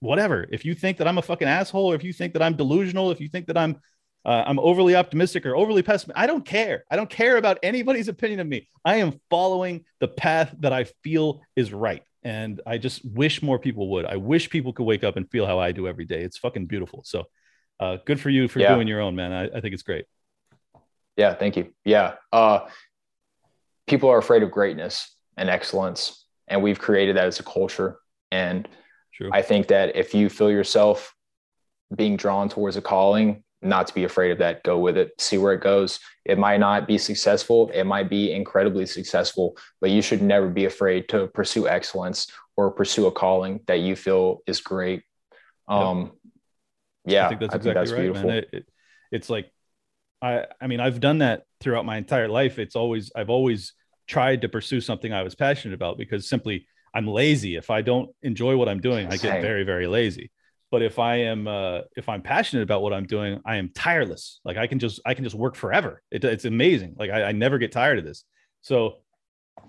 whatever. 0.00 0.46
If 0.50 0.64
you 0.64 0.74
think 0.74 0.96
that 0.96 1.06
I'm 1.06 1.18
a 1.18 1.22
fucking 1.22 1.46
asshole, 1.46 1.92
or 1.92 1.94
if 1.94 2.02
you 2.02 2.14
think 2.14 2.32
that 2.32 2.40
I'm 2.40 2.56
delusional, 2.56 3.10
if 3.10 3.20
you 3.20 3.28
think 3.28 3.46
that 3.48 3.58
I'm 3.58 3.76
uh, 4.24 4.42
I'm 4.46 4.58
overly 4.58 4.96
optimistic 4.96 5.44
or 5.44 5.54
overly 5.54 5.82
pessimistic. 5.82 6.16
I 6.16 6.26
don't 6.26 6.46
care. 6.46 6.84
I 6.90 6.96
don't 6.96 7.10
care 7.10 7.36
about 7.36 7.58
anybody's 7.62 8.08
opinion 8.16 8.40
of 8.40 8.46
me. 8.46 8.68
I 8.86 8.96
am 8.96 9.20
following 9.28 9.84
the 10.00 10.08
path 10.08 10.54
that 10.60 10.72
I 10.72 10.84
feel 11.04 11.42
is 11.56 11.74
right. 11.74 12.02
And 12.22 12.62
I 12.66 12.78
just 12.78 13.04
wish 13.04 13.42
more 13.42 13.58
people 13.58 13.90
would. 13.90 14.06
I 14.06 14.16
wish 14.16 14.48
people 14.48 14.72
could 14.72 14.84
wake 14.84 15.04
up 15.04 15.16
and 15.16 15.30
feel 15.30 15.44
how 15.44 15.58
I 15.58 15.72
do 15.72 15.88
every 15.88 16.06
day. 16.06 16.22
It's 16.22 16.38
fucking 16.38 16.66
beautiful. 16.66 17.02
So 17.04 17.24
uh, 17.82 17.98
good 18.04 18.20
for 18.20 18.30
you 18.30 18.46
for 18.46 18.60
yeah. 18.60 18.74
doing 18.74 18.86
your 18.86 19.00
own, 19.00 19.16
man. 19.16 19.32
I, 19.32 19.44
I 19.56 19.60
think 19.60 19.74
it's 19.74 19.82
great. 19.82 20.04
Yeah, 21.16 21.34
thank 21.34 21.56
you. 21.56 21.72
Yeah. 21.84 22.14
Uh, 22.32 22.60
people 23.88 24.08
are 24.08 24.18
afraid 24.18 24.44
of 24.44 24.52
greatness 24.52 25.16
and 25.36 25.50
excellence. 25.50 26.24
And 26.46 26.62
we've 26.62 26.78
created 26.78 27.16
that 27.16 27.26
as 27.26 27.40
a 27.40 27.42
culture. 27.42 27.98
And 28.30 28.68
True. 29.12 29.30
I 29.32 29.42
think 29.42 29.66
that 29.68 29.96
if 29.96 30.14
you 30.14 30.28
feel 30.28 30.50
yourself 30.50 31.12
being 31.94 32.16
drawn 32.16 32.48
towards 32.48 32.76
a 32.76 32.82
calling, 32.82 33.42
not 33.62 33.88
to 33.88 33.94
be 33.94 34.04
afraid 34.04 34.30
of 34.30 34.38
that, 34.38 34.62
go 34.62 34.78
with 34.78 34.96
it, 34.96 35.12
see 35.18 35.38
where 35.38 35.52
it 35.52 35.60
goes. 35.60 35.98
It 36.24 36.38
might 36.38 36.60
not 36.60 36.86
be 36.86 36.98
successful, 36.98 37.70
it 37.74 37.84
might 37.84 38.08
be 38.08 38.32
incredibly 38.32 38.86
successful, 38.86 39.56
but 39.80 39.90
you 39.90 40.02
should 40.02 40.22
never 40.22 40.48
be 40.48 40.64
afraid 40.66 41.08
to 41.10 41.26
pursue 41.28 41.68
excellence 41.68 42.28
or 42.56 42.70
pursue 42.70 43.06
a 43.06 43.12
calling 43.12 43.60
that 43.66 43.80
you 43.80 43.96
feel 43.96 44.38
is 44.46 44.60
great. 44.60 45.02
Um, 45.68 46.12
yeah, 47.04 47.26
I 47.26 47.28
think 47.28 47.40
that's 47.40 47.54
I 47.54 47.56
exactly 47.56 47.92
think 47.92 48.14
that's 48.14 48.22
right, 48.22 48.26
man. 48.26 48.36
It, 48.36 48.48
it, 48.52 48.66
it's 49.10 49.30
like, 49.30 49.50
I, 50.20 50.46
I 50.60 50.66
mean, 50.66 50.80
I've 50.80 51.00
done 51.00 51.18
that 51.18 51.44
throughout 51.60 51.84
my 51.84 51.96
entire 51.96 52.28
life. 52.28 52.58
It's 52.58 52.76
always, 52.76 53.10
I've 53.14 53.30
always 53.30 53.74
tried 54.06 54.42
to 54.42 54.48
pursue 54.48 54.80
something 54.80 55.12
I 55.12 55.22
was 55.22 55.34
passionate 55.34 55.74
about 55.74 55.98
because 55.98 56.28
simply 56.28 56.66
I'm 56.94 57.06
lazy. 57.06 57.56
If 57.56 57.70
I 57.70 57.82
don't 57.82 58.10
enjoy 58.22 58.56
what 58.56 58.68
I'm 58.68 58.80
doing, 58.80 59.06
I 59.08 59.16
get 59.16 59.42
very, 59.42 59.64
very 59.64 59.86
lazy. 59.86 60.30
But 60.70 60.80
if 60.80 60.98
i 60.98 61.16
am 61.16 61.46
uh, 61.46 61.80
if 61.96 62.08
i'm 62.08 62.22
passionate 62.22 62.62
about 62.62 62.80
what 62.80 62.94
i'm 62.94 63.04
doing 63.04 63.42
i 63.44 63.56
am 63.56 63.68
tireless. 63.74 64.40
Like 64.42 64.56
i 64.56 64.66
can 64.66 64.78
just 64.78 65.00
i 65.04 65.12
can 65.12 65.22
just 65.22 65.36
work 65.36 65.54
forever. 65.54 66.02
It, 66.10 66.24
it's 66.24 66.46
amazing. 66.46 66.96
Like 66.98 67.10
I, 67.10 67.24
I 67.24 67.32
never 67.32 67.58
get 67.58 67.72
tired 67.72 67.98
of 67.98 68.06
this. 68.06 68.24
So 68.62 69.02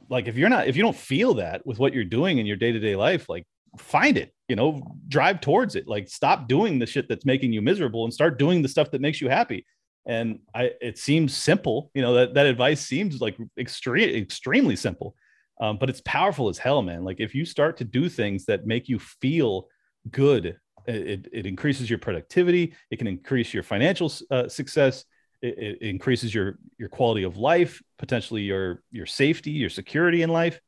like 0.10 0.28
if 0.28 0.38
you're 0.38 0.50
not 0.50 0.68
if 0.68 0.76
you 0.76 0.84
don't 0.84 0.96
feel 0.96 1.36
that 1.36 1.66
with 1.66 1.80
what 1.80 1.94
you're 1.94 2.04
doing 2.04 2.38
in 2.38 2.46
your 2.46 2.56
day-to-day 2.56 2.96
life 2.96 3.30
like 3.30 3.46
find 3.78 4.18
it 4.18 4.33
you 4.48 4.56
know 4.56 4.82
drive 5.08 5.42
towards 5.42 5.76
it. 5.76 5.88
Like 5.88 6.10
stop 6.10 6.48
doing 6.48 6.80
the 6.80 6.86
shit 6.86 7.08
that's 7.08 7.26
making 7.26 7.54
you 7.54 7.62
miserable 7.62 8.04
and 8.04 8.14
start 8.14 8.40
doing 8.40 8.62
the 8.62 8.70
stuff 8.70 8.92
that 8.92 9.02
makes 9.02 9.22
you 9.22 9.30
happy. 9.30 9.66
And 10.06 10.40
i 10.54 10.72
it 10.82 10.98
seems 10.98 11.36
simple 11.36 11.90
you 11.94 12.02
know 12.02 12.14
that 12.16 12.34
that 12.34 12.46
advice 12.46 12.82
seems 12.82 13.22
like 13.22 13.38
extreme 13.58 14.16
extremely 14.16 14.76
simple. 14.76 15.16
Um, 15.62 15.78
but 15.78 15.90
it's 15.90 16.02
powerful 16.02 16.50
as 16.50 16.58
hell 16.58 16.82
man. 16.82 17.04
Like 17.04 17.20
if 17.20 17.36
you 17.36 17.46
start 17.46 17.78
to 17.78 17.84
do 17.84 18.10
things 18.10 18.46
that 18.46 18.66
make 18.66 18.90
you 18.90 19.00
feel 19.00 19.68
good 20.12 20.58
it, 20.86 21.30
it 21.32 21.46
increases 21.46 21.90
your 21.90 22.00
productivity 22.00 22.76
it 22.92 22.98
can 22.98 23.08
increase 23.08 23.54
your 23.54 23.64
financial 23.64 24.12
uh, 24.32 24.50
success 24.50 25.06
it, 25.42 25.58
it, 25.58 25.82
increases 25.82 26.36
your 26.36 26.58
your 26.78 26.90
quality 26.90 27.24
of 27.24 27.38
life 27.38 27.82
potentially 27.98 28.42
your 28.42 28.84
your 28.92 29.06
safety 29.06 29.52
your 29.52 29.70
security 29.70 30.22
in 30.24 30.30
life. 30.30 30.60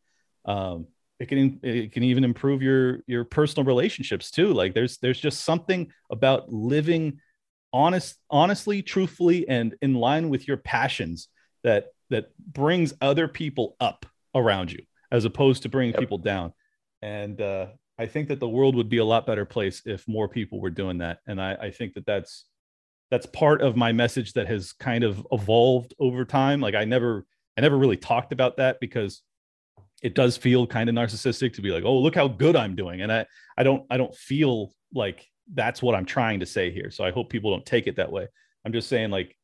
Um, 0.46 0.88
it 1.20 1.28
can 1.28 1.60
it 1.64 1.92
can 1.92 2.04
even 2.04 2.24
improve 2.24 2.62
your 2.62 3.00
your 3.08 3.24
personal 3.24 3.66
relationships 3.66 4.32
too 4.32 4.54
like 4.54 4.74
there's 4.74 4.98
there's 4.98 5.20
just 5.20 5.44
something 5.44 5.92
about 6.12 6.52
living 6.52 7.20
honest 7.72 8.16
honestly 8.30 8.82
truthfully 8.82 9.48
and 9.48 9.76
in 9.82 9.94
line 9.94 10.30
with 10.30 10.48
your 10.48 10.58
passions 10.58 11.30
that 11.64 11.88
that 12.10 12.32
brings 12.38 12.94
other 13.02 13.28
people 13.28 13.76
up 13.80 14.06
around 14.34 14.72
you 14.72 14.80
as 15.12 15.26
opposed 15.26 15.64
to 15.64 15.70
bringing 15.70 15.94
yep. 15.94 16.00
people 16.00 16.18
down 16.18 16.54
and 17.02 17.40
uh, 17.40 17.68
I 17.98 18.06
think 18.08 18.28
that 18.28 18.40
the 18.40 18.50
world 18.50 18.76
would 18.76 18.90
be 18.90 18.98
a 18.98 19.06
lot 19.06 19.26
better 19.26 19.46
place 19.46 19.82
if 19.86 20.08
more 20.08 20.28
people 20.28 20.60
were 20.60 20.70
doing 20.70 20.98
that. 21.00 21.20
And 21.28 21.42
I, 21.42 21.54
I 21.54 21.72
think 21.72 21.94
that 21.94 22.06
that's 22.06 22.46
that's 23.12 23.26
part 23.28 23.62
of 23.62 23.76
my 23.76 23.92
message 23.92 24.34
that 24.34 24.48
has 24.48 24.74
kind 24.74 25.04
of 25.04 25.26
evolved 25.32 25.94
over 26.00 26.26
time. 26.26 26.60
Like 26.60 26.76
I 26.76 26.86
never 26.86 27.26
I 27.58 27.62
never 27.62 27.78
really 27.78 27.98
talked 27.98 28.34
about 28.34 28.58
that 28.58 28.80
because 28.80 29.22
it 30.04 30.14
does 30.14 30.38
feel 30.38 30.68
kind 30.68 30.90
of 30.90 30.96
narcissistic 30.96 31.54
to 31.54 31.62
be 31.62 31.72
like, 31.72 31.84
oh, 31.84 31.98
look 31.98 32.16
how 32.16 32.28
good 32.28 32.56
I'm 32.56 32.76
doing. 32.76 33.02
And 33.02 33.12
I 33.12 33.26
I 33.58 33.64
don't 33.64 33.86
I 33.90 33.98
don't 33.98 34.16
feel 34.16 34.74
like 34.94 35.26
that's 35.54 35.82
what 35.82 35.96
I'm 35.96 36.06
trying 36.06 36.40
to 36.40 36.46
say 36.46 36.72
here. 36.72 36.92
So 36.92 37.04
I 37.04 37.12
hope 37.12 37.30
people 37.30 37.52
don't 37.52 37.66
take 37.66 37.88
it 37.88 37.96
that 37.98 38.12
way. 38.12 38.28
I'm 38.66 38.74
just 38.74 38.90
saying 38.90 39.12
like 39.12 39.36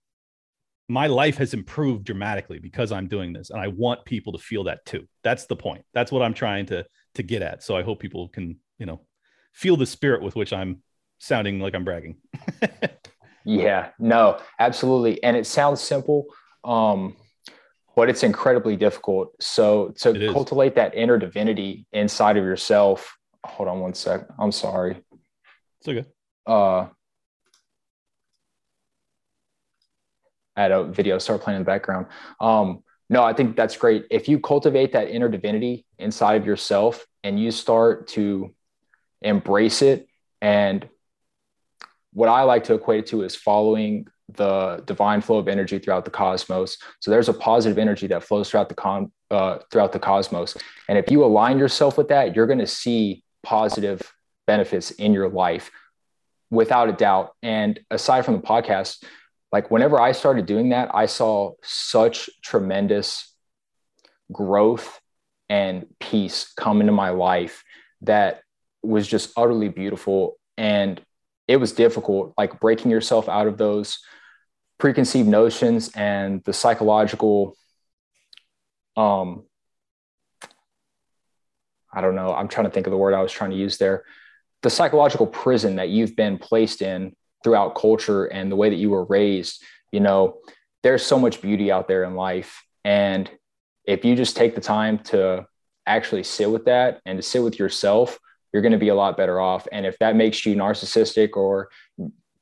my 0.88 1.08
life 1.08 1.38
has 1.38 1.54
improved 1.54 2.04
dramatically 2.04 2.60
because 2.60 2.91
I'm 2.91 3.08
doing 3.08 3.32
this, 3.32 3.49
and 3.49 3.62
I 3.62 3.68
want 3.68 4.04
people 4.04 4.34
to 4.34 4.39
feel 4.39 4.66
that 4.66 4.86
too. 4.86 5.08
That's 5.24 5.45
the 5.45 5.56
point. 5.56 5.86
That's 5.93 6.12
what 6.12 6.22
I'm 6.22 6.34
trying 6.34 6.66
to 6.68 6.86
to 7.16 7.24
get 7.24 7.41
at. 7.41 7.64
So 7.64 7.78
I 7.78 7.84
hope 7.84 7.99
people 7.99 8.28
can, 8.28 8.58
you 8.78 8.86
know, 8.86 9.02
feel 9.54 9.78
the 9.78 9.86
spirit 9.86 10.22
with 10.22 10.36
which 10.36 10.54
I'm 10.54 10.82
sounding 11.20 11.60
like 11.60 11.76
I'm 11.76 11.86
bragging. 11.86 12.18
yeah, 13.45 13.89
no, 13.99 14.39
absolutely. 14.60 15.24
And 15.24 15.38
it 15.38 15.45
sounds 15.45 15.82
simple, 15.82 16.26
um, 16.64 17.16
but 17.96 18.10
it's 18.10 18.24
incredibly 18.24 18.76
difficult. 18.76 19.34
So 19.42 19.89
to 20.00 20.32
cultivate 20.32 20.76
that 20.76 20.96
inner 20.96 21.18
divinity 21.18 21.86
inside 21.92 22.38
of 22.38 22.44
yourself. 22.44 23.18
Hold 23.44 23.70
on 23.70 23.80
one 23.80 23.94
sec. 23.94 24.28
I'm 24.39 24.52
sorry. 24.52 25.02
It's 25.80 25.88
okay. 25.88 26.06
Uh, 26.46 26.88
I 30.56 30.62
had 30.62 30.72
a 30.72 30.84
video 30.84 31.18
start 31.18 31.42
playing 31.42 31.58
in 31.58 31.64
the 31.64 31.66
background. 31.66 32.08
Um, 32.39 32.84
no, 33.10 33.24
I 33.24 33.34
think 33.34 33.56
that's 33.56 33.76
great. 33.76 34.06
If 34.10 34.30
you 34.30 34.39
cultivate 34.39 34.94
that 34.94 35.10
inner 35.10 35.28
divinity 35.28 35.86
inside 35.98 36.36
of 36.36 36.46
yourself 36.46 37.06
and 37.24 37.39
you 37.39 37.52
start 37.52 38.08
to 38.10 38.54
embrace 39.22 39.82
it, 39.82 40.08
and 40.42 40.88
what 42.14 42.30
I 42.30 42.44
like 42.44 42.66
to 42.66 42.74
equate 42.74 43.00
it 43.00 43.08
to 43.08 43.24
is 43.24 43.36
following 43.36 44.08
the 44.36 44.84
divine 44.86 45.21
flow 45.21 45.38
of 45.38 45.47
energy 45.47 45.79
throughout 45.79 46.05
the 46.05 46.11
cosmos. 46.11 46.77
So 46.99 47.11
there's 47.11 47.29
a 47.29 47.34
positive 47.34 47.77
energy 47.77 48.07
that 48.07 48.23
flows 48.23 48.49
throughout 48.49 48.69
the 48.69 48.75
con 48.75 49.11
uh, 49.29 49.59
throughout 49.71 49.93
the 49.93 49.99
cosmos, 49.99 50.57
and 50.89 50.97
if 50.97 51.09
you 51.09 51.23
align 51.23 51.57
yourself 51.57 51.97
with 51.97 52.09
that, 52.09 52.36
you're 52.36 52.47
going 52.47 52.59
to 52.59 52.67
see 52.67 53.23
positive 53.43 54.01
benefits 54.45 54.91
in 54.91 55.13
your 55.13 55.29
life, 55.29 55.71
without 56.51 56.89
a 56.89 56.93
doubt. 56.93 57.32
And 57.41 57.79
aside 57.89 58.25
from 58.25 58.36
the 58.36 58.41
podcast, 58.41 59.03
like 59.51 59.71
whenever 59.71 59.99
I 59.99 60.11
started 60.11 60.45
doing 60.45 60.69
that, 60.69 60.93
I 60.93 61.07
saw 61.07 61.53
such 61.63 62.29
tremendous 62.43 63.34
growth 64.32 64.99
and 65.49 65.88
peace 65.99 66.53
come 66.55 66.82
into 66.82 66.93
my 66.93 67.09
life 67.09 67.63
that 68.01 68.41
was 68.84 69.07
just 69.07 69.32
utterly 69.36 69.69
beautiful. 69.69 70.38
And 70.57 71.01
it 71.47 71.57
was 71.57 71.71
difficult, 71.71 72.34
like 72.38 72.59
breaking 72.59 72.91
yourself 72.91 73.27
out 73.27 73.47
of 73.47 73.57
those 73.57 73.99
preconceived 74.82 75.29
notions 75.29 75.91
and 75.93 76.43
the 76.43 76.53
psychological, 76.53 77.55
um, 78.97 79.43
I 81.93 82.01
don't 82.01 82.15
know, 82.15 82.34
I'm 82.34 82.47
trying 82.47 82.65
to 82.65 82.71
think 82.71 82.88
of 82.88 82.91
the 82.91 82.97
word 82.97 83.13
I 83.13 83.21
was 83.21 83.32
trying 83.32 83.51
to 83.51 83.55
use 83.55 83.77
there. 83.77 84.05
The 84.63 84.71
psychological 84.71 85.27
prison 85.27 85.75
that 85.75 85.89
you've 85.89 86.15
been 86.15 86.39
placed 86.39 86.82
in 86.82 87.15
throughout 87.43 87.75
culture 87.75 88.25
and 88.25 88.51
the 88.51 88.55
way 88.55 88.71
that 88.71 88.77
you 88.77 88.89
were 88.89 89.05
raised, 89.05 89.63
you 89.91 89.99
know, 89.99 90.39
there's 90.82 91.05
so 91.05 91.19
much 91.19 91.43
beauty 91.43 91.71
out 91.71 91.88
there 91.88 92.03
in 92.03 92.15
life. 92.15 92.63
And 92.84 93.29
if 93.86 94.03
you 94.03 94.15
just 94.15 94.36
take 94.36 94.55
the 94.55 94.61
time 94.61 94.97
to 95.13 95.45
actually 95.86 96.23
sit 96.23 96.49
with 96.49 96.65
that 96.65 97.01
and 97.05 97.19
to 97.19 97.21
sit 97.21 97.43
with 97.43 97.59
yourself, 97.59 98.17
you're 98.51 98.63
going 98.63 98.71
to 98.71 98.79
be 98.79 98.89
a 98.89 98.95
lot 98.95 99.15
better 99.15 99.39
off. 99.39 99.67
And 99.71 99.86
if 99.86 99.99
that 99.99 100.15
makes 100.15 100.43
you 100.43 100.55
narcissistic 100.55 101.38
or 101.38 101.69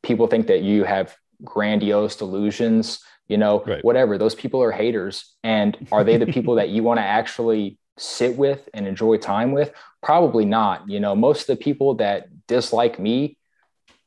people 0.04 0.28
think 0.28 0.48
that 0.48 0.62
you 0.62 0.86
have 0.86 1.14
grandiose 1.44 2.16
delusions, 2.16 3.00
you 3.28 3.38
know, 3.38 3.64
right. 3.66 3.84
whatever, 3.84 4.18
those 4.18 4.36
people 4.36 4.62
are 4.64 4.72
haters. 4.72 5.36
And 5.44 5.88
are 5.92 6.04
they 6.04 6.18
the 6.18 6.26
people 6.34 6.56
that 6.56 6.70
you 6.70 6.84
want 6.84 7.00
to 7.00 7.06
actually 7.06 7.78
sit 7.98 8.38
with 8.38 8.68
and 8.74 8.88
enjoy 8.88 9.18
time 9.18 9.52
with? 9.52 9.72
Probably 10.02 10.46
not. 10.46 10.90
You 10.90 11.00
know, 11.00 11.16
most 11.16 11.42
of 11.42 11.58
the 11.58 11.64
people 11.64 11.96
that 11.96 12.28
dislike 12.48 13.00
me 13.00 13.38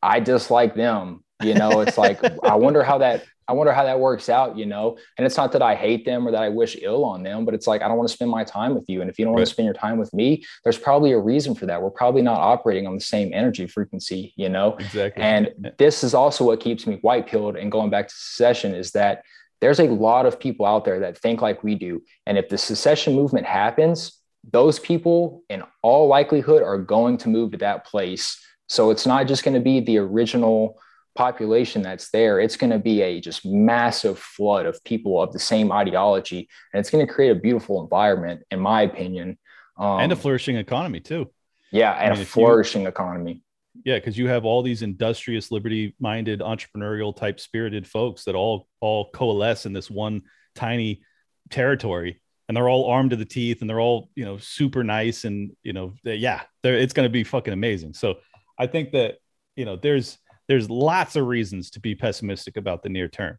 I 0.03 0.21
dislike 0.21 0.75
them. 0.75 1.23
You 1.43 1.55
know, 1.55 1.81
it's 1.81 1.97
like 1.97 2.21
I 2.45 2.57
wonder 2.57 2.83
how 2.83 2.99
that 2.99 3.25
I 3.49 3.53
wonder 3.53 3.73
how 3.73 3.85
that 3.85 3.99
works 3.99 4.29
out, 4.29 4.57
you 4.57 4.67
know. 4.67 4.97
And 5.17 5.27
it's 5.27 5.37
not 5.37 5.53
that 5.53 5.63
I 5.63 5.75
hate 5.75 6.05
them 6.05 6.27
or 6.27 6.31
that 6.31 6.43
I 6.43 6.49
wish 6.49 6.77
ill 6.81 7.05
on 7.05 7.23
them, 7.23 7.45
but 7.45 7.55
it's 7.55 7.67
like 7.67 7.83
I 7.83 7.89
don't 7.89 7.97
want 7.97 8.09
to 8.09 8.15
spend 8.15 8.31
my 8.31 8.45
time 8.45 8.75
with 8.75 8.89
you. 8.89 9.01
And 9.01 9.11
if 9.11 9.19
you 9.19 9.25
don't 9.25 9.35
right. 9.35 9.41
want 9.41 9.49
to 9.49 9.53
spend 9.53 9.67
your 9.67 9.75
time 9.75 9.99
with 9.99 10.13
me, 10.15 10.45
there's 10.65 10.79
probably 10.79 11.13
a 11.13 11.19
reason 11.19 11.55
for 11.55 11.67
that. 11.67 11.83
We're 11.83 11.91
probably 11.91 12.23
not 12.23 12.39
operating 12.39 12.87
on 12.87 12.95
the 12.95 13.01
same 13.01 13.33
energy 13.33 13.67
frequency, 13.67 14.33
you 14.37 14.49
know. 14.49 14.77
Exactly. 14.77 15.23
And 15.23 15.75
this 15.79 16.05
is 16.05 16.15
also 16.15 16.45
what 16.45 16.61
keeps 16.61 16.87
me 16.87 16.99
white 17.03 17.27
pilled 17.27 17.57
and 17.57 17.71
going 17.71 17.91
back 17.91 18.09
to 18.09 18.15
secession 18.15 18.75
is 18.75 18.93
that 18.93 19.25
there's 19.61 19.81
a 19.81 19.85
lot 19.85 20.27
of 20.27 20.41
people 20.41 20.67
out 20.67 20.85
there 20.85 21.01
that 21.01 21.19
think 21.19 21.41
like 21.41 21.63
we 21.63 21.75
do. 21.75 22.03
And 22.27 22.37
if 22.37 22.49
the 22.49 22.59
secession 22.59 23.15
movement 23.15 23.47
happens, 23.47 24.19
those 24.51 24.81
people 24.81 25.45
in 25.49 25.63
all 25.83 26.09
likelihood 26.09 26.63
are 26.63 26.79
going 26.79 27.17
to 27.19 27.29
move 27.29 27.53
to 27.53 27.59
that 27.59 27.87
place 27.87 28.43
so 28.73 28.91
it's 28.91 29.07
not 29.07 29.27
just 29.27 29.45
going 29.45 29.53
to 29.53 29.61
be 29.61 29.81
the 29.81 29.99
original 29.99 30.81
population 31.15 31.83
that's 31.83 32.11
there. 32.11 32.41
It's 32.41 32.57
going 32.57 32.71
to 32.71 32.79
be 32.79 33.03
a 33.03 33.21
just 33.21 33.45
massive 33.45 34.19
flood 34.19 34.67
of 34.67 34.83
people 34.85 35.23
of 35.23 35.33
the 35.33 35.39
same 35.39 35.73
ideology, 35.73 36.49
and 36.73 36.81
it's 36.81 36.91
going 36.91 37.07
to 37.07 37.13
create 37.13 37.31
a 37.31 37.35
beautiful 37.35 37.83
environment, 37.83 38.43
in 38.51 38.61
my 38.61 38.83
opinion, 38.83 39.39
um, 39.79 40.01
and 40.01 40.13
a 40.13 40.17
flourishing 40.17 40.57
economy 40.57 41.01
too. 41.01 41.31
Yeah, 41.71 41.93
and 41.93 42.13
I 42.13 42.17
mean, 42.17 42.23
a 42.23 42.27
flourishing 42.27 42.83
you, 42.83 42.89
economy. 42.89 43.43
Yeah, 43.85 43.97
because 43.97 44.19
you 44.19 44.29
have 44.29 44.45
all 44.45 44.63
these 44.63 44.83
industrious, 44.83 45.51
liberty-minded, 45.51 46.41
entrepreneurial 46.41 47.17
type 47.17 47.41
spirited 47.41 47.87
folks 47.87 48.25
that 48.25 48.35
all 48.35 48.69
all 48.81 49.11
coalesce 49.11 49.67
in 49.67 49.73
this 49.73 49.91
one 49.91 50.23
tiny 50.55 51.03
territory 51.51 52.21
and 52.49 52.57
they're 52.57 52.69
all 52.69 52.91
armed 52.91 53.11
to 53.11 53.17
the 53.17 53.25
teeth 53.25 53.61
and 53.61 53.71
they're 53.71 53.81
all 53.81 54.11
you 54.15 54.25
know 54.25 54.37
super 54.39 54.85
nice 54.85 55.25
and 55.25 55.53
you 55.63 55.73
know 55.73 55.95
yeah 56.05 56.43
it's 56.63 56.93
going 56.93 57.07
to 57.07 57.13
be 57.13 57.25
fucking 57.25 57.53
amazing 57.53 57.95
so 57.95 58.17
I 58.59 58.67
think 58.67 58.93
that 58.93 59.17
you 59.57 59.65
know 59.65 59.77
there's 59.77 60.19
there's 60.49 60.69
lots 60.69 61.17
of 61.17 61.27
reasons 61.27 61.71
to 61.71 61.81
be 61.81 61.95
pessimistic 61.95 62.57
about 62.57 62.83
the 62.83 62.89
near 62.89 63.09
term, 63.09 63.39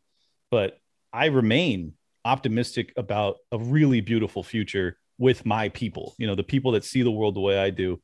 but 0.50 0.78
I 1.12 1.26
remain 1.28 1.94
optimistic 2.26 2.94
about 2.96 3.38
a 3.52 3.58
really 3.58 4.02
beautiful 4.02 4.44
future 4.44 4.98
with 5.18 5.46
my 5.46 5.70
people. 5.70 6.16
You 6.18 6.28
know, 6.28 6.36
the 6.36 6.44
people 6.44 6.72
that 6.74 6.86
see 6.86 7.02
the 7.04 7.12
world 7.12 7.36
the 7.36 7.42
way 7.42 7.58
I 7.58 7.70
do, 7.70 8.02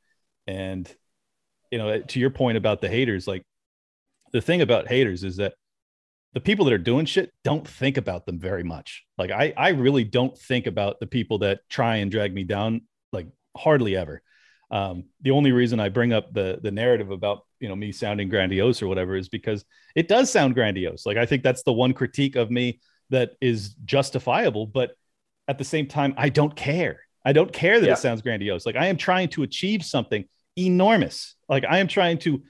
and 0.47 0.91
you 1.72 1.78
know, 1.78 2.02
to 2.02 2.20
your 2.20 2.30
point 2.30 2.58
about 2.58 2.82
the 2.82 2.89
haters, 2.89 3.28
like 3.28 3.43
the 4.32 4.41
thing 4.41 4.62
about 4.62 4.88
haters 4.88 5.24
is 5.24 5.38
that 5.38 5.54
the 6.34 6.39
people 6.39 6.66
that 6.66 6.74
are 6.74 6.78
doing 6.78 7.06
shit 7.06 7.32
don't 7.43 7.68
think 7.68 7.97
about 7.97 8.26
them 8.26 8.39
very 8.39 8.64
much. 8.64 9.04
Like 9.18 9.32
I, 9.32 9.54
I 9.58 9.70
really 9.70 10.04
don't 10.04 10.38
think 10.38 10.68
about 10.68 11.00
the 11.00 11.08
people 11.08 11.39
that 11.39 11.62
try 11.70 11.97
and 11.97 12.12
drag 12.12 12.34
me 12.34 12.43
down, 12.43 12.82
like 13.12 13.28
hardly 13.58 13.95
ever. 13.95 14.22
Um, 14.72 15.06
the 15.22 15.32
only 15.32 15.52
reason 15.52 15.80
I 15.80 15.89
bring 15.89 16.14
up 16.14 16.32
the 16.32 16.60
the 16.62 16.72
narrative 16.72 17.10
about 17.10 17.45
you 17.60 17.68
know 17.68 17.76
me 17.76 17.91
sounding 17.91 18.30
grandiose 18.30 18.82
or 18.82 18.88
whatever 18.88 19.16
is 19.16 19.30
because 19.30 19.66
it 19.95 20.07
does 20.07 20.32
sound 20.32 20.53
grandiose. 20.53 21.05
Like 21.05 21.18
I 21.18 21.26
think 21.26 21.43
that's 21.43 21.64
the 21.64 21.74
one 21.74 21.93
critique 21.93 22.36
of 22.36 22.49
me 22.49 22.80
that 23.10 23.32
is 23.41 23.76
justifiable, 23.86 24.68
but 24.68 24.91
at 25.47 25.57
the 25.57 25.64
same 25.64 25.88
time, 25.88 26.14
I 26.18 26.30
don't 26.30 26.55
care. 26.55 27.01
I 27.26 27.34
don't 27.34 27.51
care 27.51 27.80
that 27.80 27.86
yeah. 27.86 27.93
it 27.93 27.99
sounds 27.99 28.22
grandiose. 28.22 28.66
Like 28.66 28.76
I 28.76 28.88
am 28.88 28.97
trying 28.97 29.30
to 29.30 29.43
achieve 29.43 29.84
something 29.84 30.26
enormous. 30.57 31.36
Like 31.47 31.66
I 31.66 31.80
am 31.80 31.88
trying 31.88 32.20
to 32.20 32.43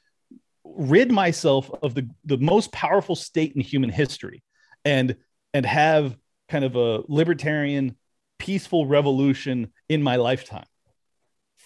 rid 0.63 1.11
myself 1.11 1.71
of 1.81 1.95
the 1.95 2.09
the 2.25 2.37
most 2.37 2.71
powerful 2.71 3.15
state 3.15 3.53
in 3.55 3.61
human 3.61 3.89
history, 3.89 4.43
and 4.85 5.15
and 5.53 5.65
have 5.65 6.15
kind 6.49 6.63
of 6.63 6.75
a 6.75 7.03
libertarian, 7.07 7.95
peaceful 8.37 8.85
revolution 8.85 9.71
in 9.87 10.03
my 10.03 10.17
lifetime 10.17 10.65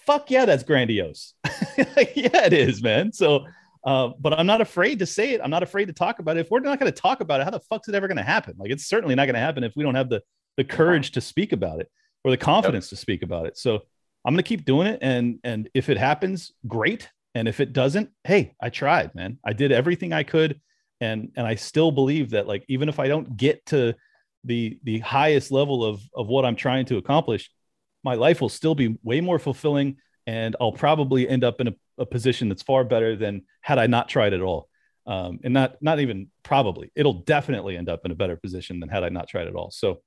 fuck 0.06 0.30
yeah, 0.30 0.44
that's 0.44 0.62
grandiose. 0.62 1.34
yeah, 1.76 2.44
it 2.46 2.52
is, 2.52 2.82
man. 2.82 3.12
So, 3.12 3.46
uh, 3.84 4.10
but 4.18 4.38
I'm 4.38 4.46
not 4.46 4.60
afraid 4.60 5.00
to 5.00 5.06
say 5.06 5.32
it. 5.32 5.40
I'm 5.42 5.50
not 5.50 5.62
afraid 5.62 5.86
to 5.86 5.92
talk 5.92 6.18
about 6.18 6.36
it. 6.36 6.40
If 6.40 6.50
we're 6.50 6.60
not 6.60 6.80
going 6.80 6.92
to 6.92 7.00
talk 7.00 7.20
about 7.20 7.40
it, 7.40 7.44
how 7.44 7.50
the 7.50 7.60
fuck's 7.60 7.88
it 7.88 7.94
ever 7.94 8.08
going 8.08 8.16
to 8.16 8.22
happen? 8.22 8.54
Like, 8.58 8.70
it's 8.70 8.86
certainly 8.86 9.14
not 9.14 9.26
going 9.26 9.34
to 9.34 9.40
happen 9.40 9.64
if 9.64 9.74
we 9.76 9.82
don't 9.82 9.94
have 9.94 10.08
the 10.08 10.22
the 10.56 10.64
courage 10.64 11.10
to 11.12 11.20
speak 11.20 11.52
about 11.52 11.80
it 11.80 11.90
or 12.22 12.30
the 12.30 12.36
confidence 12.36 12.86
yep. 12.86 12.90
to 12.90 12.96
speak 12.96 13.22
about 13.22 13.46
it. 13.46 13.58
So, 13.58 13.80
I'm 14.24 14.32
going 14.32 14.42
to 14.42 14.48
keep 14.48 14.64
doing 14.64 14.86
it, 14.86 14.98
and 15.02 15.38
and 15.44 15.68
if 15.74 15.88
it 15.88 15.98
happens, 15.98 16.52
great. 16.66 17.08
And 17.36 17.48
if 17.48 17.58
it 17.58 17.72
doesn't, 17.72 18.10
hey, 18.22 18.54
I 18.62 18.70
tried, 18.70 19.12
man. 19.14 19.38
I 19.44 19.54
did 19.54 19.72
everything 19.72 20.12
I 20.12 20.22
could, 20.22 20.60
and 21.00 21.32
and 21.36 21.46
I 21.46 21.56
still 21.56 21.90
believe 21.90 22.30
that, 22.30 22.46
like, 22.46 22.64
even 22.68 22.88
if 22.88 22.98
I 22.98 23.08
don't 23.08 23.36
get 23.36 23.66
to 23.66 23.94
the 24.44 24.78
the 24.84 25.00
highest 25.00 25.50
level 25.50 25.84
of 25.84 26.00
of 26.14 26.28
what 26.28 26.44
I'm 26.44 26.56
trying 26.56 26.86
to 26.86 26.96
accomplish, 26.96 27.50
my 28.04 28.14
life 28.14 28.40
will 28.40 28.48
still 28.48 28.74
be 28.74 28.96
way 29.02 29.20
more 29.20 29.38
fulfilling 29.38 29.96
and 30.26 30.56
I'll 30.60 30.72
probably 30.72 31.28
end 31.28 31.44
up 31.44 31.60
in 31.60 31.68
a, 31.68 31.74
a 31.98 32.06
position 32.06 32.48
that's 32.48 32.62
far 32.62 32.84
better 32.84 33.16
than 33.16 33.42
had 33.60 33.78
I 33.78 33.86
not 33.86 34.08
tried 34.08 34.32
at 34.32 34.40
all. 34.40 34.68
Um, 35.06 35.40
and 35.44 35.52
not 35.52 35.82
not 35.82 36.00
even 36.00 36.28
probably 36.42 36.90
it'll 36.94 37.24
definitely 37.24 37.76
end 37.76 37.90
up 37.90 38.06
in 38.06 38.10
a 38.10 38.14
better 38.14 38.36
position 38.36 38.80
than 38.80 38.88
had 38.88 39.04
I 39.04 39.10
not 39.10 39.28
tried 39.28 39.48
at 39.48 39.54
all. 39.54 39.70
So 39.70 40.00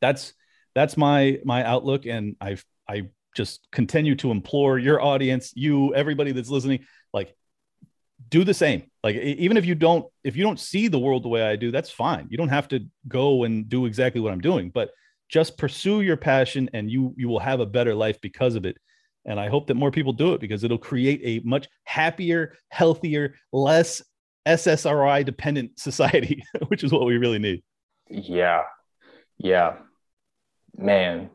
that's 0.00 0.32
that's 0.76 0.96
my 0.96 1.40
my 1.44 1.64
outlook, 1.64 2.06
and 2.06 2.36
I 2.40 2.56
I 2.88 3.08
just 3.34 3.66
continue 3.72 4.14
to 4.16 4.30
implore 4.30 4.78
your 4.78 5.02
audience, 5.02 5.52
you 5.56 5.92
everybody 5.94 6.30
that's 6.30 6.50
listening, 6.50 6.86
like 7.12 7.34
do 8.28 8.44
the 8.44 8.54
same. 8.54 8.84
Like 9.02 9.16
even 9.16 9.56
if 9.56 9.64
you 9.64 9.74
don't 9.74 10.06
if 10.22 10.36
you 10.36 10.44
don't 10.44 10.60
see 10.60 10.86
the 10.86 11.00
world 11.00 11.24
the 11.24 11.28
way 11.28 11.42
I 11.42 11.56
do, 11.56 11.72
that's 11.72 11.90
fine. 11.90 12.28
You 12.30 12.38
don't 12.38 12.48
have 12.48 12.68
to 12.68 12.86
go 13.08 13.42
and 13.42 13.68
do 13.68 13.86
exactly 13.86 14.20
what 14.20 14.32
I'm 14.32 14.40
doing, 14.40 14.70
but 14.70 14.90
just 15.32 15.56
pursue 15.56 16.02
your 16.02 16.16
passion 16.16 16.68
and 16.74 16.90
you 16.90 17.14
you 17.16 17.28
will 17.28 17.40
have 17.40 17.60
a 17.60 17.66
better 17.66 17.94
life 17.94 18.20
because 18.20 18.54
of 18.54 18.66
it 18.66 18.76
and 19.24 19.40
i 19.40 19.48
hope 19.48 19.66
that 19.66 19.74
more 19.74 19.90
people 19.90 20.12
do 20.12 20.34
it 20.34 20.40
because 20.40 20.62
it'll 20.62 20.76
create 20.76 21.20
a 21.24 21.46
much 21.46 21.66
happier 21.84 22.54
healthier 22.68 23.34
less 23.52 24.02
ssri 24.46 25.24
dependent 25.24 25.78
society 25.78 26.42
which 26.68 26.84
is 26.84 26.92
what 26.92 27.06
we 27.06 27.16
really 27.16 27.38
need 27.38 27.62
Yeah. 28.12 28.64
Yeah. 29.38 29.76
Man, 30.76 31.30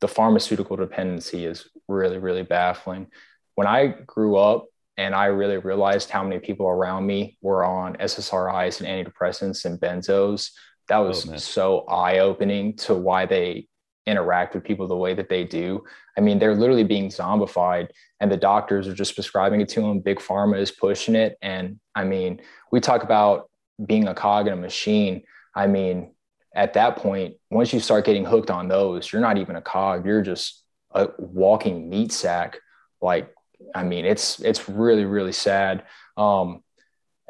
the 0.00 0.08
pharmaceutical 0.08 0.76
dependency 0.76 1.44
is 1.44 1.68
really, 1.88 2.18
really 2.18 2.42
baffling. 2.42 3.08
When 3.54 3.66
I 3.66 3.86
grew 4.06 4.36
up 4.36 4.66
and 4.96 5.14
I 5.14 5.26
really 5.26 5.56
realized 5.56 6.10
how 6.10 6.22
many 6.22 6.38
people 6.40 6.66
around 6.66 7.06
me 7.06 7.38
were 7.40 7.64
on 7.64 7.96
SSRIs 7.96 8.80
and 8.80 8.88
antidepressants 8.88 9.64
and 9.64 9.80
benzos, 9.80 10.50
that 10.88 10.98
was 10.98 11.28
oh, 11.28 11.36
so 11.36 11.80
eye 11.86 12.18
opening 12.18 12.74
to 12.76 12.94
why 12.94 13.26
they 13.26 13.68
interact 14.06 14.54
with 14.54 14.64
people 14.64 14.88
the 14.88 14.96
way 14.96 15.14
that 15.14 15.28
they 15.28 15.44
do. 15.44 15.84
I 16.16 16.20
mean, 16.20 16.38
they're 16.38 16.54
literally 16.54 16.84
being 16.84 17.10
zombified, 17.10 17.88
and 18.20 18.32
the 18.32 18.36
doctors 18.36 18.88
are 18.88 18.94
just 18.94 19.14
prescribing 19.14 19.60
it 19.60 19.68
to 19.70 19.80
them. 19.82 20.00
Big 20.00 20.18
pharma 20.18 20.58
is 20.58 20.70
pushing 20.70 21.14
it. 21.14 21.36
And 21.42 21.78
I 21.94 22.04
mean, 22.04 22.40
we 22.72 22.80
talk 22.80 23.02
about 23.02 23.50
being 23.84 24.08
a 24.08 24.14
cog 24.14 24.46
in 24.46 24.52
a 24.52 24.56
machine. 24.56 25.22
I 25.54 25.66
mean, 25.66 26.12
at 26.54 26.74
that 26.74 26.96
point, 26.96 27.36
once 27.50 27.72
you 27.72 27.80
start 27.80 28.06
getting 28.06 28.24
hooked 28.24 28.50
on 28.50 28.66
those, 28.68 29.12
you're 29.12 29.22
not 29.22 29.38
even 29.38 29.56
a 29.56 29.62
cog. 29.62 30.06
You're 30.06 30.22
just 30.22 30.64
a 30.92 31.08
walking 31.18 31.88
meat 31.88 32.10
sack. 32.10 32.58
Like, 33.00 33.32
I 33.74 33.84
mean, 33.84 34.04
it's 34.04 34.40
it's 34.40 34.68
really 34.68 35.04
really 35.04 35.32
sad. 35.32 35.84
Um, 36.16 36.62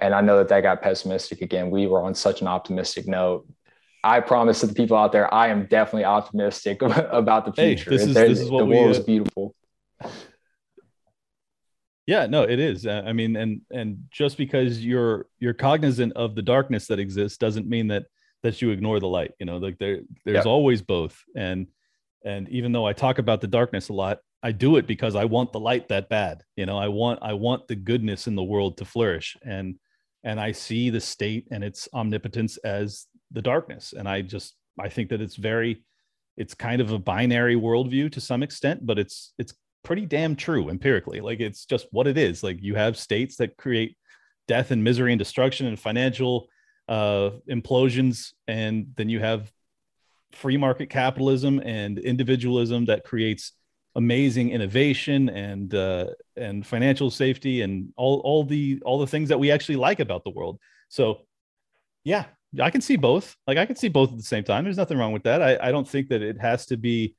and 0.01 0.15
I 0.15 0.21
know 0.21 0.39
that 0.39 0.49
that 0.49 0.63
got 0.63 0.83
pessimistic 0.83 1.43
again. 1.43 1.71
We 1.71 1.87
were 1.87 2.03
on 2.03 2.15
such 2.15 2.41
an 2.41 2.47
optimistic 2.47 3.07
note. 3.07 3.47
I 4.05 4.21
promise 4.21 4.61
to 4.61 4.67
the 4.67 4.75
people 4.75 4.97
out 4.97 5.13
there, 5.13 5.33
I 5.33 5.49
am 5.49 5.67
definitely 5.67 6.05
optimistic 6.05 6.83
about 6.83 7.45
the 7.45 7.53
future. 7.53 7.91
Hey, 7.91 7.97
this 7.97 8.07
is, 8.07 8.15
this 8.15 8.41
is 8.41 8.51
what 8.51 8.61
the 8.61 8.67
we, 8.67 8.77
world 8.77 8.91
is 8.91 9.01
uh, 9.01 9.03
beautiful. 9.03 9.55
Yeah, 12.07 12.27
no, 12.27 12.45
it 12.45 12.59
is. 12.59 12.87
Uh, 12.87 13.03
I 13.05 13.13
mean, 13.13 13.37
and 13.37 13.61
and 13.71 14.05
just 14.11 14.39
because 14.39 14.83
you're 14.83 15.27
you're 15.41 15.53
cognizant 15.53 16.15
of 16.15 16.35
the 16.35 16.43
darkness 16.43 16.87
that 16.87 16.99
exists 16.99 17.37
doesn't 17.37 17.69
mean 17.69 17.89
that 17.89 18.07
that 18.43 18.63
you 18.63 18.71
ignore 18.71 18.99
the 18.99 19.09
light. 19.09 19.33
You 19.39 19.47
know, 19.47 19.59
like 19.59 19.79
there 19.79 20.01
there's 20.25 20.37
yep. 20.37 20.47
always 20.47 20.81
both. 20.81 21.23
And 21.37 21.67
and 22.25 22.49
even 22.49 22.73
though 22.73 22.87
I 22.87 22.95
talk 22.95 23.19
about 23.19 23.41
the 23.41 23.47
darkness 23.47 23.91
a 23.91 23.93
lot, 23.93 24.21
I 24.43 24.53
do 24.53 24.77
it 24.77 24.87
because 24.87 25.17
I 25.17 25.27
want 25.27 25.53
the 25.53 25.61
light 25.61 25.89
that 25.89 26.09
bad. 26.09 26.45
You 26.57 26.65
know, 26.65 26.79
I 26.79 26.89
want 26.89 27.19
I 27.21 27.35
want 27.35 27.69
the 27.69 27.77
goodness 27.77 28.27
in 28.27 28.37
the 28.37 28.43
world 28.43 28.79
to 28.79 28.85
flourish. 28.85 29.37
And 29.45 29.79
and 30.29 30.39
I 30.39 30.53
see 30.53 30.91
the 30.91 31.01
state 31.01 31.47
and 31.51 31.65
its 31.65 31.89
omnipotence 31.95 32.59
as 32.59 33.07
the 33.31 33.41
darkness. 33.41 33.95
And 33.97 34.07
I 34.07 34.21
just 34.21 34.55
I 34.79 34.91
think 34.91 35.09
that 35.09 35.23
it's 35.23 35.37
very 35.37 35.83
it's 36.37 36.53
kind 36.53 36.83
of 36.83 36.93
a 36.93 36.99
binary 36.99 37.57
worldview 37.57 38.13
to 38.13 38.21
some 38.21 38.43
extent, 38.43 38.85
but 38.85 38.99
it's 38.99 39.33
it's 39.39 39.55
pretty 39.83 40.05
damn 40.05 40.37
true 40.37 40.69
empirically. 40.69 41.21
Like 41.23 41.41
it's 41.41 41.65
just 41.65 41.87
what 41.93 42.07
it 42.07 42.19
is. 42.19 42.43
Like 42.43 42.59
you 42.61 42.75
have 42.75 42.99
states 42.99 43.37
that 43.37 43.57
create 43.57 43.97
death 44.47 44.71
and 44.71 44.85
misery 44.85 45.13
and 45.13 45.19
destruction 45.19 45.67
and 45.67 45.81
financial 45.81 46.49
uh, 46.89 47.31
implosions, 47.51 48.33
and 48.47 48.89
then 48.97 49.09
you 49.09 49.21
have 49.21 49.51
free 50.33 50.59
market 50.59 50.91
capitalism 50.91 51.59
and 51.65 51.99
individualism 51.99 52.85
that 52.85 53.03
creates 53.03 53.53
amazing 53.99 54.51
innovation 54.51 55.29
and 55.29 55.75
uh, 55.75 56.07
and 56.37 56.65
financial 56.65 57.11
safety 57.11 57.63
and 57.63 57.93
all 57.97 58.21
all 58.21 58.45
the 58.45 58.81
all 58.87 58.99
the 58.99 59.07
things 59.07 59.29
that 59.29 59.39
we 59.39 59.51
actually 59.51 59.77
like 59.77 60.01
about 60.01 60.23
the 60.25 60.31
world. 60.31 60.59
So, 60.89 61.27
yeah, 62.05 62.27
I 62.61 62.71
can 62.71 62.81
see 62.81 62.97
both. 62.97 63.37
Like 63.47 63.59
I 63.59 63.67
can 63.67 63.77
see 63.77 63.89
both 63.89 64.11
at 64.13 64.17
the 64.17 64.23
same 64.23 64.45
time. 64.45 64.65
There's 64.65 64.77
nothing 64.77 64.97
wrong 64.99 65.13
with 65.13 65.25
that. 65.25 65.43
I, 65.43 65.59
I 65.61 65.73
don't 65.73 65.87
think 65.87 66.09
that 66.09 66.23
it 66.23 66.41
has 66.41 66.67
to 66.67 66.77
be, 66.77 67.17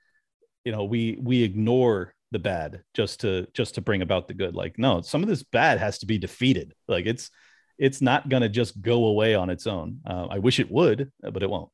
you 0.63 0.71
know, 0.71 0.85
we 0.85 1.19
we 1.21 1.43
ignore 1.43 2.15
the 2.31 2.39
bad 2.39 2.81
just 2.93 3.19
to 3.21 3.45
just 3.53 3.75
to 3.75 3.81
bring 3.81 4.01
about 4.01 4.29
the 4.29 4.33
good. 4.33 4.55
Like 4.55 4.79
no, 4.79 5.01
some 5.01 5.21
of 5.21 5.27
this 5.27 5.43
bad 5.43 5.79
has 5.79 5.99
to 5.99 6.05
be 6.05 6.17
defeated. 6.17 6.73
Like 6.87 7.05
it's 7.05 7.29
it's 7.77 8.01
not 8.01 8.29
going 8.29 8.41
to 8.41 8.49
just 8.49 8.81
go 8.81 9.05
away 9.05 9.35
on 9.35 9.49
its 9.49 9.67
own. 9.67 9.99
Uh, 10.05 10.27
I 10.29 10.39
wish 10.39 10.59
it 10.59 10.71
would, 10.71 11.11
but 11.21 11.43
it 11.43 11.49
won't. 11.49 11.69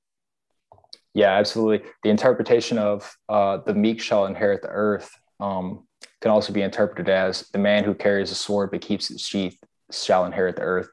Yeah, 1.16 1.32
absolutely. 1.32 1.90
The 2.04 2.10
interpretation 2.10 2.78
of 2.78 3.18
uh, 3.30 3.58
the 3.66 3.74
meek 3.74 4.02
shall 4.02 4.26
inherit 4.26 4.62
the 4.62 4.68
earth 4.68 5.10
um, 5.40 5.88
can 6.22 6.30
also 6.30 6.54
be 6.54 6.62
interpreted 6.62 7.10
as 7.10 7.48
the 7.54 7.58
man 7.58 7.84
who 7.86 7.94
carries 7.94 8.32
a 8.32 8.36
sword 8.36 8.70
but 8.72 8.82
keeps 8.82 9.10
its 9.10 9.26
sheath 9.26 9.58
shall 9.92 10.26
inherit 10.26 10.58
the 10.58 10.62
earth 10.62 10.90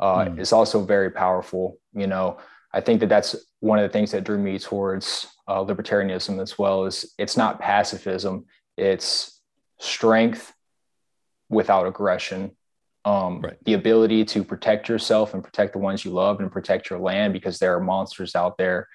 uh, 0.00 0.26
mm. 0.26 0.38
is 0.38 0.52
also 0.52 0.84
very 0.84 1.10
powerful. 1.10 1.78
You 1.94 2.06
know, 2.06 2.38
I 2.72 2.80
think 2.80 3.00
that 3.00 3.08
that's 3.08 3.34
one 3.60 3.78
of 3.78 3.82
the 3.82 3.92
things 3.92 4.12
that 4.12 4.24
drew 4.24 4.38
me 4.38 4.58
towards 4.58 5.26
uh, 5.48 5.64
libertarianism 5.64 6.40
as 6.40 6.58
well. 6.58 6.84
Is 6.84 7.14
it's 7.18 7.36
not 7.36 7.60
pacifism; 7.60 8.46
it's 8.76 9.40
strength 9.78 10.52
without 11.48 11.86
aggression. 11.86 12.56
Um, 13.04 13.40
right. 13.40 13.56
The 13.64 13.74
ability 13.74 14.24
to 14.26 14.44
protect 14.44 14.88
yourself 14.88 15.32
and 15.32 15.42
protect 15.42 15.72
the 15.72 15.78
ones 15.78 16.04
you 16.04 16.10
love 16.10 16.40
and 16.40 16.50
protect 16.50 16.90
your 16.90 16.98
land 16.98 17.32
because 17.32 17.58
there 17.58 17.74
are 17.76 17.80
monsters 17.80 18.34
out 18.34 18.58
there, 18.58 18.88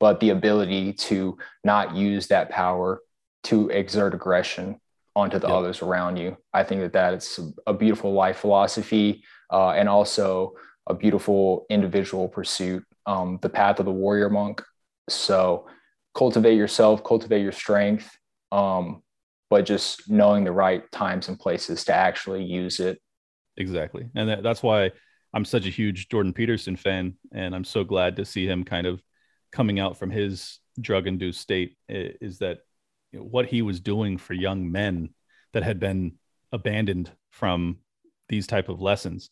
but 0.00 0.20
the 0.20 0.30
ability 0.30 0.92
to 0.92 1.36
not 1.62 1.94
use 1.94 2.26
that 2.28 2.50
power 2.50 3.00
to 3.44 3.68
exert 3.70 4.14
aggression 4.14 4.80
onto 5.16 5.38
the 5.38 5.46
yep. 5.46 5.56
others 5.56 5.82
around 5.82 6.16
you. 6.16 6.36
I 6.52 6.64
think 6.64 6.80
that 6.80 6.92
that's 6.92 7.38
a 7.66 7.72
beautiful 7.72 8.12
life 8.12 8.38
philosophy 8.38 9.22
uh, 9.52 9.70
and 9.70 9.88
also 9.88 10.54
a 10.86 10.94
beautiful 10.94 11.66
individual 11.70 12.28
pursuit, 12.28 12.84
um, 13.06 13.38
the 13.40 13.48
path 13.48 13.78
of 13.78 13.86
the 13.86 13.92
warrior 13.92 14.28
monk. 14.28 14.62
So 15.08 15.66
cultivate 16.14 16.56
yourself, 16.56 17.04
cultivate 17.04 17.42
your 17.42 17.52
strength, 17.52 18.10
um, 18.52 19.02
but 19.50 19.64
just 19.64 20.10
knowing 20.10 20.44
the 20.44 20.52
right 20.52 20.90
times 20.90 21.28
and 21.28 21.38
places 21.38 21.84
to 21.84 21.94
actually 21.94 22.44
use 22.44 22.80
it. 22.80 23.00
Exactly. 23.56 24.08
And 24.14 24.28
that, 24.28 24.42
that's 24.42 24.62
why 24.62 24.90
I'm 25.32 25.44
such 25.44 25.66
a 25.66 25.70
huge 25.70 26.08
Jordan 26.08 26.32
Peterson 26.32 26.76
fan. 26.76 27.14
And 27.32 27.54
I'm 27.54 27.64
so 27.64 27.84
glad 27.84 28.16
to 28.16 28.24
see 28.24 28.46
him 28.46 28.64
kind 28.64 28.86
of 28.86 29.02
coming 29.54 29.78
out 29.78 29.96
from 29.96 30.10
his 30.10 30.58
drug 30.80 31.06
induced 31.06 31.40
state 31.40 31.76
is 31.88 32.38
that 32.38 32.58
you 33.12 33.20
know, 33.20 33.24
what 33.24 33.46
he 33.46 33.62
was 33.62 33.78
doing 33.78 34.18
for 34.18 34.34
young 34.34 34.70
men 34.70 35.10
that 35.52 35.62
had 35.62 35.78
been 35.78 36.12
abandoned 36.50 37.10
from 37.30 37.78
these 38.28 38.48
type 38.48 38.68
of 38.68 38.82
lessons 38.82 39.30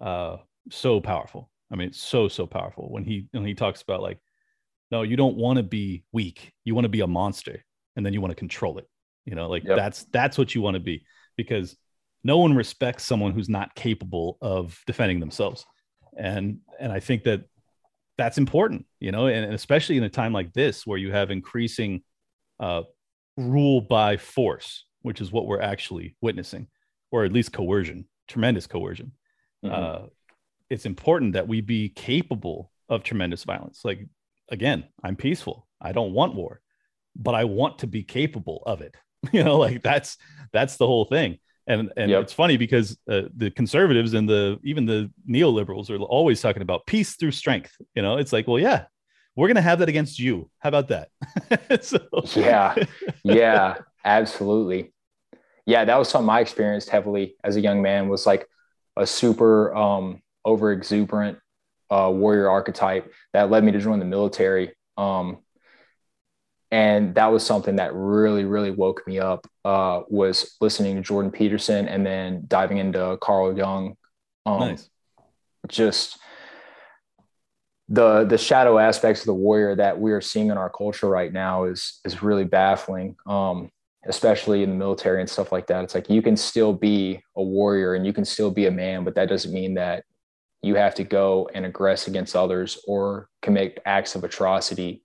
uh, 0.00 0.38
so 0.70 1.00
powerful. 1.00 1.48
I 1.70 1.76
mean, 1.76 1.92
so 1.92 2.28
so 2.28 2.46
powerful 2.46 2.90
when 2.90 3.04
he 3.04 3.28
when 3.30 3.46
he 3.46 3.54
talks 3.54 3.80
about 3.82 4.02
like, 4.02 4.18
no, 4.90 5.02
you 5.02 5.16
don't 5.16 5.36
want 5.36 5.58
to 5.58 5.62
be 5.62 6.04
weak. 6.12 6.52
You 6.64 6.74
want 6.74 6.84
to 6.84 6.90
be 6.90 7.00
a 7.00 7.06
monster, 7.06 7.64
and 7.96 8.04
then 8.04 8.12
you 8.12 8.20
want 8.20 8.32
to 8.32 8.36
control 8.36 8.78
it. 8.78 8.88
You 9.24 9.36
know, 9.36 9.48
like 9.48 9.64
yep. 9.64 9.76
that's 9.76 10.04
that's 10.12 10.36
what 10.36 10.54
you 10.54 10.60
want 10.60 10.74
to 10.74 10.80
be 10.80 11.04
because 11.36 11.76
no 12.24 12.38
one 12.38 12.54
respects 12.54 13.04
someone 13.04 13.32
who's 13.32 13.48
not 13.48 13.74
capable 13.76 14.38
of 14.42 14.78
defending 14.86 15.20
themselves, 15.20 15.64
and 16.18 16.58
and 16.80 16.92
I 16.92 16.98
think 16.98 17.22
that 17.24 17.44
that's 18.18 18.38
important. 18.38 18.86
You 19.00 19.12
know, 19.12 19.26
and, 19.26 19.44
and 19.44 19.54
especially 19.54 19.96
in 19.96 20.04
a 20.04 20.08
time 20.08 20.32
like 20.32 20.52
this 20.52 20.86
where 20.86 20.98
you 20.98 21.12
have 21.12 21.30
increasing 21.30 22.02
uh, 22.60 22.82
rule 23.36 23.80
by 23.80 24.16
force, 24.16 24.84
which 25.02 25.20
is 25.20 25.32
what 25.32 25.46
we're 25.46 25.60
actually 25.60 26.16
witnessing, 26.20 26.68
or 27.10 27.24
at 27.24 27.32
least 27.32 27.52
coercion, 27.52 28.06
tremendous 28.28 28.66
coercion 28.66 29.12
mm-hmm. 29.64 29.74
uh, 29.74 30.06
it's 30.70 30.86
important 30.86 31.34
that 31.34 31.48
we 31.48 31.60
be 31.60 31.88
capable 31.90 32.72
of 32.88 33.02
tremendous 33.02 33.44
violence. 33.44 33.82
Like, 33.84 34.06
again, 34.50 34.84
I'm 35.02 35.16
peaceful. 35.16 35.66
I 35.80 35.92
don't 35.92 36.12
want 36.12 36.34
war, 36.34 36.60
but 37.16 37.34
I 37.34 37.44
want 37.44 37.80
to 37.80 37.86
be 37.86 38.02
capable 38.02 38.62
of 38.66 38.80
it. 38.80 38.96
you 39.32 39.44
know, 39.44 39.58
like 39.58 39.82
that's 39.82 40.16
that's 40.52 40.76
the 40.76 40.86
whole 40.86 41.04
thing. 41.04 41.38
And 41.66 41.92
and 41.96 42.10
yep. 42.10 42.22
it's 42.22 42.32
funny 42.32 42.56
because 42.56 42.98
uh, 43.08 43.22
the 43.36 43.50
conservatives 43.50 44.14
and 44.14 44.28
the 44.28 44.58
even 44.64 44.84
the 44.84 45.10
neoliberals 45.28 45.90
are 45.90 45.98
always 45.98 46.40
talking 46.40 46.62
about 46.62 46.86
peace 46.86 47.14
through 47.14 47.30
strength. 47.30 47.72
You 47.94 48.02
know, 48.02 48.16
it's 48.16 48.32
like, 48.32 48.48
well, 48.48 48.58
yeah, 48.58 48.86
we're 49.36 49.48
gonna 49.48 49.62
have 49.62 49.78
that 49.78 49.88
against 49.88 50.18
you. 50.18 50.50
How 50.58 50.68
about 50.68 50.88
that? 50.88 51.08
so. 51.84 52.00
Yeah, 52.34 52.74
yeah, 53.22 53.76
absolutely. 54.04 54.92
Yeah, 55.66 55.84
that 55.84 55.96
was 55.96 56.08
something 56.08 56.28
I 56.28 56.40
experienced 56.40 56.90
heavily 56.90 57.36
as 57.44 57.54
a 57.56 57.60
young 57.60 57.80
man. 57.80 58.08
Was 58.08 58.26
like, 58.26 58.48
a 58.96 59.06
super 59.06 59.74
um, 59.74 60.22
over 60.44 60.72
exuberant 60.72 61.38
uh, 61.90 62.10
warrior 62.12 62.48
archetype 62.48 63.12
that 63.32 63.50
led 63.50 63.64
me 63.64 63.72
to 63.72 63.80
join 63.80 63.98
the 63.98 64.04
military. 64.04 64.72
Um, 64.96 65.38
and 66.72 67.14
that 67.16 67.26
was 67.26 67.44
something 67.44 67.76
that 67.76 67.94
really, 67.94 68.46
really 68.46 68.70
woke 68.70 69.06
me 69.06 69.20
up. 69.20 69.46
Uh, 69.62 70.00
was 70.08 70.56
listening 70.60 70.96
to 70.96 71.02
Jordan 71.02 71.30
Peterson 71.30 71.86
and 71.86 72.04
then 72.04 72.44
diving 72.48 72.78
into 72.78 73.18
Carl 73.20 73.56
Jung. 73.56 73.94
Um, 74.46 74.60
nice. 74.60 74.88
Just 75.68 76.18
the 77.88 78.24
the 78.24 78.38
shadow 78.38 78.78
aspects 78.78 79.20
of 79.20 79.26
the 79.26 79.34
warrior 79.34 79.76
that 79.76 80.00
we 80.00 80.12
are 80.12 80.22
seeing 80.22 80.48
in 80.48 80.56
our 80.56 80.70
culture 80.70 81.08
right 81.08 81.32
now 81.32 81.64
is 81.64 82.00
is 82.04 82.22
really 82.22 82.44
baffling. 82.44 83.16
Um, 83.26 83.70
especially 84.06 84.64
in 84.64 84.70
the 84.70 84.74
military 84.74 85.20
and 85.20 85.30
stuff 85.30 85.52
like 85.52 85.68
that. 85.68 85.84
It's 85.84 85.94
like 85.94 86.10
you 86.10 86.22
can 86.22 86.36
still 86.36 86.72
be 86.72 87.22
a 87.36 87.42
warrior 87.42 87.94
and 87.94 88.04
you 88.04 88.12
can 88.12 88.24
still 88.24 88.50
be 88.50 88.66
a 88.66 88.70
man, 88.70 89.04
but 89.04 89.14
that 89.14 89.28
doesn't 89.28 89.52
mean 89.52 89.74
that 89.74 90.02
you 90.60 90.74
have 90.74 90.96
to 90.96 91.04
go 91.04 91.48
and 91.54 91.64
aggress 91.64 92.08
against 92.08 92.34
others 92.34 92.80
or 92.88 93.28
commit 93.42 93.80
acts 93.86 94.16
of 94.16 94.24
atrocity 94.24 95.04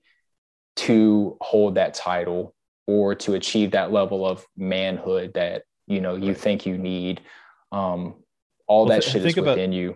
to 0.78 1.38
hold 1.42 1.76
that 1.76 1.94
title 1.94 2.54
or 2.86 3.16
to 3.16 3.34
achieve 3.34 3.72
that 3.72 3.92
level 3.92 4.26
of 4.26 4.46
manhood 4.56 5.34
that 5.34 5.64
you 5.88 6.02
know 6.02 6.16
you 6.16 6.34
think 6.34 6.66
you 6.66 6.78
need. 6.78 7.22
Um, 7.72 8.16
all 8.68 8.86
well, 8.86 8.96
that 8.96 9.04
shit 9.04 9.26
is 9.26 9.36
within 9.36 9.70
about, 9.70 9.74
you. 9.74 9.96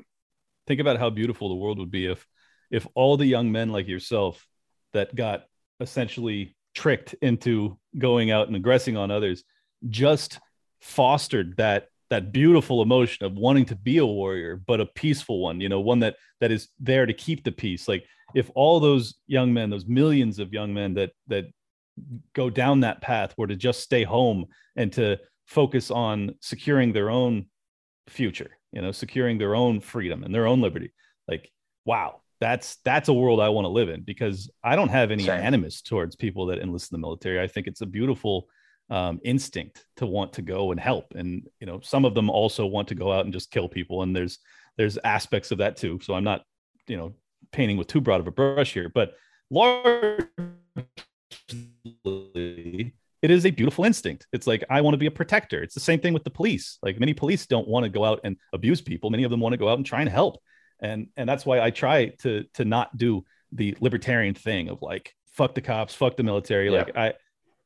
Think 0.67 0.81
about 0.81 0.97
how 0.97 1.09
beautiful 1.09 1.49
the 1.49 1.55
world 1.55 1.79
would 1.79 1.91
be 1.91 2.05
if 2.05 2.25
if 2.69 2.87
all 2.95 3.17
the 3.17 3.25
young 3.25 3.51
men 3.51 3.69
like 3.69 3.87
yourself 3.87 4.45
that 4.93 5.13
got 5.15 5.45
essentially 5.79 6.55
tricked 6.73 7.13
into 7.21 7.77
going 7.97 8.31
out 8.31 8.47
and 8.47 8.55
aggressing 8.55 8.95
on 8.95 9.11
others 9.11 9.43
just 9.89 10.39
fostered 10.79 11.57
that 11.57 11.87
that 12.11 12.33
beautiful 12.33 12.81
emotion 12.81 13.25
of 13.25 13.33
wanting 13.33 13.65
to 13.65 13.75
be 13.75 13.97
a 13.97 14.05
warrior 14.05 14.61
but 14.67 14.81
a 14.81 14.85
peaceful 14.85 15.41
one 15.41 15.59
you 15.59 15.69
know 15.69 15.79
one 15.79 15.99
that 15.99 16.17
that 16.41 16.51
is 16.51 16.67
there 16.79 17.05
to 17.05 17.13
keep 17.13 17.43
the 17.43 17.51
peace 17.51 17.87
like 17.87 18.05
if 18.35 18.51
all 18.53 18.79
those 18.79 19.15
young 19.27 19.53
men 19.53 19.69
those 19.69 19.87
millions 19.87 20.37
of 20.37 20.53
young 20.53 20.73
men 20.73 20.93
that 20.93 21.11
that 21.27 21.45
go 22.33 22.49
down 22.49 22.81
that 22.81 23.01
path 23.01 23.33
were 23.37 23.47
to 23.47 23.55
just 23.55 23.79
stay 23.79 24.03
home 24.03 24.45
and 24.75 24.91
to 24.91 25.17
focus 25.47 25.89
on 25.89 26.35
securing 26.41 26.91
their 26.91 27.09
own 27.09 27.45
future 28.07 28.57
you 28.73 28.81
know 28.81 28.91
securing 28.91 29.37
their 29.37 29.55
own 29.55 29.79
freedom 29.79 30.23
and 30.23 30.35
their 30.35 30.47
own 30.47 30.61
liberty 30.61 30.91
like 31.29 31.49
wow 31.85 32.19
that's 32.41 32.75
that's 32.83 33.07
a 33.07 33.13
world 33.13 33.39
i 33.39 33.47
want 33.47 33.63
to 33.63 33.69
live 33.69 33.87
in 33.87 34.01
because 34.01 34.49
i 34.63 34.75
don't 34.75 34.89
have 34.89 35.11
any 35.11 35.23
Same. 35.23 35.39
animus 35.39 35.81
towards 35.81 36.17
people 36.17 36.47
that 36.47 36.59
enlist 36.59 36.91
in 36.91 36.95
the 36.95 37.01
military 37.01 37.39
i 37.39 37.47
think 37.47 37.67
it's 37.67 37.81
a 37.81 37.85
beautiful 37.85 38.47
um, 38.91 39.19
instinct 39.23 39.85
to 39.95 40.05
want 40.05 40.33
to 40.33 40.41
go 40.41 40.71
and 40.71 40.79
help 40.79 41.13
and 41.15 41.47
you 41.59 41.65
know 41.65 41.79
some 41.81 42.05
of 42.05 42.13
them 42.13 42.29
also 42.29 42.65
want 42.65 42.87
to 42.89 42.95
go 42.95 43.11
out 43.11 43.25
and 43.25 43.33
just 43.33 43.49
kill 43.49 43.67
people 43.67 44.03
and 44.03 44.15
there's 44.15 44.37
there's 44.77 44.97
aspects 45.03 45.51
of 45.51 45.57
that 45.57 45.77
too 45.77 45.99
so 46.03 46.13
i'm 46.13 46.23
not 46.23 46.43
you 46.87 46.97
know 46.97 47.13
painting 47.51 47.77
with 47.77 47.87
too 47.87 48.01
broad 48.01 48.19
of 48.19 48.27
a 48.27 48.31
brush 48.31 48.73
here 48.73 48.91
but 48.93 49.13
largely 49.49 50.27
it 53.21 53.29
is 53.29 53.45
a 53.45 53.51
beautiful 53.51 53.85
instinct. 53.85 54.25
It's 54.33 54.47
like 54.47 54.63
I 54.69 54.81
want 54.81 54.95
to 54.95 54.97
be 54.97 55.05
a 55.05 55.11
protector. 55.11 55.61
It's 55.61 55.75
the 55.75 55.79
same 55.79 55.99
thing 55.99 56.13
with 56.13 56.23
the 56.23 56.31
police. 56.31 56.79
Like 56.81 56.99
many 56.99 57.13
police 57.13 57.45
don't 57.45 57.67
want 57.67 57.83
to 57.83 57.89
go 57.89 58.03
out 58.03 58.19
and 58.23 58.35
abuse 58.51 58.81
people. 58.81 59.09
Many 59.11 59.23
of 59.23 59.31
them 59.31 59.39
want 59.39 59.53
to 59.53 59.57
go 59.57 59.69
out 59.69 59.77
and 59.77 59.85
try 59.85 60.01
and 60.01 60.09
help. 60.09 60.41
And 60.81 61.07
and 61.15 61.29
that's 61.29 61.45
why 61.45 61.61
I 61.61 61.69
try 61.69 62.07
to 62.21 62.45
to 62.55 62.65
not 62.65 62.97
do 62.97 63.23
the 63.51 63.77
libertarian 63.79 64.33
thing 64.33 64.69
of 64.69 64.81
like 64.81 65.13
fuck 65.33 65.53
the 65.53 65.61
cops, 65.61 65.93
fuck 65.93 66.17
the 66.17 66.23
military. 66.23 66.71
Yeah. 66.71 66.83
Like 66.83 66.97
I 66.97 67.13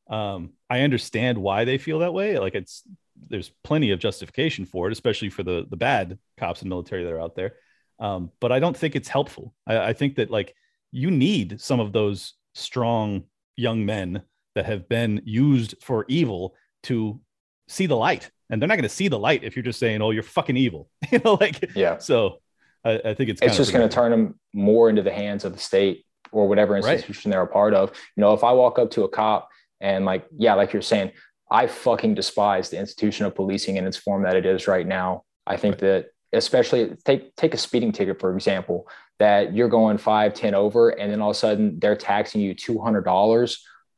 um 0.10 0.52
I 0.69 0.81
understand 0.81 1.37
why 1.37 1.65
they 1.65 1.77
feel 1.77 1.99
that 1.99 2.13
way. 2.13 2.39
Like 2.39 2.55
it's 2.55 2.83
there's 3.29 3.51
plenty 3.63 3.91
of 3.91 3.99
justification 3.99 4.65
for 4.65 4.87
it, 4.87 4.93
especially 4.93 5.29
for 5.29 5.43
the 5.43 5.65
the 5.69 5.77
bad 5.77 6.17
cops 6.37 6.61
and 6.61 6.69
military 6.69 7.03
that 7.03 7.13
are 7.13 7.21
out 7.21 7.35
there. 7.35 7.53
Um, 7.99 8.31
but 8.39 8.51
I 8.51 8.59
don't 8.59 8.75
think 8.75 8.95
it's 8.95 9.07
helpful. 9.07 9.53
I, 9.65 9.77
I 9.77 9.93
think 9.93 10.15
that 10.15 10.29
like 10.29 10.55
you 10.91 11.11
need 11.11 11.61
some 11.61 11.79
of 11.79 11.93
those 11.93 12.33
strong 12.53 13.23
young 13.55 13.85
men 13.85 14.23
that 14.55 14.65
have 14.65 14.87
been 14.89 15.21
used 15.25 15.75
for 15.81 16.05
evil 16.07 16.55
to 16.83 17.19
see 17.67 17.85
the 17.85 17.95
light 17.95 18.31
and 18.49 18.61
they're 18.61 18.67
not 18.67 18.75
going 18.75 18.83
to 18.83 18.89
see 18.89 19.07
the 19.07 19.19
light 19.19 19.43
if 19.43 19.55
you're 19.55 19.63
just 19.63 19.79
saying 19.79 20.01
oh 20.01 20.11
you're 20.11 20.23
fucking 20.23 20.57
evil 20.57 20.89
you 21.11 21.19
know 21.23 21.33
like 21.39 21.71
yeah 21.75 21.97
so 21.97 22.39
i, 22.83 22.93
I 23.03 23.13
think 23.13 23.29
it's 23.29 23.41
it's 23.41 23.57
just 23.57 23.73
going 23.73 23.87
to 23.87 23.93
turn 23.93 24.11
them 24.11 24.39
more 24.53 24.89
into 24.89 25.01
the 25.01 25.11
hands 25.11 25.45
of 25.45 25.53
the 25.53 25.59
state 25.59 26.05
or 26.31 26.47
whatever 26.47 26.77
institution 26.77 27.31
right. 27.31 27.35
they're 27.35 27.43
a 27.43 27.47
part 27.47 27.73
of 27.73 27.91
you 28.15 28.21
know 28.21 28.33
if 28.33 28.43
i 28.43 28.51
walk 28.51 28.79
up 28.79 28.91
to 28.91 29.03
a 29.03 29.09
cop 29.09 29.49
and 29.81 30.06
like 30.06 30.26
yeah 30.38 30.53
like 30.53 30.73
you're 30.73 30.81
saying 30.81 31.11
i 31.52 31.68
fucking 31.68 32.14
despise 32.15 32.69
the 32.69 32.80
institution 32.80 33.26
of 33.26 33.35
policing 33.35 33.77
in 33.77 33.85
its 33.85 33.97
form 33.97 34.23
that 34.23 34.35
it 34.35 34.45
is 34.45 34.68
right 34.68 34.88
now 34.88 35.23
i 35.45 35.57
think 35.57 35.73
right. 35.73 35.81
that 35.81 36.06
especially 36.34 36.95
take 37.06 37.35
take 37.35 37.53
a 37.53 37.57
speeding 37.57 37.91
ticket 37.91 38.19
for 38.19 38.34
example 38.34 38.88
that 39.19 39.53
you're 39.53 39.69
going 39.69 39.97
five 39.97 40.34
ten 40.34 40.53
over 40.53 40.89
and 40.89 41.11
then 41.11 41.22
all 41.22 41.30
of 41.30 41.35
a 41.35 41.39
sudden 41.39 41.80
they're 41.80 41.95
taxing 41.95 42.41
you 42.41 42.53
$200 42.53 43.57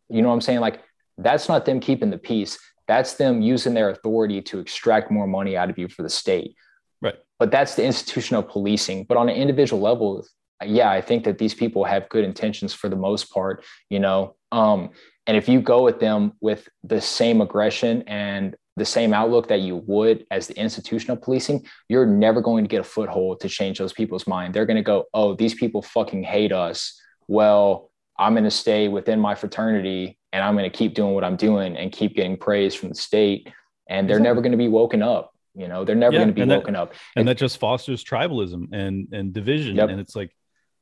you 0.09 0.21
know 0.21 0.29
what 0.29 0.35
I'm 0.35 0.41
saying? 0.41 0.59
Like 0.59 0.81
that's 1.17 1.49
not 1.49 1.65
them 1.65 1.79
keeping 1.79 2.09
the 2.09 2.17
peace. 2.17 2.59
That's 2.87 3.15
them 3.15 3.41
using 3.41 3.73
their 3.73 3.89
authority 3.89 4.41
to 4.43 4.59
extract 4.59 5.11
more 5.11 5.27
money 5.27 5.57
out 5.57 5.69
of 5.69 5.77
you 5.77 5.87
for 5.87 6.03
the 6.03 6.09
state. 6.09 6.55
Right. 7.01 7.15
But 7.39 7.51
that's 7.51 7.75
the 7.75 7.83
institutional 7.83 8.43
policing. 8.43 9.03
But 9.03 9.17
on 9.17 9.29
an 9.29 9.35
individual 9.35 9.81
level, 9.81 10.25
yeah, 10.65 10.89
I 10.89 11.01
think 11.01 11.25
that 11.25 11.37
these 11.37 11.53
people 11.53 11.83
have 11.83 12.09
good 12.09 12.23
intentions 12.23 12.73
for 12.73 12.89
the 12.89 12.95
most 12.95 13.31
part, 13.31 13.63
you 13.89 13.99
know. 13.99 14.35
Um, 14.51 14.91
and 15.27 15.35
if 15.35 15.49
you 15.49 15.61
go 15.61 15.87
at 15.87 15.99
them 15.99 16.33
with 16.39 16.67
the 16.83 17.01
same 17.01 17.41
aggression 17.41 18.03
and 18.07 18.55
the 18.77 18.85
same 18.85 19.13
outlook 19.13 19.49
that 19.49 19.59
you 19.59 19.75
would 19.75 20.25
as 20.31 20.47
the 20.47 20.57
institutional 20.57 21.17
policing, 21.17 21.65
you're 21.89 22.05
never 22.05 22.41
going 22.41 22.63
to 22.63 22.67
get 22.67 22.79
a 22.79 22.83
foothold 22.83 23.41
to 23.41 23.49
change 23.49 23.77
those 23.77 23.91
people's 23.91 24.25
mind. 24.25 24.53
They're 24.53 24.65
going 24.65 24.77
to 24.77 24.83
go, 24.83 25.05
oh, 25.13 25.35
these 25.35 25.53
people 25.53 25.81
fucking 25.81 26.23
hate 26.23 26.53
us. 26.53 26.99
Well, 27.27 27.91
I'm 28.17 28.33
going 28.33 28.45
to 28.45 28.51
stay 28.51 28.87
within 28.87 29.19
my 29.19 29.35
fraternity 29.35 30.17
and 30.31 30.43
I'm 30.43 30.55
going 30.55 30.69
to 30.69 30.75
keep 30.75 30.93
doing 30.93 31.13
what 31.13 31.23
I'm 31.23 31.35
doing 31.35 31.75
and 31.75 31.91
keep 31.91 32.15
getting 32.15 32.37
praise 32.37 32.73
from 32.73 32.89
the 32.89 32.95
state. 32.95 33.51
And 33.89 34.07
they're 34.07 34.17
exactly. 34.17 34.29
never 34.29 34.41
going 34.41 34.51
to 34.51 34.57
be 34.57 34.67
woken 34.67 35.01
up. 35.01 35.33
You 35.55 35.67
know, 35.67 35.83
they're 35.83 35.95
never 35.95 36.13
yeah, 36.13 36.19
going 36.19 36.35
to 36.35 36.45
be 36.45 36.45
woken 36.45 36.73
that, 36.73 36.81
up. 36.81 36.89
And, 37.15 37.21
and, 37.21 37.27
that 37.27 37.37
just 37.37 37.57
fosters 37.57 38.03
tribalism 38.03 38.73
and, 38.73 39.07
and 39.11 39.33
division. 39.33 39.75
Yep. 39.75 39.89
And 39.89 39.99
it's 39.99 40.15
like 40.15 40.31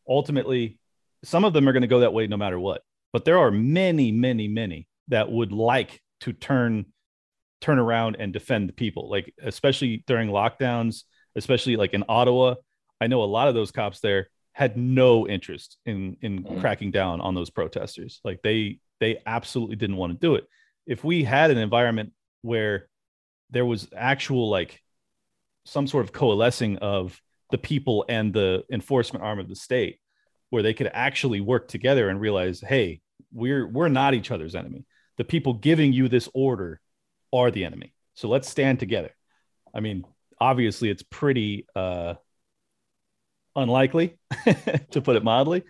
ultimately, 0.08 0.80
some 1.24 1.46
of 1.46 1.54
them 1.54 1.68
are 1.68 1.72
going 1.72 1.82
to 1.82 1.88
go 1.88 2.02
that 2.02 2.14
way 2.14 2.28
no 2.28 2.38
matter 2.38 2.60
what. 2.60 2.84
But 3.16 3.24
there 3.24 3.40
are 3.40 3.50
many, 3.50 4.12
many, 4.12 4.50
many 4.50 4.90
that 5.08 5.32
would 5.32 5.54
like 5.54 6.02
to 6.20 6.34
turn 6.34 6.88
turn 7.62 7.80
around 7.80 8.18
and 8.20 8.34
defend 8.34 8.68
the 8.68 8.74
people, 8.74 9.10
like 9.10 9.34
especially 9.42 10.04
during 10.06 10.28
lockdowns, 10.28 11.04
especially 11.34 11.78
like 11.78 11.94
in 11.94 12.04
Ottawa. 12.10 12.56
I 13.00 13.08
know 13.08 13.24
a 13.24 13.34
lot 13.38 13.48
of 13.48 13.56
those 13.56 13.72
cops 13.72 14.02
there 14.02 14.28
had 14.52 14.76
no 14.76 15.30
interest 15.30 15.78
in 15.86 16.18
in 16.20 16.44
mm-hmm. 16.44 16.60
cracking 16.60 16.92
down 16.92 17.22
on 17.22 17.36
those 17.36 17.50
protesters. 17.50 18.20
Like 18.26 18.42
they 18.42 18.80
they 19.00 19.22
absolutely 19.26 19.78
didn't 19.78 19.96
want 19.96 20.12
to 20.12 20.20
do 20.20 20.36
it. 20.36 20.46
If 20.86 21.06
we 21.06 21.24
had 21.24 21.52
an 21.52 21.58
environment 21.58 22.12
where 22.42 22.90
there 23.50 23.66
was 23.66 23.88
actual 23.96 24.50
like 24.50 24.82
some 25.64 25.88
sort 25.88 26.04
of 26.04 26.12
coalescing 26.12 26.80
of 26.80 27.18
the 27.50 27.58
people 27.58 28.04
and 28.10 28.34
the 28.34 28.66
enforcement 28.70 29.24
arm 29.24 29.40
of 29.40 29.48
the 29.48 29.56
state 29.56 30.02
where 30.50 30.64
they 30.64 30.74
could 30.74 30.92
actually 30.94 31.40
work 31.40 31.70
together 31.70 32.10
and 32.10 32.20
realize 32.20 32.60
hey 32.60 33.00
we're 33.34 33.68
we're 33.68 33.90
not 33.90 34.14
each 34.14 34.32
other's 34.32 34.56
enemy 34.56 34.86
the 35.18 35.24
people 35.24 35.54
giving 35.54 35.94
you 35.94 36.08
this 36.08 36.30
order 36.34 36.80
are 37.34 37.52
the 37.52 37.66
enemy 37.66 37.94
so 38.14 38.28
let's 38.28 38.50
stand 38.50 38.80
together 38.80 39.12
i 39.74 39.80
mean 39.80 40.04
obviously 40.40 40.90
it's 40.90 41.04
pretty 41.04 41.66
uh 41.76 42.14
unlikely, 43.56 44.18
to 44.92 45.02
put 45.02 45.16
it 45.16 45.24
mildly. 45.24 45.64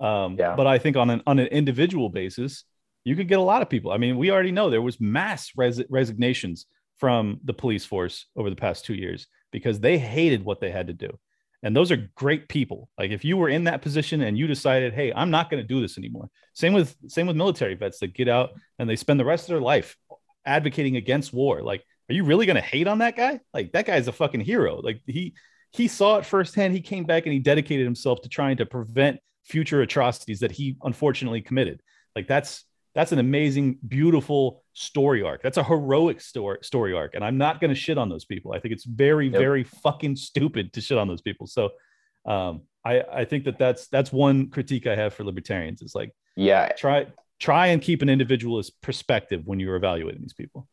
Um, 0.00 0.36
yeah. 0.38 0.56
But 0.56 0.66
I 0.66 0.78
think 0.78 0.96
on 0.96 1.10
an 1.10 1.22
on 1.26 1.38
an 1.38 1.48
individual 1.48 2.08
basis, 2.08 2.64
you 3.04 3.16
could 3.16 3.28
get 3.28 3.38
a 3.38 3.42
lot 3.42 3.62
of 3.62 3.70
people. 3.70 3.92
I 3.92 3.98
mean, 3.98 4.16
we 4.16 4.30
already 4.30 4.52
know 4.52 4.70
there 4.70 4.82
was 4.82 5.00
mass 5.00 5.52
res- 5.56 5.82
resignations 5.88 6.66
from 6.98 7.40
the 7.44 7.54
police 7.54 7.84
force 7.84 8.26
over 8.36 8.50
the 8.50 8.56
past 8.56 8.84
two 8.84 8.94
years 8.94 9.26
because 9.50 9.80
they 9.80 9.98
hated 9.98 10.44
what 10.44 10.60
they 10.60 10.70
had 10.70 10.86
to 10.86 10.92
do. 10.92 11.18
And 11.62 11.76
those 11.76 11.92
are 11.92 12.08
great 12.16 12.48
people. 12.48 12.88
Like 12.98 13.10
if 13.10 13.24
you 13.24 13.36
were 13.36 13.48
in 13.48 13.64
that 13.64 13.82
position 13.82 14.22
and 14.22 14.36
you 14.36 14.46
decided, 14.46 14.94
hey, 14.94 15.12
I'm 15.14 15.30
not 15.30 15.50
going 15.50 15.62
to 15.62 15.66
do 15.66 15.80
this 15.80 15.96
anymore. 15.96 16.28
Same 16.54 16.72
with 16.72 16.96
same 17.08 17.26
with 17.26 17.36
military 17.36 17.74
vets 17.74 17.98
that 18.00 18.14
get 18.14 18.28
out 18.28 18.50
and 18.78 18.88
they 18.90 18.96
spend 18.96 19.20
the 19.20 19.24
rest 19.24 19.44
of 19.44 19.48
their 19.48 19.60
life 19.60 19.96
advocating 20.44 20.96
against 20.96 21.32
war. 21.32 21.62
Like, 21.62 21.84
are 22.10 22.14
you 22.14 22.24
really 22.24 22.46
going 22.46 22.56
to 22.56 22.62
hate 22.62 22.88
on 22.88 22.98
that 22.98 23.16
guy? 23.16 23.40
Like 23.54 23.72
that 23.72 23.86
guy's 23.86 24.08
a 24.08 24.12
fucking 24.12 24.40
hero. 24.40 24.80
Like 24.80 25.02
he 25.06 25.34
he 25.70 25.88
saw 25.88 26.18
it 26.18 26.26
firsthand. 26.26 26.74
He 26.74 26.80
came 26.80 27.04
back 27.04 27.26
and 27.26 27.32
he 27.32 27.38
dedicated 27.38 27.86
himself 27.86 28.20
to 28.22 28.28
trying 28.28 28.58
to 28.58 28.66
prevent 28.66 29.20
future 29.44 29.82
atrocities 29.82 30.40
that 30.40 30.52
he 30.52 30.76
unfortunately 30.82 31.40
committed. 31.40 31.80
Like 32.14 32.28
that's 32.28 32.64
that's 32.94 33.12
an 33.12 33.18
amazing, 33.18 33.78
beautiful 33.86 34.62
story 34.74 35.22
arc. 35.22 35.42
That's 35.42 35.56
a 35.56 35.64
heroic 35.64 36.20
story 36.20 36.58
story 36.62 36.92
arc, 36.92 37.14
and 37.14 37.24
I'm 37.24 37.38
not 37.38 37.60
going 37.60 37.70
to 37.70 37.74
shit 37.74 37.98
on 37.98 38.08
those 38.08 38.24
people. 38.24 38.52
I 38.52 38.60
think 38.60 38.72
it's 38.72 38.84
very, 38.84 39.28
yep. 39.28 39.38
very 39.38 39.64
fucking 39.64 40.16
stupid 40.16 40.72
to 40.74 40.80
shit 40.80 40.98
on 40.98 41.08
those 41.08 41.22
people. 41.22 41.46
So, 41.46 41.70
um, 42.26 42.62
I 42.84 43.02
I 43.12 43.24
think 43.24 43.44
that 43.44 43.58
that's 43.58 43.86
that's 43.88 44.12
one 44.12 44.50
critique 44.50 44.86
I 44.86 44.96
have 44.96 45.14
for 45.14 45.24
libertarians. 45.24 45.82
Is 45.82 45.94
like, 45.94 46.14
yeah, 46.36 46.68
try 46.72 47.06
try 47.38 47.68
and 47.68 47.80
keep 47.80 48.02
an 48.02 48.08
individualist 48.08 48.80
perspective 48.82 49.42
when 49.44 49.58
you're 49.58 49.76
evaluating 49.76 50.20
these 50.20 50.34
people. 50.34 50.68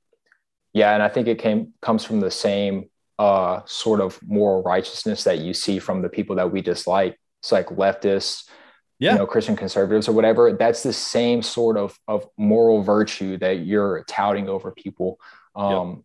Yeah, 0.74 0.94
and 0.94 1.02
I 1.02 1.10
think 1.10 1.28
it 1.28 1.40
came 1.40 1.74
comes 1.82 2.06
from 2.06 2.20
the 2.20 2.32
same 2.32 2.90
uh, 3.18 3.62
sort 3.66 4.02
of 4.02 4.20
moral 4.26 4.62
righteousness 4.64 5.24
that 5.24 5.40
you 5.40 5.54
see 5.54 5.80
from 5.80 6.02
the 6.02 6.10
people 6.10 6.36
that 6.36 6.52
we 6.52 6.62
dislike. 6.62 7.20
It's 7.41 7.52
like 7.52 7.68
leftists, 7.68 8.50
yeah. 8.99 9.13
you 9.13 9.17
know, 9.19 9.26
Christian 9.26 9.55
conservatives 9.55 10.07
or 10.07 10.11
whatever. 10.11 10.53
That's 10.53 10.84
the 10.84 10.93
same 10.93 11.41
sort 11.41 11.77
of 11.77 11.97
of 12.07 12.27
moral 12.38 12.84
virtue 12.84 13.38
that 13.38 13.59
you're 13.59 14.03
touting 14.07 14.49
over 14.49 14.71
people. 14.71 15.19
Um, 15.55 15.89
yep. 15.89 15.97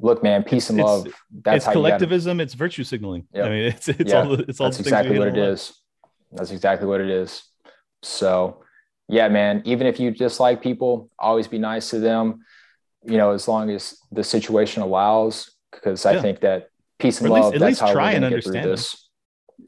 Look, 0.00 0.22
man, 0.22 0.42
peace 0.42 0.70
and 0.70 0.78
love. 0.78 1.06
That's 1.30 1.66
it's 1.66 1.72
collectivism. 1.72 2.38
Gotta... 2.38 2.44
It's 2.44 2.54
virtue 2.54 2.82
signaling. 2.82 3.28
Yep. 3.34 3.44
I 3.44 3.48
mean, 3.50 3.64
it's 3.64 3.88
it's 3.88 4.10
yeah. 4.10 4.22
all 4.22 4.32
it's 4.32 4.60
all. 4.60 4.68
That's 4.68 4.80
exactly 4.80 5.18
what 5.18 5.28
it 5.28 5.36
is. 5.36 5.78
That's 6.32 6.50
exactly 6.50 6.86
what 6.86 7.02
it 7.02 7.10
is. 7.10 7.44
So, 8.02 8.64
yeah, 9.06 9.28
man. 9.28 9.60
Even 9.66 9.86
if 9.86 10.00
you 10.00 10.10
dislike 10.10 10.62
people, 10.62 11.10
always 11.18 11.46
be 11.46 11.58
nice 11.58 11.90
to 11.90 11.98
them. 11.98 12.40
You 13.04 13.18
know, 13.18 13.32
as 13.32 13.46
long 13.46 13.68
as 13.68 13.98
the 14.10 14.24
situation 14.24 14.82
allows 14.82 15.50
because 15.70 16.06
I 16.06 16.22
think 16.22 16.40
that 16.40 16.68
peace 16.98 17.20
and 17.20 17.28
love. 17.28 17.52
Least, 17.52 17.60
that's 17.60 17.80
how 17.80 17.92
try 17.92 18.12
we're 18.12 18.16
and 18.16 18.24
understand 18.24 18.64
this. 18.64 19.10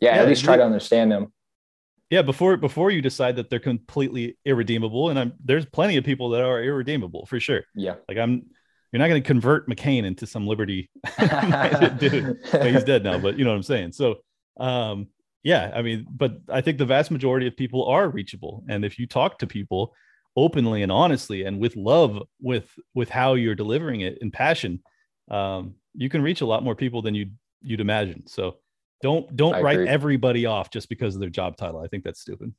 Yeah, 0.01 0.15
yeah, 0.15 0.23
at 0.23 0.29
least 0.29 0.43
try 0.43 0.57
to 0.57 0.65
understand 0.65 1.13
them. 1.13 1.34
Yeah, 2.15 2.23
before 2.23 2.57
before 2.57 2.93
you 2.93 3.03
decide 3.03 3.35
that 3.35 3.51
they're 3.51 3.59
completely 3.59 4.39
irredeemable, 4.45 5.11
and 5.11 5.19
I'm 5.19 5.33
there's 5.45 5.67
plenty 5.67 5.97
of 5.97 6.05
people 6.05 6.31
that 6.31 6.43
are 6.43 6.63
irredeemable 6.63 7.27
for 7.27 7.41
sure. 7.41 7.65
Yeah, 7.75 7.97
like 8.09 8.19
I'm. 8.19 8.47
You're 8.93 9.01
not 9.01 9.09
going 9.09 9.21
to 9.21 9.27
convert 9.27 9.69
McCain 9.69 10.05
into 10.05 10.25
some 10.25 10.47
liberty 10.47 10.89
dude. 11.99 12.39
he's 12.63 12.85
dead 12.85 13.03
now, 13.03 13.19
but 13.19 13.37
you 13.37 13.43
know 13.43 13.51
what 13.51 13.57
I'm 13.57 13.65
saying. 13.65 13.91
So, 13.91 14.19
um, 14.61 15.09
yeah, 15.43 15.73
I 15.75 15.83
mean, 15.83 16.07
but 16.09 16.37
I 16.49 16.61
think 16.61 16.79
the 16.79 16.87
vast 16.87 17.11
majority 17.11 17.49
of 17.49 17.57
people 17.57 17.85
are 17.87 18.09
reachable, 18.09 18.63
and 18.69 18.85
if 18.85 18.97
you 18.97 19.09
talk 19.09 19.41
to 19.41 19.49
people 19.49 19.93
openly 20.37 20.85
and 20.85 20.93
honestly 20.93 21.43
and 21.43 21.59
with 21.59 21.75
love, 21.75 22.23
with 22.41 22.71
with 22.95 23.09
how 23.09 23.35
you're 23.35 23.57
delivering 23.57 24.03
it 24.03 24.19
in 24.21 24.31
passion, 24.31 24.85
um, 25.33 25.75
you 25.95 26.09
can 26.09 26.23
reach 26.23 26.43
a 26.43 26.47
lot 26.47 26.63
more 26.63 26.77
people 26.77 27.03
than 27.03 27.17
you 27.17 27.25
would 27.25 27.37
you'd 27.63 27.81
imagine. 27.81 28.25
So 28.29 28.59
don't 29.05 29.37
don't 29.37 29.55
I 29.55 29.61
write 29.61 29.75
agree. 29.81 29.89
everybody 29.89 30.47
off 30.47 30.71
just 30.71 30.89
because 30.89 31.15
of 31.15 31.21
their 31.21 31.29
job 31.29 31.59
title. 31.59 31.79
I 31.79 31.89
think 31.89 32.05
that's 32.05 32.23
stupid. 32.23 32.55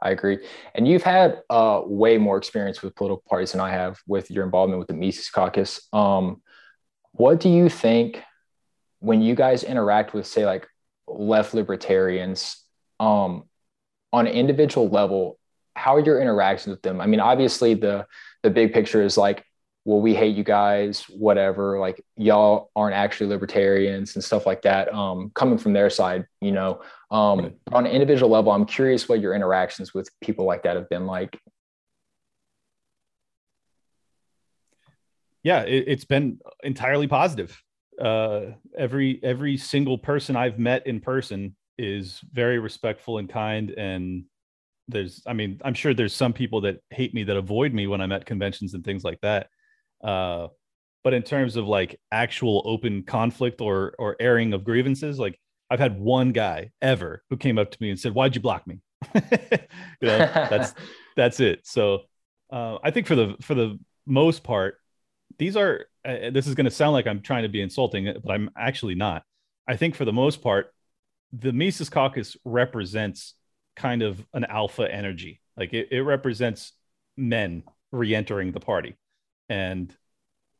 I 0.00 0.10
agree. 0.10 0.38
And 0.74 0.88
you've 0.88 1.02
had 1.02 1.42
uh, 1.50 1.82
way 1.84 2.16
more 2.16 2.38
experience 2.38 2.80
with 2.80 2.94
political 2.94 3.22
parties 3.28 3.52
than 3.52 3.60
I 3.60 3.70
have 3.70 4.00
with 4.06 4.30
your 4.30 4.42
involvement 4.44 4.78
with 4.78 4.88
the 4.88 4.94
Mises 4.94 5.28
Caucus. 5.28 5.86
Um, 5.92 6.40
what 7.12 7.40
do 7.40 7.50
you 7.50 7.68
think 7.68 8.22
when 9.00 9.20
you 9.20 9.34
guys 9.34 9.64
interact 9.64 10.14
with, 10.14 10.26
say, 10.26 10.46
like 10.46 10.66
left 11.06 11.52
libertarians 11.52 12.64
um, 12.98 13.44
on 14.14 14.26
an 14.26 14.32
individual 14.32 14.88
level? 14.88 15.38
How 15.76 15.96
are 15.96 16.00
your 16.00 16.22
interactions 16.22 16.70
with 16.70 16.82
them? 16.82 17.02
I 17.02 17.06
mean, 17.06 17.20
obviously, 17.20 17.74
the 17.74 18.06
the 18.42 18.50
big 18.50 18.72
picture 18.72 19.02
is 19.02 19.18
like 19.18 19.44
well, 19.84 20.00
we 20.00 20.14
hate 20.14 20.34
you 20.34 20.44
guys, 20.44 21.02
whatever, 21.10 21.78
like 21.78 22.02
y'all 22.16 22.70
aren't 22.74 22.94
actually 22.94 23.26
libertarians 23.26 24.14
and 24.14 24.24
stuff 24.24 24.46
like 24.46 24.62
that. 24.62 24.92
Um, 24.94 25.30
coming 25.34 25.58
from 25.58 25.74
their 25.74 25.90
side, 25.90 26.26
you 26.40 26.52
know, 26.52 26.80
um, 27.10 27.40
right. 27.40 27.54
on 27.72 27.86
an 27.86 27.92
individual 27.92 28.30
level, 28.30 28.52
I'm 28.52 28.64
curious 28.64 29.08
what 29.08 29.20
your 29.20 29.34
interactions 29.34 29.92
with 29.92 30.08
people 30.22 30.46
like 30.46 30.62
that 30.62 30.76
have 30.76 30.88
been 30.88 31.06
like. 31.06 31.38
Yeah, 35.42 35.60
it, 35.60 35.88
has 35.88 36.06
been 36.06 36.38
entirely 36.62 37.06
positive. 37.06 37.62
Uh, 38.00 38.52
every 38.76 39.20
every 39.22 39.58
single 39.58 39.98
person 39.98 40.34
I've 40.34 40.58
met 40.58 40.86
in 40.86 41.00
person 41.00 41.54
is 41.76 42.20
very 42.32 42.58
respectful 42.58 43.18
and 43.18 43.28
kind 43.28 43.70
and 43.70 44.24
there's 44.86 45.22
i 45.26 45.32
mean 45.32 45.60
i'm 45.64 45.74
sure 45.74 45.92
there's 45.92 46.14
some 46.14 46.32
people 46.32 46.60
that 46.60 46.78
hate 46.90 47.14
me 47.14 47.24
that 47.24 47.36
avoid 47.36 47.72
me 47.72 47.86
when 47.86 48.00
i'm 48.00 48.12
at 48.12 48.26
conventions 48.26 48.74
and 48.74 48.84
things 48.84 49.02
like 49.02 49.20
that 49.22 49.48
uh, 50.04 50.48
but 51.02 51.14
in 51.14 51.22
terms 51.22 51.56
of 51.56 51.66
like 51.66 51.98
actual 52.12 52.62
open 52.64 53.02
conflict 53.02 53.60
or 53.60 53.94
or 53.98 54.16
airing 54.20 54.52
of 54.52 54.64
grievances, 54.64 55.18
like 55.18 55.38
I've 55.70 55.80
had 55.80 55.98
one 55.98 56.32
guy 56.32 56.70
ever 56.80 57.22
who 57.30 57.36
came 57.36 57.58
up 57.58 57.70
to 57.70 57.78
me 57.80 57.90
and 57.90 57.98
said, 57.98 58.14
"Why'd 58.14 58.34
you 58.34 58.40
block 58.40 58.66
me?" 58.66 58.80
you 59.14 59.20
know, 60.02 60.18
that's 60.18 60.74
that's 61.16 61.40
it. 61.40 61.66
So 61.66 62.02
uh, 62.52 62.78
I 62.82 62.90
think 62.90 63.06
for 63.06 63.16
the 63.16 63.36
for 63.40 63.54
the 63.54 63.78
most 64.06 64.44
part, 64.44 64.76
these 65.38 65.56
are. 65.56 65.86
Uh, 66.06 66.28
this 66.30 66.46
is 66.46 66.54
going 66.54 66.66
to 66.66 66.70
sound 66.70 66.92
like 66.92 67.06
I'm 67.06 67.22
trying 67.22 67.44
to 67.44 67.48
be 67.48 67.62
insulting, 67.62 68.14
but 68.22 68.30
I'm 68.30 68.50
actually 68.58 68.94
not. 68.94 69.22
I 69.66 69.76
think 69.76 69.94
for 69.94 70.04
the 70.04 70.12
most 70.12 70.42
part, 70.42 70.66
the 71.32 71.50
Mises 71.50 71.88
Caucus 71.88 72.36
represents 72.44 73.32
kind 73.74 74.02
of 74.02 74.22
an 74.34 74.44
alpha 74.44 74.86
energy. 74.92 75.40
Like 75.56 75.72
it, 75.72 75.88
it 75.90 76.02
represents 76.02 76.72
men 77.16 77.62
re-entering 77.90 78.52
the 78.52 78.60
party 78.60 78.96
and 79.48 79.94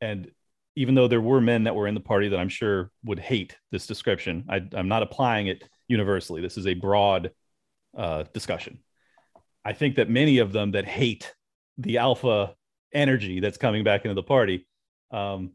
and 0.01 0.31
even 0.77 0.95
though 0.95 1.09
there 1.09 1.21
were 1.21 1.41
men 1.41 1.65
that 1.65 1.75
were 1.75 1.87
in 1.87 1.95
the 1.95 2.01
party 2.01 2.29
that 2.29 2.39
I'm 2.39 2.49
sure 2.49 2.91
would 3.05 3.19
hate 3.19 3.57
this 3.71 3.87
description, 3.87 4.45
I, 4.49 4.61
am 4.75 4.89
not 4.89 5.03
applying 5.03 5.47
it 5.47 5.63
universally. 5.89 6.41
This 6.41 6.59
is 6.59 6.67
a 6.67 6.75
broad 6.75 7.31
uh, 7.97 8.25
discussion. 8.33 8.81
I 9.65 9.73
think 9.73 9.97
that 9.97 10.11
many 10.11 10.39
of 10.39 10.53
them 10.53 10.73
that 10.73 10.85
hate 10.85 11.33
the 11.79 11.99
alpha 11.99 12.55
energy 12.93 13.41
that's 13.41 13.57
coming 13.57 13.85
back 13.85 14.05
into 14.05 14.15
the 14.15 14.23
party, 14.23 14.67
um, 15.13 15.53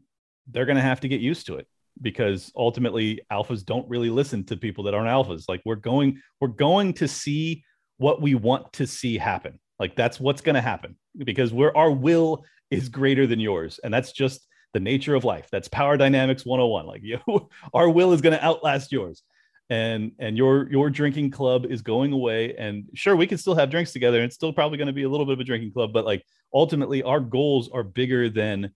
they're 0.50 0.64
going 0.64 0.76
to 0.76 0.82
have 0.82 1.00
to 1.00 1.08
get 1.08 1.20
used 1.20 1.46
to 1.46 1.56
it 1.56 1.66
because 2.00 2.50
ultimately 2.56 3.20
alphas 3.30 3.64
don't 3.64 3.88
really 3.88 4.10
listen 4.10 4.44
to 4.44 4.56
people 4.56 4.84
that 4.84 4.94
aren't 4.94 5.08
alphas. 5.08 5.44
Like 5.48 5.60
we're 5.66 5.76
going, 5.76 6.20
we're 6.40 6.48
going 6.48 6.94
to 6.94 7.06
see 7.06 7.62
what 7.98 8.22
we 8.22 8.34
want 8.34 8.72
to 8.74 8.86
see 8.86 9.18
happen. 9.18 9.60
Like 9.80 9.96
that's 9.96 10.20
what's 10.20 10.42
going 10.42 10.54
to 10.54 10.60
happen 10.60 10.94
because 11.16 11.52
we're 11.52 11.72
our 11.74 11.90
will 11.90 12.44
is 12.70 12.90
greater 12.90 13.26
than 13.26 13.40
yours. 13.40 13.80
And 13.82 13.92
that's 13.92 14.12
just 14.12 14.46
the 14.74 14.78
nature 14.78 15.14
of 15.14 15.24
life. 15.24 15.48
That's 15.50 15.68
power 15.68 15.96
dynamics 15.96 16.44
101. 16.44 16.86
Like 16.86 17.02
you, 17.02 17.18
our 17.72 17.88
will 17.88 18.12
is 18.12 18.20
going 18.20 18.36
to 18.36 18.44
outlast 18.44 18.92
yours. 18.92 19.22
And 19.70 20.12
and 20.18 20.36
your 20.36 20.70
your 20.70 20.90
drinking 20.90 21.30
club 21.30 21.64
is 21.64 21.80
going 21.80 22.12
away. 22.12 22.56
And 22.56 22.88
sure, 22.94 23.14
we 23.14 23.28
can 23.28 23.38
still 23.38 23.54
have 23.54 23.70
drinks 23.70 23.92
together. 23.92 24.18
And 24.18 24.26
it's 24.26 24.34
still 24.34 24.52
probably 24.52 24.78
going 24.78 24.88
to 24.88 24.92
be 24.92 25.04
a 25.04 25.08
little 25.08 25.24
bit 25.24 25.34
of 25.34 25.40
a 25.40 25.44
drinking 25.44 25.72
club, 25.72 25.92
but 25.92 26.04
like 26.04 26.24
ultimately 26.52 27.04
our 27.04 27.20
goals 27.20 27.70
are 27.72 27.84
bigger 27.84 28.28
than 28.28 28.72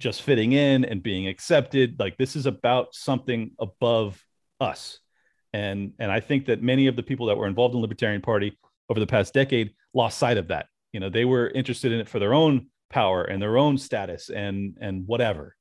just 0.00 0.22
fitting 0.22 0.52
in 0.52 0.86
and 0.86 1.02
being 1.02 1.28
accepted. 1.28 1.96
Like 1.98 2.16
this 2.16 2.36
is 2.36 2.46
about 2.46 2.94
something 2.94 3.50
above 3.60 4.24
us. 4.60 4.98
And 5.52 5.92
and 5.98 6.10
I 6.10 6.20
think 6.20 6.46
that 6.46 6.62
many 6.62 6.86
of 6.86 6.96
the 6.96 7.02
people 7.02 7.26
that 7.26 7.36
were 7.36 7.46
involved 7.46 7.74
in 7.74 7.82
Libertarian 7.82 8.22
Party 8.22 8.58
over 8.88 8.98
the 8.98 9.06
past 9.06 9.34
decade 9.34 9.74
lost 9.94 10.18
sight 10.18 10.38
of 10.38 10.48
that. 10.48 10.66
You 10.92 11.00
know, 11.00 11.10
they 11.10 11.24
were 11.24 11.48
interested 11.48 11.92
in 11.92 12.00
it 12.00 12.08
for 12.08 12.18
their 12.18 12.34
own 12.34 12.66
power 12.90 13.22
and 13.22 13.40
their 13.40 13.56
own 13.56 13.78
status 13.78 14.30
and 14.30 14.76
and 14.80 15.06
whatever. 15.06 15.56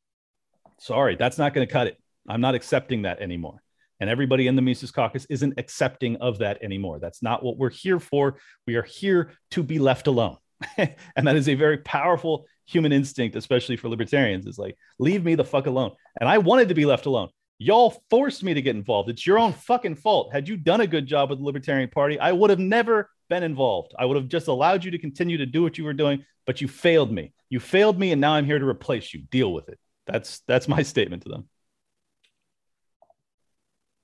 Sorry, 0.80 1.16
that's 1.16 1.38
not 1.38 1.54
going 1.54 1.68
to 1.68 1.72
cut 1.72 1.88
it. 1.88 1.98
I'm 2.28 2.42
not 2.42 2.56
accepting 2.56 3.04
that 3.04 3.22
anymore. 3.22 3.62
And 4.00 4.10
everybody 4.10 4.48
in 4.48 4.56
the 4.56 4.62
Mises 4.62 4.92
Caucus 4.92 5.26
isn't 5.30 5.56
accepting 5.58 6.16
of 6.18 6.40
that 6.40 6.64
anymore. 6.64 7.00
That's 7.00 7.22
not 7.22 7.44
what 7.44 7.58
we're 7.58 7.70
here 7.70 8.00
for. 8.00 8.38
We 8.66 8.76
are 8.76 8.84
here 8.84 9.32
to 9.52 9.64
be 9.64 9.78
left 9.78 10.08
alone. 10.08 10.38
and 10.78 11.28
that 11.28 11.36
is 11.36 11.50
a 11.50 11.56
very 11.56 11.80
powerful 11.80 12.46
human 12.66 12.92
instinct, 12.92 13.36
especially 13.36 13.76
for 13.76 13.90
libertarians. 13.90 14.46
Is 14.46 14.58
like, 14.58 14.78
leave 15.00 15.24
me 15.24 15.36
the 15.36 15.44
fuck 15.44 15.68
alone. 15.68 15.92
And 16.20 16.30
I 16.30 16.38
wanted 16.38 16.70
to 16.70 16.76
be 16.76 16.86
left 16.86 17.08
alone. 17.08 17.30
Y'all 17.58 18.02
forced 18.10 18.42
me 18.42 18.54
to 18.54 18.62
get 18.62 18.78
involved. 18.78 19.10
It's 19.10 19.28
your 19.28 19.38
own 19.38 19.52
fucking 19.52 19.96
fault. 19.96 20.32
Had 20.32 20.48
you 20.48 20.56
done 20.56 20.80
a 20.80 20.88
good 20.88 21.06
job 21.06 21.30
with 21.30 21.40
the 21.40 21.46
Libertarian 21.46 21.90
Party, 21.90 22.18
I 22.18 22.32
would 22.32 22.50
have 22.52 22.60
never 22.60 23.10
been 23.30 23.44
involved. 23.44 23.94
I 23.98 24.06
would 24.06 24.18
have 24.18 24.28
just 24.28 24.48
allowed 24.48 24.84
you 24.84 24.92
to 24.92 24.98
continue 24.98 25.38
to 25.38 25.46
do 25.46 25.64
what 25.64 25.78
you 25.78 25.84
were 25.84 25.94
doing, 25.94 26.26
but 26.46 26.62
you 26.62 26.68
failed 26.68 27.12
me. 27.12 27.34
You 27.50 27.60
failed 27.60 28.00
me, 28.00 28.12
and 28.12 28.20
now 28.20 28.34
I'm 28.34 28.46
here 28.46 28.60
to 28.60 28.68
replace 28.68 29.14
you. 29.14 29.22
Deal 29.22 29.54
with 29.54 29.70
it. 29.70 29.80
That's 30.06 30.40
that's 30.48 30.68
my 30.68 30.82
statement 30.94 31.24
to 31.24 31.30
them. 31.30 31.50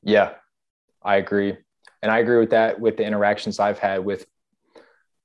Yeah, 0.03 0.33
I 1.03 1.17
agree, 1.17 1.57
and 2.01 2.11
I 2.11 2.19
agree 2.19 2.37
with 2.37 2.51
that. 2.51 2.79
With 2.79 2.97
the 2.97 3.05
interactions 3.05 3.59
I've 3.59 3.79
had 3.79 4.05
with 4.05 4.25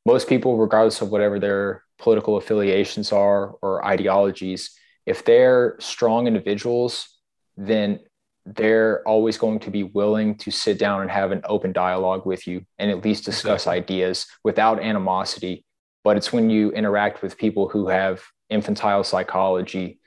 most 0.07 0.29
people, 0.29 0.57
regardless 0.57 1.03
of 1.03 1.11
whatever 1.11 1.39
their 1.39 1.85
political 1.99 2.37
affiliations 2.37 3.13
are 3.13 3.55
or 3.61 3.85
ideologies, 3.85 4.71
if 5.07 5.25
they're 5.25 5.77
strong 5.79 6.27
individuals, 6.27 7.09
then 7.57 8.01
they're 8.47 9.07
always 9.07 9.37
going 9.37 9.59
to 9.61 9.71
be 9.71 9.83
willing 9.83 10.35
to 10.37 10.51
sit 10.51 10.79
down 10.79 11.03
and 11.03 11.11
have 11.11 11.31
an 11.31 11.43
open 11.45 11.73
dialogue 11.73 12.27
with 12.27 12.47
you 12.47 12.65
and 12.79 12.91
at 12.91 13.05
least 13.05 13.25
discuss 13.25 13.67
ideas 13.67 14.27
without 14.45 14.81
animosity. 14.81 15.65
But 16.05 16.17
it's 16.17 16.33
when 16.33 16.49
you 16.51 16.71
interact 16.71 17.23
with 17.23 17.37
people 17.37 17.69
who 17.69 17.89
have 17.89 18.23
infantile 18.49 19.05
psychology 19.05 20.01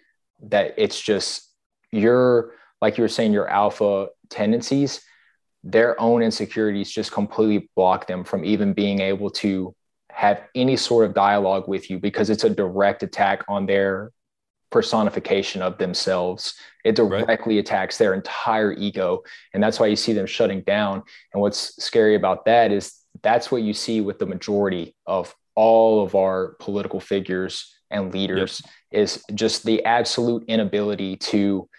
that 0.49 0.73
it's 0.77 0.99
just 0.99 1.49
your, 1.91 2.53
like 2.81 2.97
you 2.97 3.03
were 3.03 3.07
saying, 3.07 3.33
your 3.33 3.47
alpha 3.47 4.07
tendencies, 4.29 5.01
their 5.63 5.99
own 6.01 6.21
insecurities 6.21 6.91
just 6.91 7.11
completely 7.11 7.69
block 7.75 8.07
them 8.07 8.23
from 8.23 8.43
even 8.43 8.73
being 8.73 8.99
able 8.99 9.29
to 9.29 9.73
have 10.11 10.43
any 10.55 10.75
sort 10.75 11.05
of 11.05 11.13
dialogue 11.13 11.67
with 11.67 11.89
you 11.89 11.99
because 11.99 12.29
it's 12.29 12.43
a 12.43 12.49
direct 12.49 13.03
attack 13.03 13.43
on 13.47 13.65
their 13.65 14.11
personification 14.73 15.61
of 15.61 15.77
themselves. 15.77 16.55
It 16.83 16.95
directly 16.95 17.55
right. 17.55 17.59
attacks 17.59 17.99
their 17.99 18.15
entire 18.15 18.73
ego. 18.73 19.21
And 19.53 19.61
that's 19.61 19.79
why 19.79 19.85
you 19.85 19.95
see 19.95 20.13
them 20.13 20.25
shutting 20.25 20.61
down. 20.61 21.03
And 21.31 21.41
what's 21.41 21.81
scary 21.81 22.15
about 22.15 22.45
that 22.45 22.71
is 22.71 22.95
that's 23.21 23.51
what 23.51 23.61
you 23.61 23.73
see 23.73 24.01
with 24.01 24.17
the 24.17 24.25
majority 24.25 24.95
of 25.05 25.33
all 25.53 26.03
of 26.03 26.15
our 26.15 26.55
political 26.59 26.99
figures 26.99 27.71
and 27.91 28.11
leaders 28.11 28.63
yep. 28.91 29.03
is 29.03 29.23
just 29.35 29.63
the 29.63 29.85
absolute 29.85 30.43
inability 30.47 31.17
to 31.17 31.69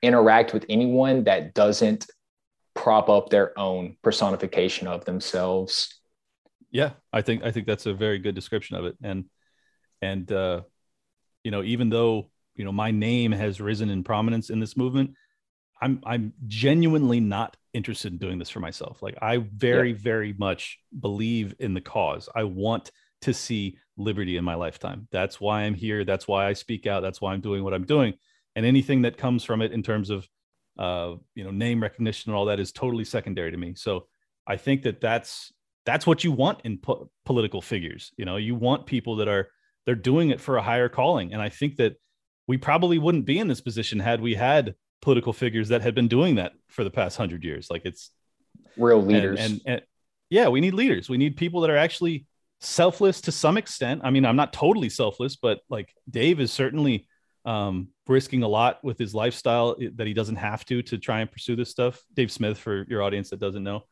interact 0.00 0.54
with 0.54 0.64
anyone 0.70 1.24
that 1.24 1.52
doesn't 1.52 2.06
prop 2.74 3.10
up 3.10 3.28
their 3.28 3.56
own 3.58 3.98
personification 4.02 4.88
of 4.88 5.04
themselves. 5.04 6.00
Yeah, 6.70 6.92
I 7.12 7.20
think 7.20 7.44
I 7.44 7.50
think 7.50 7.66
that's 7.66 7.84
a 7.84 7.92
very 7.92 8.18
good 8.18 8.34
description 8.34 8.76
of 8.76 8.86
it. 8.86 8.96
And 9.02 9.26
and 10.00 10.32
uh 10.32 10.62
you 11.44 11.50
know, 11.50 11.62
even 11.62 11.88
though 11.88 12.30
you 12.54 12.64
know 12.64 12.72
my 12.72 12.90
name 12.90 13.32
has 13.32 13.60
risen 13.60 13.90
in 13.90 14.04
prominence 14.04 14.50
in 14.50 14.60
this 14.60 14.76
movement, 14.76 15.12
I'm 15.80 16.00
I'm 16.04 16.32
genuinely 16.46 17.20
not 17.20 17.56
interested 17.72 18.12
in 18.12 18.18
doing 18.18 18.38
this 18.38 18.50
for 18.50 18.60
myself. 18.60 19.02
Like 19.02 19.16
I 19.20 19.38
very 19.38 19.90
yeah. 19.90 19.98
very 19.98 20.34
much 20.38 20.78
believe 20.98 21.54
in 21.58 21.74
the 21.74 21.80
cause. 21.80 22.28
I 22.34 22.44
want 22.44 22.90
to 23.22 23.34
see 23.34 23.78
liberty 23.96 24.36
in 24.36 24.44
my 24.44 24.54
lifetime. 24.54 25.08
That's 25.10 25.40
why 25.40 25.62
I'm 25.62 25.74
here. 25.74 26.04
That's 26.04 26.26
why 26.28 26.46
I 26.46 26.52
speak 26.52 26.86
out. 26.86 27.02
That's 27.02 27.20
why 27.20 27.32
I'm 27.32 27.40
doing 27.40 27.64
what 27.64 27.74
I'm 27.74 27.84
doing. 27.84 28.14
And 28.54 28.66
anything 28.66 29.02
that 29.02 29.16
comes 29.16 29.44
from 29.44 29.62
it 29.62 29.72
in 29.72 29.82
terms 29.82 30.10
of 30.10 30.28
uh, 30.78 31.16
you 31.34 31.44
know 31.44 31.50
name 31.50 31.82
recognition 31.82 32.30
and 32.30 32.36
all 32.36 32.46
that 32.46 32.60
is 32.60 32.72
totally 32.72 33.04
secondary 33.04 33.50
to 33.50 33.56
me. 33.56 33.74
So 33.74 34.06
I 34.46 34.56
think 34.56 34.82
that 34.82 35.00
that's 35.00 35.52
that's 35.84 36.06
what 36.06 36.22
you 36.22 36.32
want 36.32 36.60
in 36.64 36.78
po- 36.78 37.10
political 37.24 37.60
figures. 37.60 38.12
You 38.16 38.24
know, 38.24 38.36
you 38.36 38.54
want 38.54 38.86
people 38.86 39.16
that 39.16 39.28
are 39.28 39.48
they're 39.86 39.94
doing 39.94 40.30
it 40.30 40.40
for 40.40 40.56
a 40.56 40.62
higher 40.62 40.88
calling. 40.88 41.32
And 41.32 41.42
I 41.42 41.48
think 41.48 41.76
that 41.76 41.96
we 42.46 42.56
probably 42.56 42.98
wouldn't 42.98 43.24
be 43.24 43.38
in 43.38 43.48
this 43.48 43.60
position 43.60 43.98
had 44.00 44.20
we 44.20 44.34
had 44.34 44.74
political 45.00 45.32
figures 45.32 45.68
that 45.68 45.82
had 45.82 45.94
been 45.94 46.08
doing 46.08 46.36
that 46.36 46.52
for 46.68 46.84
the 46.84 46.90
past 46.90 47.16
hundred 47.16 47.44
years. 47.44 47.68
Like 47.70 47.82
it's 47.84 48.10
real 48.76 49.02
leaders. 49.02 49.38
And, 49.40 49.52
and, 49.52 49.60
and 49.66 49.82
yeah, 50.30 50.48
we 50.48 50.60
need 50.60 50.74
leaders. 50.74 51.08
We 51.08 51.18
need 51.18 51.36
people 51.36 51.60
that 51.62 51.70
are 51.70 51.76
actually 51.76 52.26
selfless 52.60 53.20
to 53.22 53.32
some 53.32 53.56
extent. 53.56 54.02
I 54.04 54.10
mean, 54.10 54.24
I'm 54.24 54.36
not 54.36 54.52
totally 54.52 54.88
selfless, 54.88 55.36
but 55.36 55.60
like 55.68 55.92
Dave 56.08 56.40
is 56.40 56.52
certainly 56.52 57.06
um, 57.44 57.88
risking 58.06 58.44
a 58.44 58.48
lot 58.48 58.82
with 58.84 58.98
his 58.98 59.14
lifestyle 59.14 59.76
that 59.96 60.06
he 60.06 60.14
doesn't 60.14 60.36
have 60.36 60.64
to 60.66 60.80
to 60.82 60.98
try 60.98 61.20
and 61.20 61.30
pursue 61.30 61.56
this 61.56 61.70
stuff. 61.70 62.00
Dave 62.14 62.30
Smith, 62.30 62.56
for 62.58 62.86
your 62.88 63.02
audience 63.02 63.30
that 63.30 63.40
doesn't 63.40 63.64
know, 63.64 63.82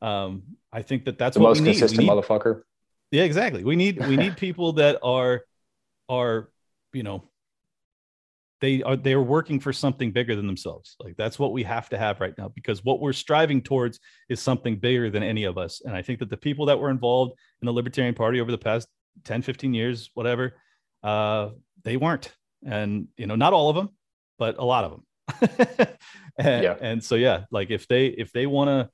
um, 0.00 0.42
I 0.72 0.82
think 0.82 1.04
that 1.06 1.18
that's 1.18 1.34
the 1.34 1.40
what 1.42 1.48
most 1.50 1.58
we 1.60 1.64
need. 1.64 1.70
consistent 1.72 1.98
We 1.98 2.04
need- 2.04 2.10
motherfucker. 2.12 2.62
Yeah, 3.10 3.24
exactly. 3.24 3.64
We 3.64 3.76
need 3.76 4.04
we 4.06 4.16
need 4.16 4.36
people 4.46 4.74
that 4.74 4.98
are 5.02 5.42
are 6.08 6.50
you 6.92 7.02
know 7.02 7.24
they 8.60 8.82
are 8.82 8.96
they're 8.96 9.22
working 9.22 9.58
for 9.58 9.72
something 9.72 10.12
bigger 10.12 10.36
than 10.36 10.46
themselves. 10.46 10.96
Like 11.00 11.16
that's 11.16 11.38
what 11.38 11.52
we 11.52 11.62
have 11.62 11.88
to 11.90 11.98
have 11.98 12.20
right 12.20 12.36
now 12.36 12.48
because 12.48 12.84
what 12.84 13.00
we're 13.00 13.12
striving 13.14 13.62
towards 13.62 14.00
is 14.28 14.40
something 14.40 14.76
bigger 14.76 15.10
than 15.10 15.22
any 15.22 15.44
of 15.44 15.56
us. 15.56 15.80
And 15.84 15.96
I 15.96 16.02
think 16.02 16.18
that 16.18 16.28
the 16.30 16.36
people 16.36 16.66
that 16.66 16.78
were 16.78 16.90
involved 16.90 17.32
in 17.62 17.66
the 17.66 17.72
Libertarian 17.72 18.14
Party 18.14 18.40
over 18.40 18.50
the 18.50 18.58
past 18.58 18.86
10, 19.24 19.42
15 19.42 19.72
years, 19.72 20.10
whatever, 20.14 20.54
uh, 21.02 21.50
they 21.84 21.96
weren't. 21.96 22.34
And 22.64 23.08
you 23.16 23.26
know, 23.26 23.36
not 23.36 23.54
all 23.54 23.70
of 23.70 23.76
them, 23.76 23.88
but 24.38 24.58
a 24.58 24.64
lot 24.64 24.84
of 24.84 24.90
them. 24.90 25.48
and, 26.38 26.62
Yeah. 26.64 26.76
and 26.80 27.02
so 27.02 27.14
yeah, 27.14 27.44
like 27.50 27.70
if 27.70 27.88
they 27.88 28.06
if 28.08 28.30
they 28.32 28.46
want 28.46 28.68
to 28.68 28.90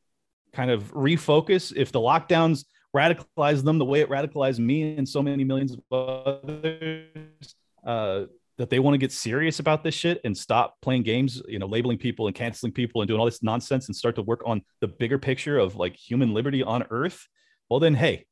kind 0.55 0.71
of 0.71 0.93
refocus, 0.95 1.73
if 1.75 1.91
the 1.91 1.99
lockdowns 1.99 2.65
radicalize 2.97 3.63
them 3.63 3.79
the 3.79 3.85
way 3.85 4.01
it 4.01 4.09
radicalized 4.09 4.59
me 4.59 4.97
and 4.97 5.09
so 5.09 5.23
many 5.23 5.45
millions 5.45 5.73
of 5.73 5.81
others, 5.93 7.55
uh, 7.85 8.25
that 8.59 8.71
they 8.71 8.79
want 8.79 8.95
to 8.95 8.99
get 8.99 9.13
serious 9.13 9.59
about 9.59 9.85
this 9.85 9.95
shit 9.95 10.21
and 10.25 10.37
stop 10.37 10.77
playing 10.81 11.03
games, 11.03 11.43
you 11.47 11.59
know, 11.59 11.67
labeling 11.67 11.99
people 11.99 12.27
and 12.27 12.35
canceling 12.35 12.73
people 12.73 13.03
and 13.03 13.09
doing 13.09 13.21
all 13.21 13.27
this 13.27 13.43
nonsense 13.43 13.89
and 13.89 13.95
start 13.95 14.15
to 14.17 14.23
work 14.23 14.43
on 14.47 14.63
the 14.81 14.89
bigger 14.89 15.19
picture 15.19 15.59
of 15.59 15.77
like 15.77 15.95
human 15.95 16.33
liberty 16.33 16.63
on 16.63 16.85
earth, 16.91 17.27
well 17.69 17.81
then 17.81 17.95
hey, 17.95 18.25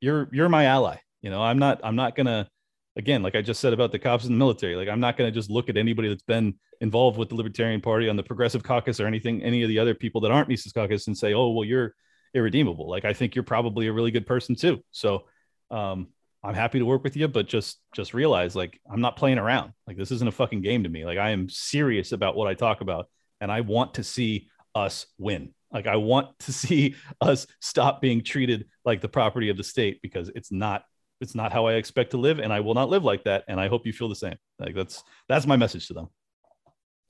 you're 0.00 0.28
you're 0.32 0.48
my 0.48 0.64
ally. 0.66 0.96
You 1.20 1.30
know, 1.30 1.42
I'm 1.42 1.58
not 1.58 1.80
I'm 1.82 1.96
not 1.96 2.14
gonna 2.14 2.48
again, 2.96 3.22
like 3.22 3.34
I 3.34 3.42
just 3.42 3.60
said 3.60 3.72
about 3.72 3.90
the 3.90 3.98
cops 3.98 4.24
in 4.24 4.32
the 4.32 4.38
military, 4.38 4.76
like 4.76 4.88
I'm 4.88 5.00
not 5.00 5.16
gonna 5.16 5.32
just 5.32 5.50
look 5.50 5.68
at 5.68 5.76
anybody 5.76 6.08
that's 6.08 6.22
been 6.22 6.54
involved 6.80 7.18
with 7.18 7.28
the 7.28 7.34
Libertarian 7.34 7.80
Party 7.80 8.08
on 8.08 8.16
the 8.16 8.22
Progressive 8.22 8.62
Caucus 8.62 9.00
or 9.00 9.06
anything, 9.06 9.42
any 9.42 9.62
of 9.62 9.68
the 9.68 9.78
other 9.80 9.94
people 9.94 10.20
that 10.20 10.30
aren't 10.30 10.48
Mises 10.48 10.72
Caucus 10.72 11.08
and 11.08 11.16
say, 11.18 11.34
oh 11.34 11.50
well, 11.50 11.64
you're 11.64 11.94
irredeemable. 12.34 12.88
Like 12.88 13.04
I 13.04 13.12
think 13.12 13.34
you're 13.34 13.42
probably 13.42 13.86
a 13.86 13.92
really 13.92 14.10
good 14.10 14.26
person 14.26 14.54
too. 14.54 14.82
So 14.90 15.24
um 15.70 16.08
I'm 16.44 16.54
happy 16.54 16.80
to 16.80 16.84
work 16.84 17.04
with 17.04 17.16
you, 17.16 17.28
but 17.28 17.46
just 17.46 17.78
just 17.94 18.14
realize 18.14 18.56
like 18.56 18.80
I'm 18.90 19.00
not 19.00 19.16
playing 19.16 19.38
around. 19.38 19.72
Like 19.86 19.96
this 19.96 20.10
isn't 20.10 20.28
a 20.28 20.32
fucking 20.32 20.62
game 20.62 20.82
to 20.82 20.88
me. 20.88 21.04
Like 21.04 21.18
I 21.18 21.30
am 21.30 21.48
serious 21.48 22.12
about 22.12 22.36
what 22.36 22.48
I 22.48 22.54
talk 22.54 22.80
about, 22.80 23.08
and 23.40 23.50
I 23.50 23.60
want 23.60 23.94
to 23.94 24.04
see 24.04 24.48
us 24.74 25.06
win. 25.18 25.54
Like 25.72 25.86
I 25.86 25.96
want 25.96 26.36
to 26.40 26.52
see 26.64 26.96
us 27.20 27.46
stop 27.60 28.00
being 28.00 28.24
treated 28.24 28.66
like 28.84 29.00
the 29.00 29.08
property 29.08 29.50
of 29.50 29.56
the 29.56 29.64
state 29.64 30.00
because 30.02 30.30
it's 30.34 30.50
not 30.50 30.84
it's 31.20 31.36
not 31.36 31.52
how 31.52 31.66
I 31.66 31.74
expect 31.74 32.10
to 32.10 32.16
live, 32.16 32.40
and 32.40 32.52
I 32.52 32.60
will 32.60 32.74
not 32.74 32.88
live 32.88 33.04
like 33.04 33.24
that. 33.24 33.44
And 33.46 33.60
I 33.60 33.68
hope 33.68 33.86
you 33.86 33.92
feel 33.92 34.08
the 34.08 34.16
same. 34.16 34.36
Like 34.58 34.74
that's 34.74 35.04
that's 35.28 35.46
my 35.46 35.56
message 35.56 35.86
to 35.88 35.94
them. 35.94 36.08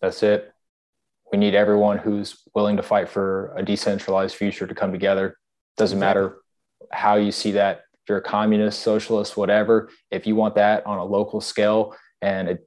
That's 0.02 0.22
it. 0.22 0.52
We 1.32 1.38
need 1.38 1.54
everyone 1.54 1.96
who's 1.96 2.42
willing 2.54 2.76
to 2.76 2.82
fight 2.82 3.09
for 3.09 3.54
a 3.56 3.62
decentralized 3.64 4.36
future 4.36 4.66
to 4.66 4.74
come 4.74 4.92
together. 4.92 5.38
Doesn't 5.78 5.98
matter 5.98 6.36
how 6.90 7.14
you 7.16 7.32
see 7.32 7.52
that. 7.52 7.78
If 7.94 8.09
you're 8.10 8.18
a 8.18 8.22
communist, 8.22 8.80
socialist, 8.82 9.34
whatever, 9.36 9.88
if 10.10 10.26
you 10.26 10.36
want 10.36 10.56
that 10.56 10.84
on 10.84 10.98
a 10.98 11.04
local 11.04 11.40
scale 11.40 11.96
and 12.20 12.50
a, 12.50 12.59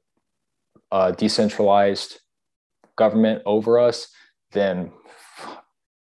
a 0.91 1.11
decentralized 1.13 2.19
government 2.97 3.43
over 3.45 3.77
us, 3.77 4.07
then 4.53 4.91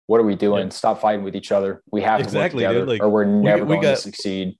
what 0.07 0.21
are 0.21 0.23
we 0.23 0.35
doing? 0.35 0.67
Yeah. 0.67 0.69
Stop 0.69 1.01
fighting 1.01 1.25
with 1.25 1.35
each 1.35 1.51
other. 1.51 1.81
We 1.91 2.01
have 2.03 2.21
Exactly, 2.21 2.63
to 2.63 2.67
work 2.69 2.73
together, 2.75 2.85
Like, 2.91 3.01
or 3.03 3.09
we're 3.09 3.25
never 3.25 3.65
we 3.65 3.75
going 3.75 3.81
got- 3.81 3.95
to 3.95 4.01
succeed. 4.01 4.57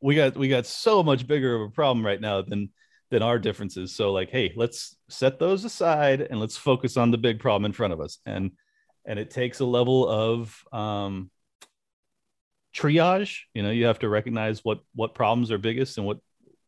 we 0.00 0.16
got 0.16 0.36
we 0.36 0.48
got 0.48 0.66
so 0.66 1.04
much 1.04 1.26
bigger 1.26 1.54
of 1.54 1.68
a 1.68 1.70
problem 1.70 2.04
right 2.04 2.20
now 2.20 2.42
than 2.42 2.70
than 3.10 3.22
our 3.22 3.38
differences. 3.38 3.94
So 3.94 4.12
like 4.12 4.30
hey 4.30 4.52
let's 4.56 4.96
set 5.08 5.38
those 5.38 5.64
aside 5.64 6.20
and 6.20 6.40
let's 6.40 6.56
focus 6.56 6.96
on 6.96 7.10
the 7.10 7.18
big 7.18 7.40
problem 7.40 7.64
in 7.64 7.72
front 7.72 7.92
of 7.92 8.00
us. 8.00 8.18
And 8.26 8.52
and 9.04 9.18
it 9.18 9.30
takes 9.30 9.60
a 9.60 9.64
level 9.64 10.08
of 10.08 10.62
um 10.72 11.30
triage. 12.74 13.40
You 13.54 13.62
know 13.62 13.70
you 13.70 13.86
have 13.86 14.00
to 14.00 14.08
recognize 14.08 14.64
what 14.64 14.80
what 14.94 15.14
problems 15.14 15.50
are 15.50 15.58
biggest 15.58 15.98
and 15.98 16.06
what 16.06 16.18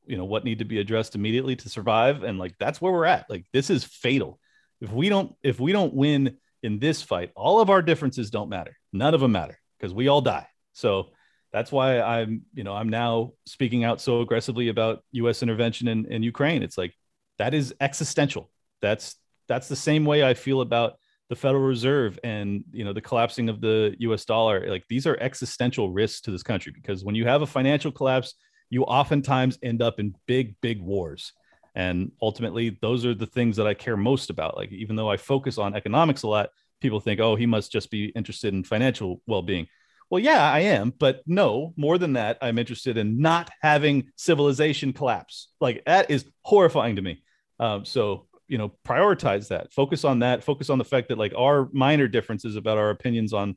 you 0.07 0.17
know 0.17 0.25
what 0.25 0.45
need 0.45 0.61
to 0.61 0.65
be 0.65 0.79
addressed 0.79 1.15
immediately 1.15 1.57
to 1.57 1.69
survive. 1.69 2.23
And 2.23 2.39
like 2.39 2.55
that's 2.59 2.81
where 2.81 2.93
we're 2.93 3.07
at. 3.07 3.29
Like 3.29 3.47
this 3.53 3.71
is 3.71 3.85
fatal. 3.85 4.39
If 4.81 4.93
we 4.93 5.09
don't 5.09 5.35
if 5.43 5.59
we 5.59 5.73
don't 5.73 5.95
win 5.95 6.37
in 6.63 6.79
this 6.79 7.03
fight 7.03 7.31
all 7.37 7.61
of 7.61 7.71
our 7.71 7.83
differences 7.83 8.31
don't 8.31 8.51
matter. 8.51 8.77
None 8.93 9.15
of 9.15 9.21
them 9.21 9.33
matter 9.33 9.59
because 9.79 9.93
we 9.93 10.09
all 10.09 10.21
die. 10.21 10.47
So 10.73 11.11
that's 11.57 11.73
why 11.73 12.03
I'm, 12.03 12.43
you 12.53 12.65
know, 12.65 12.75
I'm 12.75 12.91
now 12.91 13.33
speaking 13.47 13.83
out 13.83 13.99
so 13.99 14.21
aggressively 14.21 14.69
about 14.69 15.03
U.S. 15.13 15.43
intervention 15.43 15.89
in, 15.89 16.05
in 16.13 16.23
Ukraine. 16.23 16.63
It's 16.63 16.77
like 16.77 16.93
that 17.39 17.55
is 17.55 17.75
existential. 17.81 18.51
That's 18.83 19.15
that's 19.49 19.67
the 19.67 19.75
same 19.75 20.05
way 20.05 20.23
I 20.23 20.35
feel 20.35 20.61
about 20.61 20.99
the 21.31 21.35
Federal 21.35 21.63
Reserve 21.63 22.19
and 22.23 22.63
you 22.73 22.85
know 22.85 22.93
the 22.93 23.01
collapsing 23.01 23.49
of 23.49 23.63
the 23.63 23.97
U.S. 24.01 24.27
dollar. 24.27 24.69
Like 24.69 24.85
these 24.91 25.07
are 25.07 25.17
existential 25.19 25.91
risks 25.91 26.21
to 26.23 26.31
this 26.31 26.43
country 26.43 26.73
because 26.75 27.05
when 27.05 27.15
you 27.15 27.25
have 27.25 27.41
a 27.41 27.47
financial 27.47 27.91
collapse, 27.91 28.35
you 28.69 28.83
oftentimes 28.83 29.59
end 29.63 29.81
up 29.81 29.99
in 29.99 30.15
big, 30.27 30.57
big 30.61 30.83
wars. 30.83 31.33
And 31.75 32.13
ultimately, 32.21 32.77
those 32.83 33.07
are 33.07 33.15
the 33.15 33.25
things 33.25 33.57
that 33.57 33.67
I 33.67 33.73
care 33.73 33.97
most 33.97 34.29
about. 34.29 34.59
Like 34.59 34.73
even 34.73 34.95
though 34.95 35.11
I 35.11 35.17
focus 35.17 35.57
on 35.57 35.75
economics 35.75 36.23
a 36.23 36.29
lot, 36.29 36.51
people 36.83 37.01
think, 37.01 37.19
oh, 37.19 37.35
he 37.35 37.47
must 37.47 37.73
just 37.73 37.91
be 37.91 38.09
interested 38.09 38.53
in 38.53 38.63
financial 38.63 39.23
well-being. 39.27 39.69
Well, 40.09 40.23
yeah, 40.23 40.51
I 40.51 40.61
am, 40.61 40.93
but 40.97 41.23
no, 41.27 41.75
more 41.77 41.99
than 41.99 42.13
that, 42.13 42.39
I'm 42.41 42.59
interested 42.59 42.97
in 42.97 43.21
not 43.21 43.51
having 43.61 44.11
civilization 44.15 44.93
collapse. 44.93 45.49
Like 45.61 45.85
that 45.87 46.11
is 46.11 46.25
horrifying 46.43 46.97
to 46.97 47.03
me. 47.03 47.25
Um, 47.59 47.85
so, 47.85 48.29
you 48.47 48.57
know, 48.57 48.73
prioritize 48.87 49.49
that, 49.49 49.73
focus 49.73 50.05
on 50.05 50.21
that, 50.21 50.45
focus 50.45 50.71
on 50.71 50.79
the 50.79 50.85
fact 50.85 51.09
that 51.09 51.19
like 51.19 51.33
our 51.37 51.69
minor 51.73 52.07
differences 52.07 52.55
about 52.55 52.79
our 52.79 52.91
opinions 52.91 53.33
on, 53.33 53.57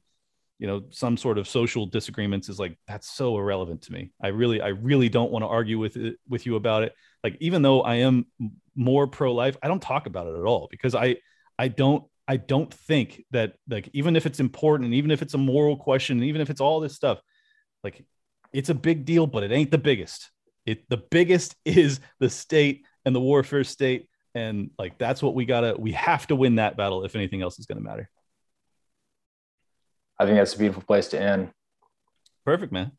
you 0.57 0.65
know, 0.65 0.83
some 0.89 1.17
sort 1.17 1.37
of 1.37 1.47
social 1.47 1.85
disagreements 1.85 2.49
is 2.49 2.59
like 2.59 2.77
that's 2.87 3.09
so 3.09 3.37
irrelevant 3.37 3.83
to 3.83 3.93
me. 3.93 4.11
I 4.21 4.29
really, 4.29 4.59
I 4.59 4.69
really 4.69 5.07
don't 5.07 5.31
want 5.31 5.43
to 5.43 5.47
argue 5.47 5.77
with 5.77 5.97
it, 5.97 6.17
with 6.27 6.47
you 6.47 6.55
about 6.55 6.81
it. 6.83 6.93
Like, 7.23 7.37
even 7.41 7.61
though 7.61 7.81
I 7.81 7.95
am 7.95 8.25
more 8.75 9.05
pro-life, 9.05 9.55
I 9.61 9.67
don't 9.67 9.81
talk 9.81 10.07
about 10.07 10.25
it 10.27 10.35
at 10.37 10.45
all 10.45 10.67
because 10.71 10.95
I, 10.95 11.17
I 11.59 11.67
don't 11.67 12.03
I 12.29 12.37
don't 12.37 12.71
think 12.71 13.25
that 13.31 13.55
like 13.67 13.89
even 13.91 14.15
if 14.15 14.27
it's 14.27 14.39
important 14.39 14.93
even 14.93 15.09
if 15.09 15.23
it's 15.23 15.33
a 15.33 15.37
moral 15.39 15.75
question 15.75 16.21
even 16.23 16.41
if 16.41 16.51
it's 16.51 16.61
all 16.61 16.79
this 16.79 16.95
stuff, 16.95 17.19
like 17.83 18.05
it's 18.53 18.69
a 18.69 18.75
big 18.75 19.03
deal, 19.03 19.25
but 19.25 19.43
it 19.43 19.51
ain't 19.51 19.71
the 19.71 19.79
biggest. 19.79 20.29
It 20.63 20.87
the 20.89 20.97
biggest 20.97 21.55
is 21.65 21.99
the 22.19 22.29
state 22.29 22.85
and 23.03 23.15
the 23.15 23.19
warfare 23.19 23.63
state. 23.63 24.07
And 24.35 24.69
like 24.77 24.99
that's 24.99 25.23
what 25.23 25.33
we 25.33 25.45
gotta 25.45 25.75
we 25.77 25.93
have 25.93 26.27
to 26.27 26.35
win 26.35 26.55
that 26.55 26.77
battle 26.77 27.03
if 27.03 27.15
anything 27.15 27.41
else 27.41 27.57
is 27.57 27.65
gonna 27.65 27.81
matter. 27.81 28.07
I 30.19 30.25
think 30.25 30.37
that's 30.37 30.53
a 30.53 30.59
beautiful 30.59 30.83
place 30.83 31.07
to 31.09 31.19
end. 31.19 31.49
Perfect, 32.45 32.71
man. 32.71 32.91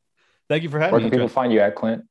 Thank 0.48 0.64
you 0.64 0.70
for 0.70 0.80
having 0.80 0.92
Where 0.92 1.00
me. 1.00 1.04
can 1.04 1.10
people 1.10 1.28
Trent. 1.28 1.34
find 1.34 1.52
you 1.52 1.60
at, 1.60 1.76
Clint? 1.76 2.02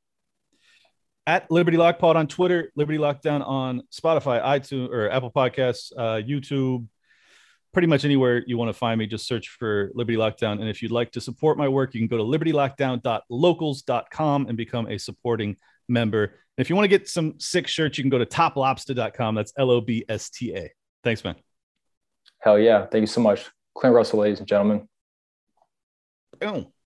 at 1.26 1.50
Liberty 1.50 1.76
Lock 1.76 1.98
Pod 1.98 2.16
on 2.16 2.26
Twitter, 2.26 2.72
Liberty 2.76 2.98
Lockdown 2.98 3.46
on 3.46 3.82
Spotify, 3.92 4.42
iTunes, 4.42 4.88
or 4.88 5.10
Apple 5.10 5.30
Podcasts, 5.30 5.92
uh, 5.96 6.22
YouTube, 6.22 6.86
pretty 7.72 7.88
much 7.88 8.04
anywhere 8.04 8.44
you 8.46 8.58
want 8.58 8.68
to 8.68 8.72
find 8.72 8.98
me. 8.98 9.06
Just 9.06 9.26
search 9.26 9.48
for 9.48 9.90
Liberty 9.94 10.18
Lockdown. 10.18 10.60
And 10.60 10.68
if 10.68 10.82
you'd 10.82 10.92
like 10.92 11.10
to 11.12 11.20
support 11.20 11.56
my 11.58 11.68
work, 11.68 11.94
you 11.94 12.00
can 12.00 12.08
go 12.08 12.16
to 12.16 12.24
libertylockdown.locals.com 12.24 14.46
and 14.46 14.56
become 14.56 14.88
a 14.88 14.98
supporting 14.98 15.56
member. 15.88 16.24
And 16.24 16.32
if 16.58 16.68
you 16.68 16.74
want 16.76 16.84
to 16.84 16.88
get 16.88 17.08
some 17.08 17.34
sick 17.38 17.68
shirts, 17.68 17.96
you 17.98 18.04
can 18.04 18.10
go 18.10 18.18
to 18.18 18.26
toplobsta.com. 18.26 19.34
That's 19.34 19.52
L 19.56 19.70
O 19.70 19.80
B 19.80 20.04
S 20.08 20.30
T 20.30 20.54
A. 20.54 20.70
Thanks, 21.04 21.24
man. 21.24 21.36
Hell 22.38 22.58
yeah. 22.58 22.86
Thank 22.86 23.02
you 23.02 23.06
so 23.06 23.20
much. 23.20 23.46
Clint 23.74 23.94
Russell, 23.94 24.20
ladies 24.20 24.40
and 24.40 24.48
gentlemen. 24.48 24.88
Boom. 26.38 26.72